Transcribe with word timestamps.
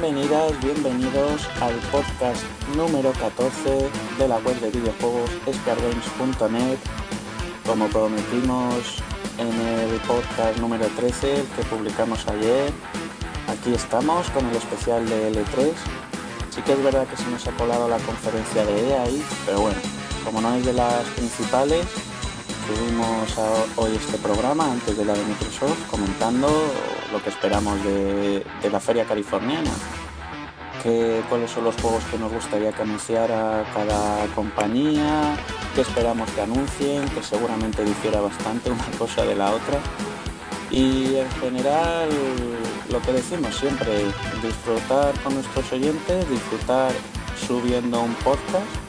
Bienvenidas, 0.00 0.52
bienvenidos 0.60 1.48
al 1.60 1.74
podcast 1.90 2.44
número 2.76 3.10
14 3.14 3.90
de 4.16 4.28
la 4.28 4.36
web 4.36 4.54
de 4.60 4.70
videojuegos 4.70 5.28
SpearGames.net. 5.52 6.78
Como 7.66 7.88
prometimos 7.88 9.02
en 9.38 9.48
el 9.48 9.98
podcast 10.02 10.56
número 10.60 10.86
13 10.96 11.44
que 11.56 11.62
publicamos 11.64 12.28
ayer, 12.28 12.70
aquí 13.48 13.74
estamos 13.74 14.30
con 14.30 14.46
el 14.46 14.54
especial 14.54 15.04
de 15.08 15.32
L3. 15.32 15.72
Sí 16.50 16.62
que 16.62 16.74
es 16.74 16.84
verdad 16.84 17.04
que 17.08 17.16
se 17.16 17.28
nos 17.28 17.44
ha 17.48 17.52
colado 17.56 17.88
la 17.88 17.98
conferencia 17.98 18.64
de 18.64 18.90
EA 18.90 19.02
ahí, 19.02 19.24
pero 19.46 19.62
bueno, 19.62 19.78
como 20.24 20.40
no 20.40 20.54
es 20.54 20.64
de 20.64 20.74
las 20.74 21.02
principales, 21.16 21.84
tuvimos 22.68 23.34
hoy 23.76 23.96
este 23.96 24.18
programa 24.18 24.70
antes 24.70 24.98
de 24.98 25.02
la 25.02 25.14
de 25.14 25.24
Microsoft 25.24 25.88
comentando 25.90 26.48
lo 27.10 27.22
que 27.22 27.30
esperamos 27.30 27.82
de, 27.82 28.44
la 28.70 28.78
feria 28.78 29.06
californiana, 29.06 29.70
que, 30.82 31.22
cuáles 31.30 31.50
son 31.50 31.64
los 31.64 31.74
juegos 31.76 32.04
que 32.10 32.18
nos 32.18 32.30
gustaría 32.30 32.70
que 32.72 32.82
anunciara 32.82 33.64
cada 33.72 34.26
compañía, 34.34 35.34
qué 35.74 35.80
esperamos 35.80 36.30
que 36.32 36.42
anuncien, 36.42 37.08
que 37.08 37.22
seguramente 37.22 37.82
difiera 37.82 38.20
bastante 38.20 38.70
una 38.70 38.84
cosa 38.98 39.24
de 39.24 39.34
la 39.34 39.50
otra. 39.50 39.78
Y 40.70 41.16
en 41.16 41.30
general 41.40 42.10
lo 42.90 43.00
que 43.00 43.12
decimos 43.12 43.54
siempre, 43.56 44.04
disfrutar 44.42 45.18
con 45.22 45.32
nuestros 45.34 45.72
oyentes, 45.72 46.28
disfrutar 46.28 46.92
subiendo 47.46 48.02
un 48.02 48.12
podcast 48.16 48.87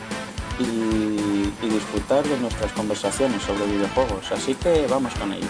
y, 0.60 1.54
y 1.66 1.70
disfrutar 1.70 2.24
de 2.24 2.38
nuestras 2.40 2.72
conversaciones 2.74 3.42
sobre 3.44 3.66
videojuegos. 3.66 4.32
Así 4.32 4.54
que 4.56 4.86
vamos 4.88 5.14
con 5.16 5.34
ello. 5.34 5.48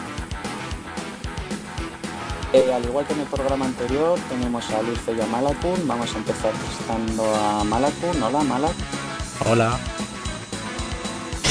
Eh, 2.51 2.73
al 2.73 2.83
igual 2.83 3.05
que 3.05 3.13
en 3.13 3.19
el 3.19 3.27
programa 3.27 3.65
anterior, 3.65 4.17
tenemos 4.27 4.67
a 4.71 4.81
Luis 4.81 4.99
y 5.07 5.21
a 5.21 5.25
Malakun. 5.27 5.87
Vamos 5.87 6.15
a 6.15 6.17
empezar 6.17 6.51
presentando 6.51 7.35
a 7.35 7.63
Malakun. 7.63 8.23
Hola, 8.23 8.43
Malak. 8.43 8.75
Hola. 9.45 9.79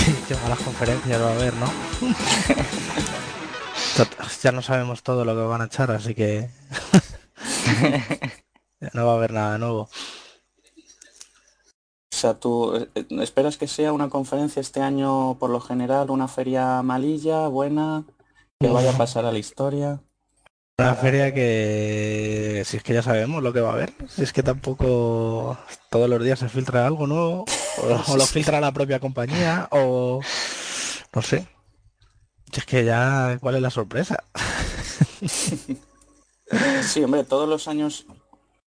Qué 0.29 0.34
malas 0.42 0.59
conferencias 0.59 1.23
va 1.23 1.29
a 1.29 1.34
haber, 1.34 1.55
¿no? 1.55 1.70
ya 4.42 4.53
no 4.53 4.62
sabemos 4.62 5.03
todo 5.03 5.25
lo 5.25 5.34
que 5.34 5.42
van 5.42 5.62
a 5.62 5.67
echar, 5.67 5.91
así 5.91 6.14
que 6.14 6.51
no 8.92 9.07
va 9.07 9.13
a 9.13 9.17
haber 9.17 9.33
nada 9.33 9.58
nuevo. 9.58 9.89
O 12.13 12.17
sea, 12.17 12.35
¿tú 12.35 12.74
eh, 12.74 13.07
esperas 13.23 13.57
que 13.57 13.69
sea 13.69 13.92
una 13.92 14.08
conferencia 14.08 14.61
este 14.61 14.80
año 14.80 15.39
por 15.39 15.51
lo 15.51 15.61
general, 15.61 16.11
una 16.11 16.29
feria 16.29 16.83
malilla, 16.83 17.48
buena, 17.48 18.05
que 18.58 18.69
vaya 18.69 18.91
a 18.91 18.98
pasar 18.98 19.24
a 19.24 19.33
la 19.33 19.39
historia? 19.39 20.01
Una 20.80 20.95
feria 20.95 21.35
que 21.35 22.63
si 22.64 22.77
es 22.77 22.83
que 22.83 22.95
ya 22.95 23.02
sabemos 23.02 23.42
lo 23.42 23.52
que 23.52 23.61
va 23.61 23.70
a 23.70 23.73
haber, 23.73 23.92
si 24.08 24.23
es 24.23 24.33
que 24.33 24.45
tampoco 24.45 25.58
todos 25.91 26.08
los 26.08 26.23
días 26.23 26.39
se 26.39 26.48
filtra 26.48 26.86
algo 26.86 27.07
nuevo, 27.07 27.45
o, 27.83 28.17
lo 28.17 28.27
filtra 28.27 28.61
la 28.61 28.73
propia 28.73 29.01
compañía, 29.01 29.68
o 29.73 30.20
no 31.13 31.23
sé. 31.23 31.48
Si 32.52 32.61
es 32.61 32.67
que 32.67 32.85
ya, 32.85 33.39
¿cuál 33.41 33.57
es 33.57 33.63
la 33.63 33.70
sorpresa? 33.70 34.23
Sí, 36.83 37.05
hombre, 37.05 37.24
todos 37.24 37.47
los 37.47 37.68
años 37.68 38.07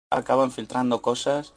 acaban 0.09 0.51
filtrando 0.51 1.01
cosas, 1.01 1.53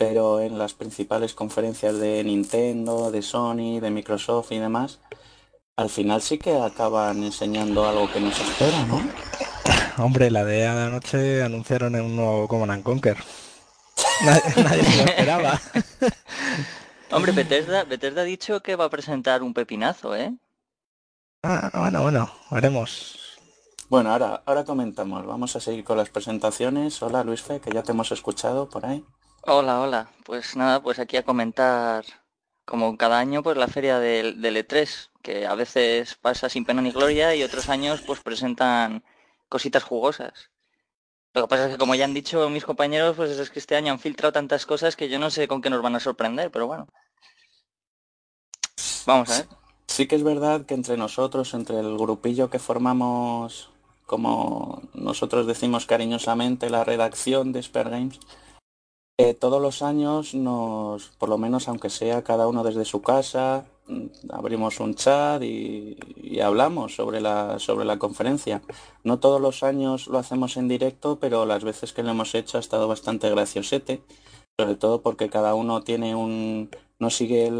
pero 0.00 0.40
en 0.40 0.56
las 0.56 0.72
principales 0.72 1.34
conferencias 1.34 1.98
de 1.98 2.24
Nintendo, 2.24 3.10
de 3.10 3.20
Sony, 3.20 3.80
de 3.80 3.90
Microsoft 3.90 4.50
y 4.50 4.58
demás, 4.58 4.98
al 5.76 5.90
final 5.90 6.22
sí 6.22 6.38
que 6.38 6.56
acaban 6.56 7.22
enseñando 7.22 7.86
algo 7.86 8.10
que 8.10 8.18
nos 8.18 8.40
espera, 8.40 8.82
¿no? 8.86 9.02
Hombre, 10.02 10.30
la 10.30 10.42
de 10.46 10.66
anoche 10.66 11.42
anunciaron 11.42 11.96
en 11.96 12.00
un 12.06 12.16
nuevo 12.16 12.48
Command 12.48 12.82
Conquer. 12.82 13.18
Nadie, 14.24 14.84
se 14.84 14.96
lo 14.96 15.04
esperaba. 15.04 15.60
Hombre, 17.10 17.32
Bethesda, 17.32 17.84
Bethesda 17.84 18.22
ha 18.22 18.24
dicho 18.24 18.62
que 18.62 18.76
va 18.76 18.86
a 18.86 18.90
presentar 18.90 19.42
un 19.42 19.52
pepinazo, 19.52 20.16
¿eh? 20.16 20.34
Ah, 21.42 21.70
bueno, 21.74 22.00
bueno, 22.00 22.32
haremos. 22.48 23.38
Bueno, 23.90 24.12
ahora, 24.12 24.42
ahora 24.46 24.64
comentamos. 24.64 25.26
Vamos 25.26 25.54
a 25.56 25.60
seguir 25.60 25.84
con 25.84 25.98
las 25.98 26.08
presentaciones. 26.08 27.02
Hola, 27.02 27.22
Luis 27.22 27.42
Fe, 27.42 27.60
que 27.60 27.70
ya 27.70 27.82
te 27.82 27.92
hemos 27.92 28.10
escuchado 28.12 28.66
por 28.70 28.86
ahí. 28.86 29.04
Hola, 29.42 29.80
hola. 29.80 30.10
Pues 30.24 30.54
nada, 30.54 30.82
pues 30.82 30.98
aquí 30.98 31.16
a 31.16 31.24
comentar, 31.24 32.04
como 32.66 32.96
cada 32.98 33.18
año, 33.18 33.42
pues 33.42 33.56
la 33.56 33.68
feria 33.68 33.98
del, 33.98 34.42
del 34.42 34.56
E3, 34.56 35.10
que 35.22 35.46
a 35.46 35.54
veces 35.54 36.14
pasa 36.16 36.48
sin 36.48 36.64
pena 36.64 36.82
ni 36.82 36.90
gloria 36.92 37.34
y 37.34 37.42
otros 37.42 37.68
años 37.70 38.02
pues 38.06 38.20
presentan 38.20 39.02
cositas 39.48 39.82
jugosas. 39.82 40.50
Lo 41.32 41.42
que 41.42 41.48
pasa 41.48 41.66
es 41.66 41.72
que 41.72 41.78
como 41.78 41.94
ya 41.94 42.04
han 42.04 42.14
dicho 42.14 42.50
mis 42.50 42.64
compañeros, 42.64 43.16
pues 43.16 43.30
es 43.30 43.50
que 43.50 43.60
este 43.60 43.76
año 43.76 43.92
han 43.92 43.98
filtrado 43.98 44.32
tantas 44.32 44.66
cosas 44.66 44.94
que 44.94 45.08
yo 45.08 45.18
no 45.18 45.30
sé 45.30 45.48
con 45.48 45.62
qué 45.62 45.70
nos 45.70 45.82
van 45.82 45.96
a 45.96 46.00
sorprender, 46.00 46.50
pero 46.50 46.66
bueno. 46.66 46.86
Vamos 49.06 49.30
a 49.30 49.36
ver. 49.38 49.46
Sí 49.86 50.06
que 50.06 50.16
es 50.16 50.22
verdad 50.22 50.66
que 50.66 50.74
entre 50.74 50.96
nosotros, 50.96 51.54
entre 51.54 51.80
el 51.80 51.96
grupillo 51.96 52.50
que 52.50 52.58
formamos, 52.58 53.70
como 54.06 54.82
nosotros 54.92 55.46
decimos 55.46 55.86
cariñosamente, 55.86 56.68
la 56.68 56.84
redacción 56.84 57.52
de 57.52 57.62
Spare 57.62 57.90
Games, 57.90 58.20
eh, 59.22 59.34
todos 59.34 59.60
los 59.60 59.82
años 59.82 60.34
nos, 60.34 61.08
por 61.18 61.28
lo 61.28 61.36
menos 61.36 61.68
aunque 61.68 61.90
sea 61.90 62.24
cada 62.24 62.48
uno 62.48 62.64
desde 62.64 62.86
su 62.86 63.02
casa, 63.02 63.66
mm, 63.86 64.06
abrimos 64.30 64.80
un 64.80 64.94
chat 64.94 65.42
y, 65.42 65.98
hablamos 66.40 66.94
sobre 66.94 67.20
la, 67.20 67.58
sobre 67.58 67.84
la 67.84 67.98
conferencia. 67.98 68.62
No 69.04 69.18
todos 69.18 69.40
los 69.40 69.62
años 69.62 70.06
lo 70.06 70.18
hacemos 70.18 70.56
en 70.56 70.68
directo, 70.68 71.18
pero 71.20 71.44
las 71.44 71.64
veces 71.64 71.92
que 71.92 72.02
lo 72.02 72.10
hemos 72.10 72.34
hecho 72.34 72.56
ha 72.56 72.60
estado 72.60 72.88
bastante 72.88 73.28
graciosete, 73.28 74.02
sobre 74.58 74.76
todo 74.76 75.02
porque 75.02 75.28
cada 75.28 75.54
uno 75.54 75.82
tiene 75.82 76.14
un, 76.14 76.70
no 76.98 77.10
sigue 77.10 77.50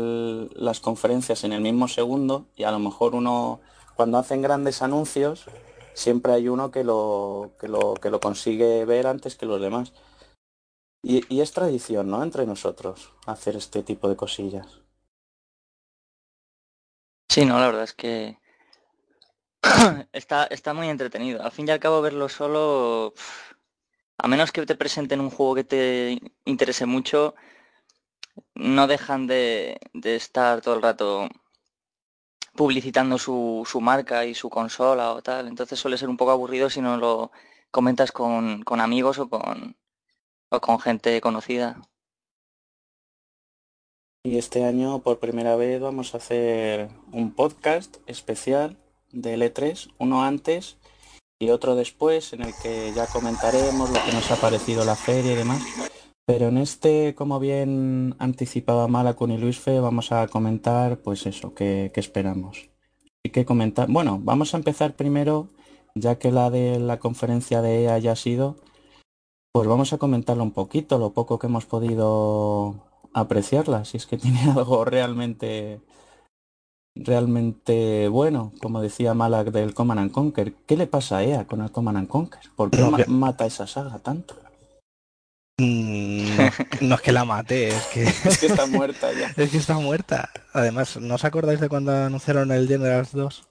las 0.54 0.81
conferencias 0.81 1.44
en 1.44 1.53
el 1.53 1.60
mismo 1.60 1.88
segundo 1.88 2.47
y 2.56 2.65
a 2.65 2.71
lo 2.71 2.78
mejor 2.78 3.15
uno, 3.15 3.60
cuando 3.97 4.16
hacen 4.16 4.41
grandes 4.41 4.81
anuncios, 4.81 5.44
siempre 5.92 6.32
hay 6.32 6.48
uno 6.48 6.71
que 6.71 6.84
lo, 6.84 7.50
que 7.60 7.69
lo, 7.69 7.94
que 7.94 8.10
lo 8.10 8.21
consigue 8.21 8.87
ver 8.87 9.06
antes 9.06 9.37
que 9.37 9.47
los 9.47 9.60
demás. 9.60 9.92
Y, 11.03 11.41
es 11.41 11.53
tradición, 11.53 12.11
¿no? 12.11 12.22
Entre 12.22 12.47
nosotros 12.47 13.12
hacer 13.27 13.56
este 13.56 13.83
tipo 13.83 14.09
de 14.09 14.16
cosillas. 14.16 14.81
Sí, 17.28 17.45
no, 17.45 17.59
la 17.59 17.66
verdad 17.66 17.84
es 17.84 17.95
que 17.95 18.39
está, 20.13 20.45
está 20.47 20.74
muy 20.74 20.89
entretenido. 20.89 21.42
Al 21.42 21.53
fin 21.53 21.69
y 21.69 21.71
al 21.71 21.80
cabo 21.80 22.03
verlo 22.03 22.28
solo, 22.28 23.15
a 24.19 24.28
menos 24.28 24.53
que 24.53 24.66
te 24.66 24.74
presenten 24.74 25.21
un 25.21 25.30
juego 25.30 25.54
que 25.54 25.65
te 25.65 26.21
interese 26.45 26.86
mucho, 26.86 27.34
no 28.54 28.86
dejan 28.86 29.27
de, 29.27 29.78
de 29.95 30.16
estar 30.16 30.60
todo 30.60 30.74
el 30.74 30.83
rato 30.83 31.28
publicitando 32.54 33.16
su, 33.19 33.66
su, 33.66 33.80
marca 33.80 34.27
y 34.27 34.34
su 34.34 34.51
consola 34.51 35.13
o 35.13 35.22
tal. 35.22 35.48
Entonces 35.48 35.78
suele 35.78 35.97
ser 35.98 36.09
un 36.09 36.16
poco 36.16 36.33
aburrido 36.33 36.69
si 36.69 36.80
no 36.80 36.97
lo 36.97 37.33
comentas 37.71 38.13
con, 38.13 38.63
con 38.65 38.80
amigos 38.80 39.19
o 39.19 39.28
con, 39.30 39.77
o 40.50 40.60
con 40.60 40.78
gente 40.80 41.20
conocida. 41.20 41.80
Y 44.22 44.36
este 44.36 44.64
año 44.64 44.98
por 44.98 45.18
primera 45.18 45.56
vez 45.56 45.80
vamos 45.80 46.14
a 46.14 46.18
hacer 46.18 46.91
un 47.12 47.32
podcast 47.32 47.97
especial 48.06 48.76
de 49.12 49.36
L3, 49.36 49.94
uno 49.98 50.22
antes 50.22 50.76
y 51.38 51.50
otro 51.50 51.74
después, 51.74 52.34
en 52.34 52.42
el 52.42 52.52
que 52.62 52.92
ya 52.94 53.06
comentaremos 53.06 53.88
lo 53.88 54.04
que 54.04 54.12
nos 54.12 54.30
ha 54.30 54.36
parecido 54.36 54.84
la 54.84 54.94
feria 54.94 55.32
y 55.32 55.36
demás. 55.36 55.62
Pero 56.26 56.48
en 56.48 56.58
este, 56.58 57.14
como 57.14 57.41
bien 57.41 58.14
anticipaba 58.18 58.86
Malacun 58.88 59.32
y 59.32 59.38
Luis 59.38 59.58
Fe, 59.58 59.80
vamos 59.80 60.12
a 60.12 60.28
comentar, 60.28 60.98
pues 60.98 61.26
eso, 61.26 61.54
que, 61.54 61.91
esperamos. 61.94 62.70
Y 63.24 63.30
que 63.30 63.44
comentar, 63.44 63.88
bueno, 63.91 64.20
vamos 64.22 64.52
a 64.52 64.58
empezar 64.58 64.94
primero, 64.94 65.48
ya 65.94 66.18
que 66.18 66.30
la 66.30 66.50
de 66.50 66.78
la 66.78 66.98
conferencia 66.98 67.62
de 67.62 67.84
EA 67.84 67.98
ya 67.98 68.12
ha 68.12 68.16
sido, 68.16 68.56
pues 69.52 69.68
vamos 69.68 69.92
a 69.92 69.98
comentarlo 69.98 70.42
un 70.42 70.52
poquito, 70.52 70.98
lo 70.98 71.12
poco 71.12 71.38
que 71.38 71.47
hemos 71.47 71.66
podido 71.66 72.86
apreciarla, 73.12 73.84
si 73.84 73.97
es 73.97 74.06
que 74.06 74.18
tiene 74.18 74.42
algo 74.50 74.84
realmente 74.84 75.80
realmente 76.94 78.08
bueno, 78.08 78.52
como 78.60 78.82
decía 78.82 79.14
Malak 79.14 79.52
del 79.52 79.74
Command 79.74 80.00
and 80.00 80.12
Conquer. 80.12 80.52
¿Qué 80.66 80.76
le 80.76 80.86
pasa 80.86 81.18
a 81.18 81.24
EA 81.24 81.47
con 81.47 81.62
el 81.62 81.70
Command 81.70 81.98
and 81.98 82.08
Conquer? 82.08 82.42
¿Por 82.56 82.70
qué 82.70 82.82
mata 83.06 83.47
esa 83.47 83.66
saga 83.66 83.98
tanto? 83.98 84.36
Mm, 85.58 86.36
no, 86.80 86.94
es 86.94 87.00
que 87.02 87.12
la 87.12 87.24
mate, 87.24 87.68
es 87.68 87.86
que... 87.88 88.02
es 88.28 88.38
que 88.38 88.47
está 88.47 88.66
muerta 88.66 89.12
ya. 89.12 89.32
es 89.36 89.50
que 89.50 89.58
está 89.58 89.74
muerta. 89.74 90.30
Además, 90.52 90.97
¿no 90.97 91.14
os 91.14 91.24
acordáis 91.24 91.60
de 91.60 91.68
cuando 91.68 91.92
anunciaron 91.92 92.50
el 92.50 92.66
Generals 92.66 93.12
2 93.12 93.47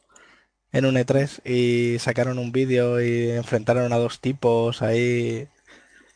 en 0.72 0.86
un 0.86 0.96
E3 0.96 1.48
y 1.48 2.00
sacaron 2.00 2.40
un 2.40 2.52
vídeo 2.52 3.02
y 3.02 3.30
enfrentaron 3.30 3.94
a 3.94 3.98
dos 3.98 4.20
tipos 4.20 4.82
ahí 4.82 5.48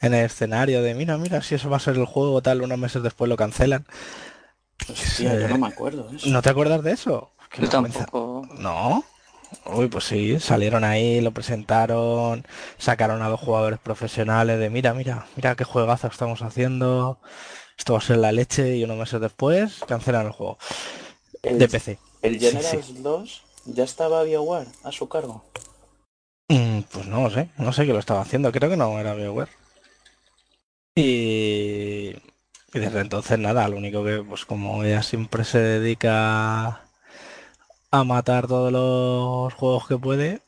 en 0.03 0.13
el 0.13 0.25
escenario 0.25 0.81
de 0.81 0.93
mira, 0.93 1.17
mira, 1.17 1.41
si 1.41 1.55
eso 1.55 1.69
va 1.69 1.77
a 1.77 1.79
ser 1.79 1.95
el 1.95 2.05
juego 2.05 2.41
tal, 2.41 2.61
unos 2.61 2.77
meses 2.77 3.01
después 3.01 3.29
lo 3.29 3.37
cancelan? 3.37 3.85
Hostia, 4.89 5.39
yo 5.39 5.47
no 5.47 5.57
me 5.57 5.67
acuerdo 5.67 6.03
de 6.09 6.17
eso. 6.17 6.29
¿No 6.29 6.41
te 6.41 6.49
acuerdas 6.49 6.83
de 6.83 6.91
eso? 6.91 7.31
Yo 7.57 7.69
tampoco. 7.69 8.47
¿No? 8.57 9.03
Uy, 9.65 9.87
pues 9.87 10.05
sí, 10.05 10.39
salieron 10.39 10.83
ahí, 10.83 11.21
lo 11.21 11.31
presentaron, 11.31 12.45
sacaron 12.77 13.21
a 13.21 13.29
dos 13.29 13.39
jugadores 13.39 13.79
profesionales 13.79 14.59
de 14.59 14.69
mira, 14.69 14.93
mira, 14.93 15.27
mira 15.35 15.55
qué 15.55 15.63
juegazo 15.63 16.07
estamos 16.07 16.41
haciendo, 16.41 17.19
esto 17.77 17.93
va 17.93 17.99
a 17.99 18.01
ser 18.01 18.17
la 18.17 18.31
leche 18.31 18.75
y 18.75 18.83
unos 18.83 18.97
meses 18.97 19.21
después 19.21 19.79
cancelan 19.87 20.25
el 20.25 20.31
juego 20.31 20.57
de 21.43 21.67
PC. 21.67 21.99
¿El 22.21 22.39
Generals 22.39 23.03
2 23.03 23.43
ya 23.65 23.83
estaba 23.83 24.23
BioWare 24.23 24.67
a 24.83 24.91
su 24.91 25.07
cargo? 25.07 25.43
Mm, 26.49 26.81
pues 26.91 27.05
no 27.05 27.29
sé, 27.29 27.49
no 27.57 27.71
sé 27.71 27.85
qué 27.85 27.93
lo 27.93 27.99
estaba 27.99 28.21
haciendo, 28.21 28.51
creo 28.51 28.69
que 28.69 28.77
no 28.77 28.99
era 28.99 29.13
BioWare. 29.13 29.62
Y, 30.95 32.15
y 32.73 32.79
desde 32.79 33.01
entonces 33.01 33.39
nada, 33.39 33.67
lo 33.67 33.77
único 33.77 34.03
que 34.03 34.23
pues 34.23 34.45
como 34.45 34.83
ella 34.83 35.01
siempre 35.01 35.43
se 35.43 35.59
dedica 35.59 36.83
a 37.91 38.03
matar 38.03 38.47
todos 38.47 38.71
los 38.71 39.53
juegos 39.53 39.87
que 39.87 39.97
puede, 39.97 40.41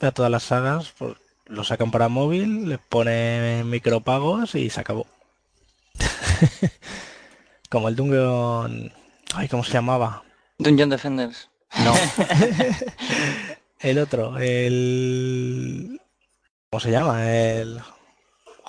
a 0.00 0.10
todas 0.10 0.30
las 0.30 0.44
sagas, 0.44 0.94
pues 0.96 1.16
lo 1.46 1.64
sacan 1.64 1.90
para 1.90 2.08
móvil, 2.08 2.68
les 2.68 2.78
pone 2.78 3.62
micropagos 3.64 4.54
y 4.54 4.70
se 4.70 4.80
acabó. 4.80 5.06
Como 7.70 7.88
el 7.88 7.96
Dungeon... 7.96 8.92
Ay, 9.34 9.48
¿cómo 9.48 9.64
se 9.64 9.72
llamaba? 9.72 10.22
Dungeon 10.58 10.88
Defenders. 10.88 11.50
No. 11.84 11.94
el 13.80 13.98
otro, 13.98 14.38
el... 14.38 16.00
¿Cómo 16.70 16.80
se 16.80 16.90
llama? 16.90 17.30
El... 17.30 17.80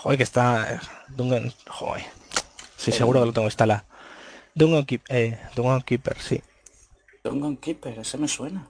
Joder, 0.01 0.17
que 0.17 0.23
está... 0.23 0.81
Dungeon... 1.09 1.53
Joder. 1.67 2.05
Sí, 2.77 2.91
seguro 2.93 3.19
que 3.19 3.25
lo 3.25 3.33
tengo 3.33 3.47
instalado. 3.47 3.83
Dungeon, 4.55 4.85
Keep... 4.85 5.03
eh, 5.09 5.37
Dungeon 5.55 5.81
Keeper, 5.81 6.17
sí. 6.21 6.41
Dungeon 7.23 7.57
Keeper, 7.57 7.99
ese 7.99 8.17
me 8.17 8.29
suena. 8.29 8.65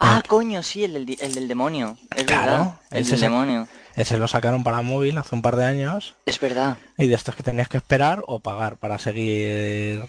Ah, 0.00 0.22
coño, 0.26 0.62
sí, 0.64 0.82
el 0.82 0.94
del, 0.94 1.16
el 1.20 1.34
del 1.34 1.46
demonio. 1.46 1.96
Es 2.16 2.26
verdad. 2.26 2.80
El 2.90 3.08
del 3.08 3.20
demonio. 3.20 3.68
Ese 3.94 4.18
lo 4.18 4.26
sacaron 4.26 4.64
para 4.64 4.82
móvil 4.82 5.16
hace 5.18 5.34
un 5.34 5.42
par 5.42 5.54
de 5.54 5.64
años. 5.64 6.16
Es 6.26 6.40
verdad. 6.40 6.78
Y 6.98 7.06
de 7.06 7.14
estos 7.14 7.36
que 7.36 7.42
tenías 7.44 7.68
que 7.68 7.76
esperar 7.76 8.22
o 8.26 8.40
pagar 8.40 8.78
para 8.78 8.98
seguir 8.98 10.04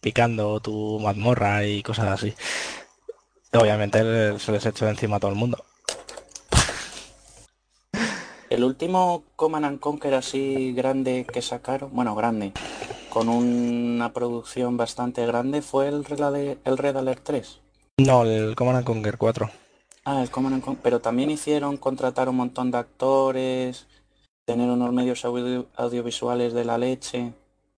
picando 0.00 0.60
tu 0.60 0.98
mazmorra 1.00 1.64
y 1.64 1.82
cosas 1.82 2.08
así. 2.08 2.34
Obviamente 3.52 4.38
se 4.38 4.52
les 4.52 4.66
echó 4.66 4.88
encima 4.88 5.16
a 5.16 5.20
todo 5.20 5.30
el 5.30 5.36
mundo. 5.36 5.64
El 8.50 8.64
último 8.64 9.24
Command 9.36 9.66
and 9.66 9.80
Conquer 9.80 10.14
así 10.14 10.72
grande 10.72 11.26
que 11.30 11.42
sacaron, 11.42 11.90
bueno, 11.92 12.14
grande, 12.14 12.52
con 13.10 13.28
una 13.28 14.12
producción 14.14 14.78
bastante 14.78 15.26
grande 15.26 15.60
fue 15.60 15.88
el 15.88 16.04
Red, 16.04 16.56
el 16.64 16.78
Red 16.78 16.96
Alert 16.96 17.22
3. 17.24 17.60
No, 17.98 18.24
el 18.24 18.56
Command 18.56 18.84
Conquer 18.84 19.18
4. 19.18 19.50
Ah, 20.04 20.22
el 20.22 20.30
Command 20.30 20.62
Conquer. 20.62 20.82
Pero 20.82 21.00
también 21.00 21.30
hicieron 21.30 21.76
contratar 21.76 22.30
un 22.30 22.36
montón 22.36 22.70
de 22.70 22.78
actores, 22.78 23.86
tener 24.46 24.70
unos 24.70 24.92
medios 24.92 25.24
audiovisuales 25.24 26.54
de 26.54 26.64
la 26.64 26.78
leche. 26.78 27.32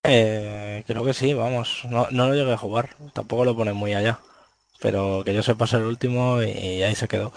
Eh, 0.05 0.85
creo 0.87 1.05
que 1.05 1.15
sí, 1.15 1.35
vamos. 1.35 1.83
No, 1.91 2.07
no 2.13 2.29
lo 2.29 2.35
llegué 2.35 2.53
a 2.53 2.59
jugar. 2.59 2.91
Tampoco 3.13 3.45
lo 3.45 3.57
ponen 3.57 3.75
muy 3.75 3.95
allá. 3.95 4.21
Pero 4.81 5.23
que 5.25 5.35
yo 5.35 5.43
sepa 5.43 5.67
ser 5.67 5.81
el 5.81 5.89
último 5.89 6.41
y 6.43 6.83
ahí 6.83 6.95
se 6.95 7.09
quedó. 7.09 7.33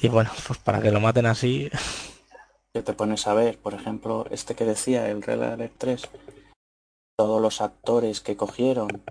Y 0.00 0.08
bueno, 0.08 0.30
pues 0.46 0.58
para 0.58 0.80
que 0.82 0.90
lo 0.90 1.00
maten 1.00 1.26
así. 1.26 1.70
Que 2.76 2.82
te 2.82 2.92
pones 2.92 3.26
a 3.26 3.32
ver, 3.32 3.56
por 3.56 3.72
ejemplo, 3.72 4.26
este 4.30 4.54
que 4.54 4.66
decía, 4.66 5.08
el 5.08 5.22
Red 5.22 5.42
Alert 5.42 5.72
3, 5.78 6.10
todos 7.16 7.40
los 7.40 7.62
actores 7.62 8.20
que 8.20 8.36
cogieron, 8.36 9.02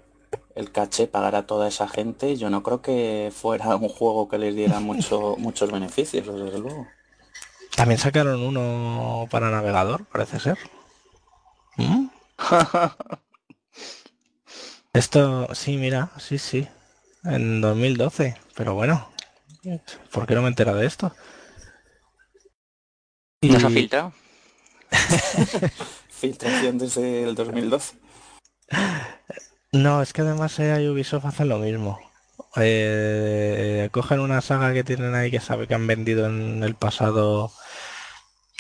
el 0.54 0.72
caché 0.72 1.08
pagar 1.08 1.36
a 1.36 1.48
toda 1.48 1.68
esa 1.68 1.88
gente, 1.88 2.36
yo 2.36 2.52
no 2.52 2.62
creo 2.62 2.84
que 2.84 3.32
fuera 3.34 3.76
un 3.76 3.90
juego 3.90 4.30
que 4.30 4.38
les 4.38 4.56
diera 4.56 4.80
mucho, 4.80 5.36
muchos 5.40 5.72
beneficios, 5.72 6.28
desde 6.28 6.60
luego. 6.60 6.86
También 7.76 8.00
sacaron 8.00 8.44
uno 8.44 9.28
para 9.32 9.50
navegador, 9.50 10.06
parece 10.06 10.40
ser. 10.40 10.60
¿Mm? 11.78 12.06
Esto, 14.94 15.56
sí, 15.56 15.78
mira, 15.78 16.12
sí, 16.20 16.38
sí. 16.38 16.68
En 17.24 17.62
2012. 17.62 18.38
Pero 18.56 18.76
bueno, 18.76 19.10
¿por 20.12 20.28
qué 20.28 20.36
no 20.36 20.44
me 20.44 20.50
entera 20.50 20.76
de 20.76 20.86
esto? 20.86 21.12
¿No 23.54 23.60
se 23.60 23.68
ha 23.68 23.70
filtrado? 23.70 24.14
Filtración 26.10 26.78
desde 26.78 27.24
el 27.24 27.36
2012. 27.36 27.96
No, 29.72 30.02
es 30.02 30.14
que 30.14 30.22
además 30.22 30.58
y 30.60 30.88
Ubisoft 30.88 31.26
hacen 31.26 31.50
lo 31.50 31.60
mismo. 31.60 32.00
Eh, 32.56 33.90
cogen 33.92 34.22
una 34.22 34.42
saga 34.42 34.74
que 34.74 34.84
tienen 34.84 35.14
ahí 35.16 35.30
que 35.30 35.42
sabe 35.42 35.68
que 35.68 35.76
han 35.76 35.88
vendido 35.88 36.26
en 36.26 36.64
el 36.64 36.76
pasado 36.76 37.52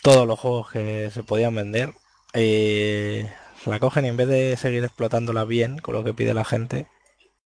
todos 0.03 0.27
los 0.27 0.39
juegos 0.39 0.71
que 0.71 1.09
se 1.13 1.23
podían 1.23 1.55
vender. 1.55 1.93
y 2.33 3.23
la 3.65 3.79
cogen 3.79 4.05
y 4.05 4.09
en 4.09 4.17
vez 4.17 4.27
de 4.27 4.57
seguir 4.57 4.83
explotándola 4.83 5.43
bien 5.45 5.79
con 5.79 5.95
lo 5.95 6.03
que 6.03 6.13
pide 6.13 6.33
la 6.33 6.45
gente, 6.45 6.87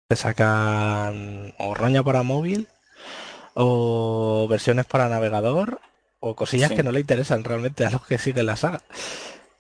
se 0.09 0.17
sacan 0.17 1.55
o 1.59 1.75
roña 1.75 2.03
para 2.03 2.23
móvil 2.23 2.69
o 3.55 4.47
versiones 4.49 4.87
para 4.87 5.09
navegador 5.09 5.81
o 6.21 6.35
cosillas 6.35 6.73
que 6.73 6.83
no 6.83 6.93
le 6.93 7.01
interesan 7.01 7.45
realmente 7.45 7.85
a 7.85 7.91
los 7.91 8.07
que 8.07 8.19
siguen 8.19 8.47
la 8.47 8.57
saga. 8.57 8.83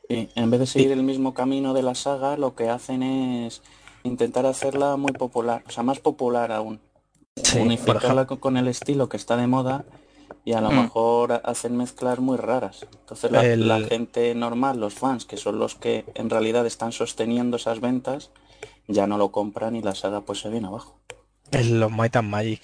Y 0.08 0.28
en 0.34 0.50
vez 0.50 0.60
de 0.60 0.66
seguir 0.66 0.92
el 0.92 1.02
mismo 1.02 1.34
camino 1.34 1.74
de 1.74 1.82
la 1.82 1.94
saga, 1.94 2.36
lo 2.36 2.54
que 2.54 2.68
hacen 2.68 3.02
es 3.02 3.62
intentar 4.04 4.46
hacerla 4.46 4.96
muy 4.96 5.12
popular, 5.12 5.62
o 5.66 5.70
sea, 5.70 5.82
más 5.82 6.00
popular 6.00 6.50
aún. 6.52 6.80
Unificarla 7.60 8.26
con 8.26 8.56
el 8.56 8.66
estilo 8.66 9.08
que 9.08 9.16
está 9.16 9.36
de 9.36 9.46
moda 9.46 9.84
y 10.44 10.54
a 10.54 10.60
lo 10.60 10.70
mm. 10.70 10.82
mejor 10.82 11.40
hacen 11.44 11.76
mezclas 11.76 12.18
muy 12.18 12.36
raras. 12.36 12.86
Entonces 13.00 13.30
la, 13.30 13.80
gente 13.80 14.34
normal, 14.34 14.80
los 14.80 14.94
fans, 14.94 15.24
que 15.24 15.36
son 15.36 15.58
los 15.58 15.74
que 15.74 16.04
en 16.14 16.30
realidad 16.30 16.66
están 16.66 16.92
sosteniendo 16.92 17.58
esas 17.58 17.80
ventas, 17.80 18.30
ya 18.88 19.06
no 19.06 19.18
lo 19.18 19.30
compran 19.30 19.76
y 19.76 19.82
la 19.82 19.94
saga 19.94 20.22
pues 20.22 20.40
se 20.40 20.48
viene 20.48 20.66
abajo. 20.66 20.98
El 21.52 21.78
los 21.78 21.92
Might 21.92 22.16
and 22.16 22.28
Magic 22.28 22.62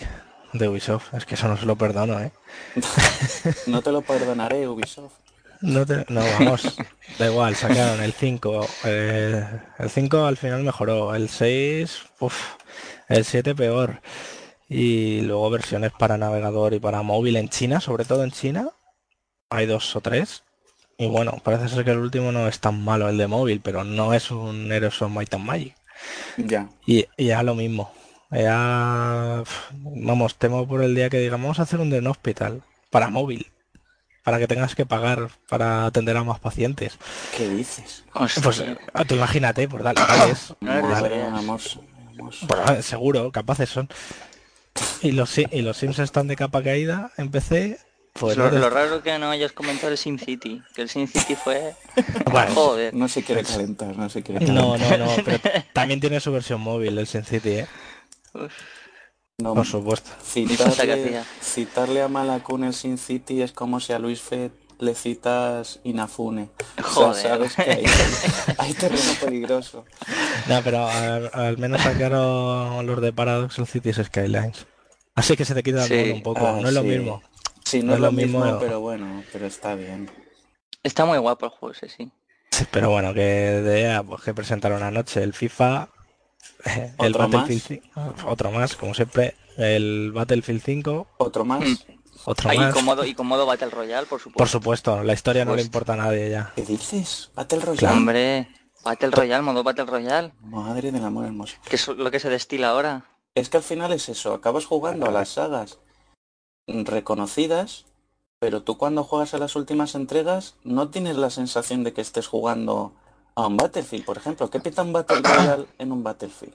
de 0.54 0.68
Ubisoft, 0.68 1.12
es 1.14 1.26
que 1.26 1.34
eso 1.34 1.48
no 1.48 1.56
se 1.56 1.66
lo 1.66 1.76
perdono, 1.76 2.20
¿eh? 2.20 2.32
no 3.66 3.82
te 3.82 3.92
lo 3.92 4.00
perdonaré, 4.00 4.66
Ubisoft. 4.66 5.12
No, 5.60 5.84
no, 6.08 6.20
vamos, 6.38 6.76
da 7.18 7.26
igual, 7.26 7.56
sacaron 7.56 8.02
el 8.02 8.12
5. 8.12 8.66
Eh, 8.84 9.44
el 9.78 9.90
5 9.90 10.26
al 10.26 10.36
final 10.36 10.62
mejoró, 10.62 11.14
el 11.14 11.28
6, 11.28 12.02
el 13.08 13.24
7 13.24 13.54
peor. 13.54 14.00
Y 14.68 15.20
luego 15.22 15.50
versiones 15.50 15.92
para 15.92 16.16
navegador 16.16 16.74
y 16.74 16.80
para 16.80 17.02
móvil 17.02 17.36
en 17.36 17.48
China, 17.48 17.80
sobre 17.80 18.04
todo 18.04 18.24
en 18.24 18.30
China. 18.30 18.70
Hay 19.50 19.66
dos 19.66 19.94
o 19.94 20.00
tres. 20.00 20.42
Y 20.96 21.06
bueno, 21.06 21.40
parece 21.42 21.68
ser 21.68 21.84
que 21.84 21.90
el 21.90 21.98
último 21.98 22.32
no 22.32 22.48
es 22.48 22.60
tan 22.60 22.82
malo, 22.82 23.08
el 23.08 23.18
de 23.18 23.26
móvil, 23.26 23.60
pero 23.60 23.84
no 23.84 24.14
es 24.14 24.30
un 24.30 24.70
Heroes 24.70 25.02
of 25.02 25.10
Might 25.10 25.34
and 25.34 25.44
Magic. 25.44 25.74
Ya. 26.36 26.68
Y, 26.86 27.06
ya 27.18 27.42
lo 27.42 27.54
mismo. 27.54 27.92
Ya, 28.34 29.44
vamos, 29.72 30.34
temo 30.36 30.66
por 30.66 30.82
el 30.82 30.94
día 30.94 31.08
que 31.08 31.18
digamos, 31.18 31.44
vamos 31.44 31.58
a 31.60 31.62
hacer 31.62 31.80
un 31.80 31.90
Den 31.90 32.06
Hospital 32.06 32.62
para 32.90 33.08
móvil 33.08 33.50
para 34.24 34.38
que 34.38 34.48
tengas 34.48 34.74
que 34.74 34.86
pagar 34.86 35.28
para 35.48 35.84
atender 35.84 36.16
a 36.16 36.24
más 36.24 36.40
pacientes. 36.40 36.98
¿Qué 37.36 37.48
dices? 37.48 38.04
Pues 38.42 38.64
ah, 38.94 39.04
tú 39.04 39.14
imagínate, 39.16 39.68
por 39.68 39.82
dale, 39.82 40.00
seguro, 42.82 43.30
capaces 43.30 43.68
son. 43.68 43.88
Y 45.02 45.12
los, 45.12 45.36
y 45.38 45.62
los 45.62 45.76
Sims 45.76 45.98
están 45.98 46.26
de 46.26 46.36
capa 46.36 46.62
caída 46.62 47.12
en 47.16 47.30
PC 47.30 47.78
Pues 48.14 48.36
lo, 48.36 48.44
no 48.44 48.50
te- 48.50 48.58
lo 48.58 48.70
raro 48.70 49.02
que 49.02 49.16
no 49.18 49.30
hayas 49.30 49.52
comentado 49.52 49.92
el 49.92 49.98
Sin 49.98 50.18
City, 50.18 50.62
que 50.74 50.82
el 50.82 50.88
Sin 50.88 51.06
City 51.06 51.36
fue... 51.36 51.74
Bueno, 52.30 52.52
Joder. 52.54 52.94
No 52.94 53.08
se 53.08 53.22
quiere 53.22 53.44
calentar, 53.44 53.96
no 53.96 54.08
se 54.08 54.22
quiere 54.22 54.44
calentar. 54.44 54.64
No, 54.64 54.76
no, 54.76 55.06
no, 55.06 55.12
pero 55.24 55.38
también 55.72 56.00
tiene 56.00 56.18
su 56.18 56.32
versión 56.32 56.60
móvil 56.60 56.98
el 56.98 57.06
Sin 57.06 57.24
City, 57.24 57.64
No, 59.40 59.54
Por 59.54 59.66
supuesto. 59.66 60.10
Citarle, 60.22 61.22
citarle 61.42 62.02
a 62.02 62.08
Malakun 62.08 62.64
el 62.64 62.72
Sin 62.74 62.98
City 62.98 63.42
es 63.42 63.52
como 63.52 63.80
si 63.80 63.92
a 63.92 63.98
Luis 63.98 64.20
Fed 64.20 64.52
le 64.78 64.94
citas 64.94 65.80
Inafune. 65.84 66.50
O 66.78 66.82
sea, 66.82 66.84
Joder. 66.84 67.22
sabes 67.22 67.54
que 67.56 67.62
hay, 67.62 67.84
hay 68.58 68.74
terreno 68.74 69.02
peligroso. 69.20 69.84
No, 70.48 70.62
pero 70.62 70.86
al, 70.86 71.30
al 71.32 71.58
menos 71.58 71.80
sacaron 71.82 72.84
los 72.86 73.00
de 73.00 73.12
Paradox 73.12 73.58
el 73.58 73.66
Cities 73.66 74.00
Skylines. 74.04 74.66
Así 75.16 75.36
que 75.36 75.44
se 75.44 75.54
te 75.54 75.62
quita 75.62 75.84
el 75.84 75.88
Sí. 75.88 76.10
un 76.12 76.22
poco. 76.22 76.46
Ah, 76.46 76.58
no 76.60 76.68
es 76.68 76.74
lo 76.74 76.82
sí. 76.82 76.88
mismo. 76.88 77.22
Sí, 77.64 77.82
no, 77.82 77.94
es 77.94 78.00
lo 78.00 78.12
mismo, 78.12 78.44
mismo. 78.44 78.58
pero 78.60 78.80
bueno, 78.80 79.22
pero 79.32 79.46
está 79.46 79.74
bien. 79.74 80.10
Está 80.82 81.06
muy 81.06 81.18
guapo 81.18 81.46
el 81.46 81.52
juego 81.52 81.72
ese, 81.72 81.88
sí. 81.88 82.10
Pero 82.70 82.90
bueno, 82.90 83.14
que 83.14 83.20
de 83.20 84.02
pues 84.06 84.22
que 84.22 84.34
presentaron 84.34 84.82
anoche 84.82 85.22
el 85.22 85.32
FIFA, 85.32 85.88
el 86.64 87.14
¿Otro 87.14 87.28
Battlefield 87.28 87.62
5, 87.94 88.14
otro 88.26 88.50
más, 88.50 88.76
como 88.76 88.94
siempre, 88.94 89.34
el 89.56 90.12
Battlefield 90.12 90.62
5, 90.62 91.06
Otro 91.18 91.44
más. 91.44 91.60
Mm. 91.60 91.76
otro 92.26 92.50
Ahí 92.50 92.58
más. 92.58 92.72
con 92.74 92.84
modo, 92.84 93.04
y 93.04 93.14
con 93.14 93.26
modo 93.26 93.46
Battle 93.46 93.70
Royale, 93.70 94.06
por 94.06 94.20
supuesto. 94.20 94.38
Por 94.38 94.48
supuesto, 94.48 95.02
la 95.02 95.12
historia 95.12 95.44
no 95.44 95.54
le 95.56 95.62
importa 95.62 95.94
a 95.94 95.96
nadie 95.96 96.30
ya. 96.30 96.52
¿Qué 96.56 96.62
dices? 96.62 97.30
Battle 97.34 97.58
Royale. 97.60 97.78
Claro. 97.78 97.96
Hombre, 97.96 98.48
Battle 98.84 99.10
Royale, 99.10 99.42
modo 99.42 99.62
Battle 99.62 99.84
Royale, 99.86 100.32
Madre 100.42 100.92
del 100.92 101.04
amor 101.04 101.24
hermoso. 101.26 101.56
que 101.68 101.76
es 101.76 101.88
lo 101.88 102.10
que 102.10 102.20
se 102.20 102.28
destila 102.30 102.70
ahora. 102.70 103.04
Es 103.34 103.48
que 103.48 103.56
al 103.56 103.62
final 103.62 103.92
es 103.92 104.08
eso, 104.08 104.32
acabas 104.34 104.64
jugando 104.64 105.06
a 105.06 105.10
las 105.10 105.30
sagas 105.30 105.78
reconocidas, 106.66 107.86
pero 108.38 108.62
tú 108.62 108.76
cuando 108.78 109.04
juegas 109.04 109.34
a 109.34 109.38
las 109.38 109.56
últimas 109.56 109.94
entregas 109.94 110.54
no 110.64 110.88
tienes 110.90 111.16
la 111.16 111.30
sensación 111.30 111.84
de 111.84 111.92
que 111.92 112.00
estés 112.00 112.26
jugando 112.26 112.92
a 113.36 113.46
un 113.46 113.56
Battlefield, 113.56 114.04
por 114.04 114.16
ejemplo. 114.16 114.48
¿Qué 114.50 114.60
pita 114.60 114.82
un 114.82 114.92
Battle 114.92 115.20
Royale 115.22 115.66
en 115.78 115.92
un 115.92 116.02
Battlefield? 116.02 116.54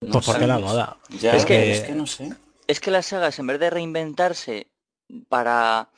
No 0.00 0.12
Pues 0.12 0.26
porque 0.26 0.46
la 0.46 0.58
moda. 0.58 0.96
Ya, 1.20 1.32
Es 1.32 1.44
que- 1.44 1.72
es 1.72 1.80
que 1.82 1.92
no 1.94 2.06
sé. 2.06 2.32
Es 2.66 2.80
que 2.80 2.90
las 2.90 3.06
sagas, 3.06 3.38
en 3.38 3.46
vez 3.46 3.58
de 3.60 3.70
reinventarse 3.70 4.68
para 5.28 5.88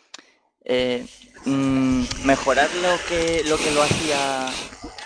eh, 0.64 1.06
mm, 1.46 2.02
mejorar 2.24 2.68
lo 2.76 2.90
que, 3.08 3.42
lo 3.48 3.56
que 3.56 3.70
lo 3.72 3.82
hacía... 3.82 4.46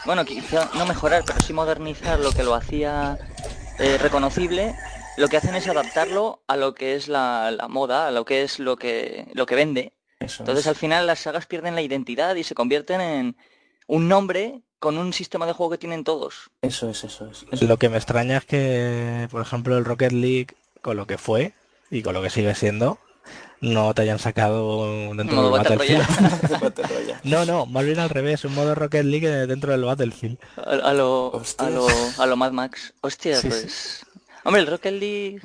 Bueno, 0.05 0.25
quizá 0.25 0.69
no 0.75 0.85
mejorar, 0.85 1.23
pero 1.25 1.41
sí 1.41 1.53
modernizar 1.53 2.19
lo 2.21 2.33
que 2.33 2.43
lo 2.43 2.55
hacía 2.55 3.17
eh, 3.79 3.97
reconocible, 3.99 4.75
lo 5.17 5.29
que 5.29 5.37
hacen 5.39 5.55
es 5.55 5.67
adaptarlo 5.69 6.43
a 6.49 6.57
lo 6.57 6.75
que 6.75 6.97
es 6.97 7.09
la, 7.09 7.51
la 7.53 7.69
moda, 7.69 8.09
a 8.09 8.11
lo 8.11 8.25
que 8.25 8.43
es 8.43 8.59
lo 8.59 8.77
que, 8.77 9.29
lo 9.33 9.47
que 9.47 9.55
vende. 9.55 9.93
Eso 10.21 10.43
Entonces 10.43 10.65
es. 10.65 10.69
al 10.69 10.75
final 10.77 11.07
las 11.07 11.21
sagas 11.21 11.47
pierden 11.47 11.75
la 11.77 11.83
identidad 11.83 12.35
y 12.35 12.43
se 12.45 12.55
convierten 12.55 13.01
en 13.01 13.37
un 13.87 14.09
nombre 14.09 14.63
con 14.79 14.99
un 14.99 15.13
sistema 15.13 15.47
de 15.47 15.53
juego 15.53 15.71
que 15.73 15.79
tienen 15.79 16.05
todos. 16.05 16.51
Eso 16.63 16.91
es, 16.91 17.05
eso 17.05 17.27
es. 17.31 17.47
Eso 17.51 17.67
Lo 17.67 17.79
que 17.79 17.89
me 17.89 17.97
extraña 17.97 18.39
es 18.39 18.45
que, 18.45 19.29
por 19.31 19.41
ejemplo, 19.43 19.79
el 19.79 19.85
Rocket 19.85 20.13
League, 20.13 20.49
con 20.83 20.97
lo 20.97 21.07
que 21.07 21.19
fue 21.19 21.55
y 21.91 22.03
con 22.03 22.15
lo 22.15 22.23
que 22.23 22.31
sigue 22.31 22.55
siendo, 22.55 22.99
no 23.61 23.95
te 23.95 24.03
hayan 24.03 24.19
sacado 24.19 24.87
dentro 25.15 25.37
Modo 25.37 25.53
del 25.57 25.63
Battle 25.63 25.77
Battlefield. 25.77 26.03
es 26.53 26.61
Battle 26.61 26.87
Royale. 26.87 27.21
No, 27.25 27.45
no, 27.47 27.65
más 27.67 27.85
bien 27.85 27.99
al 27.99 28.11
revés, 28.11 28.45
un 28.45 28.55
modo 28.55 28.75
Rocket 28.75 29.05
League 29.05 29.29
dentro 29.47 29.73
del 29.73 29.85
Battlefield. 29.85 30.39
A, 30.57 30.63
a 30.91 30.93
lo, 30.93 31.41
a 31.59 31.71
lo, 31.71 31.87
a 32.19 32.27
lo 32.27 32.37
Mad 32.37 32.53
Max. 32.53 32.93
Hostia, 33.01 33.37
Sí, 33.37 33.43
sí. 33.43 33.49
pues. 33.49 34.07
Hombre, 34.45 34.61
el 34.61 34.69
Rocket 34.69 34.93
League 34.93 35.41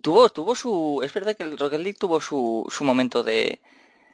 tuvo, 0.00 0.28
tuvo 0.28 0.54
su. 0.54 1.00
Es 1.02 1.12
verdad 1.14 1.36
que 1.36 1.44
el 1.44 1.58
Rocket 1.58 1.80
League 1.80 1.98
tuvo 1.98 2.20
su, 2.20 2.66
su 2.70 2.84
momento 2.84 3.22
de. 3.22 3.60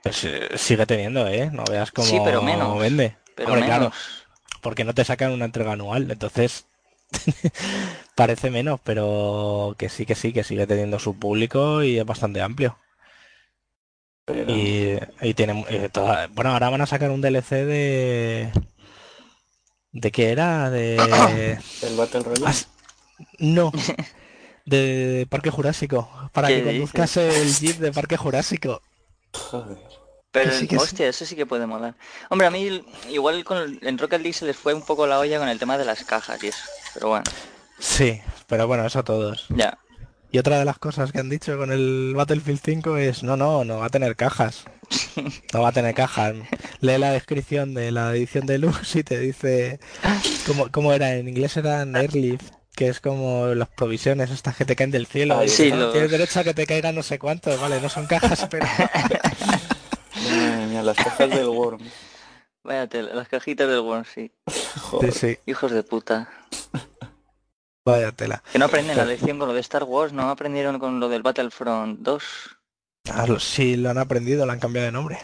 Pues 0.03 0.25
eh, 0.25 0.49
sigue 0.57 0.87
teniendo, 0.87 1.27
¿eh? 1.27 1.51
No 1.53 1.65
veas 1.65 1.91
cómo 1.91 2.07
Sí, 2.07 2.19
pero 2.25 2.43
menos. 2.43 2.79
vende. 2.79 3.17
Pero 3.35 3.49
Hombre, 3.49 3.63
menos. 3.69 3.77
claro, 3.79 3.93
porque 4.63 4.85
no 4.85 4.95
te 4.95 5.05
sacan 5.05 5.33
una 5.33 5.45
entrega 5.45 5.73
anual, 5.73 6.11
entonces 6.11 6.67
parece 8.15 8.51
menos, 8.51 8.81
pero 8.83 9.75
que 9.79 9.89
sí, 9.89 10.07
que 10.07 10.15
sí, 10.15 10.33
que 10.33 10.45
sigue 10.45 10.67
teniendo 10.67 10.99
su 10.99 11.19
público 11.19 11.83
y 11.83 11.99
es 11.99 12.05
bastante 12.05 12.41
amplio. 12.43 12.79
Pero- 14.25 14.53
Y, 14.53 14.99
y 15.23 15.35
tiene 15.35 15.65
eh, 15.69 15.89
toda- 15.91 16.27
bueno, 16.29 16.51
ahora 16.53 16.71
van 16.71 16.81
a 16.83 16.87
sacar 16.87 17.11
un 17.11 17.21
DLC 17.21 17.65
de 17.65 18.53
¿de 19.93 20.13
qué 20.13 20.31
era? 20.31 20.69
De 20.71 20.97
El 21.83 21.97
Battle 21.97 22.21
Royale. 22.21 22.47
Ah, 22.47 22.55
no. 23.39 23.73
De 24.67 25.27
Parque 25.31 25.49
Jurásico, 25.51 26.11
para 26.35 26.49
¿Qué 26.49 26.57
que 26.57 26.65
conduzcas 26.65 27.17
el 27.17 27.55
Jeep 27.55 27.79
de 27.79 27.91
Parque 27.91 28.19
Jurásico. 28.19 28.83
Joder. 29.33 29.79
Pero, 30.31 30.53
sí, 30.53 30.69
hostia, 30.77 31.09
eso 31.09 31.25
sí 31.25 31.35
que 31.37 31.47
puede 31.47 31.67
molar. 31.67 31.95
Hombre, 32.29 32.47
a 32.47 32.51
mí 32.51 32.83
igual 33.11 33.45
con 33.45 33.57
el- 33.59 33.79
en 33.83 33.97
Rocket 33.99 34.21
League 34.21 34.35
se 34.35 34.45
les 34.45 34.57
fue 34.57 34.75
un 34.75 34.83
poco 34.83 35.07
la 35.07 35.19
olla 35.19 35.39
con 35.39 35.49
el 35.49 35.59
tema 35.59 35.79
de 35.79 35.85
las 35.87 36.05
cajas 36.05 36.43
y 36.45 36.49
eso. 36.49 36.61
Pero 36.95 37.09
bueno, 37.09 37.25
Sí, 37.79 38.21
pero 38.47 38.67
bueno, 38.67 38.85
eso 38.87 38.99
a 38.99 39.05
todos. 39.05 39.47
ya. 39.49 39.79
Y 40.31 40.37
otra 40.39 40.59
de 40.59 40.67
las 40.67 40.79
cosas 40.79 41.11
que 41.11 41.21
han 41.21 41.31
dicho 41.31 41.57
con 41.57 41.73
el 41.73 42.13
Battlefield 42.15 42.61
5 42.63 42.99
es, 42.99 43.23
no, 43.23 43.39
no, 43.39 43.65
no 43.65 43.79
va 43.79 43.87
a 43.87 43.91
tener 43.91 44.15
cajas. 44.17 44.65
No 45.55 45.63
va 45.63 45.71
a 45.71 45.73
tener 45.73 45.95
cajas. 45.95 46.35
Lee 46.81 46.99
la 46.99 47.13
descripción 47.13 47.73
de 47.73 47.91
la 47.91 48.11
edición 48.15 48.45
de 48.47 48.59
luz 48.59 48.95
y 48.97 49.03
te 49.05 49.19
dice 49.19 49.81
cómo, 50.47 50.71
cómo 50.71 50.93
era, 50.93 51.15
en 51.15 51.29
inglés 51.29 51.57
eran 51.57 51.97
airlift, 51.97 52.45
que 52.75 52.89
es 52.89 53.01
como 53.01 53.47
las 53.55 53.69
provisiones 53.69 54.31
estas 54.31 54.57
que 54.57 54.67
te 54.67 54.77
caen 54.77 54.91
del 54.91 55.07
cielo. 55.07 55.39
Ah, 55.39 55.45
Y 55.47 55.49
sí, 55.49 55.71
no, 55.71 55.77
los- 55.77 55.93
Tienes 55.93 56.11
derecho 56.11 56.41
a 56.41 56.45
que 56.45 56.53
te 56.55 56.67
caigan 56.67 56.95
no 56.95 57.03
sé 57.03 57.19
cuántos, 57.19 57.59
vale, 57.61 57.81
no 57.81 57.89
son 57.89 58.07
cajas, 58.07 58.47
pero... 58.51 58.67
Las 60.83 60.97
cajas 60.97 61.31
del 61.31 61.49
Worm. 61.49 61.81
Vaya 62.65 62.87
tela, 62.89 63.15
las 63.15 63.29
cajitas 63.29 63.69
del 63.69 63.81
Worm, 63.81 64.05
sí. 64.05 64.31
Joder. 64.83 65.13
sí, 65.13 65.39
Hijos 65.47 65.71
de 65.73 65.83
puta. 65.83 66.29
vaya 67.87 68.13
tela. 68.13 68.43
Que 68.53 68.59
no 68.59 68.67
aprenden 68.67 68.97
la 68.99 69.07
lección 69.07 69.39
con 69.39 69.49
lo 69.49 69.55
de 69.55 69.61
Star 69.61 69.85
Wars, 69.85 70.13
no 70.13 70.29
aprendieron 70.29 70.79
con 70.79 71.01
lo 71.01 71.09
del 71.09 71.23
Battlefront 71.23 72.01
2. 72.01 72.23
Ah, 73.13 73.27
lo- 73.27 73.41
sí, 73.41 73.77
lo 73.77 73.89
han 73.89 73.97
aprendido, 73.99 74.45
lo 74.45 74.53
han 74.53 74.59
cambiado 74.61 74.85
de 74.87 74.93
nombre. 74.93 75.19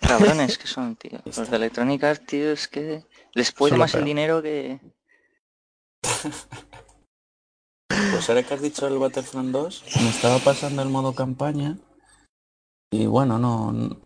Cabrones 0.00 0.58
que 0.58 0.66
son, 0.66 0.96
tío. 0.96 1.20
Los 1.24 1.48
de 1.48 1.56
Electronic 1.56 2.02
Arts, 2.02 2.26
tío, 2.26 2.50
es 2.50 2.66
que 2.66 3.04
les 3.34 3.52
puede 3.52 3.76
más 3.76 3.94
el 3.94 4.04
dinero 4.04 4.42
que... 4.42 4.80
Pues 7.88 8.28
ahora 8.28 8.42
que 8.42 8.54
has 8.54 8.60
dicho 8.62 8.86
el 8.86 8.98
Battlefront 8.98 9.50
2, 9.50 9.84
me 10.02 10.08
estaba 10.08 10.38
pasando 10.38 10.82
el 10.82 10.88
modo 10.88 11.14
campaña 11.14 11.78
y 12.90 13.06
bueno, 13.06 13.38
no, 13.38 13.96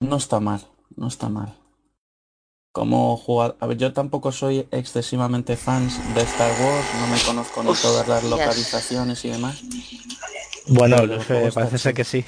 no 0.00 0.16
está 0.16 0.40
mal, 0.40 0.66
no 0.96 1.08
está 1.08 1.28
mal. 1.28 1.54
Como 2.72 3.16
jugar, 3.16 3.56
a 3.60 3.66
ver, 3.66 3.78
yo 3.78 3.92
tampoco 3.92 4.32
soy 4.32 4.68
excesivamente 4.70 5.56
fans 5.56 5.98
de 6.14 6.22
Star 6.22 6.50
Wars, 6.60 6.86
no 7.00 7.06
me 7.06 7.18
conozco 7.20 7.62
ni 7.62 7.72
todas 7.74 8.06
las 8.06 8.24
localizaciones 8.24 9.24
y 9.24 9.30
demás. 9.30 9.62
Bueno, 10.66 10.96
Pero 11.26 11.46
eh, 11.46 11.52
parece 11.52 11.78
ser 11.78 11.94
que 11.94 12.04
sí. 12.04 12.24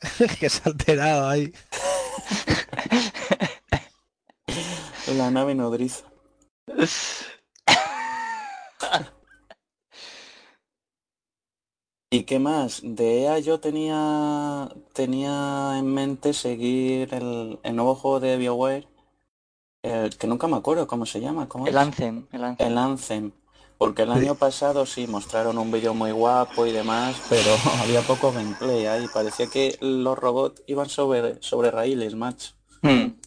que 0.40 0.50
se 0.50 0.62
ha 0.64 0.66
alterado 0.66 1.28
ahí. 1.28 1.52
La 5.16 5.30
nave 5.30 5.54
nodriza. 5.54 6.04
¿Y 12.14 12.22
qué 12.22 12.38
más? 12.38 12.80
De 12.84 13.22
EA 13.22 13.40
yo 13.40 13.58
tenía 13.58 14.68
tenía 14.92 15.74
en 15.76 15.92
mente 15.92 16.32
seguir 16.32 17.12
el, 17.12 17.58
el 17.64 17.74
nuevo 17.74 17.96
juego 17.96 18.20
de 18.20 18.36
BioWare, 18.36 18.86
el 19.82 20.16
que 20.16 20.28
nunca 20.28 20.46
me 20.46 20.56
acuerdo 20.56 20.86
cómo 20.86 21.06
se 21.06 21.20
llama, 21.20 21.48
¿cómo 21.48 21.66
El 21.66 21.74
es? 21.74 21.80
Anthem, 21.80 22.26
el 22.30 22.44
Anthem. 22.44 22.66
El 22.68 22.78
Anthem. 22.78 23.32
Porque 23.78 24.02
el 24.02 24.12
año 24.12 24.36
pasado 24.36 24.86
sí 24.86 25.08
mostraron 25.08 25.58
un 25.58 25.72
vídeo 25.72 25.92
muy 25.92 26.12
guapo 26.12 26.66
y 26.66 26.70
demás, 26.70 27.20
pero 27.28 27.50
había 27.82 28.00
poco 28.02 28.30
gameplay 28.30 28.86
ahí. 28.86 29.08
Parecía 29.12 29.48
que 29.48 29.76
los 29.80 30.16
robots 30.16 30.62
iban 30.68 30.88
sobre, 30.88 31.42
sobre 31.42 31.72
raíles, 31.72 32.14
macho. 32.14 32.52
Hmm. 32.82 33.18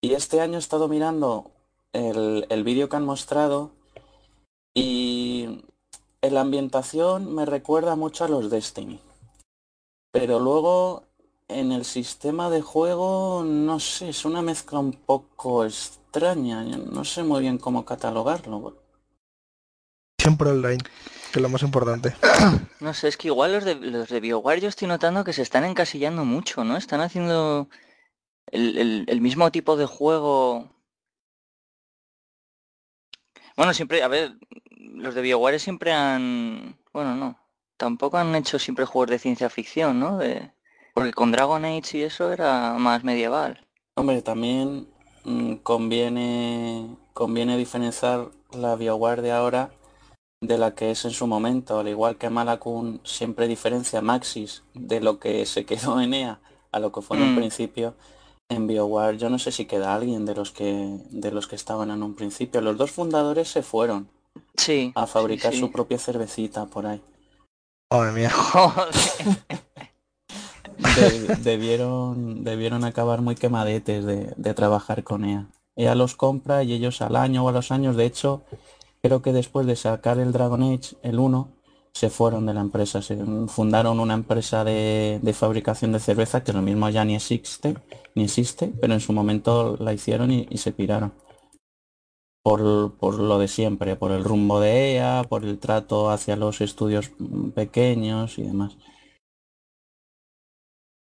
Y 0.00 0.14
este 0.14 0.40
año 0.40 0.56
he 0.56 0.58
estado 0.58 0.88
mirando 0.88 1.52
el, 1.92 2.44
el 2.48 2.64
vídeo 2.64 2.88
que 2.88 2.96
han 2.96 3.04
mostrado 3.04 3.70
y 4.74 5.17
en 6.22 6.34
la 6.34 6.40
ambientación 6.40 7.34
me 7.34 7.46
recuerda 7.46 7.96
mucho 7.96 8.24
a 8.24 8.28
los 8.28 8.50
Destiny. 8.50 9.00
Pero 10.12 10.40
luego 10.40 11.04
en 11.48 11.72
el 11.72 11.84
sistema 11.84 12.50
de 12.50 12.60
juego, 12.60 13.42
no 13.44 13.78
sé, 13.80 14.10
es 14.10 14.24
una 14.24 14.42
mezcla 14.42 14.78
un 14.78 14.92
poco 14.92 15.64
extraña. 15.64 16.62
No 16.64 17.04
sé 17.04 17.22
muy 17.22 17.40
bien 17.40 17.58
cómo 17.58 17.84
catalogarlo. 17.84 18.76
Siempre 20.20 20.50
online, 20.50 20.78
que 21.32 21.38
es 21.38 21.42
lo 21.42 21.48
más 21.48 21.62
importante. 21.62 22.14
No 22.80 22.94
sé, 22.94 23.08
es 23.08 23.16
que 23.16 23.26
igual 23.26 23.52
los 23.54 23.64
de, 23.64 23.74
los 23.74 24.08
de 24.08 24.20
BioWare 24.20 24.60
yo 24.60 24.68
estoy 24.68 24.86
notando 24.86 25.24
que 25.24 25.32
se 25.32 25.42
están 25.42 25.64
encasillando 25.64 26.24
mucho, 26.24 26.62
¿no? 26.62 26.76
Están 26.76 27.00
haciendo 27.00 27.68
el, 28.52 28.78
el- 28.78 29.04
el 29.08 29.20
mismo 29.20 29.50
tipo 29.50 29.76
de 29.76 29.84
juego. 29.86 30.70
Bueno, 33.56 33.74
siempre, 33.74 34.00
a 34.04 34.06
ver, 34.06 34.38
los 34.94 35.14
de 35.14 35.22
BioWare 35.22 35.58
siempre 35.58 35.92
han... 35.92 36.76
Bueno, 36.92 37.14
no. 37.14 37.38
Tampoco 37.76 38.18
han 38.18 38.34
hecho 38.34 38.58
siempre 38.58 38.84
juegos 38.84 39.10
de 39.10 39.18
ciencia 39.18 39.50
ficción, 39.50 40.00
¿no? 40.00 40.18
De... 40.18 40.50
Porque 40.94 41.12
con 41.12 41.30
Dragon 41.30 41.64
Age 41.64 41.98
y 41.98 42.02
eso 42.02 42.32
era 42.32 42.74
más 42.74 43.04
medieval. 43.04 43.64
Hombre, 43.94 44.22
también 44.22 44.88
mm, 45.24 45.54
conviene, 45.56 46.96
conviene 47.12 47.56
diferenciar 47.56 48.30
la 48.52 48.74
BioWare 48.74 49.22
de 49.22 49.32
ahora 49.32 49.70
de 50.40 50.58
la 50.58 50.74
que 50.74 50.90
es 50.90 51.04
en 51.04 51.10
su 51.10 51.26
momento, 51.26 51.78
al 51.78 51.88
igual 51.88 52.16
que 52.16 52.30
Malakun 52.30 53.00
siempre 53.04 53.48
diferencia 53.48 54.00
Maxis 54.00 54.62
de 54.74 55.00
lo 55.00 55.18
que 55.18 55.44
se 55.46 55.64
quedó 55.64 56.00
en 56.00 56.14
EA 56.14 56.40
a 56.70 56.78
lo 56.80 56.92
que 56.92 57.02
fue 57.02 57.16
en 57.16 57.24
un 57.24 57.32
Mm. 57.34 57.36
principio. 57.38 57.94
En 58.48 58.66
BioWare 58.66 59.18
yo 59.18 59.30
no 59.30 59.38
sé 59.38 59.52
si 59.52 59.66
queda 59.66 59.94
alguien 59.94 60.24
de 60.24 60.34
los 60.34 60.52
que 60.52 61.00
de 61.10 61.30
los 61.32 61.48
que 61.48 61.56
estaban 61.56 61.90
en 61.90 62.02
un 62.02 62.14
principio. 62.14 62.60
Los 62.60 62.76
dos 62.76 62.90
fundadores 62.90 63.48
se 63.48 63.62
fueron 63.62 64.08
Sí. 64.56 64.92
a 64.94 65.06
fabricar 65.06 65.52
sí, 65.52 65.60
su 65.60 65.70
propia 65.70 65.98
cervecita 65.98 66.66
por 66.66 66.86
ahí. 66.86 67.00
Mía. 68.14 68.30
Joder. 68.30 68.94
De- 70.78 71.36
debieron, 71.36 72.44
debieron 72.44 72.84
acabar 72.84 73.20
muy 73.20 73.34
quemadetes 73.34 74.04
de, 74.04 74.32
de 74.36 74.54
trabajar 74.54 75.02
con 75.02 75.24
EA. 75.24 75.46
EA 75.76 75.94
los 75.94 76.14
compra 76.14 76.62
y 76.62 76.72
ellos 76.72 77.02
al 77.02 77.16
año 77.16 77.44
o 77.44 77.48
a 77.48 77.52
los 77.52 77.72
años, 77.72 77.96
de 77.96 78.04
hecho, 78.04 78.42
creo 79.02 79.22
que 79.22 79.32
después 79.32 79.66
de 79.66 79.76
sacar 79.76 80.18
el 80.18 80.32
Dragon 80.32 80.62
Age, 80.62 80.96
el 81.02 81.18
1, 81.18 81.48
se 81.92 82.10
fueron 82.10 82.46
de 82.46 82.54
la 82.54 82.60
empresa. 82.60 83.02
Se 83.02 83.16
fundaron 83.48 83.98
una 83.98 84.14
empresa 84.14 84.62
de, 84.64 85.18
de 85.20 85.32
fabricación 85.32 85.92
de 85.92 86.00
cerveza 86.00 86.44
que 86.44 86.52
lo 86.52 86.62
mismo 86.62 86.88
ya 86.90 87.04
ni 87.04 87.16
existe, 87.16 87.74
ni 88.14 88.24
existe, 88.24 88.72
pero 88.80 88.94
en 88.94 89.00
su 89.00 89.12
momento 89.12 89.76
la 89.80 89.92
hicieron 89.92 90.30
y, 90.30 90.46
y 90.50 90.58
se 90.58 90.72
piraron. 90.72 91.12
Por, 92.42 92.96
por 92.96 93.18
lo 93.18 93.38
de 93.38 93.48
siempre, 93.48 93.96
por 93.96 94.10
el 94.12 94.24
rumbo 94.24 94.60
de 94.60 94.94
EA, 94.94 95.24
por 95.28 95.44
el 95.44 95.58
trato 95.58 96.10
hacia 96.10 96.36
los 96.36 96.60
estudios 96.60 97.10
pequeños 97.54 98.38
y 98.38 98.42
demás. 98.42 98.76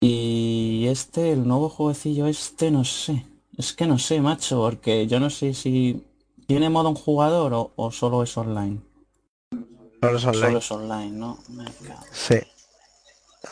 Y 0.03 0.87
este, 0.89 1.33
el 1.33 1.47
nuevo 1.47 1.69
jueguecillo 1.69 2.27
este, 2.27 2.71
no 2.71 2.85
sé. 2.85 3.27
Es 3.57 3.73
que 3.73 3.87
no 3.87 3.99
sé, 3.99 4.21
macho, 4.21 4.59
porque 4.61 5.07
yo 5.07 5.21
no 5.21 5.31
sé 5.31 5.55
si 5.55 6.05
tiene 6.47 6.71
modo 6.71 6.89
un 6.89 6.95
jugador 6.95 7.53
o, 7.55 7.73
o 7.77 7.91
solo 7.91 8.23
es 8.23 8.37
online. 8.37 8.81
Solo 10.01 10.17
es 10.17 10.25
online. 10.25 10.41
Solo 10.47 10.59
es 10.59 10.71
online, 10.73 11.11
¿no? 11.11 11.39
Me 11.49 11.65
cago. 11.65 12.03
Sí. 12.13 12.37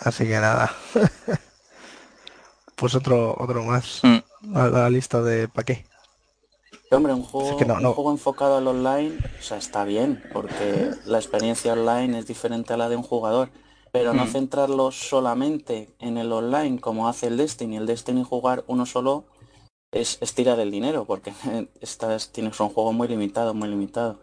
Así 0.00 0.24
que 0.24 0.38
nada. 0.38 0.74
pues 2.76 2.94
otro, 2.94 3.34
otro 3.38 3.64
más 3.64 4.00
Mm. 4.40 4.56
a 4.56 4.68
la 4.68 4.88
lista 4.90 5.20
de 5.20 5.48
pa' 5.48 5.64
qué. 5.64 5.84
Hombre, 6.90 7.12
un 7.12 7.22
juego, 7.22 7.58
que 7.58 7.64
no, 7.66 7.74
un 7.74 7.82
no. 7.82 7.92
juego 7.92 8.10
enfocado 8.10 8.56
al 8.56 8.66
online, 8.66 9.18
o 9.38 9.42
sea, 9.42 9.58
está 9.58 9.84
bien, 9.84 10.22
porque 10.32 10.90
la 11.04 11.18
experiencia 11.18 11.72
online 11.74 12.18
es 12.18 12.26
diferente 12.26 12.72
a 12.72 12.76
la 12.78 12.88
de 12.88 12.96
un 12.96 13.02
jugador. 13.02 13.50
Pero 13.92 14.12
no 14.14 14.24
Mm. 14.24 14.28
centrarlo 14.28 14.90
solamente 14.90 15.88
en 15.98 16.18
el 16.18 16.30
online 16.32 16.80
como 16.80 17.08
hace 17.08 17.26
el 17.26 17.36
Destiny. 17.36 17.76
El 17.76 17.86
Destiny 17.86 18.22
jugar 18.22 18.64
uno 18.66 18.84
solo 18.86 19.24
es, 19.92 20.18
es 20.20 20.34
tirar 20.34 20.60
el 20.60 20.70
dinero, 20.70 21.04
porque 21.04 21.32
estás, 21.80 22.32
tienes 22.32 22.58
un 22.60 22.70
juego 22.70 22.92
muy 22.92 23.08
limitado, 23.08 23.54
muy 23.54 23.68
limitado. 23.68 24.18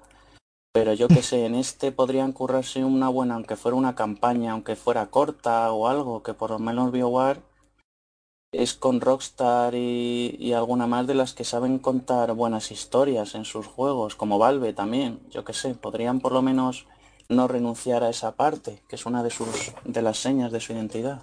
Pero 0.74 0.94
yo 0.94 1.10
que 1.10 1.24
sé, 1.24 1.46
en 1.46 1.56
este 1.56 1.92
podrían 1.92 2.32
currarse 2.34 2.84
una 2.84 3.10
buena, 3.10 3.36
aunque 3.36 3.56
fuera 3.56 3.78
una 3.78 3.96
campaña, 3.96 4.52
aunque 4.52 4.76
fuera 4.76 5.08
corta 5.08 5.72
o 5.72 5.88
algo, 5.88 6.22
que 6.24 6.34
por 6.34 6.52
lo 6.52 6.60
menos 6.60 6.92
BioWare 6.92 7.42
es 8.58 8.74
con 8.74 9.02
Rockstar 9.02 9.76
y, 9.76 10.36
y 10.40 10.54
alguna 10.54 10.88
más 10.88 11.08
de 11.08 11.16
las 11.16 11.34
que 11.34 11.44
saben 11.44 11.80
contar 11.80 12.34
buenas 12.34 12.72
historias 12.72 13.36
en 13.36 13.46
sus 13.46 13.68
juegos, 13.68 14.16
como 14.16 14.40
Valve 14.40 14.74
también, 14.74 15.20
yo 15.30 15.44
que 15.44 15.54
sé, 15.54 15.76
podrían 15.76 16.20
por 16.20 16.32
lo 16.32 16.42
menos 16.42 16.86
no 17.30 17.48
renunciar 17.48 18.04
a 18.04 18.10
esa 18.10 18.36
parte, 18.36 18.82
que 18.88 18.96
es 18.96 19.06
una 19.06 19.24
de 19.24 19.30
sus 19.30 19.48
de 19.84 20.02
las 20.02 20.18
señas 20.18 20.52
de 20.52 20.60
su 20.60 20.74
identidad. 20.74 21.22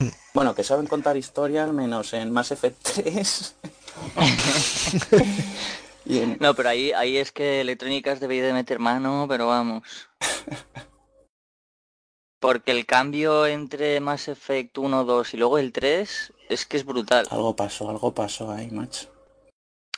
Bueno, 0.34 0.54
que 0.54 0.62
saben 0.62 0.86
contar 0.86 1.16
historia 1.16 1.64
al 1.64 1.72
menos 1.72 2.12
en 2.12 2.30
Mass 2.30 2.52
Effect 2.52 2.80
3. 2.94 3.56
y 6.04 6.18
en, 6.18 6.36
No, 6.38 6.54
pero 6.54 6.68
ahí, 6.68 6.92
ahí 6.92 7.16
es 7.16 7.32
que 7.32 7.60
Electrónicas 7.60 8.20
debía 8.20 8.44
de 8.44 8.52
meter 8.52 8.78
mano, 8.78 9.26
pero 9.28 9.48
vamos. 9.48 9.82
Porque 12.40 12.70
el 12.70 12.86
cambio 12.86 13.46
entre 13.46 13.98
Mass 14.00 14.28
Effect 14.28 14.78
1, 14.78 15.04
2 15.04 15.34
y 15.34 15.36
luego 15.38 15.58
el 15.58 15.72
3 15.72 16.32
es 16.48 16.66
que 16.66 16.76
es 16.76 16.84
brutal, 16.84 17.26
algo 17.30 17.56
pasó, 17.56 17.90
algo 17.90 18.14
pasó 18.14 18.50
ahí, 18.52 18.70
macho. 18.70 19.08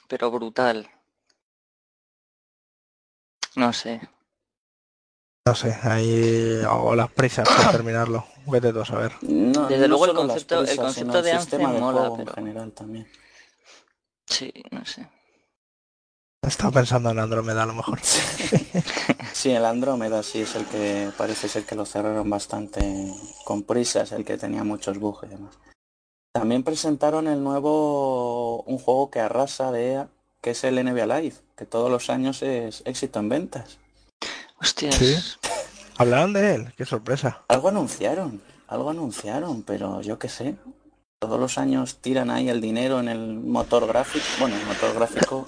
pero 0.08 0.30
brutal. 0.30 0.88
No 3.56 3.72
sé. 3.72 4.00
No 5.46 5.54
sé, 5.54 5.76
ahí 5.82 6.62
o 6.70 6.94
las 6.94 7.10
prisas 7.12 7.48
por 7.48 7.72
terminarlo. 7.72 8.24
Vete 8.46 8.72
tú 8.72 8.80
a 8.80 8.86
saber. 8.86 9.12
No, 9.22 9.66
Desde 9.66 9.82
no 9.82 9.88
luego 9.88 10.06
el 10.06 10.12
concepto- 10.12 10.60
el 10.66 10.76
concepto 10.76 11.22
de 11.22 11.38
sistema 11.38 11.64
Anthem 11.68 11.74
de 11.74 11.80
mola, 11.80 12.12
pero- 12.16 12.30
en 12.30 12.34
general 12.46 12.72
también. 12.72 13.10
Sí, 14.26 14.52
no 14.70 14.84
sé. 14.86 15.06
Estaba 16.46 16.70
pensando 16.72 17.10
en 17.10 17.18
Andrómeda 17.18 17.62
a 17.62 17.66
lo 17.66 17.74
mejor. 17.74 17.98
Sí, 19.32 19.52
el 19.52 19.64
Andrómeda 19.64 20.22
sí 20.22 20.42
es 20.42 20.54
el 20.54 20.66
que 20.66 21.10
parece 21.16 21.48
ser 21.48 21.64
que 21.64 21.74
lo 21.74 21.86
cerraron 21.86 22.28
bastante 22.28 23.10
con 23.44 23.62
prisas, 23.62 24.12
el 24.12 24.22
que 24.22 24.36
tenía 24.36 24.64
muchos 24.64 24.98
bugs 24.98 25.22
y 25.22 25.28
demás. 25.28 25.54
También 26.34 26.62
presentaron 26.62 27.26
el 27.26 27.42
nuevo, 27.42 28.62
un 28.64 28.78
juego 28.78 29.10
que 29.10 29.20
arrasa 29.20 29.72
de 29.72 29.92
EA, 29.92 30.08
que 30.42 30.50
es 30.50 30.62
el 30.64 30.84
NBA 30.84 31.06
Live, 31.06 31.36
que 31.56 31.64
todos 31.64 31.90
los 31.90 32.10
años 32.10 32.42
es 32.42 32.82
éxito 32.84 33.18
en 33.18 33.30
ventas. 33.30 33.78
Hostias. 34.60 34.96
Sí. 34.96 35.16
¿Hablaron 35.96 36.34
de 36.34 36.56
él? 36.56 36.74
Qué 36.76 36.84
sorpresa. 36.84 37.42
Algo 37.48 37.68
anunciaron, 37.68 38.42
algo 38.68 38.90
anunciaron, 38.90 39.62
pero 39.62 40.02
yo 40.02 40.18
qué 40.18 40.28
sé. 40.28 40.56
Todos 41.18 41.40
los 41.40 41.56
años 41.56 42.02
tiran 42.02 42.30
ahí 42.30 42.50
el 42.50 42.60
dinero 42.60 43.00
en 43.00 43.08
el 43.08 43.38
motor 43.38 43.86
gráfico. 43.86 44.26
Bueno, 44.38 44.56
el 44.56 44.66
motor 44.66 44.92
gráfico 44.94 45.46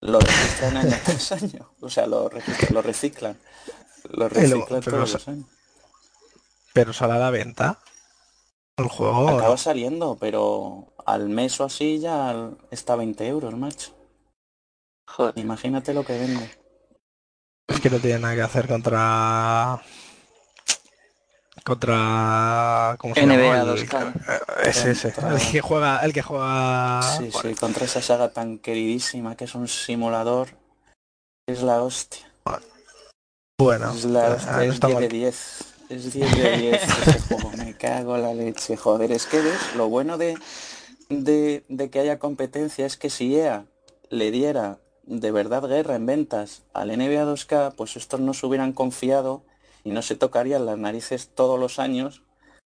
lo 0.00 0.20
registran 0.20 0.76
año 0.76 0.96
tras 1.04 1.32
año. 1.32 1.70
O 1.80 1.88
sea, 1.90 2.06
lo, 2.06 2.28
registran, 2.28 2.74
lo 2.74 2.82
reciclan. 2.82 3.38
Lo 4.10 4.28
luego- 4.28 4.28
reciclan 4.28 4.80
pero 4.82 4.96
todos 4.98 5.12
los 5.12 5.28
años. 5.28 5.46
Pero 6.72 6.92
sale 6.92 7.14
a 7.14 7.18
la 7.18 7.30
venta. 7.30 7.78
El 8.76 8.88
juego. 8.88 9.20
¿o 9.20 9.28
Acaba 9.28 9.50
no? 9.50 9.56
saliendo, 9.56 10.16
pero 10.20 10.92
al 11.06 11.28
mes 11.28 11.58
o 11.60 11.64
así 11.64 11.98
ya 11.98 12.50
está 12.70 12.92
a 12.92 12.96
20 12.96 13.26
euros, 13.26 13.56
macho. 13.56 13.94
Joder. 15.08 15.32
Imagínate 15.38 15.94
lo 15.94 16.04
que 16.04 16.18
vende. 16.18 16.50
Es 17.68 17.80
que 17.80 17.88
no 17.90 17.98
tiene 17.98 18.18
nada 18.20 18.34
que 18.34 18.42
hacer 18.42 18.68
contra. 18.68 19.82
Contra. 21.66 22.94
¿Cómo 23.00 23.12
se 23.16 23.26
NBA 23.26 23.56
llama? 23.56 23.72
El- 23.72 23.88
2K. 23.88 24.12
eh, 24.28 24.68
Ese, 24.70 24.90
El 25.08 25.50
que 25.50 25.60
juega. 25.60 25.98
El 25.98 26.12
que 26.12 26.22
juega. 26.22 27.02
Sí, 27.02 27.30
sí, 27.32 27.54
contra 27.56 27.86
esa 27.86 28.00
saga 28.00 28.28
tan 28.28 28.58
queridísima 28.58 29.36
que 29.36 29.46
es 29.46 29.54
un 29.56 29.66
simulador. 29.66 30.50
Es 31.48 31.62
la 31.62 31.82
hostia. 31.82 32.24
Bueno, 33.58 33.90
Es 33.90 34.04
la 34.04 34.28
eh, 34.28 34.30
hostia, 34.34 34.64
es 34.64 34.74
está 34.74 34.86
10 34.86 34.98
de 35.00 35.00
mal. 35.06 35.08
10. 35.08 35.64
Es 35.88 36.12
10 36.12 36.36
de 36.36 36.56
10 36.56 36.82
ese 36.82 37.20
juego. 37.20 37.50
Me 37.56 37.74
cago 37.76 38.14
en 38.14 38.22
la 38.22 38.34
leche. 38.34 38.76
Joder, 38.76 39.10
es 39.10 39.26
que 39.26 39.40
ves, 39.40 39.74
lo 39.74 39.88
bueno 39.88 40.18
de, 40.18 40.38
de, 41.08 41.64
de 41.68 41.90
que 41.90 41.98
haya 41.98 42.20
competencia 42.20 42.86
es 42.86 42.96
que 42.96 43.10
si 43.10 43.34
EA 43.36 43.64
le 44.08 44.30
diera 44.30 44.78
de 45.02 45.30
verdad 45.32 45.66
guerra 45.66 45.96
en 45.96 46.06
ventas 46.06 46.62
al 46.74 46.88
NBA 46.96 47.24
2K, 47.24 47.74
pues 47.76 47.96
estos 47.96 48.20
no 48.20 48.34
se 48.34 48.46
hubieran 48.46 48.72
confiado 48.72 49.42
y 49.86 49.92
no 49.92 50.02
se 50.02 50.16
tocarían 50.16 50.66
las 50.66 50.78
narices 50.78 51.30
todos 51.32 51.60
los 51.60 51.78
años 51.78 52.24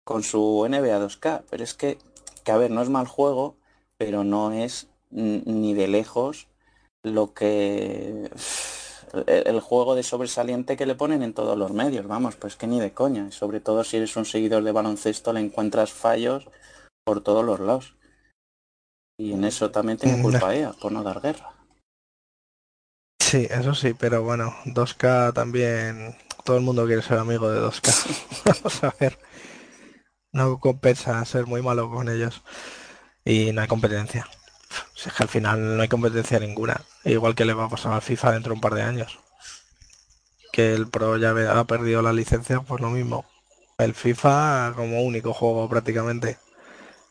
con 0.06 0.24
su 0.24 0.66
NBA 0.66 0.98
2K. 0.98 1.44
Pero 1.50 1.62
es 1.62 1.74
que, 1.74 1.98
que 2.46 2.52
a 2.54 2.58
ver, 2.58 2.72
no 2.72 2.82
es 2.82 2.88
mal 2.88 3.06
juego, 3.06 3.58
pero 3.98 4.24
no 4.24 4.54
es 4.54 4.88
ni 5.10 5.74
de 5.74 5.90
lejos 5.90 6.48
lo 7.04 7.34
que 7.34 8.32
el, 9.28 9.60
juego 9.60 9.96
de 9.96 10.04
sobresaliente 10.04 10.78
que 10.78 10.86
le 10.86 10.96
ponen 10.96 11.22
en 11.22 11.34
todos 11.34 11.58
los 11.58 11.74
medios, 11.74 12.08
vamos, 12.08 12.38
pues 12.38 12.56
que 12.56 12.66
ni 12.66 12.80
de 12.80 12.94
coña. 12.94 13.30
Sobre 13.32 13.60
todo 13.60 13.84
si 13.84 13.98
eres 13.98 14.16
un 14.16 14.24
seguidor 14.24 14.64
de 14.64 14.72
baloncesto 14.72 15.34
le 15.34 15.42
encuentras 15.42 15.92
fallos 15.92 16.48
por 17.04 17.22
todos 17.22 17.44
los 17.44 17.60
lados. 17.60 17.98
Y 19.20 19.34
en 19.34 19.44
eso 19.44 19.70
también 19.70 19.98
tiene 19.98 20.16
Mm, 20.16 20.22
culpa 20.22 20.56
ella, 20.56 20.72
por 20.82 20.94
no 20.94 21.04
dar 21.04 21.20
guerra. 21.20 21.58
Sí, 23.20 23.48
eso 23.50 23.76
sí, 23.76 23.94
pero 23.94 24.24
bueno, 24.24 24.54
2K 24.66 25.34
también. 25.34 26.16
Todo 26.44 26.58
el 26.58 26.64
mundo 26.64 26.86
quiere 26.86 27.02
ser 27.02 27.18
amigo 27.18 27.50
de 27.50 27.62
2K. 27.62 28.44
Vamos 28.46 28.84
a 28.84 28.96
ver. 29.00 29.20
No 30.32 30.60
compensa 30.60 31.24
ser 31.26 31.46
muy 31.46 31.62
malo 31.62 31.90
con 31.90 32.10
ellos. 32.10 32.42
Y 33.26 33.52
no 33.52 33.62
hay 33.62 33.68
competencia. 33.68 34.28
Es 34.96 35.14
que 35.14 35.24
al 35.24 35.30
final 35.30 35.78
no 35.78 35.82
hay 35.82 35.88
competencia 35.88 36.40
ninguna. 36.40 36.82
Igual 37.04 37.36
que 37.36 37.46
le 37.46 37.54
va 37.54 37.66
a 37.66 37.70
pasar 37.70 37.94
al 37.94 38.02
FIFA 38.02 38.34
dentro 38.34 38.52
de 38.52 38.56
un 38.56 38.62
par 38.62 38.74
de 38.74 38.84
años. 38.84 39.20
Que 40.52 40.74
el 40.74 40.88
Pro 40.88 41.18
ya 41.18 41.32
ha 41.32 41.64
perdido 41.66 42.02
la 42.02 42.14
licencia, 42.14 42.62
pues 42.62 42.82
lo 42.82 42.90
mismo. 42.90 43.26
El 43.78 43.94
FIFA 43.94 44.74
como 44.76 45.02
único 45.02 45.34
juego 45.34 45.68
prácticamente. 45.70 46.38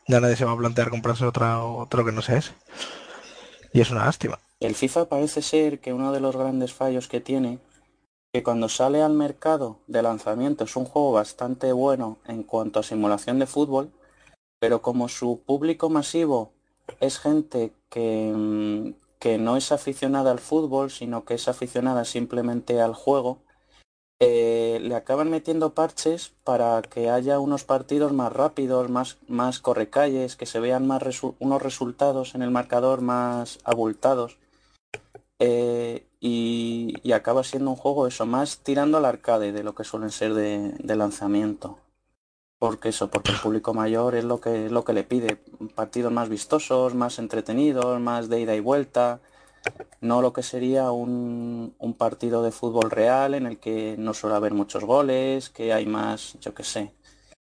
Ya 0.07 0.19
nadie 0.19 0.35
se 0.35 0.45
va 0.45 0.51
a 0.51 0.57
plantear 0.57 0.89
comprarse 0.89 1.25
otra, 1.25 1.63
otro 1.63 2.03
que 2.03 2.11
no 2.11 2.21
sea 2.21 2.37
ese. 2.37 2.53
Y 3.73 3.81
es 3.81 3.91
una 3.91 4.05
lástima. 4.05 4.39
El 4.59 4.75
FIFA 4.75 5.05
parece 5.09 5.41
ser 5.41 5.79
que 5.79 5.93
uno 5.93 6.11
de 6.11 6.19
los 6.19 6.35
grandes 6.35 6.73
fallos 6.73 7.07
que 7.07 7.19
tiene 7.19 7.59
que 8.33 8.43
cuando 8.43 8.69
sale 8.69 9.01
al 9.01 9.13
mercado 9.13 9.79
de 9.87 10.01
lanzamiento 10.01 10.63
es 10.63 10.75
un 10.75 10.85
juego 10.85 11.11
bastante 11.11 11.73
bueno 11.73 12.17
en 12.25 12.43
cuanto 12.43 12.79
a 12.79 12.83
simulación 12.83 13.39
de 13.39 13.47
fútbol, 13.47 13.91
pero 14.59 14.81
como 14.81 15.09
su 15.09 15.41
público 15.45 15.89
masivo 15.89 16.51
es 16.99 17.19
gente 17.19 17.73
que, 17.89 18.31
mm, 18.35 18.93
que 19.19 19.37
no 19.37 19.57
es 19.57 19.71
aficionada 19.71 20.31
al 20.31 20.39
fútbol, 20.39 20.91
sino 20.91 21.25
que 21.25 21.35
es 21.35 21.47
aficionada 21.47 22.05
simplemente 22.05 22.81
al 22.81 22.93
juego, 22.93 23.39
eh, 24.23 24.79
le 24.83 24.93
acaban 24.95 25.31
metiendo 25.31 25.73
parches 25.73 26.31
para 26.43 26.83
que 26.83 27.09
haya 27.09 27.39
unos 27.39 27.63
partidos 27.63 28.13
más 28.13 28.31
rápidos, 28.31 28.87
más, 28.87 29.17
más 29.27 29.59
correcalles, 29.59 30.35
que 30.35 30.45
se 30.45 30.59
vean 30.59 30.85
más 30.85 31.01
unos 31.39 31.61
resultados 31.61 32.35
en 32.35 32.43
el 32.43 32.51
marcador 32.51 33.01
más 33.01 33.57
abultados. 33.63 34.37
Eh, 35.39 36.05
y, 36.23 37.11
acaba 37.13 37.43
siendo 37.43 37.71
un 37.71 37.75
juego 37.75 38.07
eso, 38.07 38.25
más 38.27 38.59
tirando 38.59 38.97
al 38.99 39.05
arcade 39.05 39.51
de 39.51 39.63
lo 39.63 39.73
que 39.75 39.83
suelen 39.83 40.11
ser 40.11 40.33
de, 40.35 40.95
lanzamiento. 40.95 41.79
Porque 42.59 42.89
eso, 42.89 43.09
porque 43.09 43.31
el 43.31 43.39
público 43.39 43.73
mayor 43.73 44.13
es 44.15 44.23
lo 44.23 44.39
que, 44.39 44.69
lo 44.69 44.85
que 44.85 44.93
le 44.93 45.03
pide. 45.03 45.37
Partidos 45.75 46.11
más 46.13 46.29
vistosos, 46.29 46.93
más 46.93 47.17
entretenidos, 47.17 47.99
más 47.99 48.29
de 48.29 48.41
ida 48.41 48.55
y 48.55 48.59
vuelta. 48.59 49.19
No 49.99 50.21
lo 50.21 50.31
que 50.31 50.43
sería 50.43 50.91
un, 50.91 51.75
un 51.79 51.93
partido 51.95 52.43
de 52.43 52.51
fútbol 52.51 52.91
real 52.91 53.33
en 53.33 53.47
el 53.47 53.59
que 53.59 53.95
no 53.97 54.13
suele 54.13 54.35
haber 54.35 54.53
muchos 54.53 54.83
goles, 54.83 55.49
que 55.49 55.73
hay 55.73 55.87
más, 55.87 56.37
yo 56.39 56.53
qué 56.53 56.63
sé, 56.63 56.93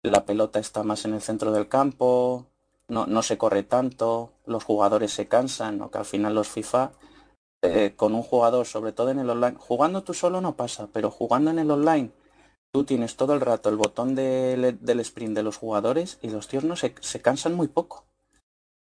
la 0.04 0.26
pelota 0.26 0.60
está 0.60 0.84
más 0.84 1.06
en 1.06 1.14
el 1.14 1.22
centro 1.22 1.52
del 1.52 1.68
campo, 1.68 2.48
no, 2.88 3.06
no 3.06 3.22
se 3.24 3.38
corre 3.38 3.64
tanto, 3.64 4.32
los 4.46 4.64
jugadores 4.64 5.12
se 5.12 5.28
cansan, 5.28 5.82
o 5.82 5.92
que 5.92 6.00
al 6.00 6.06
final 6.06 6.34
los 6.36 6.48
FIFA 6.48 6.92
eh, 7.62 7.94
con 7.96 8.16
un 8.16 8.24
jugador, 8.24 8.66
sobre 8.66 8.94
todo 8.94 9.10
en 9.12 9.20
el 9.20 9.30
online. 9.30 9.58
Jugando 9.60 10.04
tú 10.04 10.14
solo 10.14 10.40
no 10.40 10.56
pasa, 10.56 10.88
pero 10.94 11.12
jugando 11.12 11.52
en 11.52 11.60
el 11.60 11.70
online, 11.70 12.12
tú 12.72 12.86
tienes 12.86 13.18
todo 13.18 13.34
el 13.34 13.42
rato 13.42 13.68
el 13.68 13.76
botón 13.76 14.16
del 14.16 15.00
sprint 15.02 15.36
de 15.36 15.44
los 15.44 15.58
jugadores 15.58 16.20
y 16.22 16.30
los 16.30 16.48
tíos 16.48 16.64
no 16.64 16.78
se, 16.78 16.94
cansan 16.94 17.56
muy 17.56 17.68
poco. 17.68 18.06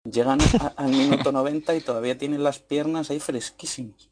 Llegan 0.05 0.39
al 0.77 0.91
minuto 0.91 1.31
90 1.31 1.77
y 1.77 1.81
todavía 1.81 2.19
tienen 2.19 2.43
las 2.43 2.59
piernas 2.59 3.11
ahí 3.11 3.21
fresquísimas. 3.21 4.11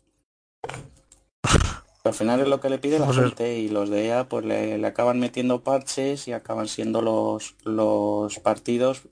al 2.05 2.14
final 2.14 2.40
es 2.40 2.49
lo 2.49 2.61
que 2.61 2.71
le 2.71 2.79
pide 2.79 3.01
la 3.01 3.12
gente 3.12 3.59
y 3.59 3.69
los 3.69 3.90
de 3.90 4.07
EA 4.07 4.29
pues 4.29 4.45
le, 4.45 4.85
acaban 4.87 5.19
metiendo 5.19 5.64
parches 5.64 6.29
y 6.29 6.33
acaban 6.33 6.69
siendo 6.69 7.03
los, 7.03 7.57
los 7.64 8.38
partidos 8.38 9.03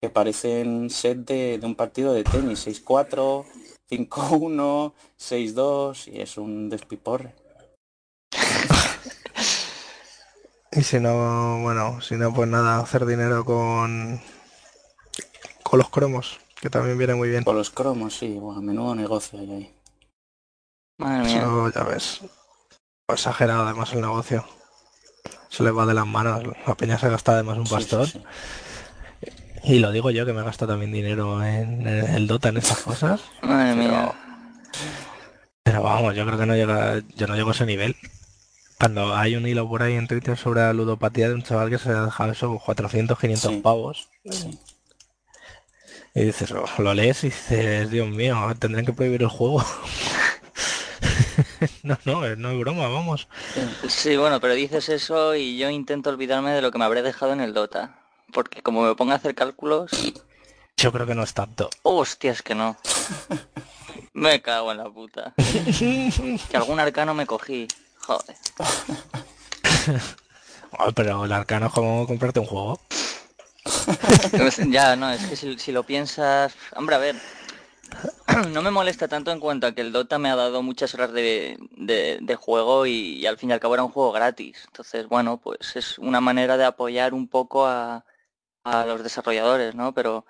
que 0.00 0.08
parecen 0.08 0.88
set 0.88 1.18
de, 1.18 1.58
de 1.58 1.66
un 1.66 1.74
partido 1.74 2.14
de 2.14 2.24
tenis, 2.24 2.66
6-4, 2.66 3.44
5-1, 3.90 4.92
6-2 5.18 6.12
y 6.12 6.20
es 6.20 6.36
un 6.38 6.68
despiporre. 6.68 7.34
y 10.72 10.82
si 10.82 10.98
no, 10.98 11.62
bueno, 11.62 12.00
si 12.00 12.16
no, 12.16 12.32
pues 12.34 12.48
nada, 12.48 12.80
hacer 12.80 13.06
dinero 13.06 13.44
con, 13.44 14.20
con 15.62 15.78
los 15.78 15.88
cromos, 15.88 16.40
que 16.60 16.70
también 16.70 16.98
viene 16.98 17.14
muy 17.14 17.28
bien. 17.28 17.44
Con 17.44 17.56
los 17.56 17.70
cromos, 17.70 18.16
sí, 18.16 18.34
bueno, 18.38 18.60
menudo 18.60 18.94
negocio 18.94 19.38
hay 19.38 19.52
ahí. 19.52 19.74
Madre 20.98 21.24
mía. 21.24 21.72
ya 21.74 21.82
ves. 21.84 22.20
Exagerado 23.08 23.62
además 23.64 23.92
el 23.92 24.00
negocio. 24.00 24.44
Se 25.48 25.62
le 25.62 25.70
va 25.70 25.86
de 25.86 25.94
las 25.94 26.06
manos. 26.06 26.42
La 26.66 26.74
peña 26.74 26.98
se 26.98 27.08
gasta 27.08 27.32
además 27.32 27.58
un 27.58 27.66
pastor. 27.66 28.08
Y 29.66 29.80
lo 29.80 29.90
digo 29.90 30.12
yo 30.12 30.24
que 30.24 30.32
me 30.32 30.44
gasto 30.44 30.64
también 30.64 30.92
dinero 30.92 31.44
en, 31.44 31.88
el 31.88 32.28
Dota 32.28 32.50
en 32.50 32.58
estas 32.58 32.82
cosas. 32.82 33.20
Madre 33.42 33.74
mía. 33.74 34.12
Pero 35.64 35.82
vamos, 35.82 36.14
yo 36.14 36.24
creo 36.24 36.38
que 36.38 36.46
no 36.46 36.54
llega, 36.54 37.02
yo 37.16 37.26
no 37.26 37.34
llego 37.34 37.48
a 37.48 37.52
ese 37.52 37.66
nivel. 37.66 37.96
Cuando 38.78 39.16
hay 39.16 39.34
un 39.34 39.44
hilo 39.44 39.68
por 39.68 39.82
ahí 39.82 39.94
en 39.94 40.06
Twitter 40.06 40.36
sobre 40.36 40.60
la 40.60 40.72
ludopatía 40.72 41.28
de 41.28 41.34
un 41.34 41.42
chaval 41.42 41.68
que 41.68 41.78
se 41.78 41.90
ha 41.90 42.04
dejado 42.04 42.30
eso 42.30 42.62
400, 42.64 43.18
500 43.18 43.54
pavos. 43.54 44.08
Y 46.14 46.22
dices, 46.22 46.52
oh, 46.52 46.66
lo 46.80 46.94
lees 46.94 47.24
y 47.24 47.28
dices, 47.28 47.90
Dios 47.90 48.08
mío, 48.08 48.36
tendrán 48.60 48.86
que 48.86 48.92
prohibir 48.92 49.22
el 49.22 49.28
juego. 49.28 49.64
no, 51.82 51.98
no, 52.04 52.36
no 52.36 52.50
es 52.52 52.60
broma, 52.60 52.86
vamos. 52.86 53.26
Sí, 53.88 54.16
bueno, 54.16 54.40
pero 54.40 54.54
dices 54.54 54.88
eso 54.90 55.34
y 55.34 55.58
yo 55.58 55.68
intento 55.70 56.10
olvidarme 56.10 56.52
de 56.52 56.62
lo 56.62 56.70
que 56.70 56.78
me 56.78 56.84
habré 56.84 57.02
dejado 57.02 57.32
en 57.32 57.40
el 57.40 57.52
Dota 57.52 58.05
porque 58.36 58.60
como 58.60 58.82
me 58.82 58.94
ponga 58.94 59.14
a 59.14 59.16
hacer 59.16 59.34
cálculos... 59.34 59.90
Yo 60.76 60.92
creo 60.92 61.06
que 61.06 61.14
no 61.14 61.22
es 61.22 61.32
tanto. 61.32 61.70
Hostias 61.84 62.42
que 62.42 62.54
no. 62.54 62.76
me 64.12 64.42
cago 64.42 64.72
en 64.72 64.76
la 64.76 64.90
puta. 64.90 65.32
que 65.78 66.56
algún 66.56 66.78
arcano 66.78 67.14
me 67.14 67.24
cogí. 67.24 67.66
Joder. 68.00 68.36
pero 70.94 71.24
el 71.24 71.32
arcano 71.32 71.68
es 71.68 71.72
como 71.72 72.06
comprarte 72.06 72.40
un 72.40 72.44
juego. 72.44 72.78
ya, 74.68 74.96
no, 74.96 75.10
es 75.10 75.24
que 75.24 75.56
si, 75.56 75.72
lo 75.72 75.84
piensas... 75.84 76.52
Hombre, 76.74 76.96
a 76.96 76.98
ver, 76.98 77.16
no 78.52 78.60
me 78.60 78.70
molesta 78.70 79.08
tanto 79.08 79.32
en 79.32 79.40
cuanto 79.40 79.66
a 79.66 79.72
que 79.72 79.80
el 79.80 79.92
Dota 79.92 80.18
me 80.18 80.28
ha 80.28 80.36
dado 80.36 80.62
muchas 80.62 80.92
horas 80.92 81.10
de, 81.14 81.56
juego 82.38 82.84
y, 82.84 83.24
al 83.24 83.38
fin 83.38 83.48
y 83.48 83.54
al 83.54 83.60
cabo 83.60 83.72
era 83.72 83.84
un 83.84 83.92
juego 83.92 84.12
gratis. 84.12 84.64
Entonces, 84.66 85.08
bueno, 85.08 85.38
pues 85.38 85.74
es 85.74 85.98
una 85.98 86.20
manera 86.20 86.58
de 86.58 86.66
apoyar 86.66 87.14
un 87.14 87.28
poco 87.28 87.66
a, 87.66 88.04
a 88.66 88.84
los 88.84 89.02
desarrolladores, 89.02 89.74
¿no? 89.74 89.92
Pero, 89.94 90.26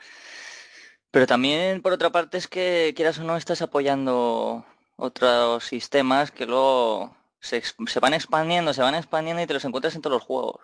pero 1.11 1.27
también, 1.27 1.81
por 1.81 1.93
otra 1.93 2.11
parte, 2.11 2.37
es 2.37 2.47
que 2.47 2.93
quieras 2.95 3.19
o 3.19 3.25
no, 3.25 3.37
estás 3.37 3.63
apoyando 3.63 4.65
otros 4.97 5.65
sistemas 5.65 6.31
que 6.31 6.47
luego 6.47 7.17
se, 7.41 7.63
van 8.01 8.15
expandiendo, 8.15 8.75
se 8.75 8.83
van 8.83 8.95
expandiendo 8.95 9.43
y 9.43 9.47
te 9.47 9.55
los 9.55 9.65
encuentras 9.65 9.95
en 9.95 10.03
todos 10.03 10.17
los 10.17 10.23
juegos. 10.23 10.61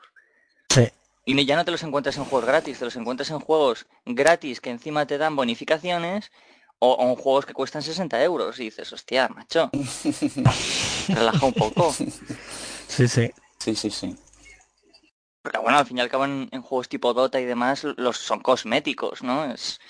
Sí. 0.69 0.89
Y 1.25 1.45
ya 1.47 1.57
no 1.57 1.65
te 1.65 1.71
los 1.71 1.83
encuentras 1.83 2.17
en 2.17 2.25
juegos 2.25 2.47
gratis, 2.47 2.79
te 2.79 2.85
los 2.85 2.97
encuentras 2.97 3.31
en 3.31 3.41
juegos 3.41 3.87
gratis 4.05 4.61
que 4.61 4.71
encima 4.71 5.07
te 5.07 5.19
dan 5.19 5.37
bonificaciones 5.37 6.31
o, 6.79 6.97
en 7.01 7.15
juegos 7.15 7.47
que 7.47 7.55
cuestan 7.55 7.83
60 7.83 8.23
euros. 8.23 8.59
Y 8.59 8.65
dices, 8.65 8.93
hostia, 8.93 9.29
macho, 9.29 9.71
relaja 11.09 11.47
un 11.47 11.55
poco. 11.55 11.93
Sí, 11.93 13.09
sí. 13.09 13.31
Sí, 13.59 13.77
sí, 13.77 13.91
sí. 13.91 14.17
Pero 15.43 15.63
bueno, 15.63 15.79
al 15.79 15.87
fin 15.87 15.99
y 15.99 16.01
al 16.01 16.09
cabo 16.09 16.25
en, 16.25 16.49
juegos 16.63 16.89
tipo 16.89 17.13
Dota 17.15 17.41
y 17.41 17.45
demás 17.45 17.85
los 17.97 18.19
son 18.19 18.41
cosméticos, 18.41 19.23
¿no? 19.23 19.45
Es, 19.45 19.81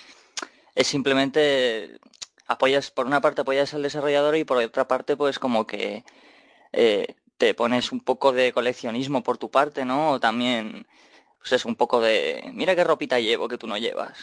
es 0.74 0.86
simplemente 0.86 1.98
apoyas, 2.46 2.90
por 2.90 3.06
una 3.06 3.20
parte 3.20 3.42
apoyas 3.42 3.74
al 3.74 3.82
desarrollador 3.82 4.36
y 4.36 4.44
por 4.44 4.56
otra 4.58 4.88
parte 4.88 5.16
pues 5.16 5.38
como 5.38 5.66
que 5.66 6.04
eh, 6.72 7.16
te 7.36 7.54
pones 7.54 7.92
un 7.92 8.00
poco 8.00 8.32
de 8.32 8.52
coleccionismo 8.52 9.22
por 9.22 9.36
tu 9.38 9.50
parte, 9.50 9.84
¿no? 9.84 10.12
O 10.12 10.20
también 10.20 10.86
pues 11.38 11.52
es 11.52 11.64
un 11.64 11.76
poco 11.76 12.00
de 12.00 12.50
mira 12.54 12.74
qué 12.74 12.84
ropita 12.84 13.20
llevo 13.20 13.48
que 13.48 13.58
tú 13.58 13.66
no 13.66 13.76
llevas. 13.76 14.18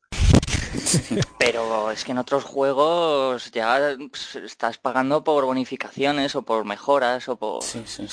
Pero 1.38 1.90
es 1.90 2.04
que 2.04 2.12
en 2.12 2.18
otros 2.18 2.44
juegos 2.44 3.50
ya 3.50 3.96
pues, 4.10 4.36
estás 4.36 4.78
pagando 4.78 5.24
por 5.24 5.44
bonificaciones 5.44 6.36
o 6.36 6.42
por 6.42 6.64
mejoras 6.64 7.28
o 7.28 7.36
por 7.36 7.64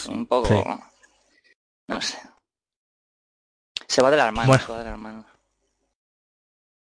un 0.10 0.26
poco 0.26 0.82
no 1.88 2.02
sé. 2.02 2.18
Se 3.88 4.02
va 4.02 4.12
de 4.12 4.18
la 4.18 4.32
mano, 4.32 4.48
bueno. 4.48 4.64
se 4.66 4.72
va 4.72 4.84
de 4.84 4.90
la 4.90 5.26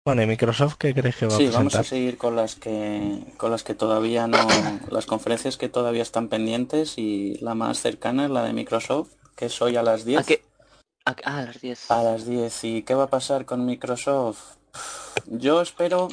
Bueno, 0.05 0.21
¿y 0.21 0.27
Microsoft 0.27 0.75
qué 0.77 0.93
crees 0.93 1.15
que 1.15 1.27
va 1.27 1.33
a 1.33 1.37
presentar? 1.37 1.53
Sí, 1.53 1.57
vamos 1.57 1.75
a 1.75 1.83
seguir 1.83 2.17
con 2.17 2.35
las 2.35 2.55
que 2.55 3.23
con 3.37 3.51
las 3.51 3.63
que 3.63 3.73
todavía 3.75 4.27
no 4.27 4.37
las 4.89 5.05
conferencias 5.05 5.57
que 5.57 5.69
todavía 5.69 6.01
están 6.01 6.27
pendientes 6.27 6.97
y 6.97 7.37
la 7.41 7.55
más 7.55 7.79
cercana 7.79 8.25
es 8.25 8.31
la 8.31 8.43
de 8.43 8.53
Microsoft, 8.53 9.09
que 9.35 9.45
es 9.45 9.61
hoy 9.61 9.77
a 9.77 9.83
las 9.83 10.05
10. 10.05 10.19
¿A 10.19 10.23
qué? 10.23 10.43
A, 11.05 11.11
a 11.11 11.41
las 11.43 11.61
10. 11.61 11.91
A 11.91 12.03
las 12.03 12.25
10. 12.25 12.63
¿Y 12.65 12.83
qué 12.83 12.93
va 12.95 13.03
a 13.03 13.09
pasar 13.09 13.45
con 13.45 13.65
Microsoft? 13.65 14.57
Yo 15.27 15.61
espero 15.61 16.09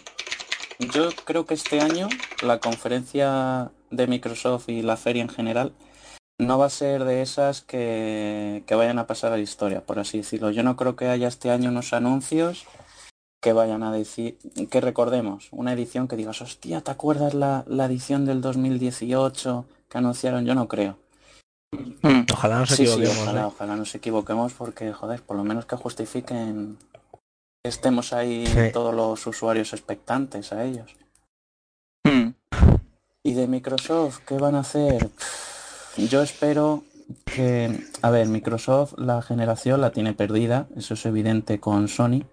yo 0.78 1.08
creo 1.24 1.46
que 1.46 1.54
este 1.54 1.80
año 1.80 2.08
la 2.42 2.58
conferencia 2.58 3.70
de 3.90 4.06
Microsoft 4.06 4.68
y 4.68 4.82
la 4.82 4.96
feria 4.96 5.22
en 5.22 5.28
general 5.28 5.72
no 6.38 6.58
va 6.58 6.66
a 6.66 6.70
ser 6.70 7.04
de 7.04 7.22
esas 7.22 7.62
que, 7.62 8.62
que, 8.66 8.74
vayan 8.74 8.98
a 8.98 9.06
pasar 9.06 9.32
a 9.32 9.36
la 9.36 9.42
historia, 9.42 9.80
por 9.80 9.98
así 9.98 10.18
decirlo. 10.18 10.50
Yo 10.50 10.62
no 10.62 10.76
creo 10.76 10.96
que 10.96 11.08
haya 11.08 11.28
este 11.28 11.50
año 11.50 11.70
unos 11.70 11.92
anuncios 11.92 12.66
que 13.40 13.52
vayan 13.52 13.82
a 13.82 13.92
decir, 13.92 14.38
que 14.70 14.80
recordemos, 14.80 15.48
una 15.52 15.72
edición 15.72 16.08
que 16.08 16.16
digas, 16.16 16.42
hostia, 16.42 16.80
¿te 16.80 16.90
acuerdas 16.90 17.34
la, 17.34 17.64
la 17.66 17.86
edición 17.86 18.24
del 18.24 18.40
2018 18.40 19.66
que 19.88 19.98
anunciaron? 19.98 20.44
Yo 20.44 20.54
no 20.54 20.68
creo. 20.68 20.98
Hmm. 22.02 22.24
Ojalá 22.32 22.60
nos 22.60 22.72
equivoquemos. 22.72 23.18
ojalá, 23.18 23.42
¿eh? 23.42 23.44
ojalá 23.44 23.76
nos 23.76 23.94
equivoquemos 23.94 24.52
porque, 24.52 24.92
joder, 24.92 25.22
por 25.22 25.36
lo 25.36 25.44
menos 25.44 25.66
que 25.66 25.76
justifiquen 25.76 26.78
que 27.62 27.68
estemos 27.68 28.12
ahí 28.12 28.44
todos 28.72 28.94
los 28.94 29.26
usuarios 29.26 29.72
expectantes 29.72 30.52
a 30.52 30.64
ellos. 30.64 30.96
Hmm. 32.04 32.30
¿Y 33.22 33.34
de 33.34 33.46
Microsoft 33.46 34.20
qué 34.26 34.36
van 34.38 34.54
a 34.54 34.60
hacer? 34.60 35.10
Yo 35.96 36.20
espero 36.20 36.84
que, 37.24 37.80
a 38.02 38.10
ver, 38.10 38.28
Microsoft 38.28 38.98
la 38.98 39.22
generación 39.22 39.80
la 39.80 39.92
tiene 39.92 40.12
perdida, 40.12 40.68
eso 40.76 40.92
es 40.92 41.06
evidente 41.06 41.58
con 41.58 41.88
Sony. 41.88 42.24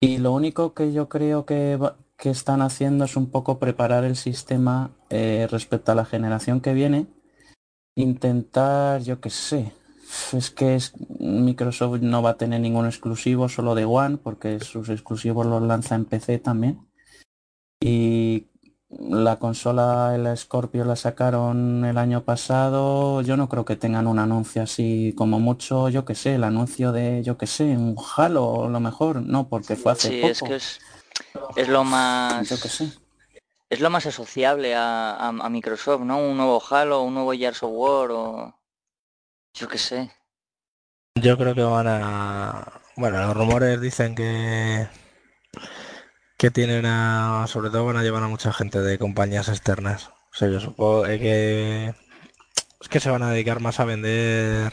Y 0.00 0.18
lo 0.18 0.32
único 0.32 0.72
que 0.72 0.92
yo 0.92 1.08
creo 1.08 1.44
que, 1.44 1.78
que 2.16 2.30
están 2.30 2.62
haciendo 2.62 3.04
es 3.04 3.16
un 3.16 3.30
poco 3.30 3.58
preparar 3.58 4.04
el 4.04 4.16
sistema 4.16 4.90
eh, 5.10 5.46
respecto 5.50 5.92
a 5.92 5.94
la 5.94 6.06
generación 6.06 6.60
que 6.60 6.72
viene. 6.72 7.06
intentar, 7.94 9.02
yo 9.02 9.20
qué 9.20 9.30
sé. 9.30 9.72
Es 10.32 10.50
que 10.50 10.76
es, 10.76 10.94
Microsoft 11.20 12.00
no 12.00 12.22
va 12.22 12.30
a 12.30 12.38
tener 12.38 12.60
ningún 12.60 12.86
exclusivo, 12.86 13.48
solo 13.50 13.74
de 13.74 13.84
One, 13.84 14.16
porque 14.16 14.60
sus 14.60 14.88
exclusivos 14.88 15.46
los 15.46 15.62
lanza 15.62 15.94
en 15.94 16.06
PC 16.06 16.38
también. 16.38 16.88
Y 17.80 18.46
la 18.90 19.38
consola, 19.38 20.12
el 20.14 20.34
Scorpio 20.36 20.84
la 20.84 20.96
sacaron 20.96 21.84
el 21.84 21.98
año 21.98 22.24
pasado. 22.24 23.20
Yo 23.22 23.36
no 23.36 23.48
creo 23.48 23.64
que 23.64 23.76
tengan 23.76 24.06
un 24.06 24.18
anuncio 24.18 24.62
así 24.62 25.14
como 25.16 25.40
mucho, 25.40 25.88
yo 25.88 26.04
que 26.04 26.14
sé, 26.14 26.34
el 26.36 26.44
anuncio 26.44 26.92
de, 26.92 27.22
yo 27.22 27.36
que 27.36 27.46
sé, 27.46 27.64
un 27.64 27.96
Halo 28.16 28.64
a 28.64 28.68
lo 28.68 28.80
mejor, 28.80 29.22
no, 29.22 29.48
porque 29.48 29.76
fue 29.76 29.92
hace 29.92 30.08
Sí, 30.10 30.16
poco. 30.20 30.28
es 30.30 30.42
que 30.42 30.56
es, 30.56 30.80
es 31.56 31.68
lo 31.68 31.84
más... 31.84 32.48
Yo 32.48 32.60
que 32.60 32.68
sé. 32.68 32.88
Es 33.70 33.80
lo 33.80 33.90
más 33.90 34.06
asociable 34.06 34.74
a, 34.74 35.10
a- 35.14 35.28
a 35.28 35.48
Microsoft, 35.50 36.00
¿no? 36.02 36.18
Un 36.18 36.38
nuevo 36.38 36.62
Halo, 36.70 37.02
un 37.02 37.14
nuevo 37.14 37.32
Gears 37.32 37.62
of 37.62 37.70
War 37.74 38.10
o... 38.10 38.54
Yo 39.52 39.68
qué 39.68 39.76
sé. 39.78 40.10
Yo 41.16 41.36
creo 41.36 41.54
que 41.54 41.62
van 41.62 41.86
a... 41.88 42.80
Bueno, 42.96 43.18
los 43.26 43.36
rumores 43.36 43.80
dicen 43.80 44.14
que 44.14 44.88
que 46.38 46.50
tienen 46.50 46.86
a... 46.86 47.44
Sobre 47.48 47.68
todo 47.70 47.84
van 47.84 47.96
a 47.98 48.02
llevar 48.02 48.22
a 48.22 48.28
mucha 48.28 48.52
gente 48.52 48.80
de 48.80 48.98
compañías 48.98 49.48
externas. 49.48 50.08
O 50.32 50.34
sea, 50.34 50.48
yo 50.48 50.60
supongo 50.60 51.04
eh, 51.06 51.18
que... 51.18 51.94
Es 52.80 52.88
que 52.88 53.00
se 53.00 53.10
van 53.10 53.22
a 53.22 53.30
dedicar 53.30 53.60
más 53.60 53.80
a 53.80 53.84
vender... 53.84 54.72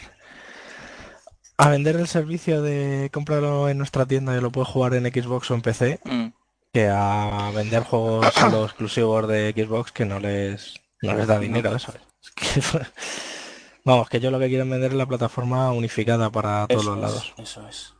A 1.57 1.69
vender 1.69 1.95
el 1.95 2.07
servicio 2.07 2.61
de 2.61 3.09
cómpralo 3.13 3.69
en 3.69 3.77
nuestra 3.77 4.05
tienda 4.05 4.35
y 4.37 4.41
lo 4.41 4.51
puedes 4.51 4.69
jugar 4.69 4.93
en 4.93 5.05
Xbox 5.05 5.49
o 5.51 5.55
en 5.55 5.61
PC 5.61 5.99
Mm. 6.03 6.27
que 6.73 6.89
a 6.89 7.51
vender 7.55 7.83
juegos 7.83 8.27
solo 8.33 8.65
exclusivos 8.65 9.27
de 9.27 9.53
Xbox 9.55 9.91
que 9.93 10.03
no 10.05 10.19
les, 10.19 10.75
no 11.01 11.13
les 11.15 11.25
da 11.27 11.39
dinero 11.39 11.73
eso. 11.75 11.93
Es 12.21 12.31
que- 12.31 12.61
vamos, 13.85 14.09
que 14.09 14.19
yo 14.19 14.31
lo 14.31 14.39
que 14.39 14.49
quiero 14.49 14.65
es 14.65 14.69
vender 14.69 14.91
es 14.91 14.97
la 14.97 15.05
plataforma 15.05 15.71
unificada 15.71 16.29
para 16.29 16.67
todos 16.67 16.81
Eso 16.83 16.91
los 16.91 17.01
lados. 17.01 17.33
es, 17.37 17.49
eso 17.49 17.67
es. 17.69 17.93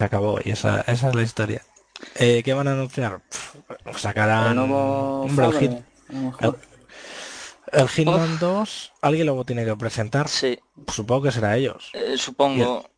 Se 0.00 0.04
acabó 0.04 0.40
y 0.44 0.50
esa, 0.50 0.80
esa 0.82 1.08
es 1.10 1.14
la 1.14 1.22
historia. 1.22 1.62
Eh, 2.16 2.42
¿Qué 2.44 2.52
van 2.54 2.68
a 2.68 2.72
anunciar? 2.72 3.20
Pff, 3.28 3.54
El 3.86 3.94
sacarán 3.96 4.56
nuevo 4.56 5.22
hombre, 5.22 5.46
el, 5.46 5.52
Fable, 5.52 5.84
Hit- 6.40 6.56
el 7.72 7.88
Hitman 7.88 8.38
2, 8.38 8.92
alguien 9.00 9.26
luego 9.26 9.44
tiene 9.44 9.64
que 9.64 9.74
presentar. 9.76 10.28
Sí, 10.28 10.58
Supongo 10.92 11.22
que 11.22 11.32
será 11.32 11.56
ellos. 11.56 11.90
eh, 11.94 12.16
supongo. 12.18 12.88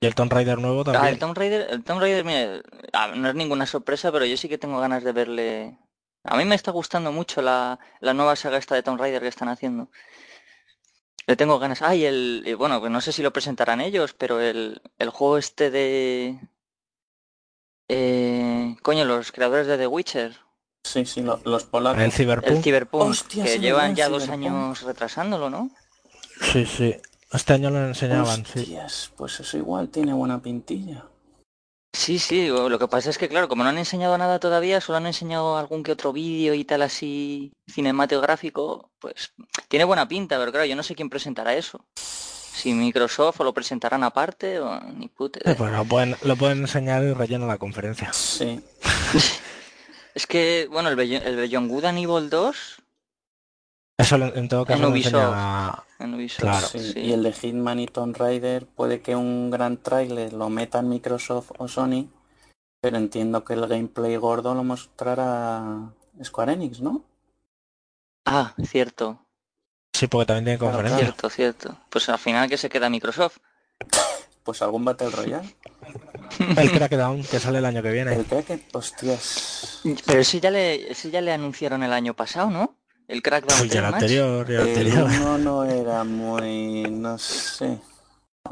Y 0.00 0.06
el 0.06 0.14
Tomb 0.14 0.32
Raider 0.32 0.58
nuevo 0.58 0.80
Ah, 0.80 0.84
también. 0.84 1.14
el 1.14 1.18
Tomb 1.18 1.36
Raider, 1.36 1.66
el 1.70 1.84
Tomb 1.84 2.00
Raider, 2.00 2.24
mira, 2.24 2.62
ah, 2.94 3.08
no 3.14 3.28
es 3.28 3.34
ninguna 3.34 3.66
sorpresa, 3.66 4.10
pero 4.12 4.24
yo 4.24 4.36
sí 4.36 4.48
que 4.48 4.56
tengo 4.56 4.80
ganas 4.80 5.04
de 5.04 5.12
verle. 5.12 5.78
A 6.24 6.38
mí 6.38 6.46
me 6.46 6.54
está 6.54 6.70
gustando 6.70 7.12
mucho 7.12 7.42
la, 7.42 7.78
la 8.00 8.14
nueva 8.14 8.34
saga 8.34 8.56
esta 8.56 8.74
de 8.74 8.82
Tomb 8.82 8.98
Raider 8.98 9.20
que 9.20 9.28
están 9.28 9.50
haciendo. 9.50 9.90
Le 11.26 11.36
tengo 11.36 11.58
ganas. 11.58 11.82
Ah, 11.82 11.94
y 11.94 12.04
el, 12.06 12.42
y 12.46 12.54
bueno, 12.54 12.80
pues 12.80 12.90
no 12.90 13.00
sé 13.02 13.12
si 13.12 13.22
lo 13.22 13.32
presentarán 13.32 13.80
ellos, 13.82 14.14
pero 14.14 14.40
el, 14.40 14.80
el 14.98 15.10
juego 15.10 15.36
este 15.38 15.70
de... 15.70 16.38
Eh, 17.88 18.76
coño, 18.82 19.04
los 19.04 19.32
creadores 19.32 19.66
de 19.66 19.78
The 19.78 19.86
Witcher, 19.86 20.36
Sí, 20.86 21.06
sí, 21.06 21.22
lo- 21.22 21.40
los 21.44 21.64
polacos. 21.64 21.98
El 21.98 22.04
el 22.06 22.12
Cyberpunk. 22.12 22.62
Cyberpunk, 22.62 23.02
Hostia, 23.10 23.44
que 23.44 23.58
llevan 23.58 23.86
va 23.86 23.90
el 23.90 23.96
ya 23.96 24.08
dos 24.10 24.24
Cyberpunk. 24.24 24.46
años 24.46 24.82
retrasándolo, 24.82 25.48
¿no? 25.50 25.70
Sí, 26.52 26.66
sí. 26.66 26.94
Este 27.32 27.52
año 27.54 27.70
lo 27.70 27.86
enseñaban, 27.86 28.44
sí. 28.44 28.60
Hostias, 28.60 29.10
pues 29.16 29.40
eso 29.40 29.56
igual 29.56 29.88
tiene 29.88 30.12
buena 30.12 30.40
pintilla. 30.42 31.06
Sí, 31.96 32.18
sí, 32.18 32.48
lo 32.48 32.78
que 32.78 32.88
pasa 32.88 33.08
es 33.10 33.18
que 33.18 33.28
claro, 33.28 33.48
como 33.48 33.62
no 33.62 33.70
han 33.70 33.78
enseñado 33.78 34.18
nada 34.18 34.38
todavía, 34.40 34.80
solo 34.80 34.98
han 34.98 35.06
enseñado 35.06 35.56
algún 35.56 35.82
que 35.84 35.92
otro 35.92 36.12
vídeo 36.12 36.52
y 36.52 36.64
tal 36.64 36.82
así 36.82 37.52
cinematográfico, 37.70 38.90
pues 38.98 39.32
tiene 39.68 39.84
buena 39.84 40.06
pinta, 40.08 40.36
pero 40.38 40.50
claro, 40.50 40.66
yo 40.66 40.76
no 40.76 40.82
sé 40.82 40.94
quién 40.94 41.08
presentará 41.08 41.54
eso. 41.54 41.84
Si 42.54 42.72
Microsoft 42.72 43.40
o 43.40 43.44
lo 43.44 43.52
presentarán 43.52 44.04
aparte 44.04 44.60
o 44.60 44.80
ni 44.80 45.08
puta 45.08 45.40
idea. 45.42 45.56
pues 45.56 45.72
lo 45.72 45.84
pueden, 45.84 46.14
lo 46.22 46.36
pueden 46.36 46.58
enseñar 46.58 47.02
y 47.02 47.12
rellena 47.12 47.46
la 47.46 47.58
conferencia. 47.58 48.12
Sí, 48.12 48.60
Es 50.14 50.26
que, 50.28 50.68
bueno, 50.70 50.88
el, 50.88 50.96
Beyond- 50.96 51.24
el 51.24 51.36
Beyond 51.36 51.68
Good 51.68 51.84
and 51.86 51.98
Evil 51.98 52.30
2 52.30 52.82
Eso 53.98 54.18
lo- 54.18 54.32
en 54.34 54.48
todo 54.48 54.64
caso 54.64 54.82
lo 54.82 54.90
Ubisoft. 54.90 55.14
enseña... 55.14 55.82
en 55.98 56.14
Ubisoft, 56.14 56.40
Claro. 56.40 56.66
sí. 56.68 56.78
sí. 56.92 57.00
Y 57.00 57.12
el 57.12 57.22
de 57.24 57.32
Hitman 57.32 57.80
y 57.80 57.86
Tomb 57.88 58.16
Raider 58.16 58.66
puede 58.66 59.00
que 59.02 59.16
un 59.16 59.50
gran 59.50 59.76
tráiler 59.78 60.32
lo 60.32 60.48
metan 60.50 60.88
Microsoft 60.88 61.50
o 61.58 61.66
Sony, 61.66 62.08
pero 62.80 62.96
entiendo 62.98 63.44
que 63.44 63.54
el 63.54 63.66
gameplay 63.66 64.14
gordo 64.16 64.54
lo 64.54 64.62
mostrará 64.62 65.90
Square 66.22 66.52
Enix, 66.52 66.80
¿no? 66.80 67.02
Ah, 68.24 68.54
cierto, 68.64 69.18
Sí, 69.94 70.08
porque 70.08 70.26
también 70.26 70.44
tiene 70.44 70.58
Claro, 70.58 70.72
conferencia. 70.72 71.04
cierto, 71.06 71.30
cierto. 71.30 71.78
Pues 71.88 72.08
al 72.08 72.18
final 72.18 72.48
que 72.48 72.56
se 72.58 72.68
queda 72.68 72.90
Microsoft. 72.90 73.38
Pues 74.42 74.60
algún 74.60 74.84
Battle 74.84 75.10
Royale. 75.10 75.54
El 76.56 76.70
Crackdown, 76.72 77.22
que 77.22 77.38
sale 77.38 77.58
el 77.58 77.64
año 77.64 77.80
que 77.82 77.90
viene. 77.92 78.12
El 78.14 78.24
que 78.26 78.60
hostias. 78.72 79.80
Pero 80.04 80.20
ese 80.20 80.40
ya 80.40 80.50
le, 80.50 80.90
ese 80.90 81.10
ya 81.10 81.20
le 81.20 81.32
anunciaron 81.32 81.82
el 81.84 81.92
año 81.92 82.14
pasado, 82.14 82.50
¿no? 82.50 82.76
El 83.06 83.22
Crackdown 83.22 83.60
Uy, 83.60 83.66
y 83.66 83.70
3 83.70 83.78
el 83.78 83.84
anterior, 83.94 84.50
el 84.50 84.60
anterior. 84.60 85.04
uno 85.04 85.38
no 85.38 85.64
era 85.64 86.02
muy, 86.04 86.82
no 86.90 87.16
sé. 87.18 87.78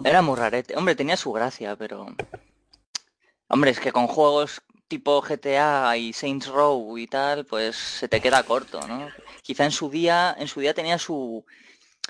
Era 0.05 0.23
muy 0.23 0.37
rarete. 0.37 0.77
Hombre, 0.77 0.95
tenía 0.95 1.17
su 1.17 1.33
gracia, 1.33 1.75
pero... 1.77 2.07
Hombre, 3.49 3.73
es 3.73 3.81
que 3.81 3.91
con 3.93 4.07
juegos 4.07 4.63
tipo 4.93 5.23
GTA 5.23 5.97
y 5.97 6.13
Saints 6.13 6.49
Row 6.49 6.99
y 6.99 7.07
tal, 7.07 7.47
pues 7.47 7.77
se 7.77 8.09
te 8.09 8.21
queda 8.21 8.43
corto, 8.43 8.87
¿no? 8.87 9.09
Quizá 9.41 9.65
en 9.65 9.71
su 9.71 9.89
día, 9.89 10.37
en 10.39 10.49
su 10.49 10.61
día 10.61 10.75
tenía 10.75 10.99
su, 10.99 11.47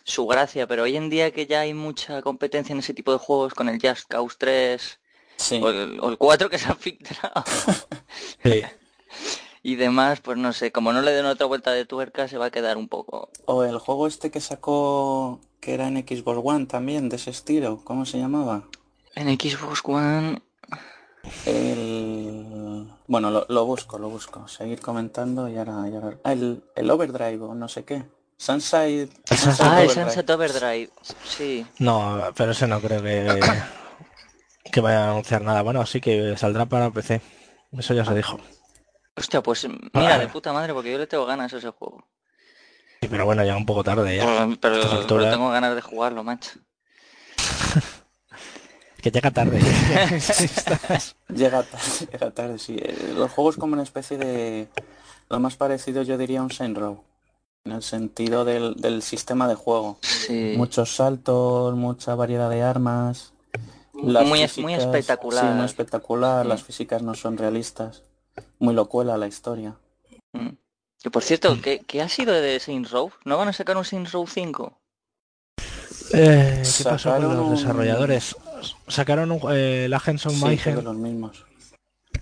su 0.03 0.27
gracia, 0.27 0.67
pero 0.67 0.83
hoy 0.83 0.97
en 0.97 1.09
día 1.09 1.31
que 1.31 1.47
ya 1.47 1.61
hay 1.61 1.75
mucha 1.75 2.23
competencia 2.23 2.73
en 2.73 2.81
ese 2.81 2.93
tipo 2.93 3.13
de 3.13 3.19
juegos 3.19 3.55
con 3.55 3.69
el 3.69 3.79
Just 3.81 4.09
Cause 4.09 4.35
3 4.37 4.99
Sí, 5.37 5.61
o 5.63 5.69
el, 5.71 6.01
o 6.01 6.09
el 6.11 6.19
4 6.19 6.51
que 6.51 6.59
se 6.59 6.69
ha 6.71 6.75
filtrado 6.75 7.45
Sí. 8.43 8.65
y 9.63 9.77
demás, 9.77 10.21
pues 10.21 10.37
no 10.37 10.53
sé, 10.53 10.73
como 10.73 10.93
no 10.93 11.03
le 11.03 11.13
den 11.13 11.27
otra 11.27 11.47
vuelta 11.47 11.71
de 11.71 11.85
tuerca 11.85 12.27
se 12.27 12.37
va 12.37 12.47
a 12.47 12.51
quedar 12.51 12.77
un 12.77 12.89
poco... 12.89 13.31
o 13.45 13.63
el 13.63 13.79
juego 13.79 14.09
este 14.09 14.33
que 14.33 14.41
sacó, 14.41 15.41
que 15.61 15.75
era 15.75 15.87
en 15.87 15.99
Xbox 15.99 16.41
One 16.43 16.67
también, 16.67 17.09
de 17.09 17.15
ese 17.15 17.31
estilo, 17.31 17.81
¿cómo 17.85 18.07
se 18.07 18.19
llamaba? 18.19 18.65
En 19.15 19.29
Xbox 19.29 19.83
One... 19.85 20.43
El... 21.47 22.32
Bueno, 23.13 23.31
lo, 23.31 23.45
lo 23.51 23.67
busco, 23.67 23.99
lo 23.99 24.09
busco. 24.09 24.49
Seguir 24.49 24.81
comentando 24.81 25.47
y 25.47 25.59
ahora... 25.59 25.87
y 25.87 25.95
ahora- 25.95 26.17
Ah, 26.25 26.33
el, 26.33 26.65
el 26.75 26.91
Overdrive 26.91 27.43
o 27.45 27.55
no 27.55 27.69
sé 27.69 27.85
qué. 27.85 28.05
Sunside... 28.39 29.11
Sunset 29.29 29.61
Ah, 29.67 29.83
el. 29.83 29.91
Sunset 29.91 30.31
Overdrive. 30.31 30.89
Sí. 31.23 31.67
No, 31.79 32.33
pero 32.35 32.53
ese 32.53 32.67
no 32.67 32.81
creo 32.81 33.03
que, 33.03 33.39
que 34.73 34.81
vaya 34.81 35.05
a 35.09 35.11
anunciar 35.11 35.43
nada. 35.43 35.61
Bueno, 35.61 35.85
sí 35.85 36.01
que 36.01 36.39
saldrá 36.39 36.65
para 36.65 36.91
PC. 36.91 37.21
Eso 37.73 37.93
ya 37.93 38.07
se 38.07 38.15
dijo. 38.15 38.39
Hostia, 39.15 39.43
pues 39.43 39.69
mira, 39.93 40.19
de 40.19 40.29
puta 40.29 40.55
madre, 40.55 40.73
porque 40.73 40.91
yo 40.93 40.97
le 40.97 41.07
tengo 41.07 41.27
ganas 41.27 41.53
a 41.53 41.59
ese 41.59 41.69
juego. 41.69 42.07
Sí, 43.03 43.09
pero 43.09 43.27
bueno, 43.27 43.45
ya 43.45 43.55
un 43.59 43.67
poco 43.67 43.85
tarde 43.85 44.17
ya. 44.17 44.25
Pero, 44.25 44.57
pero- 44.59 45.07
pero 45.07 45.31
tengo 45.31 45.51
ganas 45.51 45.75
de 45.75 45.83
jugarlo, 45.83 46.25
macho. 46.25 46.53
Que 49.03 49.11
llega 49.11 49.31
tarde. 49.33 49.59
Llega 51.35 51.63
tarde, 51.65 52.09
llega 52.13 52.31
tarde, 52.31 52.59
sí. 52.59 52.77
Eh, 52.79 53.13
Los 53.17 53.31
juegos 53.33 53.57
como 53.57 53.73
una 53.75 53.83
especie 53.83 54.17
de... 54.17 54.69
Lo 55.29 55.41
más 55.41 55.57
parecido 55.57 56.03
yo 56.03 56.17
diría 56.19 56.41
a 56.41 56.43
un 56.45 56.53
Saint 56.53 56.77
Row. 56.79 57.03
En 57.65 57.73
el 57.73 57.83
sentido 57.83 58.45
del, 58.45 58.75
del 58.77 59.03
sistema 59.03 59.49
de 59.49 59.55
juego. 59.55 59.99
Sí. 60.03 60.55
Muchos 60.57 60.95
saltos, 60.97 61.75
mucha 61.77 62.15
variedad 62.15 62.51
de 62.51 62.63
armas. 62.63 63.33
Las 63.95 64.27
Muy 64.27 64.43
es- 64.43 64.59
muy 64.59 64.75
espectacular. 64.75 65.45
Sí, 65.45 65.51
muy 65.57 65.65
espectacular. 65.67 66.45
Mm. 66.45 66.49
Las 66.49 66.63
físicas 66.63 67.03
no 67.03 67.15
son 67.15 67.37
realistas. 67.39 68.03
Muy 68.59 68.75
locuela 68.75 69.17
la 69.17 69.27
historia. 69.27 69.77
Mm. 70.33 70.49
Que 71.03 71.11
por 71.11 71.23
cierto, 71.23 71.57
¿qué, 71.63 71.81
qué 71.87 72.03
ha 72.03 72.09
sido 72.09 72.33
de 72.35 72.59
Saints 72.61 72.91
Row? 72.91 73.11
¿No 73.25 73.37
van 73.39 73.49
a 73.49 73.53
sacar 73.53 73.77
un 73.77 73.85
Saints 73.85 74.13
Row 74.13 74.27
5? 74.27 74.79
Eh, 76.15 76.63
¿Qué 76.79 76.85
pasó 76.85 77.11
con 77.13 77.23
los 77.23 77.63
un- 77.63 77.69
Sacaron 78.89 79.31
un, 79.33 79.41
eh, 79.53 79.85
el 79.87 79.95
Agents 79.95 80.27
of 80.27 80.33
Sí, 80.35 80.59
los 80.83 80.97
mismos. 80.97 81.45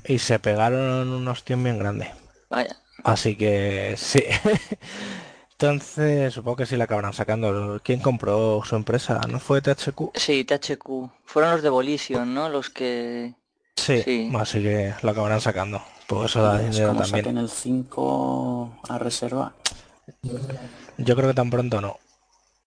y 0.06 0.18
se 0.18 0.38
pegaron 0.38 1.08
unos 1.08 1.44
tíos 1.44 1.62
bien 1.62 1.78
grandes. 1.78 2.08
Vaya. 2.48 2.76
Así 3.04 3.36
que 3.36 3.94
sí. 3.96 4.22
Entonces 5.52 6.32
supongo 6.32 6.56
que 6.56 6.66
sí 6.66 6.76
la 6.76 6.84
acabarán 6.84 7.12
sacando. 7.12 7.80
¿Quién 7.84 8.00
compró 8.00 8.62
su 8.64 8.76
empresa? 8.76 9.20
¿No 9.28 9.38
fue 9.40 9.60
THQ? 9.60 10.12
Sí, 10.14 10.44
THQ. 10.44 11.10
Fueron 11.24 11.52
los 11.52 11.62
de 11.62 11.68
Volition, 11.68 12.32
¿no? 12.34 12.48
Los 12.48 12.70
que... 12.70 13.34
Sí, 13.76 14.02
Sí. 14.02 14.32
así 14.38 14.62
que 14.62 14.94
lo 15.02 15.10
acabarán 15.10 15.40
sacando. 15.40 15.82
Pues 16.06 16.30
eso 16.30 16.42
da 16.42 16.60
Es 16.62 16.70
dinero 16.70 16.88
como 16.88 17.02
también. 17.02 17.24
saquen 17.24 17.38
el 17.38 17.50
5 17.50 18.80
a 18.88 18.98
reserva. 18.98 19.54
Yo 20.98 21.14
creo 21.14 21.28
que 21.28 21.34
tan 21.34 21.50
pronto 21.50 21.80
no. 21.80 21.98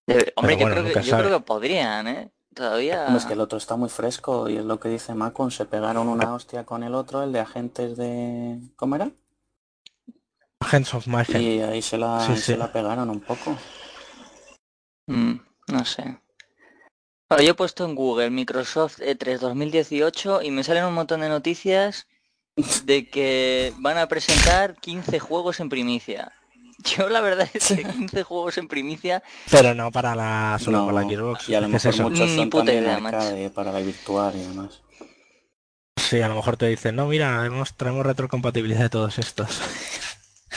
de- 0.07 0.31
Hombre, 0.35 0.55
bueno, 0.55 0.75
yo, 0.75 0.81
creo 0.83 0.93
que, 0.93 1.07
yo 1.09 1.17
creo 1.17 1.39
que 1.39 1.45
podrían, 1.45 2.07
¿eh? 2.07 2.31
Todavía... 2.53 3.15
Es 3.15 3.25
que 3.25 3.33
el 3.33 3.41
otro 3.41 3.57
está 3.57 3.75
muy 3.75 3.89
fresco 3.89 4.49
y 4.49 4.57
es 4.57 4.65
lo 4.65 4.79
que 4.79 4.89
dice 4.89 5.13
Macon, 5.13 5.51
se 5.51 5.65
pegaron 5.65 6.07
una 6.07 6.33
hostia 6.33 6.65
con 6.65 6.83
el 6.83 6.93
otro, 6.93 7.23
el 7.23 7.31
de 7.31 7.39
agentes 7.39 7.97
de... 7.97 8.59
¿Cómo 8.75 8.95
era? 8.95 9.11
Agents 10.59 10.93
of 10.93 11.07
Mayhem. 11.07 11.41
Y 11.41 11.61
ahí 11.61 11.81
se 11.81 11.97
la, 11.97 12.19
Sí, 12.25 12.31
ahí 12.33 12.37
se 12.37 12.57
la 12.57 12.71
pegaron 12.71 13.09
un 13.09 13.19
poco. 13.19 13.57
Mm, 15.07 15.33
no 15.67 15.85
sé. 15.85 16.19
Bueno, 17.29 17.43
yo 17.43 17.51
he 17.51 17.55
puesto 17.55 17.85
en 17.85 17.95
Google 17.95 18.29
Microsoft 18.29 19.01
E 19.01 19.17
E3 19.17 19.39
2018 19.39 20.43
y 20.43 20.51
me 20.51 20.63
salen 20.63 20.85
un 20.85 20.93
montón 20.93 21.21
de 21.21 21.29
noticias 21.29 22.07
de 22.85 23.09
que 23.09 23.73
van 23.79 23.97
a 23.97 24.07
presentar 24.07 24.75
15 24.79 25.19
juegos 25.19 25.59
en 25.59 25.69
primicia. 25.69 26.31
Yo 26.97 27.09
la 27.09 27.21
verdad 27.21 27.47
es 27.53 27.67
que 27.67 27.83
15 27.83 28.23
juegos 28.23 28.57
en 28.57 28.67
primicia, 28.67 29.23
Pero 29.49 29.73
no 29.73 29.91
para 29.91 30.15
la 30.15 30.57
solo 30.61 30.79
No, 30.79 30.85
para 30.87 31.01
la 31.03 31.09
Xbox. 31.09 31.49
y 31.49 31.55
a 31.55 31.61
lo 31.61 31.69
¿Qué 31.69 31.77
es 31.77 31.85
mejor 31.85 31.93
eso? 31.93 32.03
muchos 32.09 32.31
son 32.31 32.49
también 32.49 32.83
idea, 32.83 32.95
arcade 32.97 33.49
para 33.49 33.71
la 33.71 33.79
virtual 33.79 34.33
y 34.35 34.39
demás. 34.39 34.81
Sí, 35.97 36.21
a 36.21 36.27
lo 36.27 36.35
mejor 36.35 36.57
te 36.57 36.67
dicen, 36.67 36.95
no, 36.95 37.07
mira, 37.07 37.45
hemos, 37.45 37.75
traemos 37.75 38.05
retrocompatibilidad 38.05 38.81
de 38.81 38.89
todos 38.89 39.17
estos. 39.19 39.61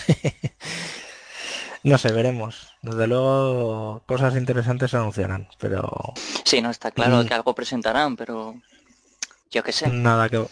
no 1.82 1.98
sé, 1.98 2.12
veremos. 2.12 2.72
Desde 2.82 3.06
luego, 3.06 4.02
cosas 4.06 4.34
interesantes 4.36 4.90
se 4.90 4.96
anunciarán, 4.96 5.48
pero 5.58 6.14
sí, 6.44 6.60
no 6.60 6.70
está 6.70 6.90
claro 6.90 7.22
Mm. 7.22 7.26
que 7.26 7.34
algo 7.34 7.54
presentarán, 7.54 8.16
pero 8.16 8.54
yo 9.50 9.62
qué 9.62 9.72
sé. 9.72 9.88
nada 9.88 10.28
que, 10.28 10.44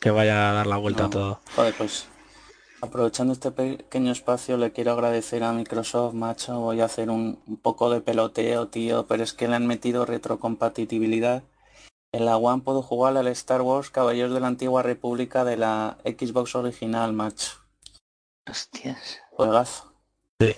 que 0.00 0.10
vaya 0.10 0.50
a 0.50 0.52
dar 0.52 0.66
la 0.66 0.76
vuelta 0.76 1.06
a 1.06 1.10
todo. 1.10 1.40
Joder, 1.54 1.74
pues 1.74 2.06
aprovechando 2.82 3.32
este 3.32 3.50
pequeño 3.50 4.12
espacio 4.12 4.56
le 4.56 4.72
quiero 4.72 4.92
agradecer 4.92 5.42
a 5.42 5.52
Microsoft, 5.52 6.14
macho. 6.14 6.60
Voy 6.60 6.80
a 6.80 6.86
hacer 6.86 7.10
un, 7.10 7.40
un 7.46 7.56
poco 7.56 7.90
de 7.90 8.00
peloteo, 8.00 8.68
tío, 8.68 9.06
pero 9.06 9.22
es 9.22 9.32
que 9.32 9.48
le 9.48 9.56
han 9.56 9.66
metido 9.66 10.06
retrocompatibilidad. 10.06 11.42
En 12.12 12.24
la 12.24 12.36
One 12.36 12.62
puedo 12.62 12.82
jugar 12.82 13.16
al 13.16 13.28
Star 13.28 13.62
Wars 13.62 13.90
Caballeros 13.90 14.34
de 14.34 14.40
la 14.40 14.48
Antigua 14.48 14.82
República 14.82 15.44
de 15.44 15.56
la 15.56 15.98
Xbox 16.04 16.54
original, 16.56 17.12
macho. 17.12 17.52
Hostias. 18.48 19.20
Juegazo. 19.30 19.92
Sí, 20.40 20.56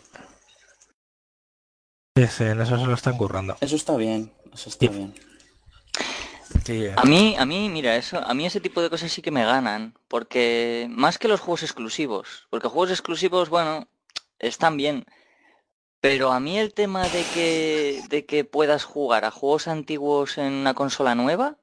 sí, 2.28 2.44
en 2.44 2.60
eso 2.60 2.78
se 2.78 2.86
lo 2.86 2.94
están 2.94 3.16
currando. 3.16 3.56
Eso 3.60 3.76
está 3.76 3.96
bien, 3.96 4.32
eso 4.52 4.68
está 4.68 4.88
bien. 4.88 5.14
A 6.94 7.04
mí, 7.04 7.36
a 7.38 7.44
mí, 7.46 7.68
mira, 7.76 7.96
eso, 7.96 8.16
a 8.30 8.32
mí 8.34 8.46
ese 8.46 8.60
tipo 8.60 8.80
de 8.82 8.90
cosas 8.90 9.12
sí 9.12 9.20
que 9.22 9.30
me 9.30 9.44
ganan, 9.44 9.94
porque 10.08 10.86
más 10.90 11.18
que 11.18 11.28
los 11.28 11.40
juegos 11.40 11.62
exclusivos, 11.62 12.46
porque 12.50 12.68
juegos 12.68 12.90
exclusivos, 12.90 13.48
bueno, 13.50 13.88
están 14.38 14.76
bien, 14.76 15.04
pero 16.00 16.32
a 16.32 16.40
mí 16.40 16.58
el 16.58 16.74
tema 16.74 17.10
de 17.10 17.28
que, 17.30 18.02
de 18.06 18.26
que 18.26 18.44
puedas 18.44 18.84
jugar 18.84 19.24
a 19.24 19.30
juegos 19.32 19.68
antiguos 19.68 20.38
en 20.38 20.52
una 20.54 20.74
consola 20.74 21.14
nueva, 21.16 21.58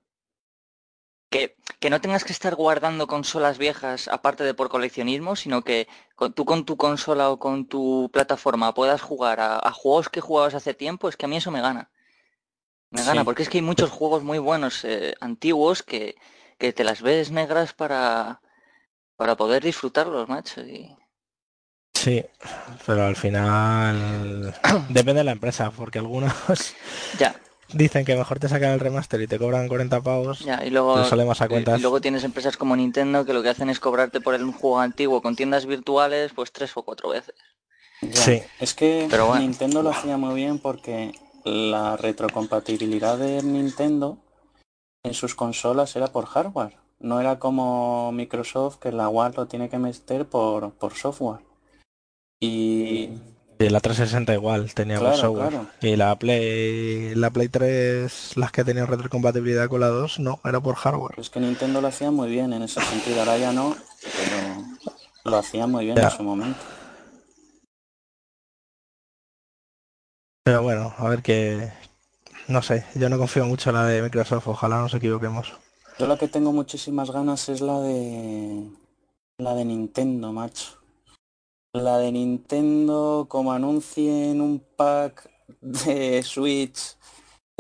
que, 1.30 1.58
que 1.80 1.90
no 1.90 2.02
tengas 2.02 2.24
que 2.26 2.34
estar 2.34 2.56
guardando 2.56 3.08
consolas 3.08 3.58
viejas 3.58 4.08
aparte 4.08 4.44
de 4.44 4.54
por 4.54 4.70
coleccionismo, 4.70 5.36
sino 5.36 5.64
que 5.64 5.88
con- 6.16 6.34
tú 6.34 6.46
con 6.46 6.66
tu 6.66 6.76
consola 6.78 7.30
o 7.32 7.40
con 7.40 7.68
tu 7.68 8.10
plataforma 8.14 8.74
puedas 8.74 9.02
jugar 9.02 9.40
a, 9.40 9.60
a 9.60 9.72
juegos 9.72 10.10
que 10.10 10.22
jugabas 10.22 10.56
hace 10.56 10.74
tiempo, 10.74 11.08
es 11.10 11.18
que 11.18 11.26
a 11.26 11.30
mí 11.30 11.38
eso 11.38 11.52
me 11.52 11.62
gana. 11.62 11.92
Me 12.92 13.04
gana, 13.04 13.22
Sí. 13.22 13.26
porque 13.26 13.44
es 13.44 13.50
que 13.50 13.60
hay 13.60 13.62
muchos 13.64 13.90
juegos 13.92 14.24
muy 14.24 14.40
buenos 14.40 14.84
eh, 14.84 15.16
antiguos 15.22 15.84
que, 15.84 16.16
que 16.58 16.74
te 16.74 16.84
las 16.84 17.02
ves 17.02 17.30
negras 17.32 17.74
para, 17.74 18.42
para 19.16 19.36
poder 19.36 19.64
disfrutarlos, 19.64 20.28
macho. 20.28 20.62
Y... 20.62 20.96
sí, 21.94 22.24
pero 22.86 23.06
al 23.06 23.16
final 23.16 24.56
depende 24.90 25.20
de 25.20 25.24
la 25.26 25.32
empresa, 25.34 25.70
porque 25.72 26.00
algunos 26.00 26.34
Ya, 27.20 27.36
dicen 27.74 28.06
que 28.06 28.16
mejor 28.16 28.40
te 28.40 28.50
sacan 28.50 28.72
el 28.72 28.80
remaster 28.80 29.22
y 29.22 29.28
te 29.28 29.38
cobran 29.38 29.68
40 29.68 30.02
pavos. 30.02 30.40
ya. 30.40 30.66
Y 30.66 30.72
luego, 30.72 31.04
Te 31.04 31.10
sale 31.10 31.26
más 31.26 31.42
a 31.42 31.48
cuentas. 31.48 31.78
y 31.78 31.82
luego 31.84 32.02
tienes 32.02 32.24
empresas 32.24 32.58
como 32.58 32.76
Nintendo 32.76 33.24
que 33.24 33.34
lo 33.34 33.44
que 33.44 33.50
hacen 33.50 33.70
es 33.70 33.80
cobrarte 33.80 34.20
por 34.20 34.34
el- 34.34 34.44
un 34.44 34.54
juego 34.54 34.80
antiguo 34.80 35.22
con 35.22 35.36
tiendas 35.36 35.68
virtuales 35.68 36.32
pues 36.34 36.52
tres 36.52 36.76
o 36.76 36.82
cuatro 36.84 37.10
veces. 37.10 37.36
Ya, 38.02 38.22
Sí. 38.24 38.42
Es 38.60 38.74
que 38.74 39.06
Pero 39.12 39.28
bueno. 39.28 39.42
Nintendo 39.42 39.84
lo 39.84 39.92
hacía 39.92 40.18
muy 40.18 40.34
bien 40.34 40.58
porque 40.58 41.12
la 41.50 41.98
retrocompatibilidad 41.98 43.18
de 43.18 43.42
Nintendo 43.44 44.18
en 45.04 45.14
sus 45.14 45.36
consolas 45.36 45.96
era 45.96 46.08
por 46.08 46.26
hardware. 46.26 46.76
No 47.00 47.20
era 47.22 47.40
como 47.40 48.12
Microsoft 48.12 48.78
que 48.80 48.92
la 48.92 49.10
One 49.10 49.34
lo 49.36 49.48
tiene 49.48 49.70
que 49.70 49.78
meter 49.80 50.26
por, 50.26 50.72
por 50.74 50.94
software. 50.96 51.40
Y 52.42 53.10
Y 53.60 53.70
la 53.70 53.80
360 53.82 54.34
igual 54.34 54.74
tenía 54.74 55.00
Claro, 55.00 55.18
software. 55.18 55.50
claro. 55.50 55.68
Y 55.82 55.96
la 55.96 56.16
Play, 56.18 57.14
la 57.16 57.30
Play 57.30 57.50
3, 57.50 58.38
las 58.38 58.52
que 58.52 58.64
tenían 58.64 58.88
retrocompatibilidad 58.88 59.68
con 59.68 59.82
la 59.82 59.88
2, 59.88 60.20
no, 60.20 60.40
era 60.46 60.60
por 60.62 60.76
hardware. 60.76 61.16
es 61.20 61.30
que 61.30 61.40
Nintendo 61.40 61.82
lo 61.82 61.88
hacía 61.88 62.12
muy 62.12 62.30
bien 62.30 62.54
en 62.54 62.64
ese 62.64 62.80
sentido. 62.82 63.20
Ahora 63.20 63.38
ya 63.38 63.52
no, 63.52 63.76
pero 64.02 64.64
lo 65.26 65.38
hacía 65.38 65.68
muy 65.68 65.86
bien 65.86 65.98
Ya. 65.98 66.06
en 66.06 66.12
su 66.12 66.24
momento. 66.24 66.60
Pero 70.44 70.64
bueno, 70.64 70.94
a 70.98 71.10
ver 71.10 71.22
que... 71.22 71.72
No 72.48 72.62
sé, 72.64 72.84
yo 72.96 73.10
no 73.10 73.18
confío 73.20 73.46
mucho 73.46 73.70
en 73.70 73.76
la 73.76 73.86
de 73.86 74.02
Microsoft, 74.02 74.48
ojalá 74.48 74.82
nos 74.82 74.94
equivoquemos. 74.96 75.54
Yo 76.00 76.08
la 76.08 76.18
que 76.18 76.28
tengo 76.28 76.52
muchísimas 76.52 77.12
ganas 77.12 77.48
es 77.50 77.62
la 77.62 77.80
de 77.80 78.64
la 79.38 79.54
de 79.54 79.66
Nintendo, 79.66 80.34
macho. 80.34 80.80
La 81.74 82.00
de 82.00 82.12
Nintendo 82.12 83.28
como 83.30 83.52
anuncien 83.54 84.42
un 84.42 84.64
pack 84.76 85.30
de 85.62 86.24
Switch, 86.24 86.98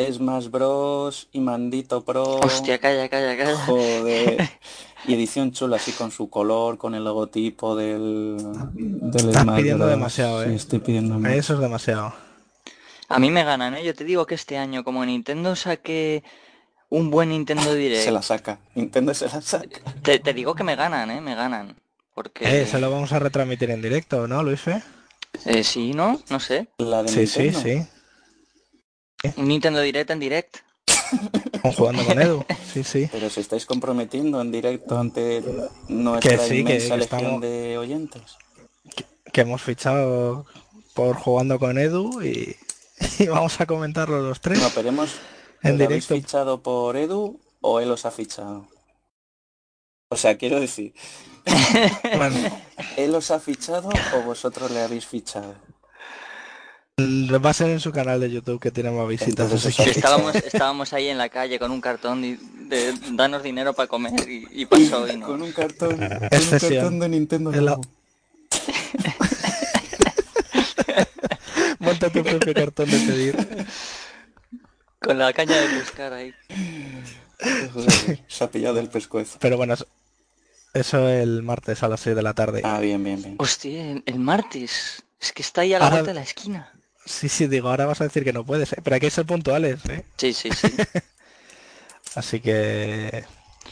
Smash 0.01 0.47
Bros 0.49 1.29
y 1.31 1.39
Mandito 1.41 2.03
Pro. 2.03 2.39
Hostia, 2.39 2.79
calla, 2.79 3.07
calla, 3.09 3.37
calla. 3.37 3.57
Joder. 3.65 4.49
Y 5.07 5.13
edición 5.13 5.51
chula 5.53 5.77
así 5.77 5.93
con 5.93 6.11
su 6.11 6.29
color, 6.29 6.77
con 6.77 6.93
el 6.93 7.05
logotipo 7.05 7.73
del, 7.73 8.35
del 8.73 9.29
Estás 9.29 9.43
Smash 9.43 9.57
pidiendo 9.57 9.85
Bros. 9.85 9.97
demasiado, 9.97 10.43
Sí, 10.43 10.49
¿eh? 10.49 10.55
estoy 10.55 10.79
pidiendo 10.79 11.15
mucho. 11.15 11.29
Eso 11.29 11.53
es 11.53 11.59
demasiado. 11.61 12.13
A 13.09 13.19
mí 13.19 13.29
me 13.31 13.43
ganan, 13.43 13.75
¿eh? 13.75 13.83
Yo 13.83 13.93
te 13.93 14.03
digo 14.03 14.25
que 14.25 14.35
este 14.35 14.57
año, 14.57 14.83
como 14.83 15.03
Nintendo 15.05 15.55
saque 15.55 16.23
un 16.89 17.09
buen 17.09 17.29
Nintendo 17.29 17.73
Direct, 17.73 18.03
Se 18.05 18.11
la 18.11 18.21
saca. 18.21 18.59
Nintendo 18.75 19.13
se 19.13 19.25
la 19.27 19.41
saca. 19.41 19.79
te, 20.03 20.19
te 20.19 20.33
digo 20.33 20.55
que 20.55 20.63
me 20.63 20.75
ganan, 20.75 21.09
¿eh? 21.11 21.19
Me 21.21 21.35
ganan. 21.35 21.75
Porque... 22.13 22.61
Eh, 22.61 22.65
se 22.65 22.79
lo 22.79 22.91
vamos 22.91 23.11
a 23.13 23.19
retransmitir 23.19 23.71
en 23.71 23.81
directo, 23.81 24.27
¿no, 24.27 24.43
Luis? 24.43 24.61
Eh, 25.45 25.63
sí, 25.63 25.93
¿no? 25.93 26.19
No 26.29 26.39
sé. 26.39 26.67
La 26.77 27.03
de 27.03 27.09
Sí, 27.09 27.27
sí, 27.27 27.43
Nintendo. 27.49 27.87
sí. 29.23 29.31
Un 29.37 29.47
Nintendo 29.47 29.81
Direct 29.81 30.09
en 30.11 30.19
direct. 30.19 30.57
Jugando 31.75 32.05
con 32.05 32.21
Edu. 32.21 32.45
Sí, 32.73 32.83
sí. 32.83 33.09
Pero 33.11 33.29
se 33.29 33.41
estáis 33.41 33.65
comprometiendo 33.65 34.39
en 34.41 34.51
directo 34.51 34.97
ante 34.99 35.43
nuestra 35.87 36.37
Que 36.37 36.43
sí, 36.43 36.49
que- 36.49 36.59
inmensa 36.59 36.93
que 36.95 36.99
legión 36.99 37.01
estamos- 37.01 37.41
de 37.41 37.77
oyentes. 37.77 38.37
Que 39.33 39.41
hemos 39.41 39.61
fichado 39.61 40.45
por 40.93 41.15
jugando 41.17 41.59
con 41.59 41.77
Edu 41.77 42.21
y, 42.23 42.55
y 43.19 43.27
vamos 43.27 43.59
a 43.61 43.65
comentarlo 43.65 44.21
los 44.21 44.39
tres. 44.41 44.59
No, 44.61 44.69
pero 44.73 44.89
hemos... 44.89 45.11
En 45.61 45.77
¿lo 45.77 45.85
habéis 45.85 46.07
directo. 46.07 46.15
fichado 46.27 46.63
por 46.63 46.95
Edu 46.95 47.39
o 47.61 47.79
él 47.81 47.91
os 47.91 48.05
ha 48.05 48.11
fichado? 48.11 48.67
O 50.09 50.15
sea, 50.15 50.37
quiero 50.37 50.59
decir, 50.59 50.93
Bueno, 52.15 52.35
¿él 52.97 53.13
os 53.13 53.29
ha 53.31 53.39
fichado 53.39 53.89
o 54.15 54.21
vosotros 54.21 54.71
le 54.71 54.81
habéis 54.81 55.05
fichado? 55.05 55.55
va 57.01 57.49
a 57.49 57.53
ser 57.53 57.69
en 57.69 57.79
su 57.79 57.91
canal 57.93 58.19
de 58.19 58.29
YouTube 58.29 58.59
que 58.59 58.71
tiene 58.71 58.91
más 58.91 59.07
visitas. 59.07 59.45
Entonces 59.45 59.73
sí. 59.73 59.83
Estábamos, 59.83 60.35
estábamos 60.53 60.91
ahí 60.93 61.07
en 61.07 61.17
la 61.17 61.29
calle 61.29 61.57
con 61.57 61.71
un 61.71 61.79
cartón 61.79 62.25
y- 62.25 62.35
de 62.35 62.93
danos 63.13 63.41
dinero 63.41 63.73
para 63.73 63.87
comer 63.87 64.13
y, 64.29 64.45
y 64.51 64.65
pasó 64.65 65.07
y 65.07 65.15
no. 65.17 65.27
Con 65.27 65.41
un 65.41 65.51
cartón, 65.51 65.97
con 65.97 66.07
un 66.07 66.59
cartón 66.59 66.99
de 66.99 67.09
Nintendo. 67.09 67.51
En 72.13 72.25
la- 72.25 72.31
nuevo. 72.31 72.39
Monta 72.39 72.39
tu 72.39 72.45
propio 72.45 72.53
cartón 72.53 72.89
de 72.91 72.97
pedir. 72.99 73.67
Con 74.99 75.17
la 75.17 75.31
caña 75.33 75.55
de 75.59 75.67
pescar 75.79 76.13
ahí. 76.13 76.33
Se 78.27 78.43
ha 78.43 78.51
pillado 78.51 78.79
el 78.79 78.89
pescuezo. 78.89 79.37
Pero 79.39 79.57
bueno, 79.57 79.75
eso- 80.73 81.09
el 81.09 81.41
martes 81.43 81.83
a 81.83 81.87
las 81.87 82.01
6 82.01 82.15
de 82.15 82.21
la 82.21 82.33
tarde. 82.33 82.61
Ah, 82.63 82.79
bien, 82.79 83.03
bien, 83.03 83.21
bien. 83.21 83.35
Hostia, 83.39 83.91
el, 83.91 84.03
el 84.05 84.19
martes. 84.19 85.03
Es 85.19 85.31
que 85.33 85.41
está 85.41 85.61
ahí 85.61 85.73
a 85.73 85.79
la 85.79 85.85
Ahora- 85.85 85.97
vuelta 85.97 86.11
de 86.11 86.15
la 86.15 86.23
esquina. 86.23 86.73
Sí, 87.05 87.27
sí, 87.29 87.47
digo, 87.47 87.69
ahora 87.69 87.85
vas 87.87 88.01
a 88.01 88.03
decir 88.03 88.23
que 88.23 88.33
no 88.33 88.45
puedes, 88.45 88.71
¿eh? 88.73 88.77
pero 88.83 88.93
hay 88.93 88.99
que 88.99 89.09
ser 89.09 89.25
puntuales, 89.25 89.79
¿eh? 89.89 90.05
Sí, 90.17 90.31
sí, 90.33 90.49
sí. 90.51 90.67
Así 92.15 92.39
que 92.39 93.23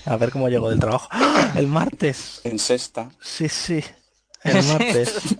a 0.05 0.15
ver 0.17 0.31
cómo 0.31 0.49
llego 0.49 0.69
del 0.71 0.79
trabajo. 0.79 1.07
¡Ah! 1.11 1.53
El 1.55 1.67
martes. 1.67 2.41
En 2.45 2.57
sexta. 2.57 3.11
Sí, 3.21 3.47
sí. 3.49 3.83
El 4.43 4.63
martes. 4.63 5.13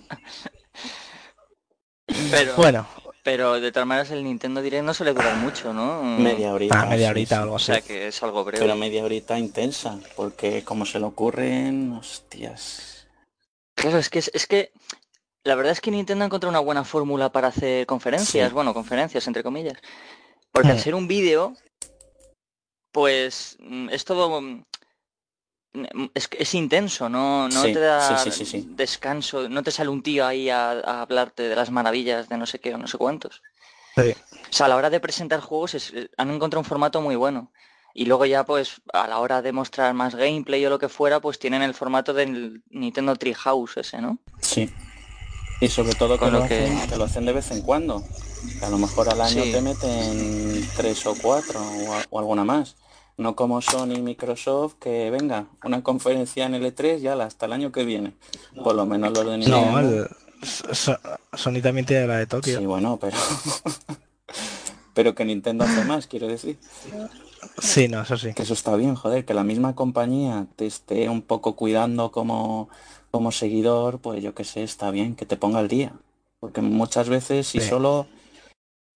Pero, 2.30 2.54
Bueno, 2.56 2.86
pero 3.28 3.60
de 3.60 3.70
todas 3.72 3.86
maneras 3.86 4.10
el 4.10 4.24
Nintendo 4.24 4.62
Direct 4.62 4.82
no 4.86 4.94
suele 4.94 5.12
durar 5.12 5.36
mucho, 5.36 5.74
¿no? 5.74 6.02
Media 6.02 6.54
horita. 6.54 6.80
a 6.80 6.86
media 6.86 7.08
sí, 7.08 7.10
horita 7.10 7.34
o 7.34 7.36
sí. 7.36 7.42
algo 7.42 7.52
O 7.52 7.56
así. 7.56 7.66
sea 7.66 7.80
que 7.82 8.08
es 8.08 8.22
algo 8.22 8.42
breve. 8.42 8.64
Pero 8.64 8.74
media 8.74 9.04
horita 9.04 9.38
intensa, 9.38 9.98
porque 10.16 10.64
como 10.64 10.86
se 10.86 10.98
le 10.98 11.04
ocurren, 11.04 11.92
hostias. 11.92 13.06
Claro, 13.74 13.98
es 13.98 14.08
que 14.08 14.20
es, 14.20 14.30
es 14.32 14.46
que 14.46 14.72
la 15.44 15.56
verdad 15.56 15.72
es 15.72 15.82
que 15.82 15.90
Nintendo 15.90 16.24
ha 16.24 16.26
encontrado 16.26 16.48
una 16.48 16.60
buena 16.60 16.84
fórmula 16.84 17.30
para 17.30 17.48
hacer 17.48 17.84
conferencias, 17.84 18.48
Sí. 18.48 18.54
bueno, 18.54 18.72
conferencias 18.72 19.26
entre 19.26 19.42
comillas. 19.42 19.76
Porque 20.50 20.70
al 20.70 20.78
Mm. 20.78 20.80
ser 20.80 20.94
un 20.94 21.06
vídeo, 21.06 21.52
pues 22.92 23.58
mm, 23.60 23.90
es 23.90 24.06
todo 24.06 24.40
es, 26.14 26.28
es 26.38 26.54
intenso, 26.54 27.08
no, 27.08 27.48
no 27.48 27.62
Sí, 27.62 27.72
te 27.72 27.80
da 27.80 28.18
sí, 28.18 28.30
sí, 28.30 28.44
sí, 28.44 28.50
sí. 28.62 28.66
descanso, 28.70 29.48
no 29.48 29.62
te 29.62 29.70
sale 29.70 29.90
un 29.90 30.02
tío 30.02 30.26
ahí 30.26 30.48
a, 30.50 30.70
a 30.70 31.02
hablarte 31.02 31.44
de 31.48 31.54
las 31.56 31.70
maravillas 31.70 32.28
de 32.28 32.36
no 32.38 32.46
sé 32.46 32.58
qué 32.58 32.74
o 32.74 32.78
no 32.78 32.86
sé 32.86 32.98
cuántos. 32.98 33.42
Sí. 33.96 34.12
O 34.12 34.52
sea, 34.52 34.66
a 34.66 34.68
la 34.70 34.76
hora 34.76 34.90
de 34.90 35.00
presentar 35.00 35.40
juegos 35.40 35.74
es- 35.74 35.92
eh, 35.94 36.10
han 36.16 36.30
encontrado 36.30 36.60
un 36.60 36.64
formato 36.64 37.00
muy 37.00 37.16
bueno. 37.16 37.50
Y 37.94 38.04
luego 38.06 38.26
ya 38.26 38.44
pues 38.44 38.80
a 38.92 39.08
la 39.08 39.18
hora 39.18 39.42
de 39.42 39.50
mostrar 39.52 39.92
más 39.94 40.14
gameplay 40.14 40.64
o 40.66 40.70
lo 40.70 40.78
que 40.78 40.88
fuera, 40.88 41.20
pues 41.20 41.38
tienen 41.38 41.62
el 41.62 41.74
formato 41.74 42.12
del 42.14 42.62
Nintendo 42.70 43.16
Treehouse 43.16 43.76
ese, 43.78 44.00
¿no? 44.00 44.18
Sí. 44.40 44.70
Y 45.60 45.68
sobre 45.68 45.94
todo 45.94 46.14
que 46.14 46.20
Con 46.20 46.32
lo, 46.32 46.40
lo 46.40 46.46
que- 46.48 46.64
hacen, 46.64 46.88
que 46.88 46.96
lo 46.96 47.04
hacen 47.04 47.24
de 47.24 47.32
vez 47.32 47.50
en 47.50 47.62
cuando. 47.62 48.04
Que 48.60 48.64
a 48.64 48.70
lo 48.70 48.78
mejor 48.78 49.08
al 49.08 49.20
año 49.20 49.42
Sí. 49.42 49.50
te 49.52 49.60
meten 49.60 50.68
tres 50.76 51.04
o 51.06 51.14
cuatro 51.20 51.60
o 52.10 52.18
alguna 52.20 52.44
más. 52.44 52.76
No 53.18 53.34
como 53.36 53.60
Sony 53.60 53.94
y 53.96 54.00
Microsoft, 54.02 54.74
que 54.80 55.10
venga, 55.10 55.46
una 55.64 55.82
conferencia 55.82 56.46
en 56.46 56.54
L3 56.54 56.98
ya 57.00 57.14
hasta 57.14 57.46
el 57.46 57.52
año 57.52 57.72
que 57.72 57.84
viene. 57.84 58.14
Por 58.62 58.74
lo 58.76 58.86
menos 58.86 59.12
los 59.12 59.26
de 59.26 59.38
Nintendo. 59.38 59.70
No, 59.72 59.78
el, 59.80 60.08
So- 60.72 60.96
Sony 61.34 61.60
también 61.60 61.84
tiene 61.84 62.06
la 62.06 62.18
de 62.18 62.26
Tokio. 62.28 62.58
Sí, 62.60 62.64
bueno, 62.66 62.96
pero... 63.00 63.16
pero 64.94 65.14
que 65.16 65.24
Nintendo 65.24 65.64
hace 65.64 65.84
más, 65.84 66.06
quiero 66.06 66.28
decir. 66.28 66.58
Sí, 67.60 67.88
no, 67.88 68.02
eso 68.02 68.16
sí. 68.16 68.34
Que 68.34 68.42
eso 68.42 68.54
está 68.54 68.76
bien, 68.76 68.94
joder, 68.94 69.24
que 69.24 69.34
la 69.34 69.42
misma 69.44 69.74
compañía 69.74 70.46
te 70.56 70.66
esté 70.66 71.08
un 71.08 71.22
poco 71.22 71.56
cuidando 71.56 72.12
como, 72.12 72.68
como 73.10 73.32
seguidor, 73.32 73.98
pues 73.98 74.22
yo 74.22 74.34
qué 74.34 74.44
sé, 74.44 74.62
está 74.62 74.90
bien, 74.92 75.16
que 75.16 75.26
te 75.26 75.36
ponga 75.36 75.58
al 75.58 75.66
día. 75.68 75.92
Porque 76.38 76.60
muchas 76.60 77.08
veces 77.08 77.48
si 77.48 77.60
Sí. 77.60 77.68
solo, 77.68 78.06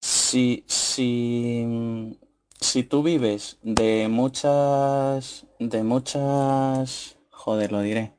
si, 0.01 0.63
si, 0.69 2.17
si 2.63 2.83
tú 2.85 3.03
vives 3.03 3.59
de 3.63 4.09
muchas, 4.09 5.47
de 5.59 5.83
muchas, 5.83 7.19
joder, 7.31 7.73
lo 7.73 7.81
diré, 7.81 8.15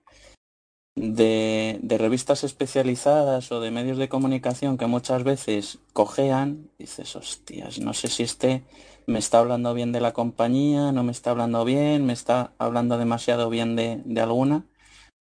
de, 0.96 1.80
de 1.82 1.98
revistas 1.98 2.44
especializadas 2.44 3.52
o 3.52 3.60
de 3.60 3.72
medios 3.72 3.98
de 3.98 4.10
comunicación 4.10 4.78
que 4.78 4.86
muchas 4.86 5.24
veces 5.24 5.80
cojean, 5.94 6.70
dices, 6.78 7.16
hostias, 7.16 7.80
no 7.80 7.94
sé 7.94 8.08
si 8.10 8.24
este 8.24 8.64
me 9.08 9.20
está 9.20 9.40
hablando 9.40 9.74
bien 9.74 9.92
de 9.92 10.02
la 10.02 10.14
compañía, 10.14 10.92
no 10.92 11.04
me 11.04 11.12
está 11.12 11.32
hablando 11.32 11.66
bien, 11.66 12.06
me 12.06 12.14
está 12.14 12.54
hablando 12.58 12.98
demasiado 12.98 13.50
bien 13.50 13.76
de, 13.76 14.02
de 14.06 14.22
alguna. 14.22 14.66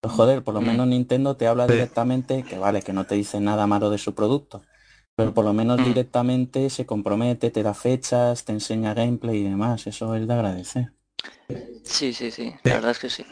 Pues 0.01 0.15
joder, 0.15 0.43
por 0.43 0.55
lo 0.55 0.61
Mm. 0.61 0.67
menos 0.67 0.87
Nintendo 0.89 1.37
te 1.37 1.47
habla 1.47 1.67
Sí. 1.67 1.73
directamente, 1.75 2.43
que 2.45 2.59
vale, 2.59 2.83
que 2.83 2.93
no 2.93 3.07
te 3.07 3.15
dice 3.15 3.41
nada 3.41 3.67
malo 3.67 3.89
de 3.91 3.99
su 3.99 4.15
producto, 4.15 4.63
pero 5.23 5.35
por 5.35 5.45
lo 5.45 5.53
menos 5.53 5.81
Mm. 5.81 5.85
directamente 5.85 6.69
se 6.71 6.85
compromete, 6.87 7.51
te 7.51 7.63
da 7.63 7.75
fechas, 7.75 8.45
te 8.45 8.53
enseña 8.53 8.95
gameplay 8.95 9.39
y 9.39 9.45
demás, 9.45 9.87
eso 9.87 10.15
es 10.15 10.27
de 10.27 10.35
agradecer. 10.35 10.93
Sí, 11.85 12.13
sí, 12.13 12.31
sí, 12.31 12.55
la 12.65 12.75
verdad 12.75 12.91
es 12.93 12.99
que 12.99 13.11
sí. 13.11 13.25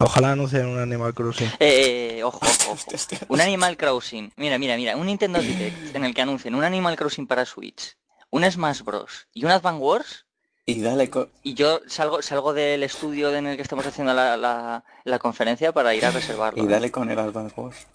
Ojalá 0.00 0.32
anuncien 0.32 0.66
un 0.66 0.78
Animal 0.80 1.14
Crossing. 1.14 1.46
Eh, 1.60 2.16
eh, 2.18 2.24
ojo, 2.24 2.40
ojo, 2.42 2.72
ojo. 2.72 2.90
Hostia. 2.92 3.18
Un 3.28 3.40
Animal 3.40 3.76
Crossing. 3.76 4.32
Mira, 4.36 4.58
mira, 4.58 4.76
mira. 4.76 4.96
Un 4.96 5.06
Nintendo 5.06 5.40
Direct 5.40 5.94
en 5.94 6.04
el 6.04 6.12
que 6.12 6.22
anuncien 6.22 6.54
un 6.56 6.64
Animal 6.64 6.96
Crossing 6.96 7.26
para 7.28 7.44
Switch, 7.46 7.96
un 8.30 8.42
Smash 8.50 8.82
Bros. 8.82 9.28
y 9.32 9.44
un 9.44 9.52
Advance 9.52 9.80
Wars. 9.80 10.26
Y 10.66 10.80
dale, 10.80 11.08
Y 11.44 11.54
yo 11.54 11.80
salgo, 11.86 12.20
salgo 12.22 12.52
del 12.52 12.82
estudio 12.82 13.32
en 13.34 13.46
el 13.46 13.56
que 13.56 13.62
estamos 13.62 13.86
haciendo 13.86 14.12
la, 14.14 14.36
la- 14.36 14.84
la 15.04 15.18
conferencia 15.18 15.72
para 15.72 15.94
ir 15.94 16.04
a 16.04 16.10
reservarlo. 16.12 16.62
y 16.62 16.66
¿eh? 16.66 16.68
dale 16.70 16.90
con 16.90 17.08
el 17.10 17.18
Advance 17.18 17.54
Wars. 17.60 17.86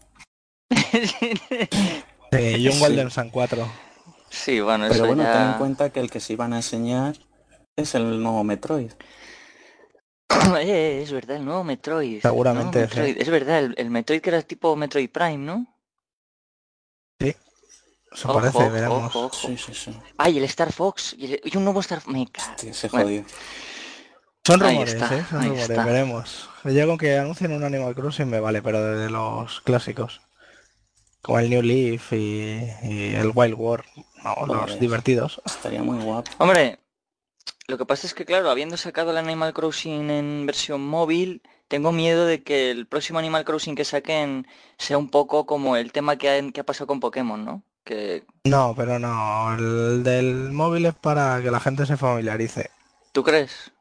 Sí, 2.32 2.38
y 2.58 2.68
un 2.68 2.74
Sí. 2.74 2.80
Golden 2.80 3.10
Sun 3.12 3.30
4. 3.30 3.68
sí, 4.30 4.60
bueno, 4.60 4.86
Pero 4.88 4.94
eso 4.96 5.06
bueno, 5.06 5.24
ten 5.24 5.42
en 5.42 5.54
ya... 5.54 5.58
cuenta 5.58 5.90
que 5.92 6.00
el 6.00 6.10
que 6.12 6.20
se 6.20 6.34
iban 6.34 6.54
a 6.54 6.58
enseñar 6.58 7.16
es 7.76 7.96
el 7.96 8.22
nuevo 8.22 8.44
Metroid. 8.44 8.92
Eh, 10.60 11.02
es 11.04 11.12
verdad, 11.12 11.38
el 11.38 11.46
nuevo 11.46 11.64
Metroid. 11.64 12.22
Seguramente, 12.22 12.80
Nuevo 12.80 12.90
Metroid. 12.90 13.16
sí. 13.16 13.22
Es 13.22 13.30
verdad, 13.30 13.60
el, 13.60 13.76
el 13.78 13.90
Metroid 13.90 14.22
que 14.22 14.30
era 14.30 14.42
tipo 14.42 14.76
Metroid 14.76 15.10
Prime, 15.10 15.38
¿no? 15.38 15.66
Eso 18.12 18.30
Ojo, 18.30 18.40
parece, 18.40 18.58
ojo, 18.58 18.72
veremos. 18.72 19.16
ojo, 19.16 19.26
ojo. 19.26 19.48
Sí, 19.48 19.58
sí, 19.58 19.74
sí. 19.74 19.98
Ay, 20.18 20.38
el 20.38 20.44
Star 20.46 20.72
Fox. 20.72 21.14
Y, 21.18 21.34
el- 21.34 21.42
y 21.44 21.58
un 21.58 21.66
nuevo 21.66 21.82
Star 21.82 22.02
Me 22.08 22.26
cago. 22.32 22.52
Hostia, 22.52 22.74
se 22.74 22.88
Bueno. 22.88 23.06
jodió. 23.06 23.26
Son 24.46 24.60
rumores, 24.62 24.94
está, 24.94 25.16
¿eh? 25.18 25.26
Son 25.30 25.42
rumores, 25.44 25.70
está. 25.70 25.86
veremos. 25.86 26.50
Yo 26.64 26.88
con 26.88 26.98
que 26.98 27.18
anuncien 27.18 27.52
un 27.52 27.64
Animal 27.64 27.94
Crossing 27.96 28.30
me 28.30 28.40
vale, 28.40 28.62
pero 28.62 28.82
de 28.82 29.10
los 29.10 29.60
clásicos. 29.62 30.22
Como 31.28 31.40
el 31.40 31.50
New 31.50 31.62
Leaf 31.62 32.14
y, 32.14 32.72
y 32.84 33.14
el 33.14 33.34
Wild 33.36 33.56
War. 33.58 33.84
Vamos, 34.24 34.48
los 34.48 34.80
divertidos. 34.80 35.42
Estaría 35.46 35.84
muy 35.84 36.02
guapo. 36.02 36.32
Hombre, 36.38 36.80
lo 37.68 37.78
que 37.78 37.86
pasa 37.86 38.08
es 38.08 38.14
que, 38.14 38.24
claro, 38.24 38.50
habiendo 38.50 38.78
sacado 38.78 39.12
el 39.12 39.18
Animal 39.18 39.54
Crossing 39.54 40.10
en 40.10 40.46
versión 40.46 40.88
móvil, 40.88 41.42
tengo 41.68 41.92
miedo 41.92 42.26
de 42.26 42.44
que 42.44 42.72
el 42.72 42.88
próximo 42.88 43.20
Animal 43.20 43.44
Crossing 43.44 43.76
que 43.76 43.84
saquen 43.84 44.48
sea 44.78 44.98
un 44.98 45.10
poco 45.10 45.46
como 45.46 45.76
el 45.76 45.92
tema 45.92 46.16
que 46.16 46.30
ha, 46.30 46.52
que 46.54 46.62
ha 46.62 46.66
pasado 46.66 46.88
con 46.88 47.02
Pokémon, 47.02 47.44
¿no? 47.44 47.62
Que, 47.84 48.24
No, 48.46 48.74
pero 48.74 48.98
no. 48.98 49.54
El 49.54 50.04
del 50.04 50.54
móvil 50.54 50.86
es 50.86 50.96
para 50.96 51.42
que 51.42 51.52
la 51.52 51.60
gente 51.60 51.86
se 51.86 51.98
familiarice. 51.98 52.72
¿tú 53.12 53.22
crees? 53.22 53.74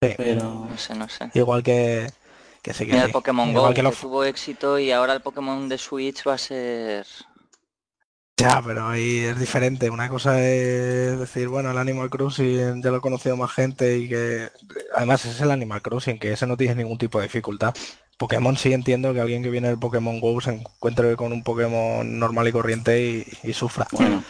Sí. 0.00 0.14
Pero 0.16 0.66
No 0.70 0.78
sé, 0.78 0.94
no 0.94 1.10
sé. 1.10 1.30
Igual 1.34 1.62
que, 1.62 2.10
que 2.62 2.72
que 2.72 2.84
Mira 2.84 3.00
sí. 3.00 3.06
el 3.06 3.12
Pokémon 3.12 3.48
Igual 3.48 3.62
Go, 3.62 3.68
que 3.68 3.74
que, 3.74 3.82
lo- 3.82 3.92
tuvo 3.92 4.24
éxito 4.24 4.78
y 4.78 4.92
ahora 4.92 5.14
el 5.14 5.20
Pokémon 5.22 5.68
de 5.68 5.78
Switch 5.78 6.26
va 6.26 6.34
a 6.34 6.38
ser... 6.38 7.06
Ya, 8.36 8.62
pero 8.64 8.88
ahí 8.88 9.18
es 9.18 9.38
diferente. 9.38 9.90
Una 9.90 10.08
cosa 10.08 10.40
es 10.42 11.18
decir, 11.18 11.48
bueno, 11.48 11.70
el 11.72 11.78
Animal 11.78 12.08
Crossing 12.08 12.82
ya 12.82 12.90
lo 12.90 12.96
ha 12.96 13.00
conocido 13.02 13.36
más 13.36 13.52
gente 13.52 13.98
y 13.98 14.08
que 14.08 14.48
además 14.96 15.26
es 15.26 15.40
el 15.42 15.50
Animal 15.50 15.82
Crossing, 15.82 16.18
que 16.18 16.32
ese 16.32 16.46
no 16.46 16.56
tiene 16.56 16.76
ningún 16.76 16.96
tipo 16.96 17.18
de 17.18 17.24
dificultad. 17.24 17.74
Pokémon 18.16 18.56
sí 18.56 18.72
entiendo 18.72 19.12
que 19.12 19.20
alguien 19.20 19.42
que 19.42 19.50
viene 19.50 19.68
del 19.68 19.78
Pokémon 19.78 20.20
Go 20.20 20.40
se 20.40 20.52
encuentre 20.52 21.16
con 21.16 21.32
un 21.32 21.42
Pokémon 21.42 22.18
normal 22.18 22.48
y 22.48 22.52
corriente 22.52 23.26
y, 23.42 23.48
y 23.48 23.52
sufra. 23.52 23.86
bueno, 23.92 24.22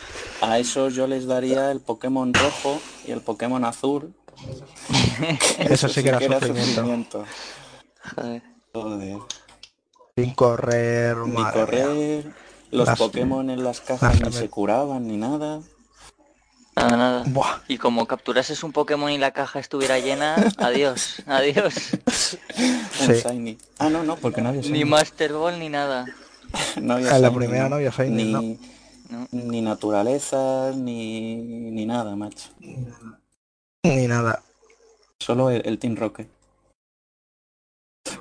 a 0.42 0.58
eso 0.58 0.88
yo 0.88 1.06
les 1.06 1.26
daría 1.26 1.70
el 1.70 1.80
Pokémon 1.80 2.32
rojo 2.34 2.80
y 3.06 3.12
el 3.12 3.20
Pokémon 3.20 3.64
azul. 3.64 4.12
Eso 5.58 5.88
sí 5.88 6.02
que 6.02 6.08
era 6.08 6.20
sufrimiento. 6.40 7.24
Joder. 8.16 8.42
Joder. 8.74 9.18
Sin 10.16 10.34
correr, 10.34 11.16
Ni 11.18 11.32
madre 11.32 11.42
mía. 11.42 11.52
correr, 11.66 12.24
los 12.70 12.86
Las- 12.88 12.98
Pokémon 12.98 13.48
en 13.50 13.62
las 13.64 13.80
cajas 13.80 14.20
ni 14.20 14.32
se 14.32 14.48
curaban 14.48 15.06
ni 15.06 15.16
nada. 15.16 15.60
Nada, 16.76 16.96
nada. 16.96 17.24
Buah, 17.26 17.60
Y 17.68 17.78
como 17.78 18.06
capturases 18.06 18.62
un 18.62 18.72
Pokémon 18.72 19.10
y 19.10 19.18
la 19.18 19.32
caja 19.32 19.58
estuviera 19.58 19.98
llena, 19.98 20.34
adiós, 20.58 21.22
adiós. 21.26 21.74
Un 22.06 23.06
Sí. 23.14 23.22
Shiny. 23.28 23.58
Ah, 23.78 23.90
no, 23.90 24.02
no, 24.04 24.16
porque 24.16 24.40
no 24.40 24.50
había 24.50 24.62
Shiny. 24.62 24.78
Ni 24.78 24.84
Master 24.84 25.32
Ball 25.32 25.58
ni 25.58 25.68
nada. 25.68 26.06
No 26.80 26.94
había 26.94 27.14
En 27.16 27.22
la 27.22 27.32
primera 27.32 27.68
no 27.68 27.76
había 27.76 27.90
Shiny, 27.90 28.24
ni, 28.24 28.32
¿no? 28.32 28.40
No. 29.10 29.28
ni 29.32 29.60
naturaleza, 29.60 30.70
ni, 30.74 31.34
ni 31.70 31.84
nada, 31.86 32.14
macho. 32.16 32.48
ni 33.82 34.06
nada. 34.06 34.42
Solo 35.18 35.50
el, 35.50 35.62
el 35.66 35.78
Team 35.78 35.96
Rocket. 35.96 36.28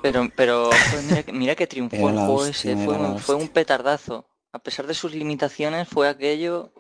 Pero, 0.02 0.30
pero 0.36 0.66
joder, 0.66 1.04
mira, 1.06 1.24
que- 1.24 1.34
mira 1.34 1.56
que 1.56 1.68
triunfó 1.68 1.96
el 2.10 2.16
juego 2.16 2.34
hostia, 2.36 2.74
ese, 2.74 2.86
fue, 2.86 2.96
un- 2.98 3.20
fue 3.20 3.36
un 3.36 3.48
petardazo. 3.50 4.28
A 4.52 4.60
pesar 4.60 4.88
de 4.88 4.94
sus 4.94 5.14
limitaciones, 5.14 5.88
fue 5.88 6.08
aquello, 6.10 6.74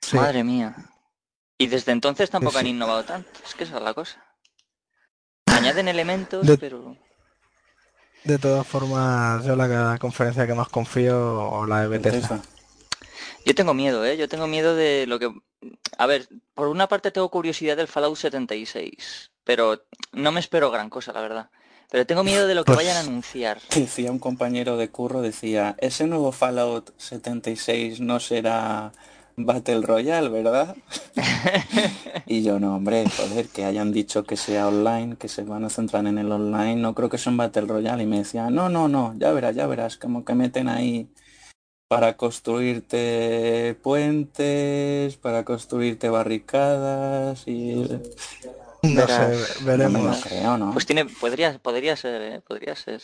Sí. 0.00 0.16
madre 0.16 0.42
mía. 0.44 0.74
Y 1.58 1.68
desde 1.68 1.92
entonces 1.92 2.30
tampoco 2.30 2.58
han 2.58 2.66
innovado 2.66 3.04
tanto, 3.04 3.30
es 3.46 3.54
que 3.54 3.64
esa 3.64 3.76
es 3.76 3.82
la 3.82 3.94
cosa. 3.94 4.24
Añaden 5.46 5.88
elementos, 5.88 6.46
De- 6.46 6.58
pero... 6.58 6.96
De 8.24 8.38
todas 8.38 8.66
formas, 8.66 9.44
yo 9.44 9.54
la, 9.54 9.98
conferencia 9.98 10.46
que 10.46 10.54
más 10.54 10.68
confío 10.68 11.42
o 11.46 11.66
la 11.66 11.82
de. 11.82 11.88
Bethesda. 11.88 12.40
Yo 13.44 13.54
tengo 13.54 13.74
miedo, 13.74 14.02
¿eh? 14.06 14.16
Yo 14.16 14.28
tengo 14.30 14.46
miedo 14.46 14.74
de 14.74 15.04
lo 15.06 15.18
que... 15.18 15.30
A 15.98 16.06
ver, 16.06 16.26
por 16.54 16.68
una 16.68 16.88
parte 16.88 17.10
tengo 17.10 17.30
curiosidad 17.30 17.76
del 17.76 17.86
Fallout 17.86 18.16
76, 18.16 19.30
pero 19.44 19.84
no 20.12 20.32
me 20.32 20.40
espero 20.40 20.70
gran 20.70 20.88
cosa, 20.88 21.12
la 21.12 21.20
verdad. 21.20 21.50
Pero 21.94 22.06
tengo 22.06 22.24
miedo 22.24 22.48
de 22.48 22.56
lo 22.56 22.64
que 22.64 22.72
Pues- 22.72 22.78
vayan 22.78 22.96
a 22.96 23.08
anunciar. 23.08 23.60
Decía 23.72 24.10
un 24.10 24.18
compañero 24.18 24.76
de 24.76 24.88
curro, 24.88 25.22
decía, 25.22 25.76
ese 25.78 26.08
nuevo 26.08 26.32
Fallout 26.32 26.90
76 26.96 28.00
no 28.00 28.18
será 28.18 28.90
Battle 29.36 29.80
Royale, 29.82 30.28
¿verdad? 30.28 30.74
y 32.26 32.42
yo, 32.42 32.58
no, 32.58 32.74
hombre, 32.74 33.04
joder, 33.16 33.46
que 33.46 33.64
hayan 33.64 33.92
dicho 33.92 34.24
que 34.24 34.36
sea 34.36 34.66
online, 34.66 35.14
que 35.14 35.28
se 35.28 35.44
van 35.44 35.64
a 35.64 35.70
centrar 35.70 36.04
en 36.08 36.18
el 36.18 36.32
online, 36.32 36.74
no 36.74 36.96
creo 36.96 37.08
que 37.08 37.16
sea 37.16 37.30
un 37.30 37.36
Battle 37.36 37.68
Royale. 37.68 38.02
Y 38.02 38.06
me 38.06 38.18
decía, 38.18 38.50
no, 38.50 38.68
no, 38.68 38.88
no, 38.88 39.14
ya 39.16 39.30
verás, 39.30 39.54
ya 39.54 39.68
verás, 39.68 39.96
como 39.96 40.24
que 40.24 40.34
meten 40.34 40.68
ahí 40.68 41.06
para 41.86 42.16
construirte 42.16 43.78
puentes, 43.84 45.16
para 45.18 45.44
construirte 45.44 46.08
barricadas 46.08 47.46
y... 47.46 47.86
No 48.88 49.06
Verás, 49.06 49.38
sé, 49.38 49.60
No 49.60 49.66
veremos. 49.66 50.24
creo, 50.24 50.58
¿no? 50.58 50.72
Pues 50.72 50.86
tiene, 50.86 51.06
podría, 51.06 51.58
podría 51.58 51.96
ser, 51.96 52.22
¿eh? 52.22 52.40
Podría 52.40 52.76
ser. 52.76 53.00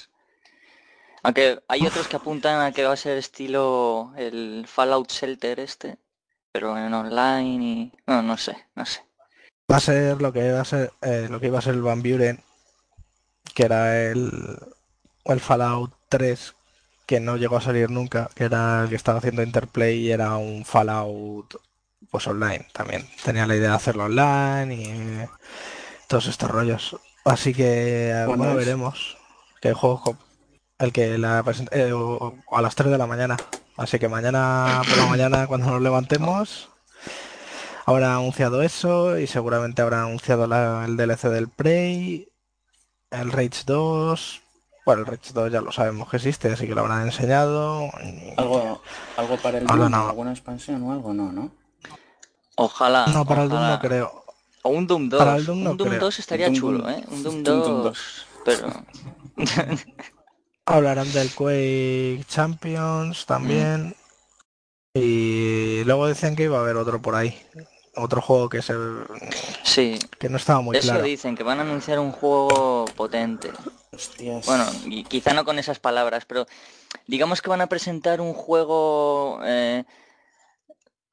Aunque 1.23 1.61
hay 1.69 1.87
otros 1.87 2.09
que 2.09 2.17
apuntan 2.17 2.61
a 2.63 2.73
que 2.73 2.85
va 2.85 2.93
a 2.93 2.97
ser 2.97 3.19
estilo 3.19 4.13
el 4.17 4.65
Fallout 4.67 5.11
Shelter 5.11 5.61
este, 5.61 5.99
pero 6.53 6.77
en 6.79 6.93
online 6.95 7.65
y... 7.65 7.93
No, 8.07 8.23
no 8.23 8.37
sé, 8.39 8.57
no 8.75 8.87
sé. 8.87 9.03
Va 9.71 9.77
a 9.77 9.81
ser 9.81 10.21
lo 10.21 10.33
que 10.33 10.53
va 10.53 10.61
a 10.63 10.65
ser 10.65 10.93
eh, 11.03 11.29
lo 11.31 11.39
que 11.39 11.47
iba 11.47 11.59
a 11.59 11.63
ser 11.63 11.75
el 11.75 11.83
Van 11.83 12.03
Buren, 12.03 12.43
que 13.55 13.65
era 13.65 14.03
el, 14.03 14.31
el 15.25 15.41
Fallout 15.41 15.93
3 16.09 16.55
que 17.07 17.21
no 17.21 17.37
llegó 17.37 17.57
a 17.57 17.61
salir 17.61 17.91
nunca, 17.91 18.31
que 18.35 18.45
era 18.45 18.83
el 18.85 18.89
que 18.89 18.95
estaba 18.97 19.19
haciendo 19.19 19.43
Interplay 19.43 19.99
y 19.99 20.13
era 20.13 20.37
un 20.37 20.65
Fallout 20.65 21.55
pues 22.11 22.27
online 22.27 22.67
también. 22.73 23.09
Tenía 23.25 23.47
la 23.47 23.57
idea 23.57 23.71
de 23.71 23.77
hacerlo 23.77 24.05
online 24.05 24.75
y 24.75 25.29
todos 26.09 26.27
estos 26.27 26.51
rollos. 26.51 26.97
Así 27.25 27.55
que 27.55 28.25
bueno, 28.27 28.55
veremos. 28.55 29.17
Que 29.61 29.75
juego 29.75 30.17
el 30.79 30.93
que 30.93 31.19
la 31.19 31.45
eh, 31.73 31.93
a 32.51 32.63
las 32.63 32.75
3 32.75 32.91
de 32.91 32.99
la 32.99 33.07
mañana. 33.07 33.37
Así 33.77 33.99
que 33.99 34.09
mañana 34.09 34.83
por 34.89 34.99
la 34.99 35.07
mañana 35.07 35.47
cuando 35.47 35.71
nos 35.71 35.83
levantemos 35.83 36.71
habrá 37.87 38.15
anunciado 38.15 38.63
eso 38.63 39.19
y 39.19 39.27
seguramente 39.27 39.83
habrá 39.83 40.03
anunciado 40.03 40.45
el 40.85 40.97
DLC 40.97 41.29
del 41.29 41.49
Prey, 41.49 42.29
el 43.11 43.33
Rage 43.33 43.65
2. 43.67 44.43
Bueno, 44.87 45.03
el 45.03 45.07
Rage 45.07 45.33
2 45.33 45.53
ya 45.53 45.61
lo 45.61 45.73
sabemos 45.73 46.09
que 46.09 46.17
existe, 46.17 46.53
así 46.53 46.67
que 46.67 46.75
lo 46.75 46.83
habrán 46.83 47.03
enseñado. 47.03 47.91
¿Algo, 48.37 48.83
algo 49.17 49.37
para 49.39 49.59
el 49.59 49.67
Doom, 49.67 49.95
alguna 49.95 50.31
expansión 50.31 50.83
o 50.83 50.93
algo? 50.93 51.13
No, 51.13 51.33
¿no? 51.33 51.51
Ojalá. 52.63 53.07
No, 53.07 53.25
para 53.25 53.45
el 53.45 53.49
Doom 53.49 53.67
no 53.69 53.79
creo. 53.81 54.25
O 54.63 54.69
un 54.69 54.87
Doom 54.87 55.09
2. 55.09 55.19
Para 55.19 55.37
el 55.37 55.47
Doom 55.47 55.67
un 55.67 55.77
Doom 55.79 55.99
2 55.99 56.19
estaría 56.19 56.53
chulo, 56.53 56.91
¿eh? 56.91 57.03
Un 57.11 57.23
Doom 57.23 57.43
2, 57.43 58.27
pero... 58.45 58.85
Hablarán 60.67 61.11
del 61.13 61.35
Quake 61.35 62.23
Champions 62.29 63.25
también. 63.25 63.97
Y 64.93 65.83
luego 65.85 66.07
decían 66.07 66.37
que 66.37 66.45
iba 66.45 66.59
a 66.59 66.61
haber 66.61 66.77
otro 66.77 67.01
por 67.01 67.15
ahí. 67.15 67.41
Otro 67.97 68.21
juego 68.21 68.51
que 68.51 68.61
se... 68.61 68.75
Sí. 69.63 69.99
Que 70.19 70.29
no 70.29 70.37
estaba 70.37 70.61
muy 70.61 70.77
Eso 70.77 70.89
claro. 70.89 71.05
dicen, 71.05 71.37
que 71.37 71.43
van 71.43 71.61
a 71.61 71.63
anunciar 71.63 71.99
un 71.99 72.13
juego 72.13 72.85
potente. 72.95 73.51
Bueno, 74.45 74.67
y 74.85 75.05
quizá 75.05 75.33
no 75.33 75.47
con 75.47 75.59
esas 75.59 75.79
palabras, 75.79 76.27
pero 76.27 76.47
digamos 77.07 77.41
que 77.41 77.49
van 77.49 77.63
a 77.63 77.69
presentar 77.69 78.21
un 78.21 78.35
juego 78.35 79.41
eh, 79.45 79.85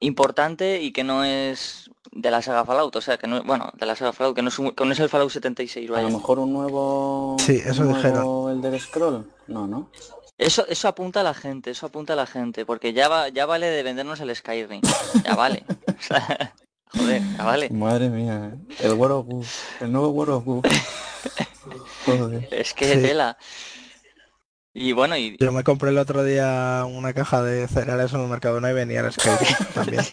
importante 0.00 0.80
y 0.82 0.92
que 0.92 1.04
no 1.04 1.24
es 1.24 1.90
de 2.12 2.30
la 2.30 2.42
saga 2.42 2.64
Fallout, 2.64 2.96
o 2.96 3.00
sea, 3.00 3.18
que 3.18 3.26
no, 3.26 3.42
bueno, 3.44 3.70
de 3.74 3.86
la 3.86 3.96
saga 3.96 4.12
Fallout, 4.12 4.34
que 4.34 4.42
no 4.42 4.48
es, 4.48 5.00
el 5.00 5.08
Fallout 5.08 5.30
76, 5.30 5.90
A 5.90 6.02
lo 6.02 6.10
mejor 6.10 6.38
un 6.38 6.52
nuevo... 6.52 7.36
Sí, 7.38 7.60
eso 7.64 7.84
nuevo 7.84 8.50
el 8.50 8.60
del 8.60 8.80
Scroll, 8.80 9.30
no, 9.46 9.66
¿no? 9.66 9.90
Eso, 10.38 10.64
eso 10.68 10.86
apunta 10.86 11.20
a 11.20 11.24
la 11.24 11.34
gente, 11.34 11.70
eso 11.70 11.86
apunta 11.86 12.12
a 12.12 12.16
la 12.16 12.26
gente, 12.26 12.64
porque 12.64 12.92
ya 12.92 13.08
va, 13.08 13.28
ya 13.28 13.44
vale 13.44 13.66
de 13.66 13.82
vendernos 13.82 14.20
el 14.20 14.34
Skyrim, 14.34 14.82
ya 15.24 15.34
vale. 15.34 15.64
joder, 16.92 17.22
ya 17.36 17.44
vale. 17.44 17.70
Madre 17.70 18.08
mía, 18.08 18.52
¿eh? 18.54 18.76
el 18.80 18.92
World 18.92 19.32
of 19.34 19.82
el 19.82 19.90
nuevo 19.90 20.10
World 20.10 20.34
of 20.34 20.44
Goo. 20.44 20.62
Es 22.50 22.72
que 22.72 22.96
tela. 22.96 23.36
Y 24.80 24.92
bueno, 24.92 25.16
y... 25.16 25.36
Yo 25.40 25.50
me 25.50 25.64
compré 25.64 25.90
el 25.90 25.98
otro 25.98 26.22
día 26.22 26.84
una 26.88 27.12
caja 27.12 27.42
de 27.42 27.66
cereales 27.66 28.12
en 28.12 28.20
el 28.20 28.28
mercado 28.28 28.60
no 28.60 28.70
y 28.70 28.72
venía 28.72 29.00
el 29.00 29.12
Skyrim 29.12 29.56
también. 29.74 30.04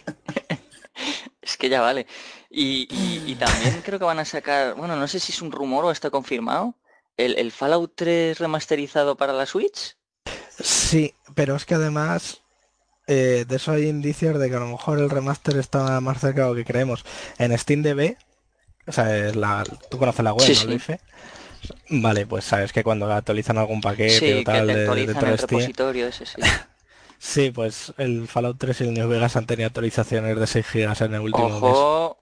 es 1.40 1.56
que 1.56 1.68
ya 1.68 1.80
vale. 1.80 2.08
Y, 2.50 2.88
y, 2.90 3.34
también 3.36 3.80
creo 3.84 4.00
que 4.00 4.04
van 4.04 4.18
a 4.18 4.24
sacar, 4.24 4.74
bueno, 4.74 4.96
no 4.96 5.06
sé 5.06 5.20
si 5.20 5.30
es 5.30 5.40
un 5.40 5.52
rumor 5.52 5.84
o 5.84 5.92
está 5.92 6.10
confirmado, 6.10 6.74
el, 7.16 7.38
el 7.38 7.52
Fallout 7.52 7.92
3 7.94 8.40
remasterizado 8.40 9.16
para 9.16 9.32
la 9.32 9.46
Switch. 9.46 9.96
Sí, 10.58 11.14
pero 11.36 11.54
es 11.54 11.64
que 11.64 11.74
además 11.74 12.42
eh, 13.06 13.44
de 13.46 13.56
eso 13.56 13.70
hay 13.70 13.86
indicios 13.86 14.36
de 14.36 14.50
que 14.50 14.56
a 14.56 14.60
lo 14.60 14.66
mejor 14.66 14.98
el 14.98 15.10
remaster 15.10 15.58
está 15.58 16.00
más 16.00 16.20
cerca 16.20 16.42
de 16.42 16.48
lo 16.48 16.54
que 16.56 16.64
creemos. 16.64 17.04
En 17.38 17.56
SteamDB, 17.56 18.16
o 18.88 18.92
sea, 18.92 19.16
es 19.16 19.36
la, 19.36 19.62
tú 19.90 19.98
conoces 19.98 20.24
la 20.24 20.32
web, 20.32 20.48
¿no, 20.48 20.78
sí. 20.78 20.94
Vale, 21.88 22.26
pues 22.26 22.44
sabes 22.44 22.72
que 22.72 22.82
cuando 22.82 23.10
actualizan 23.12 23.58
algún 23.58 23.80
paquete 23.80 24.40
o 24.40 24.44
tal 24.44 24.66
de, 24.66 24.74
de, 24.74 25.02
el 25.02 25.14
repositorio 25.14 26.08
ese, 26.08 26.26
sí. 26.26 26.34
sí, 27.18 27.50
pues 27.50 27.92
el 27.98 28.28
Fallout 28.28 28.58
3 28.58 28.80
y 28.80 28.84
el 28.84 28.94
New 28.94 29.08
Vegas 29.08 29.36
han 29.36 29.46
tenido 29.46 29.66
actualizaciones 29.66 30.38
de 30.38 30.46
6 30.46 30.66
GB 30.72 31.04
en 31.04 31.14
el 31.14 31.20
último 31.20 31.46
ojo, 31.46 32.18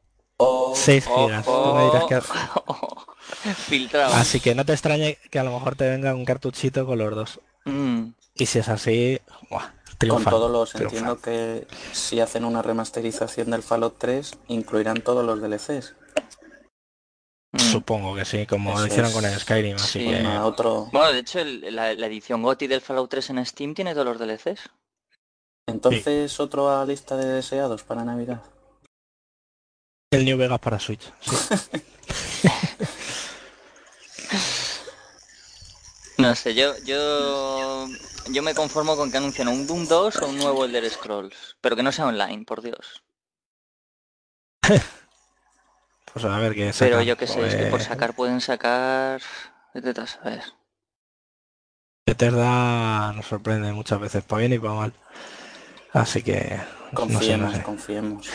mes. 0.73 0.79
6 0.79 1.07
GB. 1.07 1.45
Tú 1.45 1.75
me 1.75 1.85
dirás 1.85 2.05
que... 2.05 2.21
Filtrado. 3.55 4.15
Así 4.15 4.41
que 4.41 4.55
no 4.55 4.65
te 4.65 4.73
extrañe 4.73 5.19
que 5.31 5.39
a 5.39 5.45
lo 5.45 5.53
mejor 5.53 5.77
te 5.77 5.89
venga 5.89 6.15
un 6.15 6.25
cartuchito 6.25 6.87
con 6.87 6.99
los 6.99 7.15
dos. 7.15 7.41
Mm. 7.65 8.11
Y 8.35 8.47
si 8.47 8.59
es 8.59 8.69
así, 8.69 9.21
buah, 9.51 9.71
con 10.09 10.25
todos 10.25 10.51
los 10.51 10.75
entiendo 10.75 11.21
que 11.21 11.67
si 11.93 12.21
hacen 12.21 12.45
una 12.45 12.63
remasterización 12.63 13.51
del 13.51 13.63
Fallout 13.63 13.97
3 13.99 14.33
incluirán 14.49 15.01
todos 15.03 15.25
los 15.25 15.41
DLCs. 15.41 15.95
Mm. 17.55 17.61
Supongo 17.61 18.15
que 18.17 18.25
sí, 18.25 18.47
como 18.47 18.77
lo 18.77 18.85
hicieron 18.85 19.13
con 19.13 19.25
el 19.25 19.39
Skyrim, 19.39 19.77
así 19.77 20.01
que... 20.01 20.27
otro... 20.27 20.89
Bueno, 20.93 21.13
de 21.13 21.21
hecho, 21.21 21.39
la, 21.45 21.93
edición 21.93 22.43
GOTI 22.43 22.67
del 22.67 22.81
Fallout 22.81 23.09
3 23.09 23.31
en 23.31 23.47
Steam 23.47 23.75
tiene 23.75 23.95
todos 23.95 24.07
los 24.07 24.19
DLCs. 24.19 24.71
Entonces, 25.69 26.41
otro 26.41 26.69
a 26.69 26.85
lista 26.85 27.17
de 27.17 27.27
deseados 27.27 27.85
para 27.85 28.05
Navidad. 28.05 28.43
El 30.11 30.25
New 30.25 30.37
Vegas 30.37 30.59
para 30.59 30.81
Switch, 30.81 31.13
no 36.19 36.35
sé, 36.37 36.55
yo, 36.55 36.75
yo, 36.85 37.89
yo 38.31 38.43
me 38.43 38.55
conformo 38.55 38.97
con 38.97 39.11
que 39.11 39.17
anuncien 39.17 39.49
un 39.49 39.67
Doom 39.67 39.89
2 39.89 40.17
o 40.17 40.29
un 40.29 40.39
nuevo 40.39 40.65
Elder 40.65 40.89
Scrolls, 40.89 41.57
pero 41.61 41.75
que 41.75 41.83
no 41.83 41.91
sea 41.91 42.07
online, 42.07 42.45
por 42.45 42.63
Dios. 42.63 43.03
Pues 46.15 46.25
a 46.25 46.39
ver 46.39 46.55
qué 46.55 46.73
Pero 46.79 47.03
yo 47.03 47.17
que 47.17 47.27
sé, 47.27 47.45
es 47.45 47.57
que 47.57 47.67
por 47.67 47.83
sacar 47.83 48.15
pueden 48.15 48.41
sacar... 48.41 49.21
¿Qué 49.73 49.83
te 49.83 50.01
a 50.01 50.25
ver? 50.25 50.43
Bethesda 52.07 53.13
nos 53.15 53.27
sorprende 53.27 53.73
muchas 53.73 53.99
veces, 53.99 54.23
para 54.23 54.41
bien 54.41 54.53
y 54.53 54.59
para 54.61 54.75
mal. 54.75 54.93
Así 55.93 56.23
que... 56.23 56.61
Confiemos, 56.95 57.59
confiemos. 57.61 58.29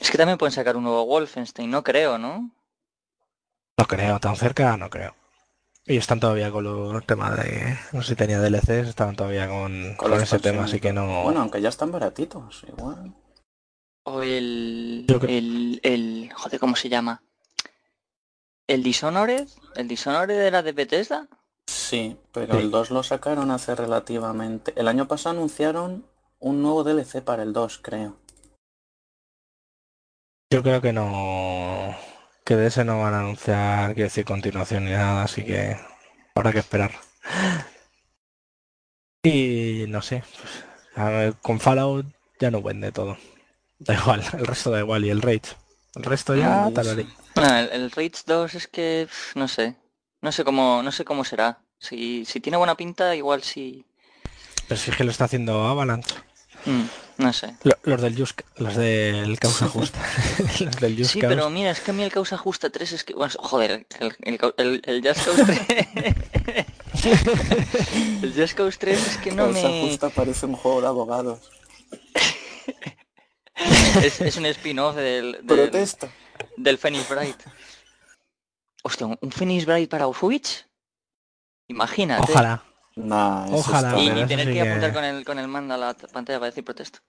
Es 0.00 0.10
que 0.10 0.16
también 0.16 0.38
pueden 0.38 0.52
sacar 0.52 0.74
un 0.78 0.84
nuevo 0.84 1.04
Wolfenstein, 1.04 1.70
no 1.70 1.84
creo, 1.84 2.16
¿no? 2.16 2.50
No 3.76 3.84
creo, 3.84 4.18
tan 4.18 4.36
cerca 4.36 4.78
no 4.78 4.88
creo. 4.88 5.14
Y 5.84 5.98
están 5.98 6.18
todavía 6.18 6.50
con 6.50 6.64
los 6.64 7.04
temas 7.04 7.36
de... 7.36 7.76
No 7.92 8.00
sé 8.00 8.10
si 8.10 8.16
tenía 8.16 8.40
DLCs, 8.40 8.88
estaban 8.88 9.16
todavía 9.16 9.46
con, 9.48 9.96
con, 9.96 10.14
ese 10.14 10.38
tema, 10.38 10.64
así 10.64 10.80
que 10.80 10.94
no... 10.94 11.24
Bueno, 11.24 11.42
aunque 11.42 11.60
ya 11.60 11.68
están 11.68 11.92
baratitos, 11.92 12.64
igual. 12.66 13.12
O 14.10 14.22
el, 14.22 15.04
el, 15.28 15.80
el... 15.82 16.32
Joder, 16.34 16.58
¿cómo 16.58 16.76
se 16.76 16.88
llama? 16.88 17.22
¿El 18.66 18.82
Dishonored? 18.82 19.46
¿El 19.76 19.86
Dishonored 19.86 20.40
era 20.40 20.62
de 20.62 20.72
Bethesda? 20.72 21.28
Sí, 21.66 22.16
pero 22.32 22.58
el 22.58 22.70
2 22.70 22.90
lo 22.90 23.02
sacaron 23.02 23.50
hace 23.50 23.74
relativamente... 23.74 24.72
El 24.76 24.88
año 24.88 25.06
pasado 25.06 25.36
anunciaron 25.36 26.06
un 26.38 26.62
nuevo 26.62 26.84
DLC 26.84 27.22
para 27.22 27.42
el 27.42 27.52
2, 27.52 27.80
creo. 27.82 28.16
Yo 30.50 30.62
creo 30.62 30.80
que 30.80 30.94
no... 30.94 31.94
Que 32.46 32.56
de 32.56 32.68
ese 32.68 32.84
no 32.86 33.00
van 33.00 33.12
a 33.12 33.20
anunciar, 33.20 33.92
quiero 33.92 34.06
decir, 34.06 34.24
continuación 34.24 34.86
ni 34.86 34.92
nada, 34.92 35.24
así 35.24 35.44
que 35.44 35.76
habrá 36.34 36.52
que 36.52 36.60
esperar. 36.60 36.92
Y 39.22 39.84
no 39.88 40.00
sé, 40.00 40.24
pues, 40.94 41.34
con 41.42 41.60
Fallout 41.60 42.06
ya 42.40 42.50
no 42.50 42.62
vende 42.62 42.90
todo. 42.90 43.18
Da 43.78 43.94
igual, 43.94 44.24
el 44.32 44.46
resto 44.46 44.70
da 44.70 44.80
igual. 44.80 45.04
Y 45.04 45.10
el 45.10 45.22
Rage. 45.22 45.56
El 45.94 46.02
resto 46.02 46.34
ya 46.34 46.66
ah, 46.66 46.70
tal 46.72 46.86
el, 46.88 47.08
el, 47.72 47.90
Rage 47.90 48.22
2 48.26 48.54
es 48.54 48.66
que 48.66 49.08
no 49.34 49.48
sé. 49.48 49.76
No 50.20 50.32
sé 50.32 50.44
cómo, 50.44 50.82
no 50.82 50.92
sé 50.92 51.04
cómo 51.04 51.24
será. 51.24 51.60
Si, 51.78 52.24
si 52.24 52.40
tiene 52.40 52.56
buena 52.56 52.76
pinta, 52.76 53.14
igual 53.14 53.42
sí. 53.42 53.84
Pero 54.66 54.80
si 54.80 54.90
es 54.90 54.96
que 54.96 55.04
lo 55.04 55.10
está 55.10 55.24
haciendo 55.24 55.66
Avalanche. 55.66 56.14
Mm, 56.66 56.84
no 57.18 57.32
sé. 57.32 57.54
Los 57.84 58.02
del 58.02 58.16
Just, 58.18 58.40
los 58.56 58.76
del 58.76 59.38
causa 59.38 59.68
justa. 59.70 59.98
los 60.60 60.76
del 60.76 60.96
Just 60.96 61.12
sí, 61.12 61.20
pero 61.20 61.48
mira, 61.50 61.70
es 61.70 61.80
que 61.80 61.92
a 61.92 61.94
mí 61.94 62.02
el 62.02 62.12
causa 62.12 62.36
justa 62.36 62.70
3 62.70 62.92
es 62.92 63.04
que. 63.04 63.14
Bueno, 63.14 63.32
joder, 63.38 63.86
el, 64.00 64.16
el, 64.56 64.82
el, 64.84 65.02
Just 65.06 65.24
Cause 65.24 65.44
3. 65.44 65.66
el 68.22 68.34
Just 68.36 68.54
Cause 68.54 68.78
3 68.78 69.06
es 69.06 69.16
que 69.18 69.30
no 69.32 69.44
causa 69.44 69.68
me. 69.68 69.88
justa 69.88 70.10
parece 70.10 70.46
un 70.46 70.54
juego 70.54 70.80
de 70.80 70.86
abogados. 70.88 71.38
Es, 74.02 74.36
un 74.36 74.46
spin-off 74.46 74.96
del, 74.96 75.40
del, 75.42 75.88
del 76.56 76.78
Phoenix 76.78 77.08
Bright. 77.08 77.42
Hostia, 78.82 79.06
¿un 79.06 79.32
Phoenix 79.32 79.66
Bright 79.66 79.90
para 79.90 80.06
Switch? 80.12 80.66
Imagínate. 81.68 82.32
Ojalá. 82.32 82.62
Ojalá. 83.50 83.98
Y, 83.98 84.26
tener 84.26 84.52
que, 84.52 84.60
apuntar 84.60 84.92
con 84.92 85.04
el, 85.04 85.24
con 85.24 85.38
el 85.38 85.48
mando 85.48 85.74
a 85.74 85.76
la 85.76 85.94
pantalla 85.94 86.38
para 86.38 86.50
decir 86.50 86.64
protesto. 86.64 87.00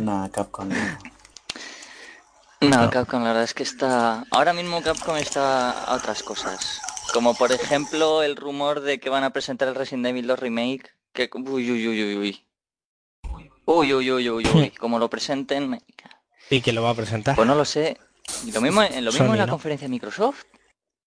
Nah, 0.00 0.28
Capcom. 0.28 0.68
No, 2.60 2.90
Capcom 2.90 3.22
la 3.22 3.28
verdad 3.28 3.44
es 3.44 3.54
que 3.54 3.62
está... 3.62 4.24
Ahora 4.30 4.52
mismo 4.52 4.82
Capcom 4.82 5.16
está 5.16 5.70
a 5.70 5.94
otras 5.94 6.22
cosas. 6.22 6.80
Como 7.12 7.34
por 7.34 7.52
ejemplo 7.52 8.22
el 8.22 8.36
rumor 8.36 8.80
de 8.80 8.98
que 8.98 9.10
van 9.10 9.24
a 9.24 9.30
presentar 9.30 9.68
el 9.68 9.74
Resident 9.74 10.06
Evil 10.06 10.26
2 10.26 10.38
Remake. 10.38 10.90
Que... 11.12 11.28
Uy, 11.34 11.70
uy, 11.70 11.88
uy, 11.88 12.04
uy, 12.04 12.16
uy. 12.16 12.46
Uy, 13.66 13.92
uy, 13.94 14.10
uy, 14.10 14.28
uy, 14.30 14.46
uy. 14.54 14.70
Como 14.70 14.98
lo 14.98 15.08
presenten... 15.08 15.80
¿Y 16.50 16.60
quién 16.60 16.76
lo 16.76 16.82
va 16.82 16.90
a 16.90 16.94
presentar? 16.94 17.34
Pues 17.36 17.46
no 17.48 17.54
lo 17.54 17.64
sé. 17.64 17.96
Y 18.46 18.52
lo 18.52 18.60
mismo, 18.60 18.82
lo 18.82 19.12
mismo 19.12 19.32
en 19.32 19.38
la 19.38 19.46
conferencia 19.46 19.86
de 19.86 19.90
Microsoft. 19.90 20.44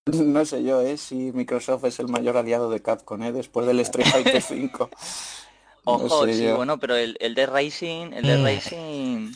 No 0.06 0.42
sé 0.46 0.64
yo, 0.64 0.80
¿eh? 0.80 0.96
Si 0.96 1.32
Microsoft 1.32 1.84
es 1.84 1.98
el 1.98 2.08
mayor 2.08 2.38
aliado 2.38 2.70
de 2.70 2.80
Capcom, 2.80 3.22
¿eh? 3.24 3.30
Después 3.32 3.66
del 3.66 3.78
Street 3.80 4.06
Fighter 4.06 4.40
5. 4.42 4.88
Ojo, 5.84 6.26
sí, 6.26 6.46
bueno, 6.52 6.78
pero 6.78 6.96
el, 6.96 7.16
el 7.20 7.34
de 7.34 7.44
Racing, 7.46 8.12
el 8.14 8.22
de 8.26 8.38
Mm. 8.38 8.44
Racing, 8.44 9.32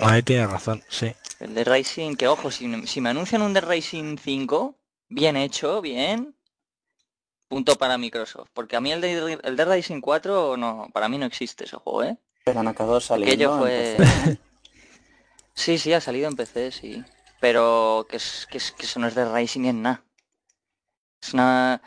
Ahí 0.00 0.22
tiene 0.22 0.46
razón, 0.46 0.82
sí. 0.88 1.12
el 1.40 1.54
de 1.54 1.64
Racing, 1.64 2.14
que 2.16 2.26
ojo, 2.28 2.50
si, 2.50 2.86
si 2.86 3.00
me 3.02 3.10
anuncian 3.10 3.42
un 3.42 3.52
de 3.52 3.60
Racing 3.60 4.16
5, 4.16 4.78
bien 5.10 5.36
hecho, 5.36 5.82
bien, 5.82 6.34
punto 7.50 7.76
para 7.76 7.98
Microsoft. 7.98 8.48
Porque 8.54 8.76
a 8.76 8.80
mí 8.80 8.92
el 8.92 9.00
de, 9.02 9.38
el 9.42 9.56
de 9.56 9.64
Racing 9.64 10.00
4, 10.00 10.56
no, 10.56 10.88
para 10.94 11.08
mí 11.08 11.18
no 11.18 11.26
existe 11.26 11.64
ese 11.64 11.76
juego, 11.76 12.04
¿eh? 12.04 12.16
Pero. 12.44 13.32
Aquello 13.32 13.52
en 13.52 13.58
fue... 13.58 13.96
Sí, 15.52 15.76
sí, 15.76 15.92
ha 15.92 16.00
salido 16.00 16.28
en 16.28 16.36
PC, 16.36 16.70
sí. 16.70 17.04
Pero 17.40 18.06
que, 18.08 18.16
es, 18.16 18.46
que, 18.50 18.56
es- 18.58 18.72
que 18.72 18.86
eso 18.86 18.98
no 19.00 19.08
es 19.08 19.14
de 19.14 19.26
Racing 19.26 19.64
en 19.66 19.82
nada. 19.82 20.02
Es 21.20 21.34
una... 21.34 21.82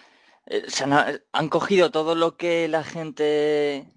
eh, 0.46 0.66
se 0.68 0.84
han, 0.84 1.22
han 1.32 1.50
cogido 1.50 1.90
todo 1.90 2.14
lo 2.14 2.38
que 2.38 2.68
la 2.68 2.84
gente 2.84 3.88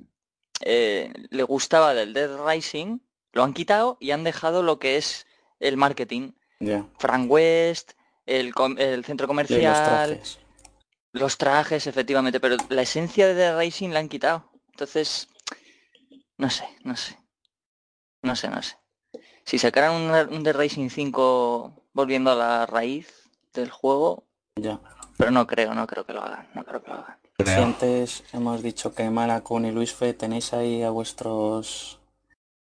eh, 0.61 1.12
le 1.31 1.43
gustaba 1.43 1.93
del 1.93 2.14
Dead 2.14 2.31
Rising, 2.47 3.01
lo 3.33 3.43
han 3.43 3.53
quitado 3.53 3.99
y 4.01 4.12
han 4.12 4.25
dejado 4.25 4.62
lo 4.62 4.79
que 4.79 4.97
es 4.97 5.27
el 5.61 5.77
marketing. 5.77 6.33
Ya. 6.61 6.87
Frank 6.99 7.31
West, 7.31 7.93
el, 8.25 8.55
com- 8.55 8.77
el 8.79 9.05
centro 9.05 9.25
los 9.27 9.29
comercial, 9.29 10.09
trajes. 10.09 10.39
Los 11.17 11.39
trajes, 11.39 11.87
efectivamente, 11.87 12.41
pero 12.41 12.57
la 12.69 12.83
esencia 12.83 13.27
de 13.27 13.35
Dead 13.35 13.59
Rising 13.59 13.91
la 13.91 14.01
han 14.01 14.09
quitado. 14.09 14.51
Entonces, 14.71 15.29
no 16.39 16.51
sé, 16.51 16.64
no 16.85 16.97
sé. 16.97 17.17
No 18.23 18.37
sé, 18.37 18.49
no 18.49 18.62
sé. 18.62 18.77
Si 19.45 19.59
sacaran 19.59 19.93
un, 19.95 20.35
un 20.35 20.43
Dead 20.43 20.57
Racing 20.57 20.89
5 20.91 21.85
volviendo 21.93 22.33
a 22.33 22.35
la 22.35 22.67
raíz 22.67 23.31
del 23.55 23.71
juego, 23.71 24.25
Ya. 24.57 24.81
pero 25.17 25.31
no 25.31 25.47
creo, 25.47 25.73
no 25.75 25.87
creo 25.87 26.05
que 26.05 26.12
lo 26.12 26.23
hagan, 26.23 26.49
no 26.55 26.64
creo 26.64 26.83
que 26.83 26.91
lo 26.91 26.97
hagan. 26.97 27.17
Si 27.45 27.51
antes 27.53 28.25
hemos 28.33 28.62
dicho 28.62 28.95
que 28.95 29.09
Malakun 29.11 29.67
y 29.67 29.71
Luis 29.71 29.93
Fe 29.95 30.14
tenéis 30.14 30.53
ahí 30.55 30.83
a 30.83 30.91
vuestros 30.91 32.01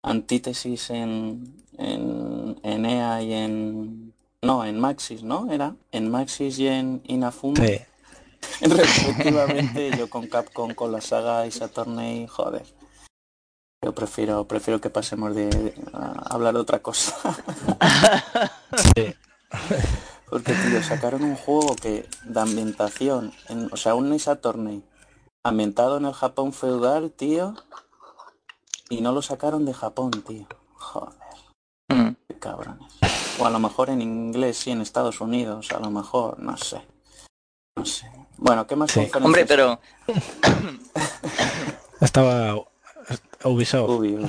antítesis 0.02 0.90
en, 0.90 1.62
en, 1.78 2.58
en 2.62 2.84
EA 2.86 3.22
y 3.22 3.32
en... 3.32 4.12
No, 4.42 4.64
en 4.64 4.78
Maxis, 4.78 5.22
¿no? 5.22 5.50
Era 5.50 5.74
en 5.92 6.10
Maxis 6.10 6.58
y 6.58 6.68
en 6.68 7.00
Inafuma. 7.06 7.64
Sí. 7.64 7.78
Respectivamente, 8.60 9.90
yo 9.96 10.08
con 10.10 10.26
Capcom, 10.26 10.74
con 10.74 10.92
la 10.92 11.00
saga 11.00 11.46
Isa 11.46 11.66
Attorney, 11.66 12.26
joder. 12.26 12.64
Yo 13.84 13.94
prefiero, 13.94 14.46
prefiero 14.48 14.80
que 14.80 14.90
pasemos 14.90 15.34
de, 15.34 15.46
de- 15.48 15.74
a 15.92 16.12
hablar 16.34 16.54
de 16.54 16.60
otra 16.60 16.80
cosa. 16.82 17.14
Sí. 18.94 19.14
Porque, 20.28 20.52
tío, 20.54 20.82
sacaron 20.82 21.22
un 21.22 21.36
juego 21.36 21.76
que 21.76 22.08
de 22.24 22.40
ambientación, 22.40 23.32
en, 23.48 23.68
o 23.72 23.76
sea, 23.76 23.94
un 23.94 24.12
Attorney 24.26 24.82
ambientado 25.44 25.98
en 25.98 26.04
el 26.06 26.12
Japón 26.12 26.52
feudal, 26.52 27.12
tío, 27.12 27.54
y 28.90 29.00
no 29.02 29.12
lo 29.12 29.22
sacaron 29.22 29.64
de 29.64 29.72
Japón, 29.72 30.10
tío. 30.26 30.46
Joder, 30.74 31.14
Mm. 31.88 32.16
qué 32.28 32.38
cabrones. 32.40 32.92
O 33.38 33.46
a 33.46 33.50
lo 33.50 33.60
mejor 33.60 33.88
en 33.90 34.02
inglés, 34.02 34.58
sí, 34.58 34.72
en 34.72 34.80
Estados 34.80 35.20
Unidos, 35.20 35.70
a 35.70 35.78
lo 35.78 35.90
mejor, 35.92 36.40
no 36.40 36.56
sé. 36.56 36.82
No 37.76 37.84
sé. 37.86 38.10
Bueno, 38.38 38.66
¿qué 38.66 38.76
más 38.76 38.90
Sí. 38.90 39.00
conferencias? 39.08 39.24
Hombre, 39.24 39.46
pero 39.46 39.80
Estaba 42.00 42.54
Ubisoft. 43.44 43.90
Ubi, 43.90 44.14
Ubi. 44.16 44.28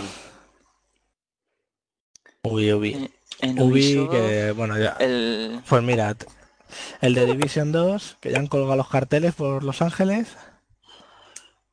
Ubi, 2.44 2.74
Ubi. 2.74 3.12
en 3.42 3.60
Ubi, 3.62 3.72
Ubisoft, 3.98 4.12
que 4.12 4.52
bueno, 4.52 4.78
ya. 4.78 4.96
el... 5.00 5.62
Pues 5.68 5.84
mirad, 5.84 6.16
el 7.02 7.14
de 7.14 7.26
Division 7.26 7.72
2, 7.72 8.18
que 8.22 8.32
ya 8.32 8.40
han 8.40 8.48
colgado 8.48 8.76
los 8.78 8.90
carteles 8.90 9.36
por 9.36 9.64
Los 9.64 9.82
Ángeles. 9.82 10.28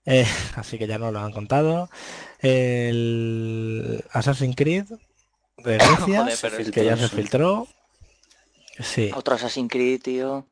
Eh, 0.05 0.27
así 0.57 0.79
que 0.79 0.87
ya 0.87 0.99
no 0.99 1.13
lo 1.13 1.21
han 1.21 1.33
contado. 1.33 1.89
El 2.41 4.05
Assassin's 4.11 4.57
Creed 4.57 4.85
de 5.59 5.79
Grecia, 5.79 5.97
Joder, 6.23 6.39
pero 6.43 6.57
es 6.59 6.71
que 6.71 6.85
ya 6.85 6.97
se 6.97 7.09
filtró. 7.09 7.69
Sí, 8.81 9.13
otro 9.15 9.37
Assassin's 9.37 9.71
Creed, 9.71 10.03
tío. 10.03 10.47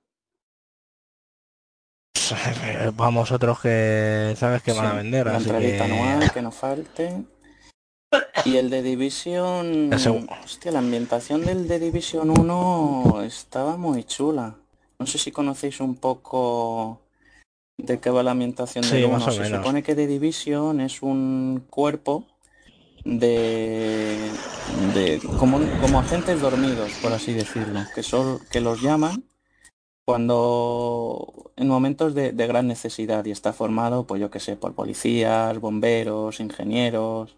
vamos 2.97 3.33
otros 3.33 3.61
que 3.61 4.35
sabes 4.39 4.63
que 4.63 4.73
van 4.73 4.87
a 4.87 4.93
vender, 4.95 5.27
La 5.27 5.37
así 5.37 5.51
que 5.51 5.81
anual, 5.81 6.31
que 6.33 6.43
no 6.43 6.51
falte. 6.51 7.25
Y 8.45 8.57
el 8.57 8.69
de 8.71 8.83
Division... 8.83 9.91
Hostia, 9.95 10.73
la 10.73 10.81
ambientación 10.81 11.45
del 11.45 11.67
de 11.69 11.79
Division 11.79 12.31
1 12.31 13.23
estaba 13.25 13.77
muy 13.77 14.05
chula. 14.05 14.57
No 14.99 15.07
sé 15.07 15.19
si 15.19 15.33
conocéis 15.33 15.81
un 15.81 15.97
poco 15.97 17.01
de 17.79 17.99
qué 18.01 18.11
va 18.11 18.23
la 18.23 18.33
ambientación 18.33 18.85
Sí, 18.85 18.97
del 18.97 19.07
1. 19.07 19.19
más 19.19 19.29
o 19.29 19.33
Se 19.33 19.41
menos. 19.41 19.59
supone 19.61 19.83
que 19.83 19.95
The 19.95 20.07
Division 20.07 20.81
es 20.81 21.03
un 21.03 21.65
cuerpo 21.71 22.27
de, 23.05 24.19
de 24.95 25.21
como, 25.39 25.59
como 25.81 25.99
agentes 26.01 26.41
dormidos, 26.41 26.93
por 27.03 27.13
así 27.13 27.33
decirlo, 27.33 27.81
que 27.95 28.03
son 28.03 28.39
que 28.51 28.61
los 28.61 28.81
llaman 28.83 29.25
cuando 30.05 31.53
en 31.57 31.69
momentos 31.69 32.15
de, 32.15 32.33
gran 32.33 32.67
necesidad 32.67 33.25
y 33.25 33.31
está 33.31 33.53
formado, 33.53 34.07
pues 34.07 34.21
yo 34.21 34.31
qué 34.31 34.41
sé, 34.41 34.57
por 34.57 34.75
policías, 34.75 35.59
bomberos, 35.61 36.41
ingenieros. 36.41 37.37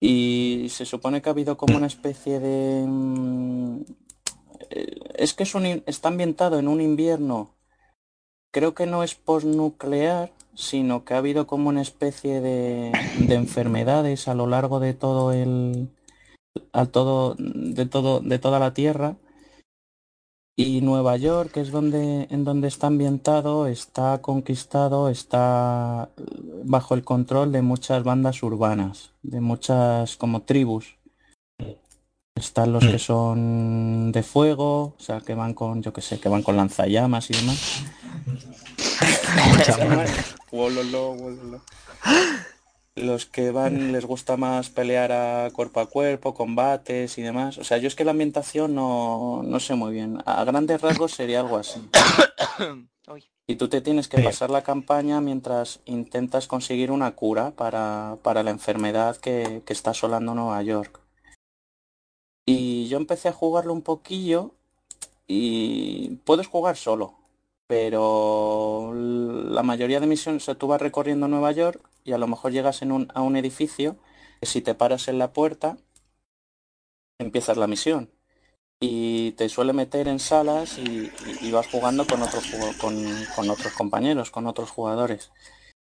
Y 0.00 0.68
se 0.70 0.86
supone 0.86 1.20
que 1.20 1.28
ha 1.28 1.32
habido 1.32 1.56
como 1.56 1.76
una 1.76 1.88
especie 1.88 2.38
de... 2.40 2.84
mm, 2.86 3.80
eh, 4.70 5.00
Es 5.14 5.34
que 5.34 5.42
es 5.42 5.54
un 5.54 5.66
está 5.86 6.08
ambientado 6.08 6.58
en 6.58 6.68
un 6.68 6.80
invierno, 6.80 7.56
creo 8.52 8.74
que 8.74 8.86
no 8.86 9.02
es 9.02 9.14
postnuclear, 9.14 10.32
sino 10.54 11.04
que 11.04 11.14
ha 11.14 11.18
habido 11.18 11.46
como 11.46 11.68
una 11.68 11.82
especie 11.82 12.40
de, 12.40 12.92
de 13.26 13.34
enfermedades 13.34 14.28
a 14.28 14.34
lo 14.34 14.46
largo 14.46 14.80
de 14.80 14.94
todo 14.94 15.32
el... 15.32 15.90
A 16.72 16.86
todo, 16.86 17.36
de 17.38 17.86
todo, 17.86 18.20
de 18.20 18.38
toda 18.38 18.58
la 18.58 18.74
Tierra. 18.74 19.16
Y 20.60 20.80
Nueva 20.80 21.16
York, 21.16 21.52
que 21.52 21.60
es 21.60 21.70
donde, 21.70 22.26
en 22.30 22.42
donde 22.42 22.66
está 22.66 22.88
ambientado, 22.88 23.68
está 23.68 24.20
conquistado, 24.20 25.08
está 25.08 26.10
bajo 26.64 26.96
el 26.96 27.04
control 27.04 27.52
de 27.52 27.62
muchas 27.62 28.02
bandas 28.02 28.42
urbanas, 28.42 29.12
de 29.22 29.40
muchas 29.40 30.16
como 30.16 30.42
tribus. 30.42 30.96
Están 32.34 32.72
los 32.72 32.84
que 32.84 32.98
son 32.98 34.10
de 34.10 34.24
fuego, 34.24 34.96
o 34.98 35.00
sea, 35.00 35.20
que 35.20 35.34
van 35.34 35.54
con, 35.54 35.80
yo 35.80 35.92
que 35.92 36.00
sé, 36.00 36.18
que 36.18 36.28
van 36.28 36.42
con 36.42 36.56
lanzallamas 36.56 37.30
y 37.30 37.34
demás. 37.34 37.84
Los 43.02 43.26
que 43.26 43.50
van, 43.50 43.92
les 43.92 44.04
gusta 44.04 44.36
más 44.36 44.70
pelear 44.70 45.12
a 45.12 45.50
cuerpo 45.52 45.80
a 45.80 45.86
cuerpo, 45.86 46.34
combates 46.34 47.18
y 47.18 47.22
demás. 47.22 47.58
O 47.58 47.64
sea, 47.64 47.78
yo 47.78 47.88
es 47.88 47.94
que 47.94 48.04
la 48.04 48.10
ambientación 48.12 48.74
no, 48.74 49.42
no 49.44 49.60
sé 49.60 49.74
muy 49.74 49.92
bien. 49.92 50.18
A 50.26 50.44
grandes 50.44 50.80
rasgos 50.80 51.12
sería 51.12 51.40
algo 51.40 51.56
así. 51.56 51.80
Y 53.50 53.56
tú 53.56 53.68
te 53.68 53.80
tienes 53.80 54.08
que 54.08 54.18
Sí. 54.18 54.22
pasar 54.24 54.50
la 54.50 54.62
campaña 54.62 55.22
mientras 55.22 55.80
intentas 55.86 56.46
conseguir 56.46 56.90
una 56.90 57.12
cura 57.12 57.52
para, 57.52 58.18
para 58.22 58.42
la 58.42 58.50
enfermedad 58.50 59.16
que, 59.16 59.62
que 59.64 59.72
está 59.72 59.92
asolando 59.92 60.34
Nueva 60.34 60.62
York. 60.62 61.00
Y 62.44 62.88
yo 62.88 62.98
empecé 62.98 63.28
a 63.28 63.32
jugarlo 63.32 63.72
un 63.72 63.80
poquillo 63.80 64.50
y 65.26 66.16
puedes 66.26 66.46
jugar 66.46 66.76
solo, 66.76 67.14
pero 67.66 68.92
la 68.94 69.62
mayoría 69.62 70.00
de 70.00 70.06
misiones, 70.06 70.42
o 70.42 70.44
sea, 70.44 70.54
tú 70.54 70.66
vas 70.66 70.82
recorriendo 70.82 71.26
Nueva 71.26 71.52
York 71.52 71.87
y 72.08 72.12
a 72.14 72.18
lo 72.18 72.26
mejor 72.28 72.52
llegas 72.52 72.82
en 72.82 72.92
un, 72.92 73.08
a 73.14 73.22
un 73.22 73.36
edificio 73.36 73.98
que 74.40 74.46
si 74.46 74.62
te 74.62 74.74
paras 74.74 75.08
en 75.08 75.18
la 75.18 75.32
puerta 75.32 75.78
empiezas 77.18 77.56
la 77.56 77.66
misión 77.66 78.10
y 78.80 79.32
te 79.32 79.48
suele 79.48 79.72
meter 79.72 80.08
en 80.08 80.20
salas 80.20 80.78
y, 80.78 81.10
vas 81.52 81.68
jugando 81.68 82.06
con 82.06 82.20
jugo- 82.20 82.74
con, 82.80 82.96
con 83.36 83.50
otros 83.50 83.72
compañeros, 83.74 84.30
con 84.30 84.46
otros 84.46 84.70
jugadores. 84.70 85.32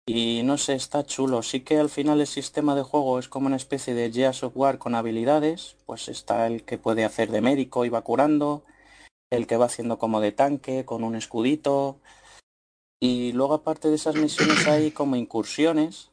Y 0.07 0.43
no 0.43 0.57
sé, 0.57 0.75
está 0.75 1.05
chulo. 1.05 1.43
Sí 1.43 1.61
que 1.61 1.79
al 1.79 1.89
final 1.89 2.21
el 2.21 2.27
sistema 2.27 2.75
de 2.75 2.83
juego 2.83 3.19
es 3.19 3.29
como 3.29 3.47
una 3.47 3.57
especie 3.57 3.93
de 3.95 4.11
Gears 4.11 4.43
of 4.43 4.53
War 4.57 4.79
con 4.79 4.95
habilidades. 4.95 5.77
Pues 5.85 6.09
está 6.09 6.47
el 6.47 6.63
que 6.65 6.77
puede 6.79 7.05
hacer 7.05 7.31
de 7.31 7.41
médico 7.41 7.85
y 7.85 7.89
va 7.89 8.01
curando, 8.03 8.65
el 9.31 9.47
que 9.47 9.57
va 9.57 9.65
haciendo 9.65 9.97
como 9.99 10.21
de 10.21 10.31
tanque 10.31 10.85
con 10.85 11.03
un 11.03 11.15
escudito. 11.15 11.99
Y 12.99 13.31
luego 13.33 13.53
aparte 13.55 13.89
de 13.89 13.95
esas 13.95 14.15
misiones 14.15 14.67
hay 14.67 14.91
como 14.91 15.15
incursiones. 15.15 16.11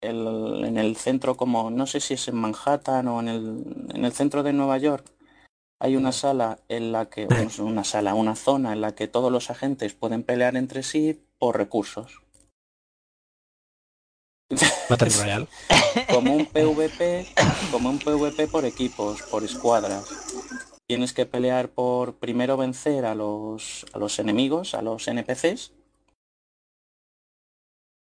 El- 0.00 0.64
en 0.64 0.78
el 0.78 0.96
centro 0.96 1.36
como, 1.36 1.70
no 1.70 1.86
sé 1.86 2.00
si 2.00 2.14
es 2.14 2.26
en 2.28 2.34
Manhattan 2.36 3.06
o 3.08 3.20
en 3.20 3.28
el, 3.28 3.86
en 3.94 4.04
el 4.04 4.12
centro 4.12 4.42
de 4.42 4.52
Nueva 4.52 4.78
York. 4.78 5.06
Hay 5.80 5.96
una 5.96 6.12
sala 6.12 6.58
en 6.68 6.92
la 6.92 7.08
que, 7.10 7.26
bueno, 7.26 7.42
es 7.42 7.58
una 7.58 7.84
sala, 7.84 8.14
una 8.14 8.36
zona 8.36 8.72
en 8.72 8.80
la 8.80 8.94
que 8.94 9.08
todos 9.08 9.30
los 9.32 9.50
agentes 9.50 9.94
pueden 9.94 10.22
pelear 10.22 10.56
entre 10.56 10.82
sí 10.82 11.24
por 11.38 11.56
recursos. 11.56 12.20
Como 16.10 16.34
un 16.36 16.46
PvP, 16.46 17.26
como 17.70 17.90
un 17.90 17.98
PvP 17.98 18.46
por 18.48 18.64
equipos, 18.64 19.22
por 19.22 19.44
escuadras. 19.44 20.04
Tienes 20.92 21.14
que 21.14 21.24
pelear 21.24 21.70
por 21.70 22.16
primero 22.24 22.58
vencer 22.58 23.06
a 23.06 23.14
los, 23.14 23.86
a 23.94 23.98
los 23.98 24.18
enemigos, 24.18 24.74
a 24.74 24.82
los 24.82 25.08
NPCs, 25.08 25.72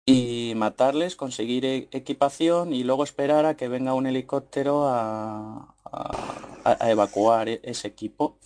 y 0.06 0.54
matarles, 0.56 1.16
conseguir 1.16 1.66
e- 1.66 1.88
equipación 1.92 2.74
y 2.74 2.84
luego 2.84 3.04
esperar 3.04 3.46
a 3.46 3.56
que 3.58 3.68
venga 3.68 3.94
un 3.94 4.08
helicóptero 4.08 4.88
a, 4.88 5.76
a- 5.86 6.78
a 6.86 6.92
evacuar 6.92 7.50
e- 7.50 7.60
ese 7.64 7.88
equipo. 7.88 8.38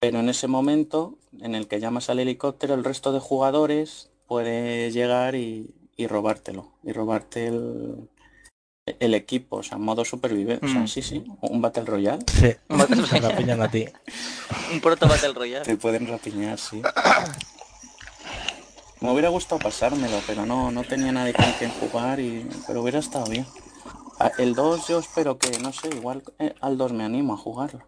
Pero 0.00 0.20
en 0.20 0.28
ese 0.30 0.48
momento 0.48 1.18
en 1.40 1.54
el 1.56 1.68
que 1.68 1.80
llamas 1.80 2.10
al 2.10 2.20
helicóptero, 2.20 2.74
el 2.74 2.84
resto 2.84 3.12
de 3.12 3.20
jugadores 3.20 4.10
puede 4.28 4.90
llegar 4.92 5.34
y, 5.36 5.74
y 5.96 6.06
robártelo, 6.08 6.72
y 6.84 6.92
robarte 6.92 7.48
el, 7.48 8.08
el 8.86 9.14
equipo, 9.14 9.56
o 9.56 9.62
sea, 9.62 9.78
modo 9.78 10.04
supervivencia. 10.04 10.66
O 10.68 10.70
sea, 10.70 10.82
Mm. 10.82 10.88
sí, 10.88 11.02
sí, 11.02 11.24
un 11.40 11.62
Battle 11.62 11.84
Royale. 11.84 12.24
Sí, 12.30 12.54
Un 12.68 12.78
Battle 12.78 13.02
Royale. 13.06 13.34
pillan 13.36 13.62
a 13.62 13.70
ti. 13.70 13.86
Un 14.72 14.80
proto 14.80 15.08
Battle 15.08 15.32
Royale. 15.32 15.64
Te 15.64 15.76
pueden 15.76 16.06
rapiñar, 16.06 16.58
sí. 16.58 16.82
Me 19.00 19.10
hubiera 19.10 19.28
gustado 19.28 19.58
pasármelo, 19.60 20.18
pero 20.26 20.46
no, 20.46 20.70
no 20.70 20.82
tenía 20.84 21.12
nadie 21.12 21.34
con 21.34 21.44
quien 21.58 21.70
jugar 21.72 22.20
y. 22.20 22.48
Pero 22.66 22.82
hubiera 22.82 22.98
estado 23.00 23.26
bien. 23.26 23.46
Ah, 24.18 24.30
El 24.38 24.54
2 24.54 24.86
yo 24.88 24.98
espero 25.00 25.38
que, 25.38 25.58
no 25.58 25.72
sé, 25.72 25.88
igual 25.88 26.22
eh, 26.38 26.54
al 26.60 26.78
2 26.78 26.92
me 26.92 27.04
animo 27.04 27.34
a 27.34 27.36
jugarlo. 27.36 27.80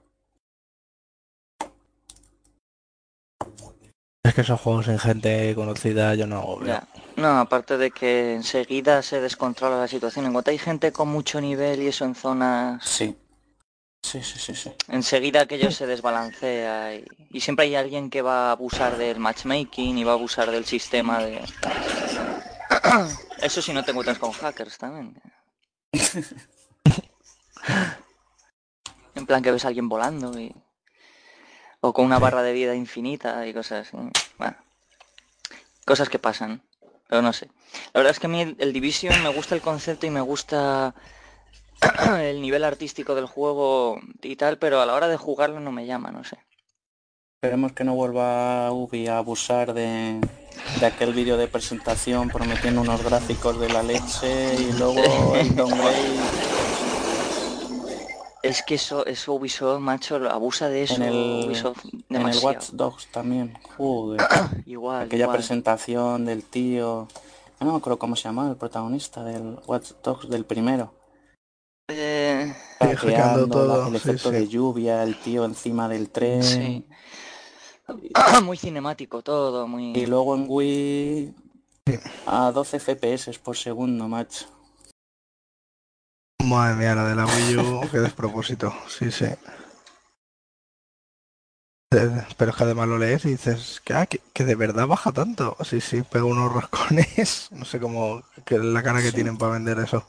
Es 4.25 4.35
que 4.35 4.41
esos 4.41 4.61
juegos 4.61 4.87
sin 4.87 4.99
gente 4.99 5.55
conocida 5.55 6.15
yo 6.17 6.27
no 6.27 6.39
hago. 6.39 6.65
Ya. 6.67 6.87
No, 7.17 7.39
aparte 7.39 7.79
de 7.79 7.91
que 7.91 8.35
enseguida 8.35 9.03
se 9.03 9.21
descontrola 9.21 9.79
la 9.79 9.89
situación. 9.89 10.27
En 10.27 10.33
cuanto 10.33 10.51
hay 10.51 10.59
gente 10.59 10.93
con 10.93 11.09
mucho 11.09 11.41
nivel 11.41 11.83
y 11.83 11.89
eso 11.89 12.05
en 12.05 12.15
zonas, 12.15 12.85
Sí. 12.85 13.17
Sí, 14.03 14.23
sí, 14.23 14.39
sí, 14.39 14.55
sí. 14.55 14.71
enseguida 14.87 15.41
aquello 15.41 15.73
se 15.73 15.85
desbalancea 15.85 16.95
y, 16.95 17.05
y 17.29 17.41
siempre 17.41 17.65
hay 17.65 17.75
alguien 17.75 18.09
que 18.09 18.23
va 18.23 18.49
a 18.49 18.53
abusar 18.53 18.99
del 18.99 19.19
matchmaking 19.19 19.99
y 19.99 20.05
va 20.05 20.13
a 20.13 20.15
abusar 20.15 20.53
del 20.53 20.65
sistema 20.65 21.19
de... 21.25 21.41
Eso 23.43 23.61
si 23.61 23.73
no 23.73 23.85
te 23.85 23.91
encuentras 23.91 24.19
con 24.19 24.31
hackers 24.31 24.79
también. 24.79 25.21
En 29.17 29.25
plan 29.25 29.43
que 29.43 29.51
ves 29.51 29.65
a 29.65 29.69
alguien 29.69 29.89
volando 29.89 30.39
y... 30.39 30.55
O 31.81 31.93
con 31.93 32.05
una 32.05 32.19
barra 32.19 32.43
de 32.43 32.53
vida 32.53 32.75
infinita 32.75 33.47
y 33.47 33.55
cosas 33.55 33.89
así. 33.89 33.97
Bueno. 34.39 34.57
Cosas 35.85 36.09
que 36.09 36.19
pasan. 36.19 36.63
Pero 37.09 37.23
no 37.23 37.33
sé. 37.33 37.49
La 37.93 38.01
verdad 38.01 38.13
es 38.13 38.21
que 38.21 38.27
a 38.27 38.31
mí 38.31 38.57
el, 38.59 38.73
Division 38.73 39.23
me 39.23 39.29
gusta 39.29 39.55
el 39.55 39.61
concepto 39.61 40.07
y 40.07 40.11
me 40.11 40.21
gusta 40.21 40.95
el 42.21 42.41
nivel 42.41 42.65
artístico 42.65 43.15
del 43.15 43.27
juego 43.27 44.01
y 44.23 44.37
tal, 44.37 44.59
pero 44.59 44.81
a 44.81 44.87
la 44.87 44.95
hora 44.95 45.09
de 45.09 45.17
jugarlo 45.17 45.61
no 45.61 45.73
me 45.73 45.87
llama, 45.87 46.11
no 46.11 46.25
sé. 46.25 46.39
Esperemos 47.41 47.73
que 47.73 47.85
no 47.85 47.95
vuelva 47.95 48.73
Ubi 48.73 49.09
a 49.09 49.19
abusar 49.19 49.75
de, 49.75 50.21
de 50.81 50.87
aquel 50.87 51.13
vídeo 51.13 51.37
de 51.37 51.49
presentación 51.49 52.29
prometiendo 52.29 52.81
unos 52.81 53.05
gráficos 53.05 53.61
de 53.61 53.69
la 53.69 53.83
leche 53.83 54.55
y 54.55 54.73
luego 54.73 55.37
el 55.37 55.55
downgrade 55.57 56.36
Es 58.49 58.63
que 58.63 58.75
eso, 58.77 59.05
eso 59.07 59.33
Ubisoft, 59.35 59.81
macho, 59.81 60.19
lo- 60.19 60.31
abusa 60.31 60.69
de 60.69 60.83
eso. 60.85 60.97
en 60.97 61.03
el, 61.03 61.47
Ubisoft 61.47 61.85
en 62.09 62.27
el. 62.29 62.37
Watch 62.39 62.71
Dogs 62.73 63.07
también. 63.13 63.59
Joder. 63.77 64.21
Igual, 64.67 65.07
Aquella 65.07 65.25
igual. 65.25 65.37
presentación 65.39 66.25
del 66.25 66.43
tío. 66.45 67.09
No 67.61 67.71
me 67.73 67.77
acuerdo 67.79 67.99
cómo 67.99 68.17
se 68.17 68.25
llamaba 68.25 68.51
el 68.51 68.57
protagonista 68.57 69.25
del 69.25 69.59
Watch 69.67 69.93
Dogs 70.03 70.29
del 70.29 70.45
primero. 70.45 70.93
Eh, 71.89 72.53
todo, 73.49 73.83
la- 73.83 73.89
el 73.89 73.95
efecto 73.97 74.31
sí. 74.31 74.35
de 74.35 74.49
lluvia, 74.49 75.03
el 75.03 75.17
tío 75.21 75.45
encima 75.45 75.89
del 75.89 76.11
tren. 76.11 76.43
sí. 76.43 76.87
muy 78.45 78.57
cinemático 78.57 79.23
todo, 79.23 79.69
muy... 79.69 79.93
Y 79.97 80.07
luego 80.07 80.35
en 80.35 80.47
Wii 80.49 81.35
a 82.27 82.51
12 82.51 82.81
FPS 82.81 83.39
por 83.39 83.57
segundo, 83.57 84.09
macho. 84.09 84.47
Madre 86.49 86.77
mía, 86.77 86.95
la 86.95 87.05
de 87.09 87.15
la 87.15 87.27
Wii 87.27 87.57
U, 87.59 87.81
qué 87.91 87.99
despropósito. 87.99 88.73
Sí, 88.89 89.11
sí. 89.11 89.27
Eh, 91.95 92.27
Pero 92.37 92.51
es 92.51 92.57
que 92.57 92.65
además 92.65 92.89
lo 92.89 92.99
lees 92.99 93.25
y 93.25 93.31
dices 93.31 93.81
que, 93.85 93.95
ah, 93.95 94.07
que, 94.07 94.21
que 94.33 94.45
de 94.45 94.55
verdad 94.55 94.87
baja 94.87 95.13
tanto. 95.13 95.57
Sí, 95.65 95.81
sí, 95.81 96.03
pega 96.03 96.25
unos 96.25 96.53
roscones. 96.53 97.49
No 97.53 97.65
sé 97.65 97.81
cómo, 97.81 98.23
que 98.45 98.57
es 98.57 98.61
la 98.63 98.83
cara 98.83 99.03
que 99.03 99.11
Sí. 99.11 99.15
tienen 99.15 99.39
para 99.39 99.53
vender 99.53 99.79
eso. 99.79 100.07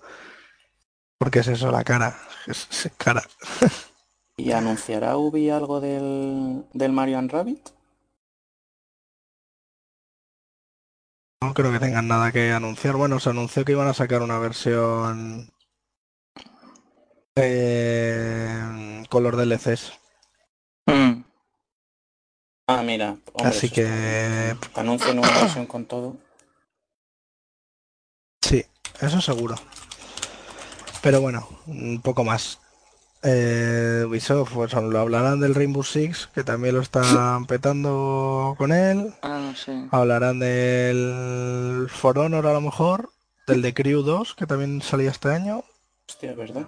Porque 1.19 1.39
es 1.39 1.47
eso, 1.47 1.71
la 1.71 1.83
cara. 1.83 2.15
Es, 2.47 2.67
es 2.71 2.91
cara. 2.97 3.23
¿Y 4.35 4.51
anunciará 4.51 5.15
Ubi 5.17 5.51
algo 5.51 5.79
del, 5.79 6.65
del 6.73 6.91
Mario 6.91 7.19
and 7.19 7.31
Rabbit? 7.31 7.69
No 11.43 11.53
creo 11.55 11.71
que 11.71 11.79
tengan 11.79 12.07
nada 12.07 12.31
que 12.31 12.51
anunciar. 12.51 12.95
Bueno, 12.95 13.19
se 13.19 13.29
anunció 13.31 13.65
que 13.65 13.71
iban 13.71 13.87
a 13.87 13.93
sacar 13.95 14.21
una 14.21 14.37
versión 14.39 15.49
eh, 17.37 19.03
con 19.09 19.23
los 19.23 19.35
DLCs. 19.35 19.93
Mm. 20.85 21.23
Ah, 22.67 22.83
mira. 22.83 23.17
hombre, 23.33 23.47
Así 23.49 23.69
que 23.69 24.51
está 24.51 24.81
una 24.81 25.21
versión 25.21 25.65
con 25.65 25.85
todo. 25.85 26.17
sí, 28.41 28.65
eso 29.01 29.21
seguro. 29.21 29.55
Pero 31.01 31.21
bueno, 31.21 31.47
un 31.67 32.01
poco 32.01 32.23
más. 32.23 32.59
Eh, 33.23 34.03
Ubisoft, 34.07 34.53
pues 34.53 34.73
lo 34.73 34.99
hablarán 34.99 35.39
del 35.39 35.55
Rainbow 35.55 35.83
Six, 35.83 36.29
que 36.33 36.43
también 36.43 36.75
lo 36.75 36.81
están 36.81 37.45
petando 37.45 38.55
con 38.57 38.71
él. 38.71 39.13
Ah, 39.21 39.39
no 39.41 39.55
sé. 39.55 39.87
Hablarán 39.91 40.39
del 40.39 41.87
For 41.89 42.17
Honor 42.19 42.45
a 42.47 42.53
lo 42.53 42.61
mejor, 42.61 43.09
del 43.47 43.61
de 43.61 43.73
Crew 43.73 44.01
2, 44.03 44.35
que 44.35 44.45
también 44.45 44.81
salía 44.81 45.11
este 45.11 45.29
año. 45.29 45.63
Hostia, 46.07 46.33
¿verdad? 46.33 46.67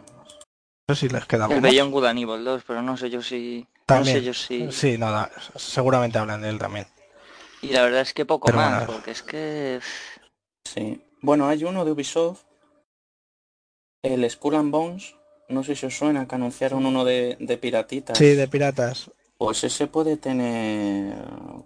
No 0.90 0.96
sé 0.96 1.08
si 1.08 1.14
les 1.14 1.26
queda 1.28 1.46
El 1.46 1.62
más. 1.62 1.72
Beyond 1.72 1.92
Good 1.92 2.06
and 2.06 2.20
Evil 2.20 2.44
2, 2.44 2.64
pero 2.66 2.82
no 2.82 2.98
sé 2.98 3.12
yo 3.12 3.22
si... 3.22 3.68
También. 3.86 4.16
No 4.16 4.22
sé 4.22 4.26
yo 4.26 4.34
si... 4.34 4.72
Sí, 4.72 4.98
nada, 4.98 5.30
seguramente 5.56 6.18
hablan 6.18 6.42
de 6.42 6.50
él 6.50 6.58
también. 6.58 6.88
Y 7.62 7.68
la 7.68 7.84
verdad 7.84 8.02
es 8.02 8.16
que 8.16 8.26
poco 8.26 8.48
Pero 8.48 8.58
más, 8.58 8.88
bueno. 8.88 8.94
porque 8.94 9.12
es 9.12 9.22
que... 9.22 9.80
Sí. 10.66 11.00
Bueno, 11.22 11.48
hay 11.48 11.64
uno 11.64 11.86
de 11.86 11.92
Ubisoft. 11.92 12.42
El 14.02 14.28
Skull 14.28 14.56
and 14.56 14.72
Bones. 14.72 15.16
No 15.48 15.64
sé 15.64 15.76
si 15.76 15.86
os 15.86 15.96
suena, 15.96 16.28
que 16.28 16.34
anunciaron 16.34 16.84
uno 16.88 17.06
de, 17.06 17.38
de 17.40 17.58
piratitas. 17.60 18.18
Sí, 18.18 18.34
de 18.34 18.48
piratas. 18.48 19.12
Pues 19.38 19.64
ese 19.64 19.86
puede 19.86 20.18
tener 20.18 21.16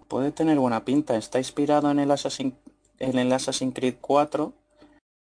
puede 0.06 0.32
tener 0.32 0.58
buena 0.58 0.84
pinta. 0.84 1.16
Está 1.16 1.38
inspirado 1.38 1.90
en 1.90 1.98
el 1.98 2.10
Assassin 2.10 2.58
en 2.98 3.18
el 3.18 3.32
Assassin's 3.32 3.74
Creed 3.74 3.96
4. 4.02 4.52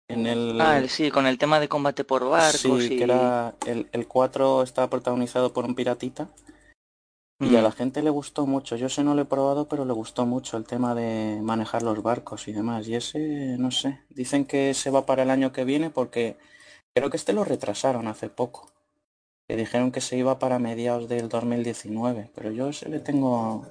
En 0.08 0.26
el 0.26 0.60
Ah, 0.60 0.78
el- 0.78 0.88
sí, 0.88 1.10
con 1.10 1.26
el 1.26 1.38
tema 1.38 1.60
de 1.60 1.68
combate 1.68 2.04
por 2.04 2.28
barcos 2.28 2.82
sí, 2.84 2.94
y... 2.94 2.98
que 2.98 3.04
era 3.04 3.54
el, 3.66 3.88
el 3.92 4.06
4 4.06 4.62
está 4.62 4.88
protagonizado 4.90 5.52
por 5.52 5.64
un 5.64 5.74
piratita 5.74 6.28
y 7.40 7.56
a 7.56 7.62
la 7.62 7.72
gente 7.72 8.02
le 8.02 8.10
gustó 8.10 8.46
mucho. 8.46 8.76
Yo 8.76 8.86
ese 8.86 9.04
no 9.04 9.14
lo 9.14 9.22
he 9.22 9.26
probado, 9.26 9.68
pero 9.68 9.84
le 9.84 9.92
gustó 9.92 10.24
mucho 10.24 10.56
el 10.56 10.64
tema 10.64 10.94
de 10.94 11.40
manejar 11.42 11.82
los 11.82 12.02
barcos 12.02 12.48
y 12.48 12.52
demás. 12.52 12.88
Y 12.88 12.94
ese, 12.94 13.56
no 13.58 13.70
sé, 13.70 14.00
dicen 14.08 14.46
que 14.46 14.72
se 14.72 14.90
va 14.90 15.04
para 15.04 15.24
el 15.24 15.30
año 15.30 15.52
que 15.52 15.64
viene 15.64 15.90
porque 15.90 16.38
creo 16.94 17.10
que 17.10 17.16
este 17.18 17.32
lo 17.34 17.44
retrasaron 17.44 18.06
hace 18.08 18.28
poco. 18.30 18.70
Que 19.46 19.56
dijeron 19.56 19.92
que 19.92 20.00
se 20.00 20.16
iba 20.16 20.38
para 20.38 20.58
mediados 20.58 21.06
del 21.08 21.28
2019, 21.28 22.30
pero 22.34 22.50
yo 22.50 22.68
ese 22.68 22.88
le 22.88 23.00
tengo 23.00 23.66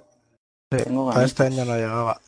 Sí, 0.72 0.84
Tengo 0.84 1.12
a 1.12 1.24
este 1.24 1.44
año 1.44 1.66
no 1.66 1.76
llegaba. 1.76 2.20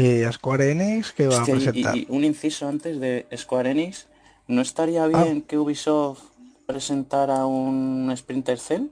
Y 0.00 0.22
a 0.24 0.32
Square 0.32 0.70
Enix, 0.70 1.12
que 1.12 1.26
va 1.26 1.40
a 1.42 1.42
y- 1.48 1.50
presentar? 1.52 1.96
y, 1.96 2.06
un 2.08 2.24
inciso 2.24 2.68
antes 2.68 2.98
de 3.00 3.26
Square 3.36 3.70
Enix, 3.72 4.06
¿no 4.46 4.62
estaría 4.62 5.04
Ah. 5.04 5.08
bien 5.08 5.42
que 5.42 5.58
Ubisoft 5.58 6.22
presentara 6.66 7.44
un 7.46 8.12
Splinter 8.16 8.58
Cell? 8.58 8.86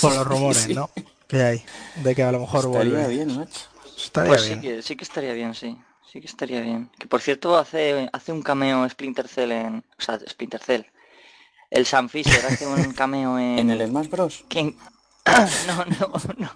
Por 0.00 0.14
los 0.14 0.26
rumores, 0.26 0.58
Sí. 0.66 0.74
¿no? 0.74 0.90
Que 1.28 1.42
hay. 1.42 1.64
De 2.02 2.14
que 2.14 2.22
a 2.22 2.32
lo 2.32 2.40
mejor 2.40 2.64
Estaría 2.66 2.92
vuelve. 2.92 3.08
bien, 3.08 3.36
macho. 3.36 3.60
Estaría 3.96 4.28
Pues 4.28 4.42
sí 4.42 4.60
que, 4.60 4.82
sí 4.82 4.96
que 4.96 5.04
estaría 5.04 5.32
bien, 5.32 5.54
sí. 5.54 5.78
Sí 6.10 6.20
que 6.20 6.26
estaría 6.26 6.60
bien. 6.60 6.90
Que 6.98 7.06
por 7.06 7.20
cierto 7.22 7.56
hace, 7.56 8.08
hace 8.12 8.32
un 8.32 8.42
cameo 8.42 8.86
Splinter 8.88 9.28
Cell 9.28 9.52
en... 9.52 9.84
O 9.98 10.02
sea, 10.02 10.18
Splinter 10.28 10.60
Cell. 10.60 10.82
El 11.70 11.86
Sam 11.86 12.08
Fisher 12.10 12.44
hace 12.44 12.66
un 12.66 12.92
cameo 13.02 13.38
en... 13.38 13.60
¿En 13.60 13.70
el 13.70 13.88
Smash 13.88 14.08
Bros? 14.08 14.44
¿Quién? 14.48 14.76
No, 15.68 15.84
no, 15.84 16.12
no. 16.36 16.50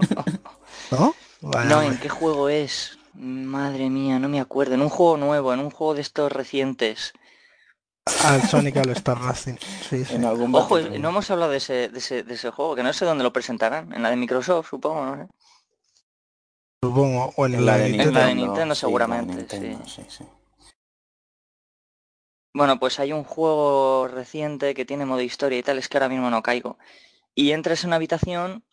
¿No? 0.90 1.14
No. 1.42 1.82
¿en 1.82 1.98
qué 1.98 2.08
juego 2.08 2.48
es? 2.48 2.98
Madre 3.14 3.88
mía, 3.90 4.18
no 4.18 4.28
me 4.28 4.40
acuerdo. 4.40 4.74
En 4.74 4.82
un 4.82 4.88
juego 4.88 5.16
nuevo, 5.16 5.52
en 5.52 5.60
un 5.60 5.70
juego 5.70 5.94
de 5.94 6.02
estos 6.02 6.30
recientes. 6.32 7.12
Al 8.24 8.42
Sonic 8.42 8.76
All 8.76 8.90
Star 8.90 9.18
Racing. 9.18 9.56
Sí, 9.88 10.04
sí. 10.04 10.14
En 10.14 10.24
algún 10.24 10.54
Ojo, 10.54 10.78
no 10.78 11.08
hemos 11.08 11.30
hablado 11.30 11.50
de 11.50 11.58
ese, 11.58 11.88
de 11.88 11.98
ese, 11.98 12.22
de 12.22 12.34
ese 12.34 12.50
juego, 12.50 12.76
que 12.76 12.82
no 12.82 12.92
sé 12.92 13.04
dónde 13.04 13.24
lo 13.24 13.32
presentarán. 13.32 13.92
En 13.92 14.02
la 14.02 14.10
de 14.10 14.16
Microsoft, 14.16 14.68
supongo, 14.70 15.04
no 15.04 15.16
sé. 15.16 15.28
Supongo. 16.82 17.32
O 17.36 17.46
en, 17.46 17.54
En 17.54 17.66
la 17.66 17.72
la 17.72 17.78
de 17.78 17.84
de 17.84 17.90
Nintendo. 17.90 18.20
la 18.20 18.26
de 18.26 18.34
Nintendo, 18.34 18.74
sí, 18.74 18.80
seguramente, 18.80 19.32
de 19.34 19.38
Nintendo, 19.38 19.84
sí. 19.86 20.02
sí, 20.02 20.06
sí. 20.18 20.24
Bueno, 22.54 22.78
pues 22.78 22.98
hay 23.00 23.12
un 23.12 23.24
juego 23.24 24.08
reciente 24.08 24.74
que 24.74 24.84
tiene 24.86 25.04
modo 25.04 25.20
historia 25.20 25.58
y 25.58 25.62
tal, 25.62 25.78
es 25.78 25.88
que 25.88 25.98
ahora 25.98 26.08
mismo 26.08 26.30
no 26.30 26.42
caigo. 26.42 26.78
Y 27.34 27.50
entras 27.52 27.82
en 27.84 27.88
una 27.88 27.96
habitación, 27.96 28.64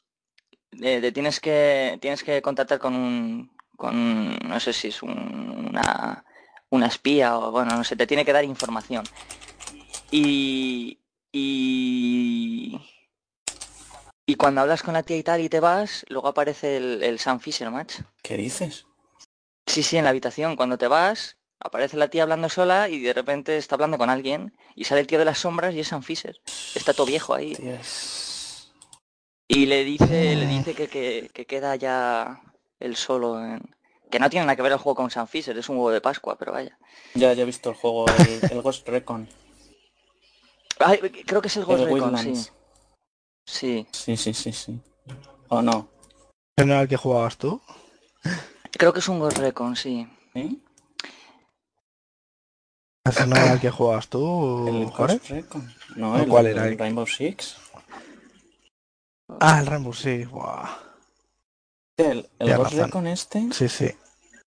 eh, 0.81 0.99
te 1.01 1.11
tienes 1.11 1.39
que 1.39 1.97
tienes 2.01 2.23
que 2.23 2.41
contactar 2.41 2.79
con 2.79 2.95
un 2.95 3.51
con 3.77 4.35
no 4.37 4.59
sé 4.59 4.71
si 4.73 4.89
es 4.89 5.01
un- 5.03 5.67
una 5.69 6.23
una 6.69 6.87
espía 6.87 7.37
o 7.37 7.51
bueno, 7.51 7.75
no 7.77 7.83
sé, 7.83 7.95
te 7.95 8.07
tiene 8.07 8.25
que 8.25 8.33
dar 8.33 8.43
información. 8.43 9.03
Y 10.11 10.99
y 11.31 12.79
y 14.25 14.35
cuando 14.35 14.61
hablas 14.61 14.83
con 14.83 14.93
la 14.93 15.03
tía 15.03 15.17
y 15.17 15.23
tal 15.23 15.41
y 15.41 15.49
te 15.49 15.59
vas, 15.59 16.05
luego 16.09 16.27
aparece 16.29 16.77
el, 16.77 17.03
el 17.03 17.19
Sam 17.19 17.39
Fisher, 17.39 17.69
match. 17.69 17.95
¿Qué 18.21 18.37
dices? 18.37 18.85
Sí, 19.67 19.83
sí, 19.83 19.97
en 19.97 20.03
la 20.05 20.11
habitación. 20.11 20.55
Cuando 20.55 20.77
te 20.77 20.87
vas, 20.87 21.37
aparece 21.59 21.97
la 21.97 22.07
tía 22.07 22.23
hablando 22.23 22.47
sola 22.49 22.87
y 22.89 22.99
de 22.99 23.13
repente 23.13 23.57
está 23.57 23.75
hablando 23.75 23.97
con 23.97 24.09
alguien 24.09 24.55
y 24.75 24.85
sale 24.85 25.01
el 25.01 25.07
tío 25.07 25.19
de 25.19 25.25
las 25.25 25.39
sombras 25.39 25.73
y 25.73 25.79
es 25.81 25.89
Sam 25.89 26.03
Fisher. 26.03 26.39
Está 26.75 26.93
todo 26.93 27.05
viejo 27.07 27.33
ahí. 27.33 27.55
Dios. 27.55 28.32
Y 29.47 29.65
le 29.65 29.83
dice, 29.83 30.35
le 30.35 30.47
dice 30.47 30.73
que, 30.73 30.87
que, 30.87 31.29
que 31.33 31.45
queda 31.45 31.75
ya 31.75 32.41
él 32.79 32.95
solo 32.95 33.43
en... 33.43 33.61
Que 34.09 34.19
no 34.19 34.29
tiene 34.29 34.45
nada 34.45 34.55
que 34.55 34.61
ver 34.61 34.71
el 34.71 34.77
juego 34.77 34.95
con 34.95 35.09
Sam 35.11 35.27
Fisher, 35.27 35.57
es 35.57 35.69
un 35.69 35.77
huevo 35.77 35.91
de 35.91 36.01
Pascua, 36.01 36.37
pero 36.37 36.51
vaya. 36.51 36.77
Ya, 37.15 37.33
ya 37.33 37.43
he 37.43 37.45
visto 37.45 37.69
el 37.69 37.75
juego, 37.75 38.05
el, 38.07 38.51
el 38.51 38.61
Ghost 38.61 38.87
Recon. 38.87 39.27
Ay, 40.79 40.97
creo 41.25 41.41
que 41.41 41.47
es 41.47 41.57
el 41.57 41.65
Ghost 41.65 41.83
El 41.83 41.93
Recon, 41.93 42.17
sí. 42.17 42.33
Sí. 43.45 43.87
Sí, 43.91 44.17
sí, 44.17 44.33
sí, 44.33 44.53
sí. 44.53 44.79
¿O 45.49 45.61
no? 45.61 45.89
¿Ese 46.55 46.67
no 46.67 46.73
era 46.73 46.81
el 46.83 46.87
que 46.87 46.97
jugabas 46.97 47.37
tú? 47.37 47.61
Creo 48.71 48.93
que 48.93 48.99
es 48.99 49.07
un 49.07 49.19
Ghost 49.19 49.37
Recon, 49.39 49.75
sí. 49.75 50.07
¿Sí? 50.33 50.63
¿Ese 53.05 53.27
no 53.27 53.35
era 53.35 53.53
el 53.53 53.59
que 53.59 53.71
jugabas 53.71 54.07
tú, 54.07 54.67
¿El 54.67 54.85
Jorge? 54.91 55.17
Ghost 55.17 55.29
Recon? 55.29 55.73
No, 55.95 56.13
¿O 56.13 56.17
el, 56.17 56.27
cuál 56.29 56.47
era? 56.47 56.67
el 56.67 56.77
Rainbow 56.77 57.07
Six. 57.07 57.57
Ah, 59.39 59.59
el 59.59 59.65
Rainbow, 59.65 59.93
sí. 59.93 60.25
Buah. 60.25 60.69
El, 61.97 62.29
el 62.39 62.57
razón. 62.57 62.85
Recon 62.85 63.07
este, 63.07 63.51
Sí, 63.51 63.69
sí. 63.69 63.91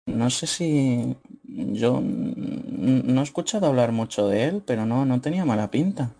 no 0.07 0.31
sé 0.31 0.47
si... 0.47 1.17
Yo 1.45 2.01
no 2.03 3.21
he 3.21 3.25
escuchado 3.25 3.67
hablar 3.67 3.93
mucho 3.93 4.29
de 4.29 4.45
él, 4.45 4.63
pero 4.67 4.85
no, 4.85 5.05
no 5.05 5.21
tenía 5.21 5.45
mala 5.45 5.71
pinta. 5.71 6.11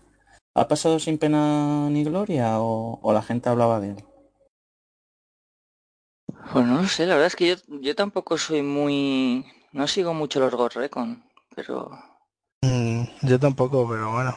¿Ha 0.55 0.67
pasado 0.67 0.99
sin 0.99 1.17
pena 1.17 1.89
ni 1.89 2.03
gloria 2.03 2.59
o, 2.59 2.99
o 3.01 3.13
la 3.13 3.21
gente 3.21 3.49
hablaba 3.49 3.79
de 3.79 3.89
él? 3.91 4.03
Pues 6.51 6.65
no 6.65 6.81
lo 6.81 6.87
sé, 6.87 7.05
la 7.05 7.15
verdad 7.15 7.27
es 7.27 7.35
que 7.35 7.47
yo, 7.49 7.55
yo 7.81 7.95
tampoco 7.95 8.37
soy 8.37 8.61
muy... 8.61 9.45
No 9.73 9.85
sigo 9.87 10.13
mucho 10.13 10.39
los 10.39 10.55
Ghost 10.55 10.77
Recon, 10.77 11.23
pero... 11.55 11.91
Mm, 12.63 13.03
yo 13.21 13.39
tampoco, 13.39 13.87
pero 13.87 14.11
bueno. 14.13 14.35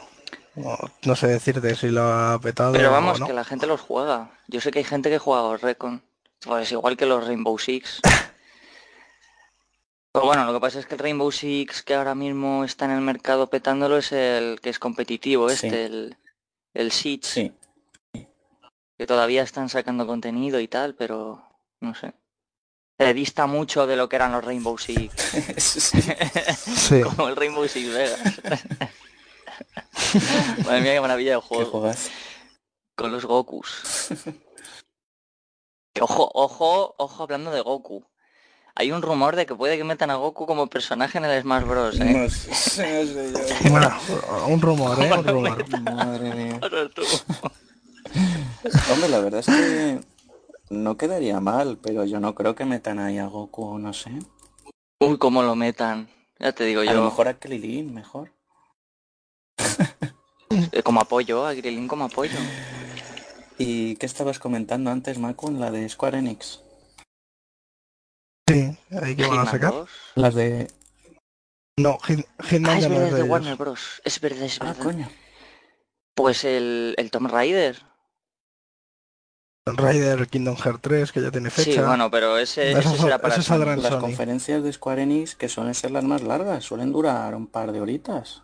No, 0.57 1.17
sé 1.17 1.27
decirte 1.29 1.75
si 1.77 1.89
lo 1.91 2.03
ha 2.03 2.39
petado 2.41 2.73
Pero 2.73 2.89
o 2.89 2.93
vamos, 2.93 3.21
no. 3.21 3.27
que 3.27 3.33
la 3.33 3.45
gente 3.45 3.67
los 3.67 3.81
juega. 3.81 4.31
Yo 4.49 4.61
sé 4.61 4.71
que 4.71 4.81
hay 4.81 4.85
gente 4.85 5.09
que 5.11 5.19
juega 5.19 5.43
Ghost 5.43 5.63
Recon. 5.65 6.03
Pues 6.41 6.73
igual 6.73 6.97
que 6.97 7.07
los 7.07 7.27
Rainbow 7.27 7.59
Six. 7.59 8.01
Pero 10.13 10.27
bueno, 10.27 10.45
lo 10.45 10.53
que 10.53 10.61
pasa 10.61 10.81
es 10.81 10.87
que 10.87 10.95
el 10.95 10.99
Rainbow 11.01 11.31
Six 11.31 11.83
que 11.83 11.95
ahora 11.95 12.15
mismo 12.17 12.65
está 12.65 12.87
en 12.87 12.91
el 12.93 13.01
mercado 13.01 13.49
petándolo 13.49 13.99
es 13.99 14.11
el 14.13 14.61
que 14.61 14.71
es 14.71 14.79
competitivo, 14.79 15.49
Sí. 15.49 15.67
este, 15.67 15.85
el, 15.87 16.17
el 16.75 16.91
Siege, 16.91 17.23
Sí. 17.23 17.53
que 18.99 19.07
todavía 19.07 19.43
están 19.43 19.69
sacando 19.69 20.07
contenido 20.07 20.59
y 20.59 20.67
tal, 20.67 20.95
pero 20.97 21.45
no 21.81 21.95
sé. 21.95 22.13
Se 22.99 23.15
dista 23.15 23.47
mucho 23.47 23.87
de 23.87 23.97
lo 23.97 24.09
que 24.09 24.17
eran 24.17 24.33
los 24.33 24.45
Rainbow 24.45 24.77
Six. 24.77 25.15
Sí. 26.77 27.03
Como 27.03 27.29
el 27.29 27.37
Rainbow 27.37 27.69
Six 27.69 27.95
Vegas. 27.95 28.21
Madre 30.65 30.81
mía, 30.83 30.93
qué 30.95 31.01
maravilla 31.01 31.35
de 31.37 31.41
¿Qué 31.41 31.47
juego. 31.47 31.71
juegas? 31.71 32.11
Con 32.97 33.13
los 33.13 33.25
Gokus. 33.25 34.09
Que 35.93 36.03
Ojo, 36.03 36.31
ojo, 36.35 36.95
ojo 36.99 37.23
hablando 37.25 37.51
de 37.51 37.63
Goku. 37.63 38.05
Hay 38.77 38.93
un 38.93 39.03
rumor 39.03 39.35
de 39.35 39.45
que 39.45 39.57
puede 39.57 39.77
que 39.77 39.83
metan 39.83 40.11
a 40.13 40.15
Goku 40.15 40.47
como 40.47 40.69
personaje 40.69 41.19
en 41.19 41.25
el 41.25 41.43
Smash 41.43 41.65
Bros. 41.65 41.99
¿eh? 41.99 42.05
No 42.05 42.31
sé, 42.31 43.05
no 43.05 43.13
sé 43.13 43.33
yo. 43.33 43.71
Bueno, 43.71 43.91
un 44.47 44.61
rumor, 44.61 45.03
¿eh? 45.03 45.13
Un 45.13 45.25
rumor. 45.27 45.81
Madre 45.83 46.33
mía. 46.35 46.61
Hombre, 48.93 49.09
la 49.09 49.19
verdad 49.21 49.41
es 49.41 49.47
que 49.47 50.01
no 50.71 50.97
quedaría 50.97 51.41
mal, 51.41 51.77
pero 51.83 52.05
yo 52.05 52.21
no 52.21 52.37
creo 52.37 52.55
que 52.55 52.65
metan 52.65 53.01
ahí 53.01 53.19
a 53.19 53.27
Goku, 53.27 53.77
no 53.79 53.93
sé. 53.93 54.11
Uy, 55.01 55.19
cómo 55.19 55.43
lo 55.43 55.57
metan. 55.57 56.09
Ya 56.39 56.53
te 56.53 56.65
digo 56.65 56.83
A 56.83 56.85
lo 56.85 56.93
yo. 56.93 57.05
mejor 57.05 57.27
a 57.27 57.35
Krilin, 57.39 57.93
mejor. 57.93 58.33
eh, 60.73 60.83
Como 60.83 61.01
apoyo, 61.01 61.47
a 61.47 61.55
Krilin 61.55 61.89
como 61.89 62.05
apoyo. 62.05 62.39
¿Y 63.59 63.97
qué 63.97 64.07
estabas 64.07 64.39
comentando 64.39 64.91
antes, 64.91 65.19
Makun? 65.19 65.61
La 65.61 65.71
de 65.71 65.89
Square 65.89 66.19
Enix. 66.19 66.63
Sí, 68.49 68.77
ahí 69.03 69.15
que 69.15 69.27
van 69.27 69.41
a 69.41 69.47
sacar. 69.51 69.71
2. 69.73 69.91
Las 70.15 70.35
de... 70.35 70.71
No, 71.79 71.99
Hit- 71.99 72.27
Hitman 72.49 72.77
Ah, 72.77 72.79
es 72.79 72.89
no 72.89 72.95
verdad, 72.95 73.09
es 73.09 73.15
de. 73.15 73.23
Warner 73.23 73.57
Bros. 73.57 74.03
Es 74.05 74.21
verdad, 74.21 74.43
es 74.43 74.59
Ah, 74.61 74.67
verdad. 74.67 74.83
coño. 74.83 75.09
Pues 76.15 76.45
el, 76.45 76.95
el 76.99 77.11
Tomb 77.11 77.29
Raider. 77.31 77.83
Raider 79.67 80.27
Kingdom 80.29 80.57
Hearts 80.57 80.81
3, 80.83 81.13
que 81.13 81.23
ya 81.23 81.31
tiene 81.31 81.51
fecha. 81.51 81.71
Sí, 81.71 81.79
bueno, 81.87 82.11
pero 82.11 82.39
ese, 82.39 82.73
ese 82.73 82.97
será 82.97 83.19
para 83.19 83.37
Las 83.37 83.45
Sony. 83.45 84.01
conferencias 84.01 84.63
de 84.63 84.73
Square 84.73 85.03
Enix, 85.03 85.37
que 85.37 85.49
suelen 85.49 85.75
ser 85.75 85.91
las 85.93 86.03
más 86.05 86.23
largas, 86.23 86.65
suelen 86.65 86.93
durar 86.93 87.35
un 87.35 87.47
par 87.47 87.71
de 87.73 87.81
horitas. 87.81 88.43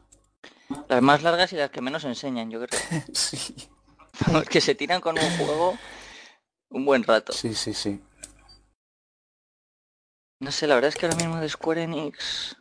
Las 0.89 1.03
más 1.03 1.23
largas 1.23 1.53
y 1.53 1.57
las 1.57 1.71
que 1.71 1.81
menos 1.81 2.05
enseñan, 2.05 2.51
yo 2.51 2.61
creo. 2.64 2.81
Sí. 3.12 3.39
Vamos, 4.27 4.45
que 4.45 4.61
se 4.62 4.75
tiran 4.75 5.01
con 5.01 5.19
un 5.19 5.37
juego 5.37 5.79
un 6.71 6.85
buen 6.87 7.03
rato. 7.05 7.33
Sí, 7.33 7.55
sí, 7.55 7.75
sí. 7.75 8.03
No 10.41 10.51
sé, 10.51 10.67
la 10.67 10.75
verdad 10.75 10.89
es 10.89 10.97
que 10.97 11.07
ahora 11.07 11.19
mismo 11.19 11.39
de 11.41 11.49
Square 11.49 11.83
Enix... 11.83 12.57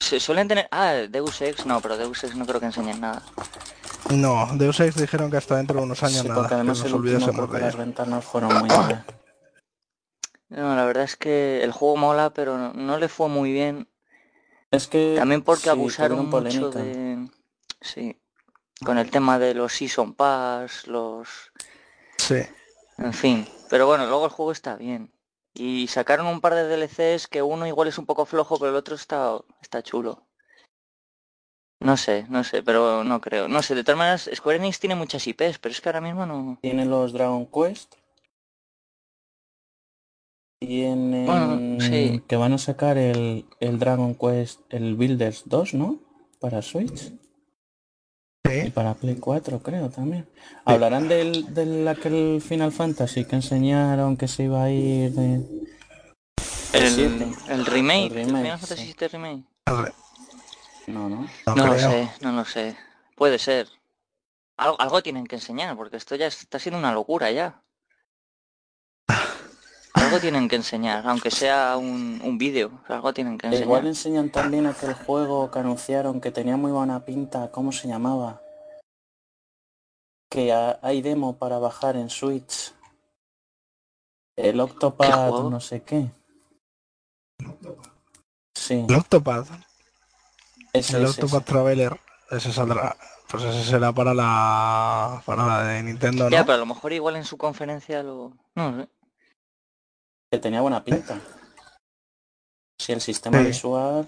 Se 0.00 0.20
suelen 0.20 0.46
tener... 0.48 0.68
Ah, 0.70 0.92
Deus 1.10 1.40
Ex, 1.42 1.66
no, 1.66 1.80
pero 1.80 1.96
Deus 1.96 2.22
Ex 2.24 2.34
no 2.36 2.46
creo 2.46 2.60
que 2.60 2.66
enseñen 2.66 3.00
nada. 3.00 3.22
No, 4.10 4.48
Deus 4.54 4.78
Ex 4.80 4.94
dijeron 4.94 5.30
que 5.30 5.36
hasta 5.36 5.56
dentro 5.56 5.76
de 5.78 5.82
unos 5.82 6.02
años 6.02 6.22
Sí, 6.22 6.28
nada. 6.28 6.34
porque 6.36 6.48
Que 6.50 6.54
además 6.54 6.82
nos 6.84 6.92
olvidásemos 6.92 7.50
que 7.50 7.56
de 7.56 7.62
las 7.62 7.76
ventanas 7.76 8.24
fueron 8.24 8.54
muy 8.58 8.68
malas. 8.68 9.04
No, 10.48 10.74
la 10.76 10.84
verdad 10.86 11.04
es 11.04 11.16
que 11.16 11.62
el 11.62 11.72
juego 11.72 11.96
mola, 11.96 12.30
pero 12.30 12.56
no, 12.56 12.72
no 12.72 12.96
le 12.98 13.08
fue 13.08 13.28
muy 13.28 13.52
bien. 13.52 13.88
Es 14.70 14.86
que... 14.86 15.14
También 15.16 15.42
porque 15.42 15.64
sí, 15.64 15.68
abusaron 15.68 16.28
mucho 16.28 16.70
de... 16.70 17.28
Sí. 17.80 18.20
Con 18.84 18.98
el 18.98 19.10
tema 19.10 19.38
de 19.38 19.54
los 19.54 19.72
Season 19.72 20.14
Pass, 20.14 20.86
los... 20.86 21.28
Sí. 22.18 22.42
En 22.98 23.12
fin. 23.12 23.46
Pero 23.70 23.86
bueno, 23.86 24.06
luego 24.06 24.26
el 24.26 24.30
juego 24.30 24.52
está 24.52 24.76
bien. 24.76 25.12
Y 25.54 25.88
sacaron 25.88 26.26
un 26.26 26.40
par 26.40 26.54
de 26.54 26.68
DLCs 26.68 27.26
que 27.26 27.42
uno 27.42 27.66
igual 27.66 27.88
es 27.88 27.98
un 27.98 28.06
poco 28.06 28.26
flojo, 28.26 28.58
pero 28.58 28.70
el 28.70 28.76
otro 28.76 28.94
está, 28.94 29.38
está 29.60 29.82
chulo. 29.82 30.26
No 31.80 31.96
sé, 31.96 32.26
no 32.28 32.42
sé, 32.44 32.62
pero 32.62 33.04
no 33.04 33.20
creo. 33.20 33.48
No 33.48 33.62
sé, 33.62 33.74
de 33.74 33.84
todas 33.84 33.98
maneras, 33.98 34.30
Square 34.34 34.58
Enix 34.58 34.80
tiene 34.80 34.94
muchas 34.94 35.26
IPs, 35.26 35.58
pero 35.58 35.72
es 35.72 35.80
que 35.80 35.88
ahora 35.88 36.00
mismo 36.00 36.26
no... 36.26 36.58
Tiene 36.60 36.84
los 36.84 37.12
Dragon 37.12 37.46
Quest. 37.46 37.94
Tienen 40.60 41.26
Bueno, 41.26 41.80
sí. 41.80 42.22
que 42.26 42.36
van 42.36 42.52
a 42.52 42.58
sacar 42.58 42.98
el, 42.98 43.46
el 43.60 43.78
Dragon 43.78 44.14
Quest, 44.14 44.60
el 44.70 44.96
Builders 44.96 45.44
2, 45.46 45.74
¿no? 45.74 46.00
Para 46.40 46.62
Switch 46.62 47.12
y 48.50 48.70
para 48.70 48.94
Play 48.94 49.16
4, 49.16 49.62
creo 49.62 49.90
también. 49.90 50.26
Hablarán 50.64 51.06
del, 51.08 51.52
del 51.54 51.86
aquel 51.86 52.40
Final 52.40 52.72
Fantasy 52.72 53.24
que 53.24 53.36
enseñaron 53.36 54.16
que 54.16 54.26
se 54.26 54.44
iba 54.44 54.62
a 54.64 54.70
ir 54.70 55.12
de... 55.12 55.44
El, 56.72 57.34
el 57.48 57.66
remake, 57.66 58.12
El 58.12 58.18
el 58.18 58.26
remake, 58.26 58.42
Final 58.42 58.58
Fantasy 58.58 58.94
sí. 58.98 59.06
Remake. 59.08 59.44
No, 60.86 61.08
no. 61.08 61.28
No, 61.46 61.54
No 61.54 61.66
lo 61.66 61.78
sé, 61.78 62.10
no 62.20 62.32
lo 62.32 62.44
sé. 62.44 62.76
Puede 63.16 63.38
ser. 63.38 63.68
Algo, 64.56 64.80
algo 64.80 65.02
tienen 65.02 65.26
que 65.26 65.36
enseñar, 65.36 65.76
porque 65.76 65.96
esto 65.96 66.16
ya 66.16 66.26
está 66.26 66.58
siendo 66.58 66.78
una 66.78 66.92
locura 66.92 67.30
ya. 67.30 67.62
Algo 70.08 70.20
tienen 70.20 70.48
que 70.48 70.56
enseñar, 70.56 71.06
aunque 71.06 71.30
sea 71.30 71.76
un, 71.76 72.20
un 72.24 72.38
vídeo. 72.38 72.70
Algo 72.88 73.12
tienen 73.12 73.36
que 73.38 73.46
E 73.48 73.60
Igual 73.60 73.86
enseñar. 73.86 74.24
enseñan 74.24 74.30
también 74.30 74.66
aquel 74.66 74.94
juego 74.94 75.50
que 75.50 75.58
anunciaron 75.58 76.20
que 76.20 76.30
tenía 76.30 76.56
muy 76.56 76.72
buena 76.72 77.04
pinta. 77.04 77.50
¿Cómo 77.50 77.72
se 77.72 77.88
llamaba? 77.88 78.40
Que 80.30 80.52
ha- 80.52 80.78
hay 80.82 81.02
demo 81.02 81.36
para 81.38 81.58
bajar 81.58 81.96
en 81.96 82.10
Switch. 82.10 82.72
El 84.36 84.54
¿Qué 84.56 84.60
Octopad, 84.62 85.30
no 85.50 85.60
sé 85.60 85.82
qué. 85.82 86.10
Sí, 88.54 88.84
El 88.88 88.94
Octopad. 88.94 89.46
ese, 90.72 90.96
El 90.96 91.04
ese, 91.04 91.10
Octopad 91.22 91.42
ese. 91.42 91.52
Traveler. 91.52 92.00
Ese 92.30 92.52
saldrá. 92.52 92.96
Pues 93.28 93.42
ese 93.44 93.64
será 93.64 93.92
para 93.92 94.14
la. 94.14 95.22
Para 95.26 95.46
la 95.46 95.62
de 95.64 95.82
Nintendo, 95.82 96.28
Ya, 96.30 96.40
¿no? 96.40 96.46
pero 96.46 96.54
a 96.56 96.58
lo 96.58 96.66
mejor 96.66 96.92
igual 96.92 97.16
en 97.16 97.24
su 97.24 97.36
conferencia 97.36 98.02
lo... 98.02 98.32
No 98.54 98.76
sé. 98.82 98.88
Que 100.30 100.38
tenía 100.38 100.60
buena 100.60 100.84
pinta. 100.84 101.20
Si 102.80 102.92
el 102.92 103.00
sistema 103.00 103.38
Sí. 103.40 103.46
visual 103.46 104.06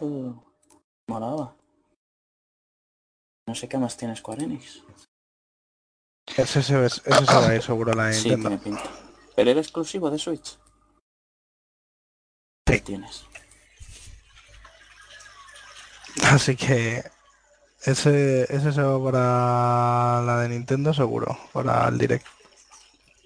molaba. 1.09 1.57
No 3.49 3.55
sé 3.55 3.69
qué 3.69 3.79
más 3.79 3.97
tiene 3.97 4.15
Square 4.17 4.45
Enix. 4.45 4.83
Ese 6.37 6.63
se, 6.63 6.85
ese 6.85 7.27
se 7.27 7.35
va 7.35 7.49
a 7.49 7.55
ir 7.55 7.63
seguro 7.63 7.93
a 7.93 7.97
la 7.97 8.13
Sí, 8.13 8.29
Nintendo. 8.29 8.49
tiene 8.49 8.63
pinta. 8.63 8.91
¿Pero 9.35 9.51
era 9.51 9.61
exclusivo 9.61 10.11
de 10.11 10.19
Switch? 10.19 10.59
¿Qué 12.67 12.75
Sí. 12.77 12.81
tienes? 12.83 13.25
Así 16.25 16.55
que 16.55 17.03
ese, 17.85 18.43
ese 18.55 18.73
se 18.73 18.83
va 18.83 19.03
para 19.03 20.23
la 20.25 20.41
de 20.43 20.49
Nintendo 20.51 20.93
seguro, 20.93 21.37
para 21.53 21.89
el 21.89 21.99
Direct. 21.99 22.27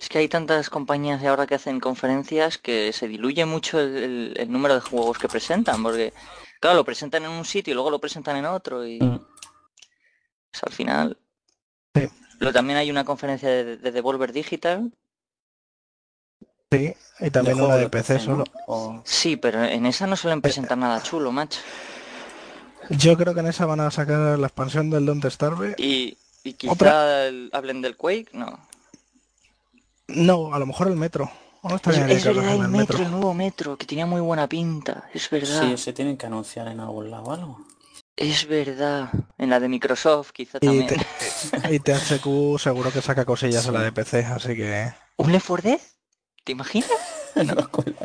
Es 0.04 0.10
que 0.10 0.18
hay 0.18 0.28
tantas 0.28 0.68
compañías 0.68 1.22
de 1.22 1.28
ahora 1.28 1.46
que 1.46 1.54
hacen 1.54 1.80
conferencias 1.80 2.58
que 2.58 2.92
se 2.92 3.08
diluye 3.08 3.46
mucho 3.46 3.80
el, 3.80 3.96
el- 3.96 4.34
el 4.36 4.52
número 4.52 4.74
de 4.74 4.82
juegos 4.82 5.16
que 5.18 5.28
presentan, 5.28 5.82
porque 5.82 6.12
claro, 6.60 6.76
lo 6.76 6.84
presentan 6.84 7.24
en 7.24 7.30
un 7.30 7.46
sitio 7.46 7.70
y 7.70 7.74
luego 7.74 7.90
lo 7.90 7.98
presentan 7.98 8.36
en 8.36 8.44
otro 8.44 8.86
y 8.86 9.00
Mm. 9.00 9.18
pues, 10.50 10.62
al 10.62 10.72
final. 10.74 11.16
Sí. 11.94 12.06
Luego 12.38 12.52
también 12.52 12.78
hay 12.80 12.90
una 12.90 13.06
conferencia 13.06 13.48
de, 13.48 13.78
de 13.78 13.92
Devolver 13.92 14.34
Digital. 14.34 14.92
Sí, 16.70 16.92
y 17.20 17.30
también 17.30 17.58
una 17.62 17.76
de 17.76 17.88
PC 17.88 18.20
solo. 18.20 18.44
O- 18.66 19.00
Sí, 19.06 19.36
pero 19.36 19.64
en 19.64 19.86
esa 19.86 20.06
no 20.06 20.16
suelen 20.16 20.42
presentar 20.42 20.76
nada 20.76 21.02
chulo, 21.02 21.32
macho. 21.32 21.60
Yo 22.90 23.16
creo 23.16 23.32
que 23.32 23.40
en 23.40 23.46
esa 23.46 23.64
van 23.64 23.80
a 23.80 23.90
sacar 23.90 24.38
la 24.38 24.48
expansión 24.48 24.90
del 24.90 25.06
Don't 25.06 25.24
Starve. 25.24 25.76
Y, 25.78 26.18
y 26.42 26.52
quizá 26.52 27.26
el- 27.26 27.48
hablen 27.54 27.80
del 27.80 27.96
Quake, 27.96 28.28
no. 28.34 28.58
No, 30.08 30.54
a 30.54 30.58
lo 30.58 30.66
mejor 30.66 30.88
el 30.88 30.96
metro. 30.96 31.30
O 31.62 31.68
no 31.68 31.76
Es, 31.76 31.86
es 31.86 32.24
verdad, 32.24 32.52
el 32.52 32.60
del 32.60 32.68
metro, 32.68 32.98
el 32.98 33.10
nuevo 33.10 33.32
metro, 33.32 33.76
que 33.78 33.86
tenía 33.86 34.04
muy 34.04 34.20
buena 34.20 34.46
pinta. 34.48 35.08
Es 35.14 35.30
verdad. 35.30 35.62
Sí, 35.62 35.76
se 35.78 35.94
tienen 35.94 36.18
que 36.18 36.26
anunciar 36.26 36.68
en 36.68 36.80
algún 36.80 37.10
lado 37.10 37.32
algo. 37.32 37.60
Es 38.16 38.46
verdad. 38.46 39.08
En 39.38 39.48
la 39.50 39.58
de 39.60 39.68
Microsoft 39.68 40.32
quizá 40.32 40.58
Y, 40.60 40.66
también. 40.66 40.86
te- 40.88 41.74
y 41.74 41.78
THQ 41.80 42.58
seguro 42.58 42.92
que 42.92 43.00
saca 43.00 43.24
cosillas 43.24 43.66
en 43.66 43.74
la 43.74 43.82
de 43.82 43.92
PC, 43.92 44.24
así 44.26 44.54
que... 44.54 44.92
¿Un 45.16 45.32
Left 45.32 45.46
4 45.46 45.70
Dead? 45.70 45.80
¿Te 46.44 46.52
imaginas? 46.52 46.90
no 47.36 47.70
cuela. 47.70 47.96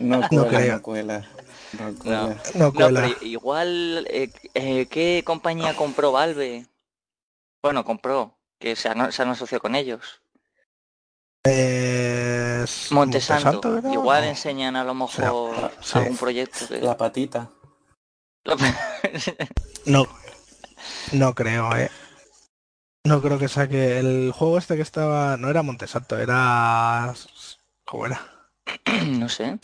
No 0.00 0.20
No 0.20 0.28
cuela, 0.28 0.48
creo. 0.48 0.76
no 0.76 0.82
cuela. 0.82 1.28
No 1.78 1.94
cuela. 1.98 2.36
No 2.54 2.64
No, 2.66 2.72
cuela. 2.72 3.02
pero 3.02 3.24
igual, 3.26 4.06
eh, 4.10 4.30
eh, 4.54 4.86
¿qué 4.86 5.22
compañía 5.24 5.76
compró 5.76 6.12
Valve? 6.12 6.66
Bueno, 7.62 7.84
compró, 7.84 8.38
que 8.58 8.74
se 8.74 8.88
han, 8.88 9.12
se 9.12 9.22
han 9.22 9.28
asociado 9.28 9.60
con 9.60 9.74
ellos. 9.74 10.19
Es... 11.44 12.92
Montesanto. 12.92 13.78
Igual 13.90 14.24
No. 14.24 14.28
enseñan 14.28 14.76
a 14.76 14.84
lo 14.84 14.94
mejor 14.94 15.72
sí. 15.80 15.98
algún 15.98 16.16
proyecto 16.16 16.68
que... 16.68 16.80
La 16.80 16.96
patita. 16.96 17.50
No, 19.86 20.06
no 21.12 21.34
creo, 21.34 21.74
eh. 21.74 21.90
No 23.06 23.22
creo 23.22 23.38
que 23.38 23.48
saque 23.48 23.98
el 23.98 24.30
juego 24.30 24.58
este 24.58 24.76
que 24.76 24.82
estaba. 24.82 25.38
No 25.38 25.48
era 25.48 25.62
Montesanto, 25.62 26.18
era. 26.18 27.14
¿Cómo 27.86 28.06
era? 28.06 28.20
no 29.06 29.28
sé. 29.28 29.58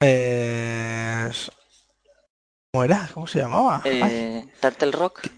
Eh... 0.00 1.30
¿Cómo 2.72 2.84
era? 2.84 3.10
¿Cómo 3.12 3.26
se 3.26 3.40
llamaba? 3.40 3.82
Eh, 3.84 4.46
Turtle 4.60 4.92
Rock. 4.92 5.28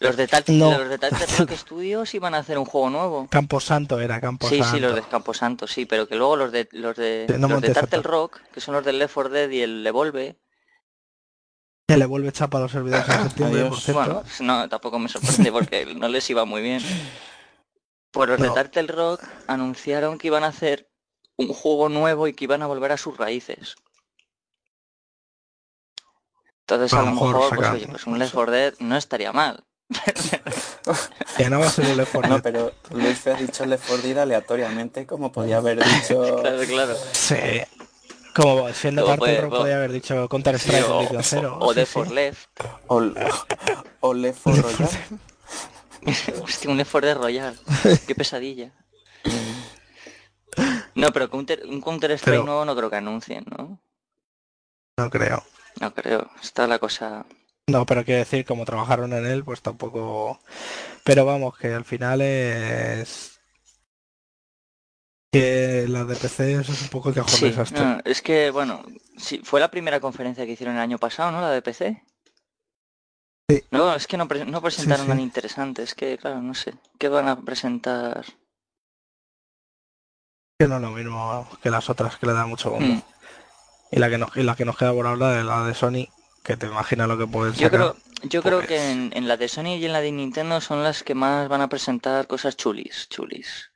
Los 0.00 0.16
de, 0.16 0.28
Tar- 0.28 0.44
No. 0.48 0.78
los 0.78 0.88
de 0.90 1.56
Studios 1.56 2.14
iban 2.14 2.34
a 2.34 2.38
hacer 2.38 2.56
un 2.58 2.64
juego 2.64 2.88
nuevo. 2.90 3.26
Camposanto 3.28 3.98
era, 4.00 4.20
Camposanto. 4.20 4.64
Sí, 4.64 4.70
sí, 4.70 4.80
los 4.80 4.94
de 4.94 5.02
Camposanto, 5.02 5.66
sí, 5.66 5.86
pero 5.86 6.06
que 6.06 6.14
luego 6.14 6.36
los 6.36 6.52
de 6.52 6.68
los 6.72 6.96
de, 6.96 7.26
no 7.38 7.48
los 7.48 7.60
de. 7.60 7.74
Turtle 7.74 8.02
Rock, 8.02 8.40
que 8.52 8.60
son 8.60 8.74
los 8.74 8.84
del 8.84 8.98
Left 8.98 9.14
4 9.14 9.32
Dead 9.32 9.50
y 9.50 9.60
el 9.62 9.84
Evolve, 9.86 10.38
Que 11.88 11.96
le 11.96 12.06
vuelve 12.06 12.30
chapa 12.30 12.58
a 12.58 12.60
los 12.60 12.70
servidores 12.72 13.08
en 13.08 13.22
septiembre, 13.24 13.60
Adiós. 13.62 13.70
por 13.70 13.80
cierto. 13.80 14.02
bueno, 14.04 14.22
no, 14.40 14.68
tampoco 14.68 14.98
me 15.00 15.08
sorprende 15.08 15.50
porque 15.50 15.86
no 15.94 16.06
les 16.08 16.30
iba 16.30 16.44
muy 16.44 16.62
bien. 16.62 16.80
Pues 18.12 18.28
los 18.28 18.38
No. 18.38 18.54
de 18.54 18.62
Turtle 18.64 18.86
Rock 18.94 19.24
anunciaron 19.48 20.16
que 20.16 20.28
iban 20.28 20.44
a 20.44 20.48
hacer 20.48 20.88
un 21.36 21.48
juego 21.52 21.88
nuevo 21.88 22.28
y 22.28 22.34
que 22.34 22.44
iban 22.44 22.62
a 22.62 22.66
volver 22.66 22.92
a 22.92 22.96
sus 22.96 23.16
raíces. 23.16 23.74
Entonces 26.60 26.92
A 26.92 27.00
a 27.00 27.04
lo 27.04 27.10
mejor 27.12 27.34
mejor, 27.34 27.56
pues, 27.56 27.68
oye, 27.70 27.88
pues 27.88 28.06
un 28.06 28.18
Left 28.18 28.34
4 28.34 28.52
Dead 28.52 28.74
no 28.80 28.96
estaría 28.96 29.32
mal. 29.32 29.64
Que 31.36 31.48
no 31.50 31.60
va 31.60 31.66
a 31.66 31.70
ser 31.70 31.86
el 31.86 31.96
Left 31.96 32.12
4 32.12 32.30
No, 32.30 32.42
pero 32.42 32.72
Luis 32.90 33.26
ha 33.26 33.34
dicho 33.34 33.64
Left 33.64 33.86
4 33.88 34.06
Dead 34.08 34.18
aleatoriamente, 34.18 35.06
como 35.06 35.32
podía 35.32 35.58
haber 35.58 35.82
dicho... 35.84 36.40
Claro, 36.42 36.62
claro. 36.66 36.96
Sí. 37.12 37.36
Como 38.34 38.72
siendo 38.72 39.02
Turtle 39.04 39.18
puede- 39.18 39.48
podía 39.48 39.76
haber 39.76 39.92
dicho 39.92 40.28
Counter 40.28 40.56
Strike 40.56 40.88
o, 40.88 41.00
en 41.02 41.22
cero. 41.24 41.56
o 41.60 41.72
sí, 41.72 41.78
Left 41.80 41.88
sí. 41.92 41.94
4 41.98 42.14
Left. 42.14 42.48
O, 42.88 43.02
o 44.00 44.14
Left 44.14 44.40
4 44.42 44.62
Royal. 44.62 44.90
Hostia, 46.42 46.70
un 46.70 46.76
Left 46.76 46.92
4 46.92 47.08
Dead 47.08 47.16
Royal. 47.18 47.58
Qué 48.06 48.14
pesadilla. 48.14 48.72
No, 50.94 51.12
pero 51.12 51.30
Counter, 51.30 51.62
un 51.66 51.80
Counter 51.80 52.10
Strike 52.12 52.34
Pero- 52.40 52.44
nuevo 52.44 52.64
no 52.64 52.76
creo 52.76 52.90
que 52.90 52.96
anuncien, 52.96 53.44
¿no? 53.56 53.80
No 54.96 55.10
creo. 55.10 55.44
No 55.80 55.94
creo. 55.94 56.28
Está 56.42 56.66
la 56.66 56.78
cosa... 56.78 57.24
No, 57.68 57.86
pero 57.86 58.04
quiero 58.04 58.20
decir, 58.20 58.44
como 58.44 58.64
trabajaron 58.64 59.12
en 59.12 59.26
él, 59.26 59.44
pues 59.44 59.60
tampoco. 59.62 60.40
Pero 61.04 61.24
vamos, 61.24 61.56
que 61.56 61.72
al 61.74 61.84
final 61.84 62.20
es. 62.22 63.38
Que 65.30 65.84
la 65.88 66.04
de 66.04 66.16
PC 66.16 66.54
eso 66.54 66.72
es 66.72 66.82
un 66.82 66.88
poco 66.88 67.12
que 67.12 67.22
Sí, 67.26 67.50
desastre. 67.50 67.78
no, 67.84 68.00
es 68.04 68.22
que, 68.22 68.50
bueno, 68.50 68.82
sí, 69.18 69.42
fue 69.44 69.60
la 69.60 69.70
primera 69.70 70.00
conferencia 70.00 70.46
que 70.46 70.52
hicieron 70.52 70.76
el 70.76 70.80
año 70.80 70.98
pasado, 70.98 71.30
¿no? 71.30 71.42
La 71.42 71.50
de 71.50 71.60
PC. 71.60 72.02
Sí. 73.50 73.62
No, 73.70 73.94
es 73.94 74.06
que 74.06 74.16
no, 74.16 74.26
pre- 74.26 74.46
no 74.46 74.62
presentaron 74.62 75.04
sí. 75.04 75.10
nada 75.10 75.20
interesante. 75.20 75.82
Es 75.82 75.94
que, 75.94 76.16
claro, 76.16 76.40
no 76.40 76.54
sé. 76.54 76.74
¿Qué 76.98 77.08
van 77.08 77.28
a 77.28 77.38
presentar? 77.40 78.24
Que 80.58 80.66
no 80.66 80.76
es 80.76 80.82
lo 80.82 80.90
mismo 80.90 81.46
que 81.62 81.70
las 81.70 81.88
otras 81.90 82.16
que 82.16 82.26
le 82.26 82.32
dan 82.32 82.48
mucho 82.48 82.70
bombo. 82.70 82.86
Mm. 82.86 83.02
Y 83.92 83.98
la 83.98 84.08
que 84.10 84.18
nos, 84.18 84.36
y 84.36 84.42
la 84.42 84.56
que 84.56 84.64
nos 84.64 84.76
queda 84.76 84.92
por 84.92 85.06
hablar 85.06 85.36
de 85.36 85.44
la 85.44 85.64
de 85.64 85.74
Sony, 85.74 86.08
que 86.48 86.56
te 86.56 86.66
imaginas 86.66 87.06
lo 87.06 87.18
que 87.18 87.26
pueden 87.26 87.52
Yo 87.52 87.66
sacar. 87.68 87.78
creo, 87.78 87.96
yo 88.22 88.42
creo 88.42 88.58
Pues- 88.58 88.68
que 88.68 88.90
en, 88.90 89.12
en 89.14 89.28
la 89.28 89.36
de 89.36 89.48
Sony 89.48 89.76
y 89.76 89.84
en 89.84 89.92
la 89.92 90.00
de 90.00 90.10
Nintendo 90.10 90.60
son 90.62 90.82
las 90.82 91.02
que 91.02 91.14
más 91.14 91.46
van 91.48 91.60
a 91.60 91.68
presentar 91.68 92.26
cosas 92.26 92.56
chulis, 92.56 93.06
chulis. 93.10 93.70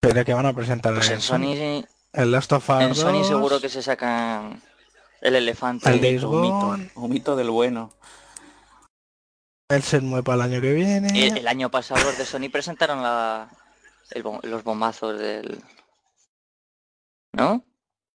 Pero 0.00 0.24
que 0.24 0.32
van 0.32 0.46
a 0.46 0.54
presentar 0.54 0.94
Pues 0.94 1.08
en 1.08 1.14
en 1.16 1.20
Sony, 1.20 1.84
el 2.14 2.32
Last 2.32 2.52
of 2.52 2.68
Us 2.70 2.80
en 2.80 2.94
Sony 2.94 3.18
2, 3.18 3.28
seguro 3.28 3.60
que 3.60 3.68
se 3.68 3.82
sacan 3.82 4.62
el 5.20 5.36
elefante. 5.36 5.90
El 5.90 6.00
Days 6.00 6.22
Un 6.24 7.10
mito 7.10 7.36
del 7.36 7.50
bueno. 7.50 7.92
el 9.68 9.82
Shenmue 9.82 10.22
para 10.22 10.36
el 10.46 10.52
año 10.52 10.60
que 10.62 10.72
viene. 10.72 11.26
El, 11.28 11.36
el 11.36 11.46
año 11.48 11.70
pasado 11.70 12.02
los 12.02 12.16
de 12.16 12.24
Sony 12.24 12.48
presentaron 12.50 13.02
la, 13.02 13.50
el 14.10 14.24
los 14.44 14.64
bombazos 14.64 15.18
del... 15.18 15.62
¿No? 17.34 17.62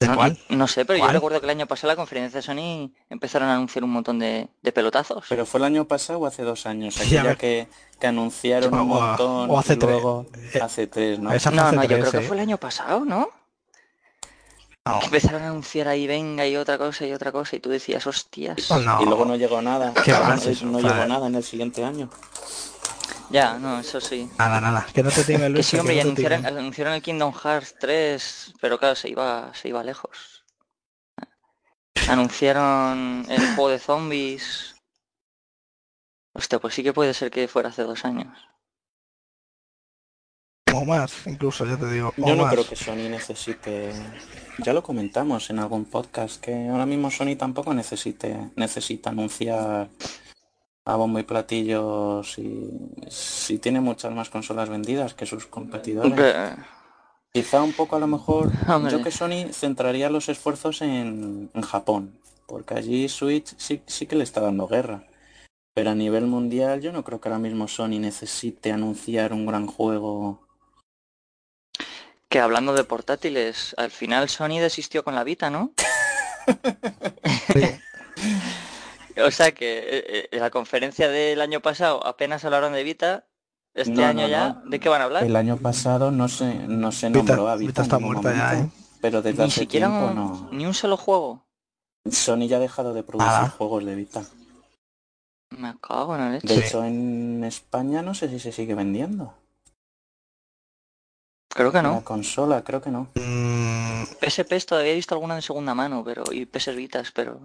¿De 0.04 0.10
no, 0.10 0.16
cuál? 0.16 0.38
no 0.50 0.68
sé, 0.68 0.86
pero 0.86 1.00
¿Cuál? 1.00 1.12
yo 1.12 1.14
recuerdo 1.18 1.40
que 1.40 1.46
el 1.46 1.50
año 1.52 1.66
pasado 1.68 1.88
la 1.90 1.96
conferencia 1.96 2.38
de 2.40 2.42
Sony 2.44 2.92
empezaron 3.10 3.50
a 3.50 3.56
anunciar 3.56 3.84
un 3.84 3.92
montón 3.92 4.20
de, 4.20 4.48
de 4.62 4.72
pelotazos. 4.72 5.26
Pero 5.30 5.46
fue 5.46 5.60
el 5.60 5.64
año 5.66 5.86
pasado 5.86 6.20
o 6.20 6.26
hace 6.26 6.44
dos 6.44 6.66
años. 6.66 6.98
Aquella 7.00 7.36
que, 7.36 7.68
que 8.00 8.08
anunciaron 8.08 8.74
un 8.74 8.80
O 8.82 8.86
montón. 8.86 9.50
o 9.50 9.58
hace 9.60 9.74
y 9.74 9.78
tres. 9.78 9.92
luego 9.92 10.26
Eh, 10.54 10.60
hace 10.62 10.88
tres, 10.88 11.20
¿no? 11.20 11.32
esa- 11.34 11.52
no, 11.52 11.72
no, 11.72 11.84
yo 11.84 12.00
creo 12.00 12.12
que 12.12 12.22
fue 12.22 12.36
el 12.38 12.42
año 12.42 12.58
pasado, 12.58 13.06
¿no? 13.06 13.30
No. 14.86 15.00
Que 15.00 15.06
empezaron 15.06 15.42
a 15.44 15.48
anunciar 15.48 15.88
ahí, 15.88 16.08
venga, 16.08 16.46
y 16.46 16.58
otra 16.58 16.78
cosa, 16.78 17.06
y 17.08 17.14
otra 17.14 17.32
cosa, 17.32 17.56
y 17.56 17.62
tú 17.62 17.70
decías, 17.70 18.06
hostias. 18.06 18.70
Oh, 18.70 18.78
no. 18.80 19.02
Y 19.02 19.06
luego 19.06 19.24
no 19.24 19.38
llegó 19.38 19.62
nada. 19.62 19.94
Qué 20.04 20.12
no, 20.12 20.20
no 20.72 20.80
llegó 20.82 21.06
nada 21.06 21.28
en 21.28 21.36
el 21.36 21.44
siguiente 21.44 21.86
año. 21.86 22.10
Ya, 23.34 23.58
no, 23.58 23.80
eso 23.80 24.00
sí. 24.00 24.30
Nada, 24.38 24.62
nada. 24.62 24.86
Que 24.94 25.02
no 25.02 25.10
te 25.10 25.24
timen, 25.26 25.42
Que 25.42 25.50
Luis. 25.50 25.66
sí, 25.66 25.78
hombre, 25.78 25.96
y 25.96 25.98
que 25.98 26.04
no 26.04 26.10
anunciaron, 26.12 26.46
anunciaron 26.46 26.94
el 26.94 27.02
Kingdom 27.02 27.34
Hearts 27.34 27.76
3, 27.80 28.54
pero 28.62 28.78
claro, 28.78 28.96
se 28.96 29.10
iba, 29.10 29.52
se 29.56 29.70
iba 29.70 29.84
lejos. 29.84 30.44
Anunciaron 32.10 33.26
el 33.30 33.40
juego 33.56 33.70
de 33.70 33.80
zombies. 33.80 34.76
Hostia, 36.36 36.60
pues 36.60 36.74
sí 36.74 36.84
que 36.84 36.94
puede 36.94 37.14
ser 37.14 37.32
que 37.32 37.48
fuera 37.48 37.70
hace 37.70 37.84
dos 37.84 38.06
años. 38.06 38.38
O 40.76 40.86
más, 40.86 41.28
incluso, 41.28 41.66
ya 41.66 41.78
te 41.78 41.90
digo. 41.90 42.10
o 42.18 42.28
Yo 42.28 42.36
no 42.36 42.44
más. 42.44 42.54
creo 42.54 42.68
que 42.68 42.76
Sony 42.76 43.08
necesite. 43.10 43.94
Ya 44.60 44.74
lo 44.74 44.82
comentamos 44.84 45.50
en 45.52 45.60
algún 45.60 45.86
podcast 45.86 46.42
que 46.42 46.68
ahora 46.70 46.86
mismo 46.88 47.12
Sony 47.12 47.36
tampoco 47.38 47.74
necesite 47.74 48.52
necesita 48.56 49.12
anunciar 49.12 49.90
a 50.86 50.96
bombo 50.96 51.20
y 51.20 51.24
platillo 51.24 52.24
si, 52.24 52.70
si 53.10 53.58
tiene 53.58 53.80
muchas 53.80 54.12
más 54.12 54.30
consolas 54.30 54.70
vendidas 54.70 55.14
que 55.14 55.26
sus 55.26 55.46
competidores. 55.46 56.14
Quizá 57.32 57.64
un 57.64 57.74
poco 57.74 57.96
a 57.96 58.00
lo 58.00 58.08
mejor 58.08 58.52
Hombre. 58.68 58.92
yo 58.92 59.02
que 59.04 59.12
Sony 59.12 59.52
centraría 59.52 60.10
los 60.10 60.30
esfuerzos 60.30 60.82
en, 60.82 61.50
en 61.54 61.62
Japón, 61.62 62.20
porque 62.48 62.76
allí 62.76 63.10
Switch 63.10 63.56
sí, 63.58 63.82
sí 63.88 64.06
que 64.06 64.16
le 64.16 64.24
está 64.24 64.42
dando 64.42 64.68
guerra. 64.68 65.08
Pero 65.74 65.90
a 65.90 65.96
nivel 65.96 66.28
mundial 66.28 66.82
yo 66.82 66.92
no 66.92 67.04
creo 67.04 67.20
que 67.20 67.30
ahora 67.30 67.40
mismo 67.40 67.68
Sony 67.68 68.00
necesite 68.00 68.72
anunciar 68.72 69.34
un 69.34 69.48
gran 69.48 69.66
juego. 69.66 70.48
que 72.30 72.40
hablando 72.40 72.74
de 72.74 72.84
portátiles, 72.84 73.74
al 73.78 73.90
final 73.90 74.30
Sony 74.30 74.60
desistió 74.60 75.04
con 75.04 75.16
la 75.16 75.24
Vita, 75.24 75.50
¿no? 75.50 75.74
O 79.18 79.32
sea 79.32 79.52
que 79.54 79.80
eh, 79.90 80.30
en 80.32 80.40
la 80.40 80.50
conferencia 80.50 81.08
del 81.10 81.42
año 81.42 81.60
pasado 81.62 82.06
apenas 82.06 82.44
hablaron 82.46 82.74
de 82.74 82.84
Vita. 82.84 83.26
Este 83.76 83.92
No, 83.92 84.06
año 84.06 84.22
no, 84.24 84.28
ya, 84.28 84.50
no. 84.64 84.70
¿de 84.70 84.80
qué 84.80 84.88
van 84.90 85.02
a 85.02 85.06
hablar? 85.06 85.24
El 85.24 85.36
año 85.36 85.58
pasado 85.58 86.12
no 86.12 86.28
se, 86.30 86.54
no 86.68 86.92
se 86.92 87.08
Vita- 87.08 87.18
nombró 87.18 87.48
a 87.50 87.56
Vita, 87.56 87.68
Vita 87.70 87.82
está 87.82 87.98
muerta 88.00 88.32
ya, 88.32 88.54
momento, 88.54 88.76
¿eh? 88.78 88.80
Pero 89.02 89.22
desde 89.24 89.42
Ni 89.44 89.48
hace 89.50 89.60
siquiera 89.62 89.88
tiempo 89.88 90.08
un- 90.08 90.16
no. 90.16 90.50
ni 90.52 90.66
un 90.68 90.74
solo 90.76 90.96
juego. 90.96 91.44
Sony 92.10 92.48
ya 92.48 92.58
ha 92.58 92.60
dejado 92.60 92.94
de 92.94 93.02
producir 93.04 93.28
Nada. 93.32 93.50
juegos 93.50 93.84
de 93.86 93.96
Vita. 93.96 94.24
Me 95.58 95.74
cago 95.80 96.16
en 96.16 96.22
la 96.22 96.30
leche. 96.32 96.48
De 96.48 96.56
Sí. 96.56 96.62
hecho, 96.68 96.84
en 96.84 97.44
España 97.44 98.02
no 98.04 98.14
sé 98.14 98.30
si 98.30 98.40
se 98.40 98.52
sigue 98.52 98.76
vendiendo. 98.76 99.34
Creo 101.50 101.72
que 101.72 101.78
La 101.78 101.84
no. 101.84 102.04
consola, 102.04 102.64
creo 102.64 102.82
que 102.82 102.90
no. 102.90 103.10
Mm, 103.16 104.04
PSPs 104.20 104.66
todavía 104.66 104.92
he 104.92 104.96
visto 104.96 105.14
alguna 105.16 105.36
de 105.36 105.42
segunda 105.42 105.74
mano, 105.76 106.04
pero 106.04 106.24
y 106.32 106.46
PS 106.46 106.74
Vitas, 106.76 107.12
pero 107.12 107.40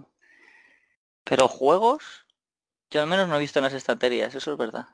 pero 1.29 1.47
juegos 1.47 2.25
yo 2.89 3.01
al 3.01 3.07
menos 3.07 3.29
no 3.29 3.35
he 3.35 3.39
visto 3.39 3.59
en 3.59 3.63
las 3.65 3.73
estanterías, 3.73 4.33
eso 4.33 4.51
es 4.51 4.57
verdad. 4.57 4.87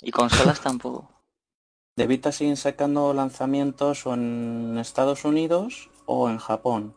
Y 0.00 0.12
consolas 0.12 0.60
tampoco. 0.62 1.10
De 1.96 2.06
Vita 2.06 2.30
siguen 2.30 2.56
sacando 2.56 3.12
lanzamientos 3.12 4.06
o 4.06 4.14
en 4.14 4.78
Estados 4.78 5.24
Unidos 5.24 5.90
o 6.04 6.30
en 6.30 6.38
Japón. 6.38 6.94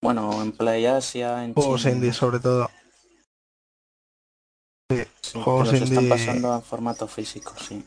Bueno, 0.00 0.42
en 0.42 0.52
Play 0.52 0.86
Asia, 0.86 1.44
en 1.44 1.52
juegos 1.52 1.82
China. 1.82 1.94
indie 1.94 2.12
sobre 2.12 2.40
todo. 2.40 2.70
Sí, 4.90 5.02
Sí, 5.20 5.40
juegos 5.42 5.70
que 5.70 5.80
los 5.80 5.90
están 5.90 6.08
pasando 6.08 6.52
a 6.52 6.62
formato 6.62 7.06
físico, 7.08 7.52
sí. 7.58 7.84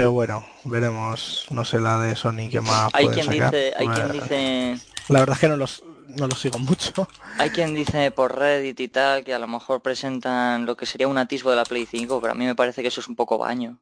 Pero 0.00 0.12
bueno, 0.12 0.46
veremos. 0.64 1.44
No 1.50 1.62
sé 1.62 1.78
la 1.78 2.00
de 2.00 2.16
Sony 2.16 2.48
que 2.50 2.62
más 2.62 2.88
Hay 2.94 3.08
quien 3.08 3.26
sacar. 3.26 3.52
dice, 3.52 3.74
hay 3.76 3.86
quien 3.86 4.12
dice, 4.12 4.78
La 5.10 5.20
verdad 5.20 5.34
es 5.34 5.40
que 5.40 5.48
no 5.48 5.58
los, 5.58 5.84
no 6.08 6.26
los 6.26 6.40
sigo 6.40 6.58
mucho. 6.58 7.06
hay 7.36 7.50
quien 7.50 7.74
dice 7.74 8.10
por 8.10 8.34
Reddit 8.34 8.80
y 8.80 8.88
tal 8.88 9.24
que 9.24 9.34
a 9.34 9.38
lo 9.38 9.46
mejor 9.46 9.82
presentan 9.82 10.64
lo 10.64 10.74
que 10.74 10.86
sería 10.86 11.06
un 11.06 11.18
atisbo 11.18 11.50
de 11.50 11.56
la 11.56 11.66
Play 11.66 11.84
5, 11.84 12.18
pero 12.18 12.32
a 12.32 12.34
mí 12.34 12.46
me 12.46 12.54
parece 12.54 12.80
que 12.80 12.88
eso 12.88 13.02
es 13.02 13.08
un 13.08 13.14
poco 13.14 13.36
baño. 13.36 13.76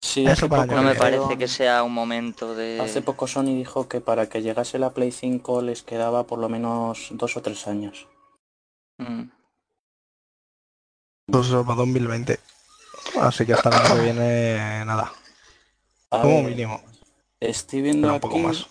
Sí, 0.00 0.24
Eso 0.24 0.48
poco 0.48 0.66
No 0.66 0.84
me 0.84 0.94
parece 0.94 1.36
que 1.36 1.48
sea 1.48 1.82
un 1.82 1.94
momento 1.94 2.54
de 2.54 2.80
Hace 2.80 3.02
poco 3.02 3.26
Sony 3.26 3.56
dijo 3.56 3.88
que 3.88 4.00
para 4.00 4.28
que 4.28 4.40
llegase 4.40 4.78
la 4.78 4.90
Play 4.90 5.10
5 5.10 5.62
les 5.62 5.82
quedaba 5.82 6.28
por 6.28 6.38
lo 6.38 6.48
menos 6.48 7.08
dos 7.10 7.36
o 7.36 7.42
tres 7.42 7.66
años. 7.66 8.06
Mm. 8.98 9.30
Pues 11.26 11.48
para 11.48 11.74
2020. 11.74 12.38
Así 13.20 13.46
que 13.46 13.54
hasta 13.54 13.68
el 13.70 13.74
año 13.76 13.94
que 13.96 14.02
viene 14.02 14.84
nada. 14.84 15.12
A 16.10 16.22
Como 16.22 16.42
ver, 16.42 16.50
mínimo. 16.50 16.82
Estoy 17.40 17.82
viendo 17.82 18.12
un 18.12 18.20
poco 18.20 18.36
aquí 18.36 18.44
más. 18.46 18.66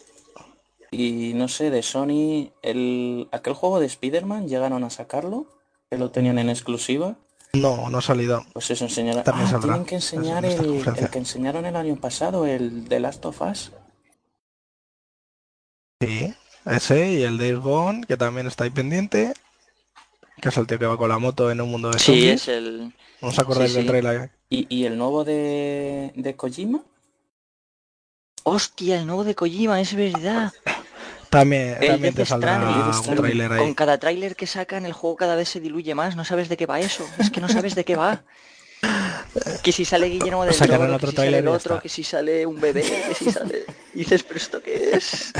y 0.91 1.33
no 1.35 1.47
sé, 1.47 1.69
de 1.69 1.83
Sony, 1.83 2.51
el, 2.61 3.27
aquel 3.31 3.53
juego 3.53 3.79
de 3.79 3.85
Spider-Man 3.87 4.47
llegaron 4.47 4.83
a 4.83 4.89
sacarlo, 4.89 5.45
que 5.89 5.97
lo 5.97 6.11
tenían 6.11 6.39
en 6.39 6.49
exclusiva. 6.49 7.15
No, 7.53 7.89
no 7.89 7.97
ha 7.99 8.01
salido. 8.01 8.45
Pues 8.53 8.69
eso 8.71 8.83
enseñará. 8.85 9.23
También 9.23 9.47
Ah, 9.47 9.51
saldrá. 9.51 9.69
tienen 9.73 9.85
que 9.85 9.95
enseñar 9.95 10.45
en 10.45 10.51
el, 10.59 11.09
que 11.09 11.17
enseñaron 11.17 11.65
el 11.65 11.75
año 11.75 11.95
pasado, 11.95 12.45
el 12.45 12.87
de 12.87 12.99
Last 12.99 13.25
of 13.25 13.41
Us. 13.41 13.71
Sí, 16.01 16.33
ese 16.65 17.11
y 17.13 17.23
el 17.23 17.37
Days 17.37 17.57
Gone, 17.59 18.05
que 18.05 18.17
también 18.17 18.47
está 18.47 18.65
ahí 18.65 18.69
pendiente. 18.69 19.33
Que 20.41 20.49
es 20.49 20.57
el 20.57 20.67
tío 20.67 20.77
que 20.79 20.85
va 20.85 20.97
con 20.97 21.09
la 21.09 21.17
moto 21.19 21.49
en 21.51 21.61
un 21.61 21.69
mundo 21.71 21.91
de 21.91 21.99
Sí, 21.99 22.05
zombies. 22.05 22.41
es 22.43 22.47
el 22.47 22.93
¿No 23.21 23.29
os 23.29 23.39
acordáis 23.39 23.71
sí, 23.71 23.77
del 23.77 23.85
sí. 23.85 23.87
trailer? 23.87 24.31
¿Y, 24.49 24.67
y 24.69 24.85
el 24.85 24.97
nuevo 24.97 25.23
de, 25.23 26.13
de 26.15 26.35
Kojima? 26.35 26.81
Hostia, 28.43 28.99
el 28.99 29.05
nuevo 29.05 29.23
de 29.23 29.35
Kojima, 29.35 29.81
es 29.81 29.93
verdad. 29.93 30.53
También, 31.29 31.77
El 31.81 31.87
también 31.87 32.13
Death 32.13 32.15
te 32.15 32.25
saldrá 32.25 32.55
Stranding. 32.55 32.81
Un 32.83 32.93
Stranding. 32.93 33.21
trailer 33.23 33.51
ahí. 33.51 33.59
Con 33.59 33.73
cada 33.73 33.97
tráiler 33.97 34.35
que 34.35 34.47
sacan 34.47 34.85
el 34.85 34.93
juego 34.93 35.17
cada 35.17 35.35
vez 35.35 35.49
se 35.49 35.59
diluye 35.59 35.93
más, 35.95 36.15
no 36.15 36.23
sabes 36.23 36.47
de 36.47 36.55
qué 36.55 36.65
va 36.65 36.79
eso, 36.79 37.05
es 37.19 37.29
que 37.29 37.41
no 37.41 37.49
sabes 37.49 37.75
de 37.75 37.83
qué 37.83 37.95
va. 37.97 38.23
Que 39.63 39.71
si 39.73 39.83
sale 39.83 40.07
Guillermo 40.07 40.45
del 40.45 40.55
Toro, 40.55 40.77
que 40.87 40.93
otro 40.93 41.09
si 41.11 41.15
sale 41.17 41.37
el 41.39 41.47
otro, 41.47 41.81
que 41.81 41.89
si 41.89 42.03
sale 42.03 42.45
un 42.45 42.61
bebé, 42.61 42.83
que 42.83 43.15
si 43.15 43.31
sale... 43.31 43.65
Y 43.93 43.99
dices, 43.99 44.23
pero 44.23 44.37
esto 44.37 44.61
qué 44.61 44.91
es? 44.93 45.33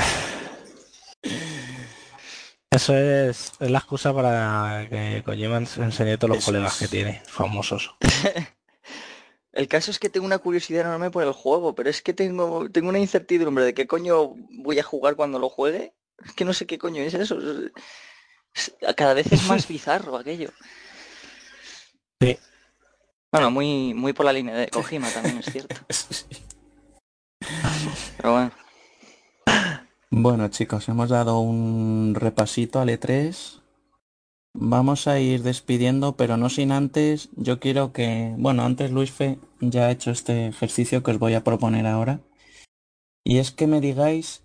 Eso 2.70 2.94
es, 2.94 3.52
es 3.60 3.70
la 3.70 3.78
excusa 3.78 4.12
para 4.12 4.86
que 4.90 5.22
Kojima 5.24 5.58
ens- 5.60 5.82
enseñe 5.82 6.16
todos 6.18 6.30
los 6.30 6.38
Eso 6.38 6.46
colegas 6.46 6.74
es. 6.74 6.78
que 6.80 6.88
tiene, 6.88 7.22
famosos. 7.26 7.94
El 9.52 9.66
caso 9.66 9.90
es 9.90 9.98
que 9.98 10.10
tengo 10.10 10.26
una 10.26 10.38
curiosidad 10.38 10.82
enorme 10.82 11.10
por 11.10 11.24
el 11.24 11.32
juego, 11.32 11.74
pero 11.74 11.88
es 11.90 12.02
que 12.02 12.12
tengo, 12.12 12.70
tengo 12.70 12.90
una 12.90 12.98
incertidumbre 13.00 13.64
de 13.64 13.74
qué 13.74 13.86
coño 13.86 14.34
voy 14.62 14.78
a 14.78 14.84
jugar 14.84 15.16
cuando 15.16 15.38
lo 15.38 15.48
juegue. 15.48 15.94
Es 16.24 16.32
que 16.34 16.44
no 16.44 16.52
sé 16.52 16.66
qué 16.66 16.78
coño 16.78 17.02
es 17.02 17.14
eso. 17.14 17.38
Es- 17.40 17.72
es- 18.54 18.74
cada 18.96 19.14
vez 19.14 19.32
es 19.32 19.46
más 19.48 19.66
bizarro 19.68 20.16
aquello. 20.16 20.50
Sí. 22.20 22.38
Bueno, 23.32 23.50
muy, 23.50 23.94
muy 23.94 24.12
por 24.12 24.26
la 24.26 24.32
línea 24.32 24.54
de 24.54 24.68
Kojima 24.68 25.10
también, 25.10 25.38
es 25.38 25.46
cierto. 25.46 25.74
Pero 28.18 28.32
bueno. 28.32 28.50
Bueno 30.10 30.48
chicos, 30.48 30.88
hemos 30.88 31.10
dado 31.10 31.38
un 31.40 32.14
repasito 32.14 32.80
al 32.80 32.88
E3. 32.88 33.60
Vamos 34.54 35.06
a 35.06 35.20
ir 35.20 35.42
despidiendo, 35.42 36.16
pero 36.16 36.38
no 36.38 36.48
sin 36.48 36.72
antes. 36.72 37.28
Yo 37.36 37.60
quiero 37.60 37.92
que, 37.92 38.34
bueno, 38.38 38.62
antes 38.62 38.90
Luis 38.90 39.12
Fe 39.12 39.38
ya 39.60 39.86
ha 39.86 39.90
hecho 39.90 40.10
este 40.10 40.46
ejercicio 40.46 41.02
que 41.02 41.10
os 41.10 41.18
voy 41.18 41.34
a 41.34 41.44
proponer 41.44 41.86
ahora. 41.86 42.20
Y 43.22 43.36
es 43.36 43.50
que 43.50 43.66
me 43.66 43.82
digáis 43.82 44.44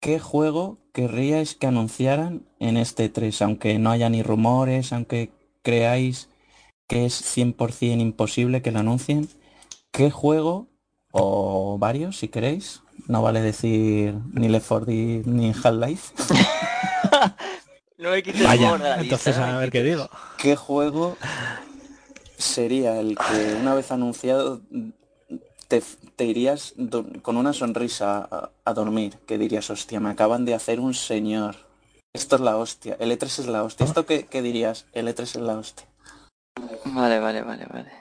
qué 0.00 0.18
juego 0.18 0.78
querríais 0.92 1.54
que 1.54 1.68
anunciaran 1.68 2.42
en 2.58 2.76
este 2.76 3.08
3, 3.08 3.42
aunque 3.42 3.78
no 3.78 3.92
haya 3.92 4.10
ni 4.10 4.24
rumores, 4.24 4.92
aunque 4.92 5.30
creáis 5.62 6.28
que 6.88 7.06
es 7.06 7.22
100% 7.22 8.00
imposible 8.00 8.60
que 8.60 8.72
lo 8.72 8.80
anuncien. 8.80 9.28
¿Qué 9.92 10.10
juego, 10.10 10.66
o 11.12 11.78
varios 11.78 12.18
si 12.18 12.26
queréis, 12.26 12.82
no 13.06 13.22
vale 13.22 13.40
decir 13.40 14.14
ni 14.32 14.48
Left 14.48 14.68
4 14.68 14.86
Dead 14.86 15.24
ni 15.26 15.52
Half-Life, 15.52 16.14
No 17.98 18.10
me 18.10 18.22
quites 18.22 18.42
Vaya, 18.42 18.66
humor 18.66 18.78
de 18.78 18.88
la 18.88 18.96
lista, 18.96 19.16
entonces 19.16 19.36
a 19.36 19.58
ver 19.58 19.70
qué 19.70 19.82
digo. 19.82 20.08
¿qué 20.38 20.56
juego 20.56 21.16
sería 22.38 22.98
el 22.98 23.16
que 23.16 23.56
una 23.60 23.74
vez 23.74 23.92
anunciado 23.92 24.62
te, 25.68 25.82
te 26.16 26.24
irías 26.24 26.74
con 27.20 27.36
una 27.36 27.52
sonrisa 27.52 28.26
a, 28.30 28.50
a 28.64 28.72
dormir? 28.72 29.18
Que 29.26 29.36
dirías, 29.36 29.68
hostia, 29.68 30.00
me 30.00 30.08
acaban 30.10 30.46
de 30.46 30.54
hacer 30.54 30.80
un 30.80 30.94
señor. 30.94 31.56
Esto 32.14 32.36
es 32.36 32.42
la 32.42 32.56
hostia, 32.56 32.96
el 32.98 33.12
E3 33.12 33.24
es 33.24 33.46
la 33.46 33.62
hostia. 33.62 33.84
¿Esto 33.84 34.06
qué, 34.06 34.24
qué 34.26 34.40
dirías? 34.40 34.86
El 34.92 35.06
E3 35.06 35.20
es 35.22 35.36
la 35.36 35.58
hostia. 35.58 35.86
Vale, 36.86 37.20
vale, 37.20 37.42
vale, 37.42 37.66
vale. 37.70 37.92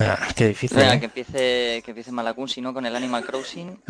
Ah, 0.00 0.28
Qué 0.36 0.48
difícil. 0.48 0.78
¿eh? 0.80 0.98
que 0.98 1.06
empiece, 1.06 1.82
que 1.84 1.90
empiece 1.92 2.10
Malakun, 2.12 2.48
si 2.48 2.60
no 2.60 2.74
con 2.74 2.84
el 2.84 2.94
Animal 2.96 3.24
Crossing. 3.24 3.82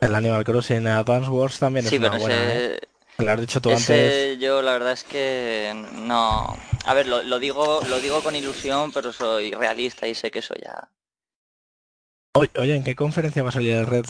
El 0.00 0.14
Animal 0.14 0.44
Crossing 0.44 0.86
Advance 0.86 1.30
Wars 1.30 1.58
también 1.58 1.86
Sí, 1.86 1.96
es 1.96 2.00
una 2.00 2.10
pero 2.10 2.20
buena, 2.22 2.54
¿eh? 2.54 2.66
ese, 2.76 3.24
lo 3.24 3.30
has 3.32 3.40
dicho 3.40 3.60
tú 3.62 3.70
antes. 3.70 4.38
yo 4.38 4.60
la 4.62 4.72
verdad 4.72 4.92
es 4.92 5.04
que 5.04 5.72
no. 5.92 6.56
A 6.84 6.94
ver, 6.94 7.06
lo, 7.06 7.22
lo 7.22 7.38
digo, 7.38 7.80
lo 7.88 8.00
digo 8.00 8.20
con 8.22 8.34
ilusión, 8.36 8.92
pero 8.92 9.12
soy 9.12 9.52
realista 9.52 10.06
y 10.08 10.14
sé 10.14 10.30
que 10.30 10.40
eso 10.40 10.54
ya. 10.62 10.88
Oye, 12.58 12.74
¿en 12.74 12.82
qué 12.82 12.96
conferencia 12.96 13.44
va 13.44 13.50
a 13.50 13.52
salir 13.52 13.76
el 13.76 13.86
Red, 13.86 14.06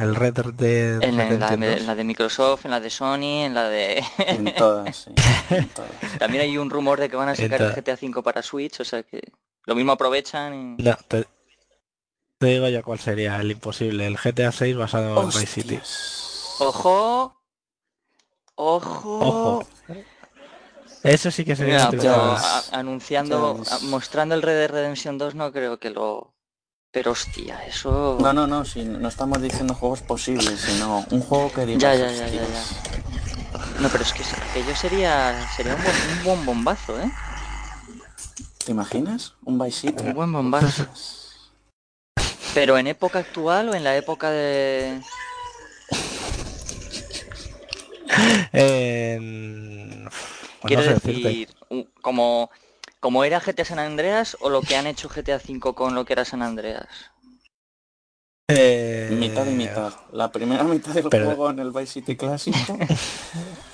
el 0.00 0.16
Red 0.16 0.34
Dead 0.54 1.00
En, 1.00 1.16
la- 1.16 1.28
en 1.28 1.38
la, 1.38 1.52
en 1.54 1.86
la 1.86 1.94
de 1.94 2.02
Microsoft, 2.02 2.64
en 2.64 2.72
la 2.72 2.80
de 2.80 2.90
Sony, 2.90 3.44
en 3.44 3.54
la 3.54 3.68
de. 3.68 4.02
En 4.18 4.52
todas, 4.56 4.96
sí. 4.96 5.12
En 5.50 5.68
todas. 5.68 5.90
También 6.18 6.42
hay 6.42 6.58
un 6.58 6.68
rumor 6.70 6.98
de 6.98 7.08
que 7.08 7.14
van 7.14 7.28
a 7.28 7.36
sacar 7.36 7.62
el 7.62 7.72
GTA 7.72 7.94
V 8.02 8.20
para 8.24 8.42
Switch, 8.42 8.80
o 8.80 8.84
sea 8.84 9.04
que 9.04 9.22
lo 9.66 9.74
mismo 9.74 9.92
aprovechan 9.92 10.54
y. 10.78 10.82
No, 10.82 10.96
te, 11.08 11.26
te 12.38 12.46
digo 12.46 12.68
ya 12.68 12.82
cuál 12.82 12.98
sería 12.98 13.36
el 13.40 13.50
imposible. 13.50 14.06
El 14.06 14.16
GTA 14.18 14.52
6 14.52 14.76
basado 14.76 15.20
en 15.22 15.28
Vice 15.28 15.46
City. 15.46 15.80
¡Ojo! 16.60 17.36
¡Ojo! 18.56 19.18
Ojo. 19.20 19.64
Eso 21.02 21.30
sí 21.30 21.44
que 21.44 21.56
sería 21.56 21.90
Mira, 21.90 21.90
pero 21.90 22.14
a- 22.14 22.64
anunciando, 22.72 23.56
Ya 23.64 23.76
a- 23.76 23.78
mostrando 23.80 24.34
el 24.34 24.42
Red 24.42 24.54
Dead 24.54 24.70
Redemption 24.70 25.18
2 25.18 25.34
no 25.34 25.52
creo 25.52 25.78
que 25.78 25.90
lo... 25.90 26.32
Pero 26.92 27.12
hostia, 27.12 27.58
eso... 27.66 28.18
No, 28.20 28.32
no, 28.32 28.46
no, 28.46 28.64
si 28.64 28.84
no 28.84 29.08
estamos 29.08 29.40
diciendo 29.40 29.74
juegos 29.74 30.00
posibles, 30.00 30.60
sino 30.60 31.04
un 31.10 31.20
juego 31.22 31.50
que 31.52 31.64
digas, 31.66 31.82
Ya, 31.82 31.94
ya, 31.94 32.12
ya, 32.12 32.28
ya, 32.28 32.36
"Hostias". 32.36 33.80
No, 33.80 33.88
pero 33.88 34.04
es 34.04 34.12
que 34.12 34.22
aquello 34.22 34.76
sería, 34.76 35.34
sería 35.56 35.74
un 35.74 35.82
buen, 35.82 35.96
un 35.96 36.24
buen 36.24 36.46
bombazo, 36.46 37.00
¿eh? 37.00 37.10
¿Te 38.64 38.72
imaginas? 38.72 39.34
Un 39.44 39.58
Vice 39.58 39.88
City. 39.88 40.04
Un 40.04 40.14
buen 40.14 40.32
bombazo. 40.32 40.86
Pero 42.54 42.76
en 42.78 42.86
época 42.86 43.18
actual 43.20 43.70
o 43.70 43.74
en 43.74 43.82
la 43.84 43.96
época 43.96 44.30
de... 44.30 45.00
Pues 50.60 50.68
Quiero 50.68 50.82
no 50.82 50.88
sé 50.88 50.94
decirte. 50.94 51.28
decir, 51.28 51.48
un- 51.70 51.88
como, 52.02 52.50
como 53.00 53.24
era 53.24 53.40
GTA 53.40 53.64
San 53.64 53.78
Andreas 53.80 54.36
o 54.40 54.48
lo 54.50 54.60
que 54.62 54.76
han 54.76 54.86
hecho 54.86 55.08
GTA 55.08 55.36
V 55.44 55.74
con 55.74 55.94
lo 55.94 56.04
que 56.04 56.12
era 56.12 56.24
San 56.24 56.42
Andreas. 56.42 56.86
Eh, 58.48 59.08
Mitad 59.18 59.46
y 59.46 59.54
mitad. 59.54 59.92
La 60.12 60.30
primera 60.30 60.62
mitad 60.62 60.92
del 60.92 61.08
pero- 61.08 61.24
juego 61.26 61.50
en 61.50 61.58
el 61.60 61.70
Vice 61.72 61.86
City 61.94 62.16
clásico. 62.16 62.58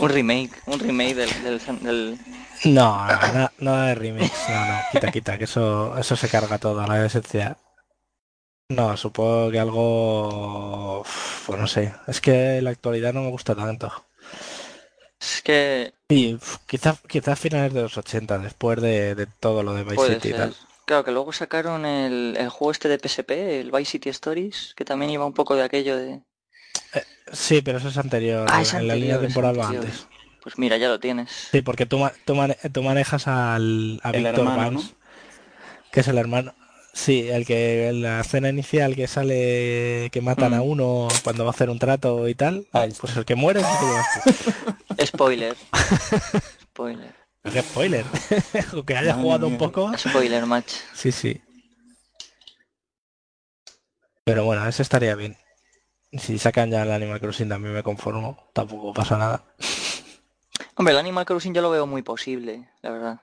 Un 0.00 0.08
remake, 0.08 0.52
un 0.66 0.78
remake 0.78 1.14
del, 1.14 1.30
del, 1.42 1.58
del- 1.80 2.18
No, 2.64 3.06
nada, 3.06 3.52
nada 3.58 3.86
de 3.88 3.94
remix, 3.94 4.48
no, 4.48 4.64
no, 4.66 4.74
quita, 4.92 5.10
quita, 5.10 5.38
que 5.38 5.44
eso, 5.44 5.96
eso 5.98 6.16
se 6.16 6.28
carga 6.28 6.58
todo, 6.58 6.86
la 6.86 7.04
esencia. 7.04 7.56
No, 8.68 8.96
supongo 8.96 9.50
que 9.52 9.60
algo, 9.60 11.04
pues 11.46 11.58
no 11.60 11.66
sé, 11.68 11.94
es 12.08 12.20
que 12.20 12.60
la 12.62 12.70
actualidad 12.70 13.12
no 13.12 13.22
me 13.22 13.30
gusta 13.30 13.54
tanto. 13.54 13.92
Es 15.20 15.40
que 15.42 15.92
Y 16.08 16.36
quizás 16.66 17.00
quizás 17.08 17.38
finales 17.38 17.72
de 17.72 17.82
los 17.82 17.96
80, 17.96 18.38
después 18.38 18.80
de, 18.80 19.14
de 19.14 19.26
todo 19.26 19.62
lo 19.62 19.74
de 19.74 19.84
Vice 19.84 20.14
City 20.14 20.28
y 20.28 20.32
tal. 20.32 20.54
Claro, 20.84 21.04
que 21.04 21.12
luego 21.12 21.32
sacaron 21.32 21.86
el, 21.86 22.36
el 22.38 22.48
juego 22.50 22.72
este 22.72 22.88
de 22.88 22.98
PSP, 22.98 23.60
el 23.60 23.70
Vice 23.70 23.92
City 23.92 24.08
Stories, 24.10 24.74
que 24.76 24.84
también 24.84 25.10
iba 25.10 25.24
un 25.24 25.32
poco 25.32 25.54
de 25.54 25.62
aquello 25.62 25.96
de... 25.96 26.22
Sí, 27.32 27.62
pero 27.62 27.78
eso 27.78 27.88
es 27.88 27.96
anterior, 27.96 28.46
Ah, 28.50 28.56
en- 28.56 28.62
es 28.62 28.74
en 28.74 28.88
la 28.88 28.94
línea 28.94 29.18
temporal 29.20 29.58
va 29.58 29.68
antes. 29.68 30.06
Pues 30.42 30.58
mira, 30.58 30.76
ya 30.76 30.88
lo 30.88 31.00
tienes. 31.00 31.30
Sí, 31.50 31.62
porque 31.62 31.86
tú, 31.86 31.98
ma- 31.98 32.12
tú, 32.24 32.34
mane- 32.34 32.58
tú 32.72 32.82
manejas 32.82 33.26
al, 33.28 34.00
a 34.02 34.10
El 34.10 34.24
Víctor 34.24 34.40
hermano, 34.46 34.82
que 35.90 36.00
es 36.00 36.08
el 36.08 36.18
hermano. 36.18 36.54
Sí, 36.94 37.28
el 37.30 37.46
que 37.46 37.88
en 37.88 38.02
la 38.02 38.20
escena 38.20 38.50
inicial 38.50 38.94
que 38.94 39.06
sale 39.06 40.10
que 40.12 40.20
matan 40.20 40.52
a 40.52 40.58
Mm. 40.58 40.68
uno 40.68 41.08
cuando 41.24 41.44
va 41.44 41.50
a 41.50 41.54
hacer 41.54 41.70
un 41.70 41.78
trato 41.78 42.28
y 42.28 42.34
tal, 42.34 42.66
Ahí 42.72 42.88
está. 42.90 43.00
pues 43.00 43.16
el 43.16 43.24
que 43.24 43.34
muere 43.34 43.60
es 43.60 43.66
el 43.66 43.78
que 43.78 43.86
llevas 43.86 44.06
tú. 44.98 45.06
Spoiler. 45.06 45.56
Spoiler. 46.64 47.14
Qué 47.50 47.62
spoiler. 47.62 48.04
Aunque 48.72 48.94
haya 48.96 49.12
Madre 49.12 49.22
jugado 49.22 49.46
un 49.46 49.56
poco. 49.58 49.90
Spoiler 49.96 50.44
match. 50.44 50.72
Sí, 50.92 51.12
sí. 51.12 51.40
Pero 54.24 54.44
bueno, 54.44 54.66
ese 54.68 54.82
estaría 54.82 55.14
bien. 55.14 55.36
Si 56.12 56.38
sacan 56.38 56.70
ya 56.70 56.82
el 56.82 56.92
Animal 56.92 57.20
Crossing 57.20 57.48
también 57.48 57.74
me 57.74 57.82
conformo. 57.82 58.50
Tampoco 58.52 58.92
pasa 58.92 59.16
nada. 59.16 59.44
Hombre, 60.76 60.92
el 60.92 60.98
Animal 61.00 61.24
Crossing 61.24 61.54
yo 61.54 61.62
lo 61.62 61.70
veo 61.70 61.86
muy 61.86 62.02
posible, 62.02 62.68
la 62.82 62.90
verdad. 62.90 63.20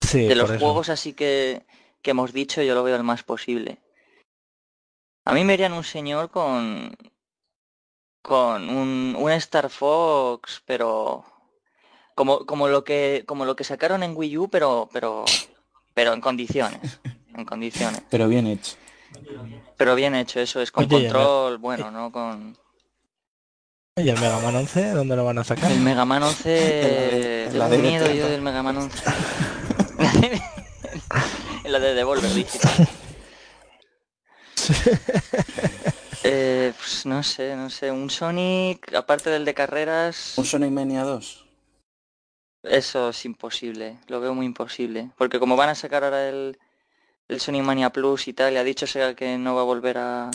Sí, 0.00 0.26
de 0.26 0.34
los 0.36 0.50
eso. 0.50 0.60
juegos 0.60 0.88
así 0.88 1.12
que, 1.12 1.66
que 2.02 2.12
hemos 2.12 2.32
dicho, 2.32 2.62
yo 2.62 2.74
lo 2.74 2.84
veo 2.84 2.96
el 2.96 3.02
más 3.02 3.22
posible. 3.24 3.78
A 5.24 5.34
mí 5.34 5.44
me 5.44 5.54
irían 5.54 5.72
un 5.72 5.84
señor 5.84 6.30
con 6.30 6.96
con 8.22 8.68
un, 8.68 9.16
un 9.18 9.30
Star 9.32 9.70
Fox, 9.70 10.62
pero 10.66 11.24
como, 12.14 12.46
como 12.46 12.68
lo 12.68 12.84
que 12.84 13.24
como 13.26 13.44
lo 13.44 13.56
que 13.56 13.64
sacaron 13.64 14.02
en 14.02 14.16
Wii 14.16 14.38
U, 14.38 14.48
pero 14.48 14.88
pero 14.92 15.24
pero 15.94 16.12
en 16.12 16.20
condiciones, 16.20 17.00
en 17.34 17.44
condiciones. 17.44 18.02
Pero 18.10 18.28
bien 18.28 18.46
hecho. 18.46 18.76
Pero 19.76 19.94
bien 19.94 20.14
hecho, 20.14 20.40
eso 20.40 20.60
es 20.60 20.70
con 20.72 20.84
Oye, 20.84 20.96
el- 20.96 21.02
control, 21.12 21.58
bueno, 21.58 21.90
no 21.90 22.10
con 22.12 22.56
¿Y 23.96 24.08
el 24.08 24.20
Mega 24.20 24.38
Man 24.40 24.54
11 24.54 24.90
dónde 24.92 25.16
lo 25.16 25.24
van 25.24 25.38
a 25.38 25.44
sacar? 25.44 25.70
el 25.72 25.80
Mega 25.80 26.04
Man 26.04 26.22
11 26.22 27.44
En 27.50 27.58
la 27.58 27.68
tengo 27.68 27.82
DD30. 27.82 27.88
miedo 27.88 28.10
yo 28.14 28.28
del 28.28 28.42
Mega 28.42 28.62
Man 28.62 28.76
11. 28.76 28.98
en 31.64 31.72
la 31.72 31.78
de 31.80 31.94
Devolver 31.94 32.32
Digital. 32.32 32.88
Eh, 36.24 36.72
pues 36.76 37.06
no 37.06 37.22
sé, 37.22 37.54
no 37.54 37.70
sé, 37.70 37.90
un 37.92 38.10
Sonic, 38.10 38.92
aparte 38.94 39.30
del 39.30 39.44
de 39.44 39.54
carreras, 39.54 40.34
Un 40.36 40.44
Sonic 40.44 40.70
Mania 40.72 41.04
2. 41.04 41.46
eso 42.64 43.10
es 43.10 43.24
imposible, 43.24 43.98
lo 44.08 44.20
veo 44.20 44.34
muy 44.34 44.44
imposible. 44.44 45.10
Porque 45.16 45.38
como 45.38 45.56
van 45.56 45.68
a 45.70 45.74
sacar 45.76 46.02
ahora 46.04 46.28
el, 46.28 46.58
el 47.28 47.40
Sonic 47.40 47.62
Mania 47.62 47.90
Plus 47.90 48.28
y 48.28 48.32
tal, 48.32 48.54
y 48.54 48.56
ha 48.56 48.64
dicho 48.64 48.86
Sega 48.86 49.14
que 49.14 49.38
no 49.38 49.54
va 49.54 49.60
a 49.60 49.64
volver 49.64 49.98
a, 49.98 50.30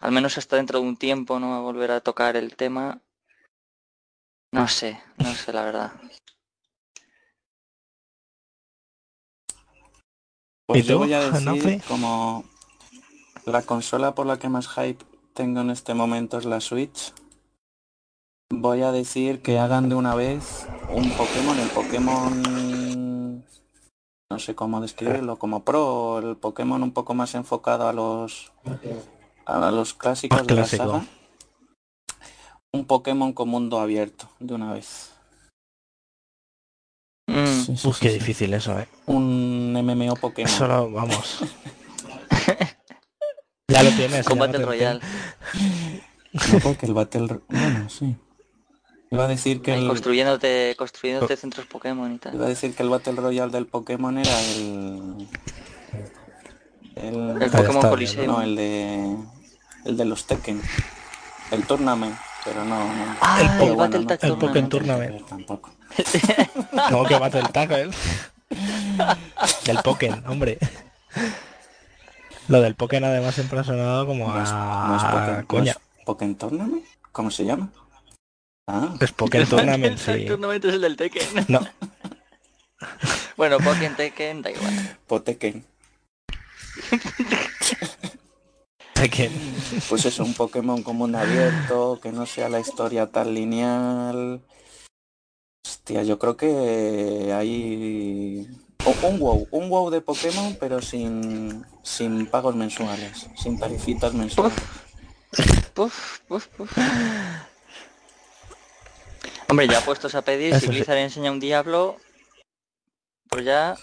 al 0.00 0.12
menos 0.12 0.38
hasta 0.38 0.56
dentro 0.56 0.80
de 0.80 0.86
un 0.86 0.96
tiempo, 0.96 1.40
no 1.40 1.50
va 1.50 1.56
a 1.58 1.60
volver 1.60 1.90
a 1.90 2.00
tocar 2.00 2.36
el 2.36 2.54
tema. 2.56 3.00
No 4.52 4.68
sé, 4.68 5.02
no 5.18 5.34
sé 5.34 5.52
la 5.52 5.64
verdad. 5.64 5.92
Pues 10.66 10.84
¿Y 10.84 10.88
yo 10.88 10.98
voy 10.98 11.12
a 11.12 11.30
decir 11.30 11.82
como 11.86 12.44
la 13.44 13.62
consola 13.62 14.14
por 14.14 14.26
la 14.26 14.38
que 14.38 14.48
más 14.48 14.68
hype 14.68 15.04
tengo 15.34 15.60
en 15.60 15.70
este 15.70 15.94
momento 15.94 16.38
es 16.38 16.44
la 16.44 16.60
Switch. 16.60 17.12
Voy 18.50 18.82
a 18.82 18.90
decir 18.90 19.42
que 19.42 19.58
hagan 19.58 19.88
de 19.88 19.94
una 19.94 20.14
vez 20.14 20.66
un 20.88 21.10
Pokémon, 21.10 21.58
el 21.58 21.68
Pokémon 21.68 22.75
no 24.30 24.38
sé 24.38 24.54
cómo 24.54 24.80
describirlo, 24.80 25.38
como 25.38 25.64
Pro, 25.64 26.18
el 26.18 26.36
Pokémon 26.36 26.82
un 26.82 26.92
poco 26.92 27.14
más 27.14 27.34
enfocado 27.34 27.88
a 27.88 27.92
los 27.92 28.52
a 29.44 29.70
los 29.70 29.94
clásicos 29.94 30.38
Más 30.38 30.46
de 30.46 30.54
la 30.54 30.66
saga. 30.66 31.04
Un 32.72 32.84
Pokémon 32.84 33.32
con 33.32 33.48
mundo 33.48 33.78
abierto 33.80 34.28
de 34.40 34.54
una 34.54 34.72
vez. 34.72 35.12
Mm, 37.28 37.46
Sí, 37.66 37.76
sí, 37.76 37.88
Uf, 37.88 37.96
sí, 37.96 38.02
qué 38.02 38.08
sí. 38.10 38.18
difícil 38.18 38.54
eso, 38.54 38.78
eh. 38.78 38.88
Un 39.06 39.72
MMO 39.72 40.14
Pokémon. 40.16 40.50
Eso 40.50 40.66
lo, 40.66 40.90
vamos. 40.90 41.40
ya 43.68 43.82
lo 43.82 43.90
tienes. 43.90 44.26
con 44.26 44.38
Battle 44.38 44.64
Royale. 44.64 45.00
No, 46.52 46.58
porque 46.62 46.86
el 46.86 46.94
Battle... 46.94 47.40
Bueno, 47.48 47.88
sí. 47.88 48.16
Iba 49.16 49.24
a 49.24 49.28
decir 49.28 49.62
que 49.62 49.72
el, 49.74 49.86
construyéndote, 49.88 50.74
construyéndote 50.76 51.36
centros 51.36 51.66
Pokémon 51.66 52.12
y 52.12 52.18
tal. 52.18 52.34
iba 52.34 52.44
a 52.44 52.48
decir 52.48 52.74
que 52.74 52.82
el 52.82 52.90
Battle 52.90 53.14
Royale 53.14 53.50
del 53.50 53.66
Pokémon 53.66 54.18
era 54.18 54.40
el... 54.42 55.28
El, 56.96 57.42
El 57.42 57.50
Pokémon 57.50 57.80
Coliseum. 57.88 58.26
no, 58.26 58.42
el 58.42 58.56
de... 58.56 59.16
El 59.86 59.96
de 59.96 60.04
los 60.04 60.26
Tekken. 60.26 60.60
El 61.50 61.64
Tournament. 61.66 62.14
Pero 62.44 62.64
no, 62.64 62.78
no. 62.78 63.16
Ah, 63.22 63.40
El 63.40 63.46
el, 63.46 63.58
Pokémon, 63.58 63.76
Battle 63.78 64.00
no, 64.00 64.06
Tag 64.06 64.18
el 64.24 64.36
Pokémon 64.36 64.68
Tournament. 64.68 65.26
Tampoco. 65.28 65.70
No, 66.90 67.04
que 67.04 67.18
Battle 67.18 67.42
Tag, 67.52 67.72
¿eh? 67.72 67.90
Del 69.64 69.78
Pokémon, 69.78 70.22
hombre. 70.26 70.58
Lo 72.48 72.60
del 72.60 72.74
Pokémon 72.74 73.08
además 73.10 73.34
siempre 73.34 73.58
ha 73.60 73.64
sonado 73.64 74.06
como 74.06 74.28
No 74.28 74.42
es, 74.42 74.50
a... 74.52 74.86
no 74.88 74.96
es 74.96 75.02
Pokémon, 75.04 75.40
no 75.40 75.46
coña. 75.46 75.72
es 75.72 76.04
Pokémon 76.04 76.34
Tournament. 76.36 76.84
¿Cómo 77.12 77.30
se 77.30 77.44
llama? 77.46 77.70
Ah, 78.66 78.94
Es 79.00 79.12
Pokémon 79.12 79.48
Tournament, 79.50 79.98
El 80.08 80.18
sí. 80.20 80.24
Tournament 80.26 80.64
es 80.64 80.74
el 80.74 80.80
del 80.80 80.96
Tekken. 80.96 81.44
No, 81.48 81.60
Bueno, 83.36 83.58
Pokémon 83.58 83.94
Tekken, 83.96 84.42
da 84.42 84.50
igual. 84.50 84.98
Potekken. 85.06 85.64
Tekken. 88.94 89.32
Pues 89.88 90.04
eso, 90.06 90.24
un 90.24 90.34
Pokémon 90.34 90.82
con 90.82 90.96
mundo 90.96 91.18
abierto, 91.18 92.00
que 92.02 92.12
no 92.12 92.26
sea 92.26 92.48
la 92.48 92.60
historia 92.60 93.06
tan 93.06 93.34
lineal. 93.34 94.40
Hostia, 95.66 96.02
yo 96.02 96.18
creo 96.18 96.36
que 96.36 97.32
hay 97.32 98.48
o- 98.84 99.06
un 99.08 99.18
WoW, 99.20 99.48
un 99.50 99.68
WoW 99.70 99.90
de 99.90 100.00
Pokémon, 100.00 100.56
pero 100.58 100.80
sin 100.80 101.64
sin 101.82 102.26
pagos 102.26 102.56
mensuales, 102.56 103.26
sin 103.36 103.58
tarifitas 103.58 104.12
mensuales. 104.14 104.56
Puf, 105.74 106.20
puf, 106.26 106.46
puf. 106.48 106.72
Hombre, 109.48 109.68
ya 109.68 109.80
puestos 109.80 110.14
a 110.14 110.22
pedir, 110.22 110.52
Eso 110.52 110.60
si 110.60 110.66
sí. 110.66 110.72
Blizzard 110.72 110.98
enseña 110.98 111.30
un 111.30 111.40
Diablo, 111.40 111.98
pues 113.28 113.44
ya... 113.44 113.76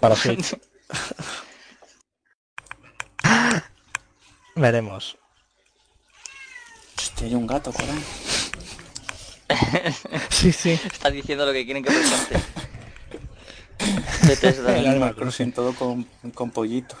Para 0.00 0.14
Switch. 0.14 0.56
Veremos. 4.54 5.18
Hostia, 6.96 7.26
hay 7.26 7.34
un 7.34 7.46
gato 7.46 7.72
por 7.72 7.84
ahí. 7.84 8.04
Sí, 10.30 10.52
sí. 10.52 10.72
Está 10.72 11.10
diciendo 11.10 11.46
lo 11.46 11.52
que 11.52 11.64
quieren 11.64 11.82
que 11.82 11.90
presente. 11.90 12.40
Bethesda. 14.26 14.76
El 14.76 14.86
Animal. 14.86 15.14
Crossing 15.14 15.52
todo 15.52 15.72
con, 15.74 16.04
con 16.34 16.50
pollitos. 16.50 16.98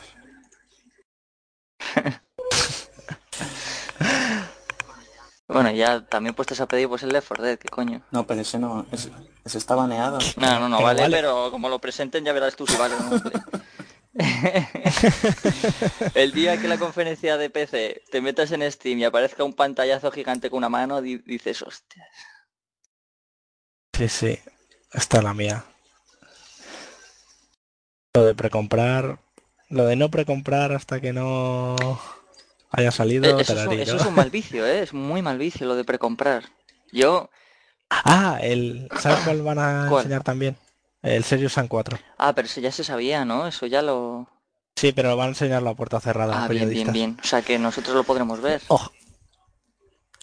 Bueno, 5.48 5.70
ya 5.70 6.04
también 6.04 6.34
puestos 6.34 6.60
a 6.60 6.66
pedir 6.66 6.88
pues 6.88 7.02
el 7.04 7.10
Left 7.10 7.28
4 7.28 7.44
Dead, 7.44 7.58
¿qué 7.58 7.68
coño? 7.68 8.02
No, 8.10 8.26
pero 8.26 8.40
ese 8.40 8.58
no, 8.58 8.84
ese, 8.90 9.10
ese 9.44 9.58
está 9.58 9.74
baneado. 9.76 10.18
No, 10.36 10.58
no, 10.58 10.68
no, 10.68 10.76
Pero 10.78 10.86
vale, 10.86 11.00
vale. 11.02 11.16
pero 11.16 11.50
como 11.52 11.68
lo 11.68 11.78
presenten 11.78 12.24
ya 12.24 12.32
verás 12.32 12.56
tú 12.56 12.66
si 12.66 12.76
vale 12.76 12.94
o 12.96 13.00
no. 13.00 13.22
El 16.14 16.32
día 16.32 16.58
que 16.60 16.68
la 16.68 16.78
conferencia 16.78 17.36
de 17.36 17.50
PC 17.50 18.02
te 18.10 18.20
metas 18.20 18.50
en 18.52 18.70
Steam 18.72 18.98
y 18.98 19.04
aparezca 19.04 19.44
un 19.44 19.52
pantallazo 19.52 20.10
gigante 20.10 20.48
con 20.50 20.58
una 20.58 20.68
mano, 20.70 21.00
di- 21.02 21.18
dices, 21.18 21.62
hostia. 21.62 22.06
Sí, 23.92 24.08
sí. 24.08 24.38
Esta 24.92 25.18
es 25.18 25.24
la 25.24 25.34
mía. 25.34 25.64
Lo 28.14 28.24
de 28.24 28.34
precomprar. 28.34 29.18
Lo 29.68 29.84
de 29.84 29.96
no 29.96 30.10
precomprar 30.10 30.72
hasta 30.72 31.00
que 31.00 31.12
no 31.12 31.76
haya 32.76 32.90
salido. 32.90 33.24
Eh, 33.24 33.42
Eso, 33.42 33.54
te 33.54 33.58
es 33.60 33.64
la 33.64 33.64
un, 33.64 33.70
digo. 33.70 33.82
eso 33.82 33.96
es 33.96 34.06
un 34.06 34.14
mal 34.14 34.30
vicio, 34.30 34.66
¿eh? 34.66 34.82
Es 34.82 34.92
muy 34.94 35.22
mal 35.22 35.38
vicio 35.38 35.66
lo 35.66 35.74
de 35.76 35.84
precomprar. 35.84 36.44
Yo, 36.92 37.30
Ah, 37.88 38.38
el. 38.42 38.88
¿Sabes 38.98 39.20
cuál 39.24 39.42
van 39.42 39.58
a 39.58 39.86
¿Cuál? 39.88 40.02
enseñar 40.04 40.24
también? 40.24 40.56
El 41.02 41.22
Serious 41.22 41.52
Sam 41.52 41.68
4. 41.68 41.98
ah, 42.18 42.32
pero 42.34 42.46
eso 42.46 42.60
ya 42.60 42.72
se 42.72 42.82
sabía, 42.82 43.24
¿no? 43.24 43.46
Eso 43.46 43.66
ya 43.66 43.80
lo... 43.80 44.26
Sí, 44.74 44.90
pero 44.92 45.10
lo 45.10 45.16
van 45.16 45.26
a 45.26 45.30
enseñar 45.30 45.62
la 45.62 45.74
puerta 45.74 46.00
cerrada. 46.00 46.44
Ah, 46.44 46.48
bien, 46.48 46.68
bien, 46.68 46.92
bien. 46.92 47.18
O 47.22 47.26
sea 47.26 47.42
que 47.42 47.58
nosotros 47.60 47.94
lo 47.94 48.02
podremos 48.02 48.40
ver. 48.40 48.60
Oh. 48.68 48.90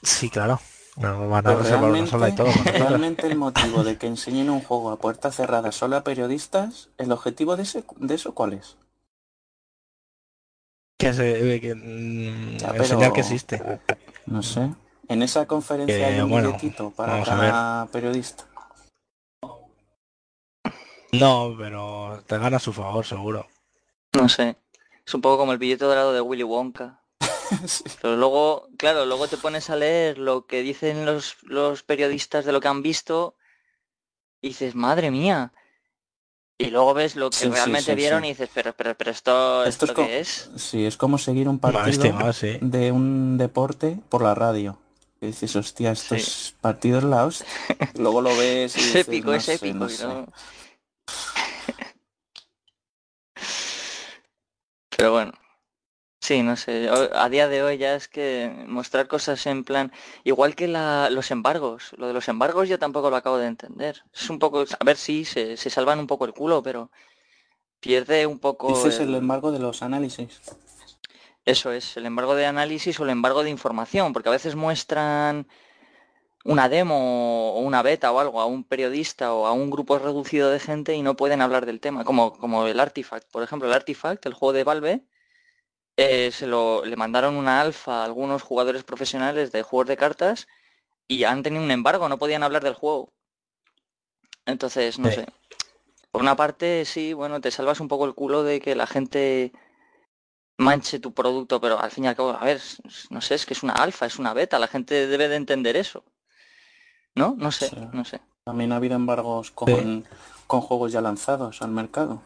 Sí, 0.02 0.30
claro. 0.30 0.60
No, 0.98 1.28
van 1.30 1.48
a 1.48 1.56
reservar 1.56 1.90
una 1.90 2.06
sola 2.06 2.30
y 2.30 2.36
todo. 2.36 2.52
Realmente 2.66 3.26
el 3.28 3.36
motivo 3.38 3.84
de 3.84 3.98
que 3.98 4.08
enseñen 4.08 4.50
un 4.50 4.62
juego 4.62 4.92
a 4.92 4.98
puerta 5.00 5.32
cerrada 5.32 5.72
solo 5.72 5.96
a 5.96 6.04
periodistas, 6.04 6.90
¿el 6.98 7.12
objetivo 7.12 7.56
de, 7.56 7.64
ese, 7.64 7.84
de 7.98 8.14
eso 8.16 8.36
cuál 8.36 8.54
es? 8.54 8.76
Que, 11.04 11.14
se, 11.14 11.60
que 11.60 11.76
mm, 11.76 12.58
enseñar 12.76 13.12
que 13.12 13.20
existe. 13.20 13.62
No 14.26 14.42
sé. 14.42 14.70
En 15.10 15.22
esa 15.22 15.46
conferencia 15.46 16.08
hay 16.08 16.22
un 16.22 16.30
bueno, 16.30 16.58
para 16.96 17.22
cada 17.24 17.86
periodista. 17.88 18.46
No, 21.12 21.56
pero 21.58 22.24
te 22.26 22.38
gana 22.38 22.56
a 22.56 22.60
su 22.62 22.72
favor, 22.72 23.06
seguro. 23.06 23.48
No 24.14 24.30
sé. 24.30 24.56
Es 25.06 25.14
un 25.14 25.20
poco 25.20 25.40
como 25.40 25.52
el 25.52 25.58
billete 25.58 25.84
dorado 25.84 26.14
de 26.14 26.22
Willy 26.22 26.44
Wonka. 26.44 27.02
Pero 28.02 28.16
luego, 28.16 28.70
claro, 28.78 29.06
luego 29.06 29.28
te 29.28 29.38
pones 29.38 29.70
a 29.70 29.76
leer 29.76 30.18
lo 30.18 30.46
que 30.46 30.62
dicen 30.62 31.06
los, 31.06 31.36
los 31.44 31.84
periodistas 31.84 32.46
de 32.46 32.54
lo 32.54 32.62
que 32.62 32.70
han 32.70 32.82
visto 32.82 33.36
y 34.42 34.50
dices, 34.50 34.74
madre 34.74 35.12
mía. 35.12 35.52
Y 36.58 36.68
luego 36.68 36.94
ves 36.94 37.16
lo 37.16 37.30
que 37.30 37.50
realmente 37.50 37.96
vieron 37.96 38.24
y 38.26 38.30
dices, 38.30 38.50
pero, 38.54 38.74
pero, 38.74 38.96
pero 38.96 39.12
esto, 39.12 39.66
¿esto, 39.66 39.86
es 39.86 39.92
qué 39.92 40.20
es? 40.20 40.52
Sí, 40.56 40.86
es 40.86 40.98
como 40.98 41.18
seguir 41.18 41.50
un 41.50 41.60
partido 41.60 42.16
de 42.62 42.92
un 42.92 43.38
deporte 43.38 43.98
por 44.10 44.22
la 44.22 44.36
radio. 44.36 44.78
Y 45.20 45.28
dices, 45.28 45.56
hostia, 45.56 45.92
estos 45.92 46.56
partidos 46.62 47.04
la 47.04 47.30
Luego 47.98 48.22
lo 48.22 48.36
ves 48.38 48.76
y 48.78 48.82
Es 48.82 48.96
épico, 48.96 49.34
es 49.34 49.50
épico. 49.50 49.88
Pero 54.96 55.12
bueno, 55.12 55.34
Sí, 56.24 56.42
no 56.42 56.56
sé. 56.56 56.90
A 57.14 57.28
día 57.28 57.50
de 57.50 57.64
hoy 57.64 57.78
ya 57.78 57.96
es 57.96 58.08
que 58.08 58.50
mostrar 58.66 59.10
cosas 59.10 59.46
en 59.46 59.66
plan, 59.66 59.92
igual 60.24 60.56
que 60.56 60.70
los 60.70 61.32
embargos. 61.32 61.92
Lo 61.98 62.08
de 62.08 62.14
los 62.14 62.30
embargos 62.30 62.70
yo 62.70 62.80
tampoco 62.80 63.10
lo 63.10 63.18
acabo 63.18 63.38
de 63.38 63.48
entender. 63.48 64.06
Es 64.14 64.30
un 64.30 64.40
poco, 64.40 64.64
a 64.80 64.86
ver 64.86 64.96
si 64.96 65.26
se, 65.26 65.58
salvan 65.58 66.00
un 66.00 66.08
poco 66.08 66.24
el 66.24 66.34
culo, 66.34 66.64
pero 66.64 66.92
pierde 67.82 68.26
un 68.26 68.40
poco. 68.40 68.70
Dices 68.70 69.02
el... 69.02 69.10
el 69.10 69.16
embargo 69.16 69.52
de 69.52 69.60
los 69.60 69.84
análisis. 69.84 70.40
Eso 71.44 71.74
es, 71.74 71.98
el 71.98 72.06
embargo 72.06 72.36
de 72.36 72.46
análisis 72.46 72.98
o 73.02 73.04
el 73.04 73.10
embargo 73.10 73.44
de 73.44 73.50
información, 73.50 74.14
porque 74.14 74.30
a 74.30 74.32
veces 74.32 74.56
muestran 74.56 75.46
una 76.46 76.70
demo 76.70 77.52
o 77.52 77.60
una 77.60 77.82
beta 77.82 78.14
o 78.14 78.20
algo 78.22 78.40
a 78.40 78.46
un 78.46 78.64
periodista 78.64 79.34
o 79.34 79.46
a 79.46 79.52
un 79.52 79.70
grupo 79.70 80.00
reducido 80.00 80.52
de 80.52 80.62
gente 80.62 80.96
y 80.96 81.02
no 81.02 81.18
pueden 81.18 81.42
hablar 81.42 81.66
del 81.66 81.82
tema, 81.82 82.06
como, 82.06 82.32
como 82.32 82.66
el 82.66 82.80
Artifact. 82.80 83.30
Por 83.30 83.44
ejemplo, 83.44 83.68
el 83.68 83.74
Artifact, 83.74 84.26
el 84.26 84.34
juego 84.34 84.54
de 84.54 84.64
Valve, 84.64 85.04
eh, 85.96 86.32
se 86.32 86.48
lo, 86.48 86.84
le 86.86 86.96
mandaron 86.96 87.36
una 87.36 87.62
alfa 87.62 88.02
a 88.02 88.06
algunos 88.06 88.42
jugadores 88.42 88.84
profesionales 88.84 89.52
de 89.52 89.64
juegos 89.64 89.88
de 89.88 89.98
cartas 89.98 90.48
y 91.08 91.24
han 91.24 91.44
tenido 91.44 91.64
un 91.64 91.72
embargo, 91.72 92.10
no 92.10 92.18
podían 92.18 92.44
hablar 92.44 92.64
del 92.64 92.74
juego. 92.74 93.14
Entonces, 94.46 94.98
no 95.00 95.12
sé. 95.12 95.28
Por 96.12 96.22
una 96.22 96.36
parte, 96.36 96.86
sí, 96.86 97.14
bueno, 97.14 97.42
te 97.42 97.52
salvas 97.52 97.80
un 97.80 97.88
poco 97.88 98.06
el 98.06 98.14
culo 98.14 98.44
de 98.44 98.60
que 98.60 98.76
la 98.76 98.88
gente 98.88 99.52
manche 100.58 101.00
tu 101.00 101.14
producto, 101.14 101.60
pero 101.60 101.80
al 101.80 101.92
fin 101.92 102.06
y 102.06 102.08
al 102.08 102.16
cabo, 102.16 102.32
a 102.32 102.44
ver, 102.44 102.62
no 103.10 103.22
sé, 103.22 103.36
es 103.36 103.46
que 103.46 103.54
es 103.54 103.64
una 103.64 103.74
alfa, 103.74 104.06
es 104.06 104.20
una 104.20 104.34
beta, 104.34 104.60
la 104.60 104.68
gente 104.68 105.08
debe 105.08 105.28
de 105.28 105.36
entender 105.36 105.76
eso. 105.76 106.04
¿No? 107.16 107.36
No 107.38 107.52
sé, 107.52 107.72
no 107.92 108.06
sé. 108.06 108.20
También 108.44 108.72
ha 108.72 108.78
habido 108.78 108.96
embargos 108.96 109.52
con, 109.52 110.08
con 110.48 110.62
juegos 110.62 110.92
ya 110.92 111.02
lanzados 111.02 111.62
al 111.62 111.72
mercado. 111.72 112.22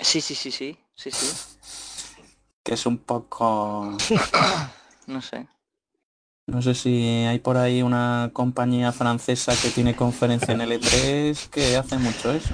Sí, 0.00 0.20
sí, 0.20 0.34
sí, 0.34 0.50
sí, 0.50 0.78
sí, 0.94 1.10
sí 1.10 1.89
que 2.70 2.74
es 2.74 2.86
un 2.86 2.98
poco... 2.98 3.96
no 5.08 5.20
sé. 5.20 5.48
No 6.46 6.62
sé 6.62 6.76
si 6.76 7.24
hay 7.28 7.40
por 7.40 7.56
ahí 7.56 7.82
una 7.82 8.30
compañía 8.32 8.92
francesa 8.92 9.52
que 9.60 9.70
tiene 9.70 9.96
conferencia 9.96 10.54
en 10.54 10.60
L3 10.60 11.48
que 11.48 11.76
hace 11.76 11.98
mucho 11.98 12.30
eso. 12.30 12.50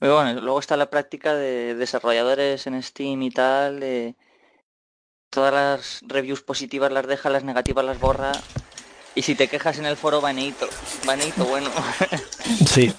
Pero 0.00 0.16
bueno, 0.16 0.40
luego 0.40 0.58
está 0.58 0.76
la 0.76 0.90
práctica 0.90 1.36
de 1.36 1.76
desarrolladores 1.76 2.66
en 2.66 2.82
Steam 2.82 3.22
y 3.22 3.30
tal. 3.30 4.16
todas 5.30 5.54
las 5.54 6.00
reviews 6.02 6.42
positivas 6.42 6.90
las 6.90 7.06
deja, 7.06 7.30
las 7.30 7.44
negativas 7.44 7.84
las 7.84 8.00
borra. 8.00 8.32
Y 9.14 9.22
si 9.22 9.36
te 9.36 9.46
quejas 9.46 9.78
en 9.78 9.86
el 9.86 9.96
foro, 9.96 10.20
baneito. 10.20 10.68
Baneito, 11.06 11.44
bueno. 11.44 11.70
Sí. 12.66 12.92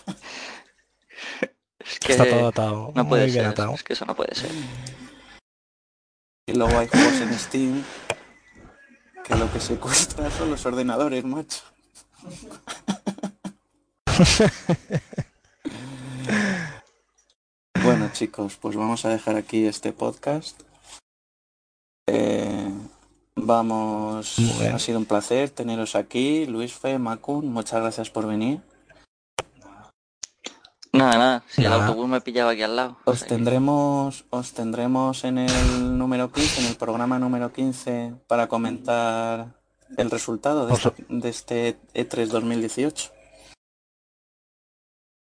es 1.80 1.99
que 1.99 2.14
Está 2.14 2.24
todo 2.24 2.48
atado. 2.48 2.94
No 2.95 3.06
puede 3.10 3.30
ser. 3.30 3.53
Es 3.74 3.84
que 3.84 3.91
eso 3.91 4.06
no 4.06 4.16
puede 4.16 4.34
ser. 4.34 4.49
Y 6.48 6.54
luego 6.54 6.78
hay 6.78 6.88
juegos 6.88 7.22
en 7.22 7.34
Steam 7.40 7.84
que 9.24 9.36
lo 9.36 9.52
que 9.52 9.60
secuestra 9.60 10.30
son 10.30 10.52
los 10.52 10.64
ordenadores, 10.66 11.24
macho. 11.26 11.64
bueno 17.84 18.10
chicos, 18.14 18.58
pues 18.62 18.76
vamos 18.76 19.04
a 19.06 19.10
dejar 19.10 19.36
aquí 19.36 19.66
este 19.66 19.92
podcast. 19.92 20.62
Eh, 22.08 22.70
vamos, 23.36 24.38
ha 24.72 24.78
sido 24.78 25.00
un 25.00 25.06
placer 25.06 25.50
teneros 25.50 25.96
aquí, 25.96 26.46
Luis 26.46 26.74
Fe, 26.74 27.00
Macun, 27.00 27.52
muchas 27.52 27.82
gracias 27.82 28.12
por 28.12 28.28
venir. 28.28 28.62
Nada, 30.96 31.18
nada, 31.18 31.44
si 31.48 31.66
el 31.66 31.74
autobús 31.74 32.08
me 32.08 32.22
pillaba 32.22 32.52
aquí 32.52 32.62
al 32.62 32.76
lado. 32.76 32.98
Os 33.04 33.26
tendremos, 33.26 34.26
os 34.30 34.54
tendremos 34.54 35.24
en 35.26 35.40
el 35.40 35.98
número 35.98 36.32
15, 36.32 36.62
en 36.62 36.68
el 36.68 36.76
programa 36.78 37.20
número 37.20 37.52
15, 37.52 38.14
para 38.28 38.48
comentar 38.48 39.60
el 39.98 40.10
resultado 40.10 40.68
de, 40.68 41.30
este, 41.30 41.78
E3 41.94 42.28
2018. 42.28 43.12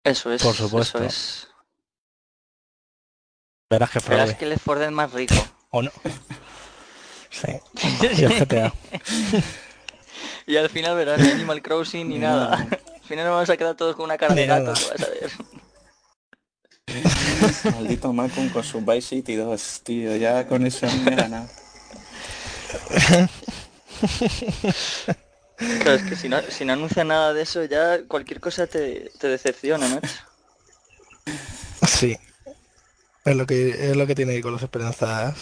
Eso 0.03 0.33
es, 0.33 0.43
Por 0.43 0.55
supuesto. 0.55 0.99
eso 0.99 1.07
es. 1.07 1.49
Verás 3.69 3.91
que 3.91 4.01
Verás 4.09 4.35
que 4.35 4.45
el 4.47 4.59
Ford 4.59 4.83
es 4.83 4.91
más 4.91 5.13
rico. 5.13 5.35
¿O 5.71 5.83
no? 5.83 5.91
Sí. 7.31 7.53
Y 8.03 8.25
el 8.25 8.41
GTA. 8.41 8.73
y 10.47 10.57
al 10.57 10.69
final 10.69 10.97
verás 10.97 11.21
ni 11.21 11.31
Animal 11.31 11.63
Crossing 11.63 12.09
ni 12.09 12.19
nada. 12.19 12.67
Al 13.11 13.15
final 13.15 13.25
nos 13.25 13.35
vamos 13.35 13.51
a 13.51 13.57
quedar 13.57 13.75
todos 13.75 13.97
con 13.97 14.05
una 14.05 14.17
cara 14.17 14.37
de 14.37 14.47
gato, 14.47 14.67
vas 14.71 15.03
a 15.03 15.09
ver. 15.09 15.33
Maldito 17.75 18.13
Malcolm 18.13 18.51
con 18.51 18.63
su 18.63 18.83
Vice 18.83 19.17
City 19.17 19.35
2, 19.35 19.81
tío, 19.83 20.15
ya 20.15 20.47
con 20.47 20.65
eso 20.65 20.87
me 21.05 21.17
gana. 21.17 21.49
Claro, 25.57 25.93
es 25.93 26.03
que 26.05 26.17
si 26.17 26.29
no, 26.29 26.41
si 26.41 26.65
no 26.65 26.73
anuncia 26.73 27.05
nada 27.05 27.35
de 27.35 27.43
eso 27.43 27.65
ya 27.65 28.05
cualquier 28.07 28.41
cosa 28.41 28.67
te, 28.67 29.11
te 29.19 29.29
decepciona, 29.29 29.89
¿no? 29.89 30.01
Sí. 31.87 32.17
Es 33.25 33.37
lo 33.37 33.45
que 33.45 33.91
es 33.91 33.97
lo 33.97 34.07
que 34.07 34.15
tiene 34.15 34.35
que 34.35 34.41
con 34.41 34.53
las 34.53 34.63
esperanzas. 34.63 35.37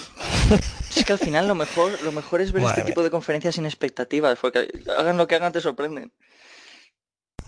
Es 0.97 1.05
que 1.05 1.13
al 1.13 1.19
final 1.19 1.47
lo 1.47 1.55
mejor 1.55 2.03
lo 2.03 2.13
mejor 2.13 2.41
es 2.41 2.51
ver 2.51 2.65
este 2.65 2.83
tipo 2.83 3.05
de 3.05 3.11
conferencias 3.11 3.55
sin 3.55 3.67
expectativas, 3.67 4.39
porque 4.41 4.69
hagan 4.99 5.19
lo 5.19 5.29
que 5.29 5.37
hagan 5.37 5.53
te 5.53 5.61
sorprenden. 5.61 6.11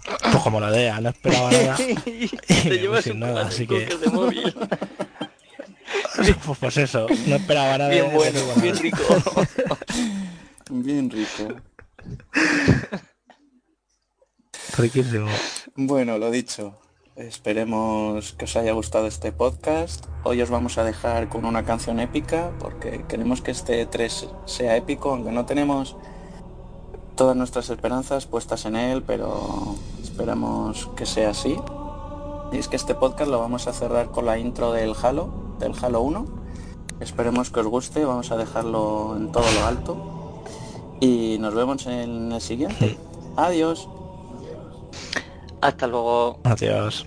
Pues 0.04 0.42
como 0.42 0.60
la 0.60 0.70
DEA, 0.70 1.00
no 1.00 1.10
esperaba 1.10 1.50
nada. 1.50 1.76
y 2.06 2.28
te 2.28 2.78
llevas 2.78 3.06
un 3.06 3.20
nada, 3.20 3.46
así 3.46 3.66
que... 3.66 3.86
de 3.86 4.06
móvil. 4.08 4.54
pues, 6.44 6.58
pues, 6.58 6.76
eso, 6.76 7.06
no 7.26 7.36
esperaba 7.36 7.78
nada. 7.78 7.90
Bien 7.90 8.12
bueno, 8.12 8.40
bien 8.62 8.76
rico. 8.76 8.98
bien 10.70 11.10
rico. 11.10 11.54
Riquísimo. 14.76 15.28
Bueno, 15.76 16.18
lo 16.18 16.30
dicho. 16.30 16.80
Esperemos 17.16 18.32
que 18.32 18.46
os 18.46 18.56
haya 18.56 18.72
gustado 18.72 19.06
este 19.06 19.30
podcast. 19.32 20.06
Hoy 20.24 20.40
os 20.40 20.48
vamos 20.48 20.78
a 20.78 20.84
dejar 20.84 21.28
con 21.28 21.44
una 21.44 21.64
canción 21.64 22.00
épica 22.00 22.52
porque 22.58 23.04
queremos 23.08 23.42
que 23.42 23.50
este 23.50 23.84
3 23.84 24.28
sea 24.46 24.76
épico, 24.76 25.10
aunque 25.10 25.30
no 25.30 25.44
tenemos 25.44 25.96
todas 27.20 27.36
nuestras 27.36 27.68
esperanzas 27.68 28.24
puestas 28.24 28.64
en 28.64 28.76
él, 28.76 29.02
pero 29.02 29.74
esperamos 30.02 30.88
que 30.96 31.04
sea 31.04 31.28
así. 31.28 31.54
Y 32.50 32.56
es 32.56 32.66
que 32.66 32.76
este 32.76 32.94
podcast 32.94 33.30
lo 33.30 33.38
vamos 33.38 33.66
a 33.66 33.74
cerrar 33.74 34.10
con 34.10 34.24
la 34.24 34.38
intro 34.38 34.72
del 34.72 34.94
Halo, 35.02 35.28
del 35.58 35.74
Halo 35.82 36.00
1. 36.00 36.26
Esperemos 37.00 37.50
que 37.50 37.60
os 37.60 37.66
guste, 37.66 38.06
vamos 38.06 38.30
a 38.30 38.38
dejarlo 38.38 39.16
en 39.18 39.32
todo 39.32 39.44
lo 39.52 39.66
alto. 39.66 40.42
Y 40.98 41.36
nos 41.40 41.54
vemos 41.54 41.86
en 41.88 42.32
el 42.32 42.40
siguiente. 42.40 42.96
Adiós. 43.36 43.86
Hasta 45.60 45.86
luego. 45.86 46.38
Adiós. 46.44 47.06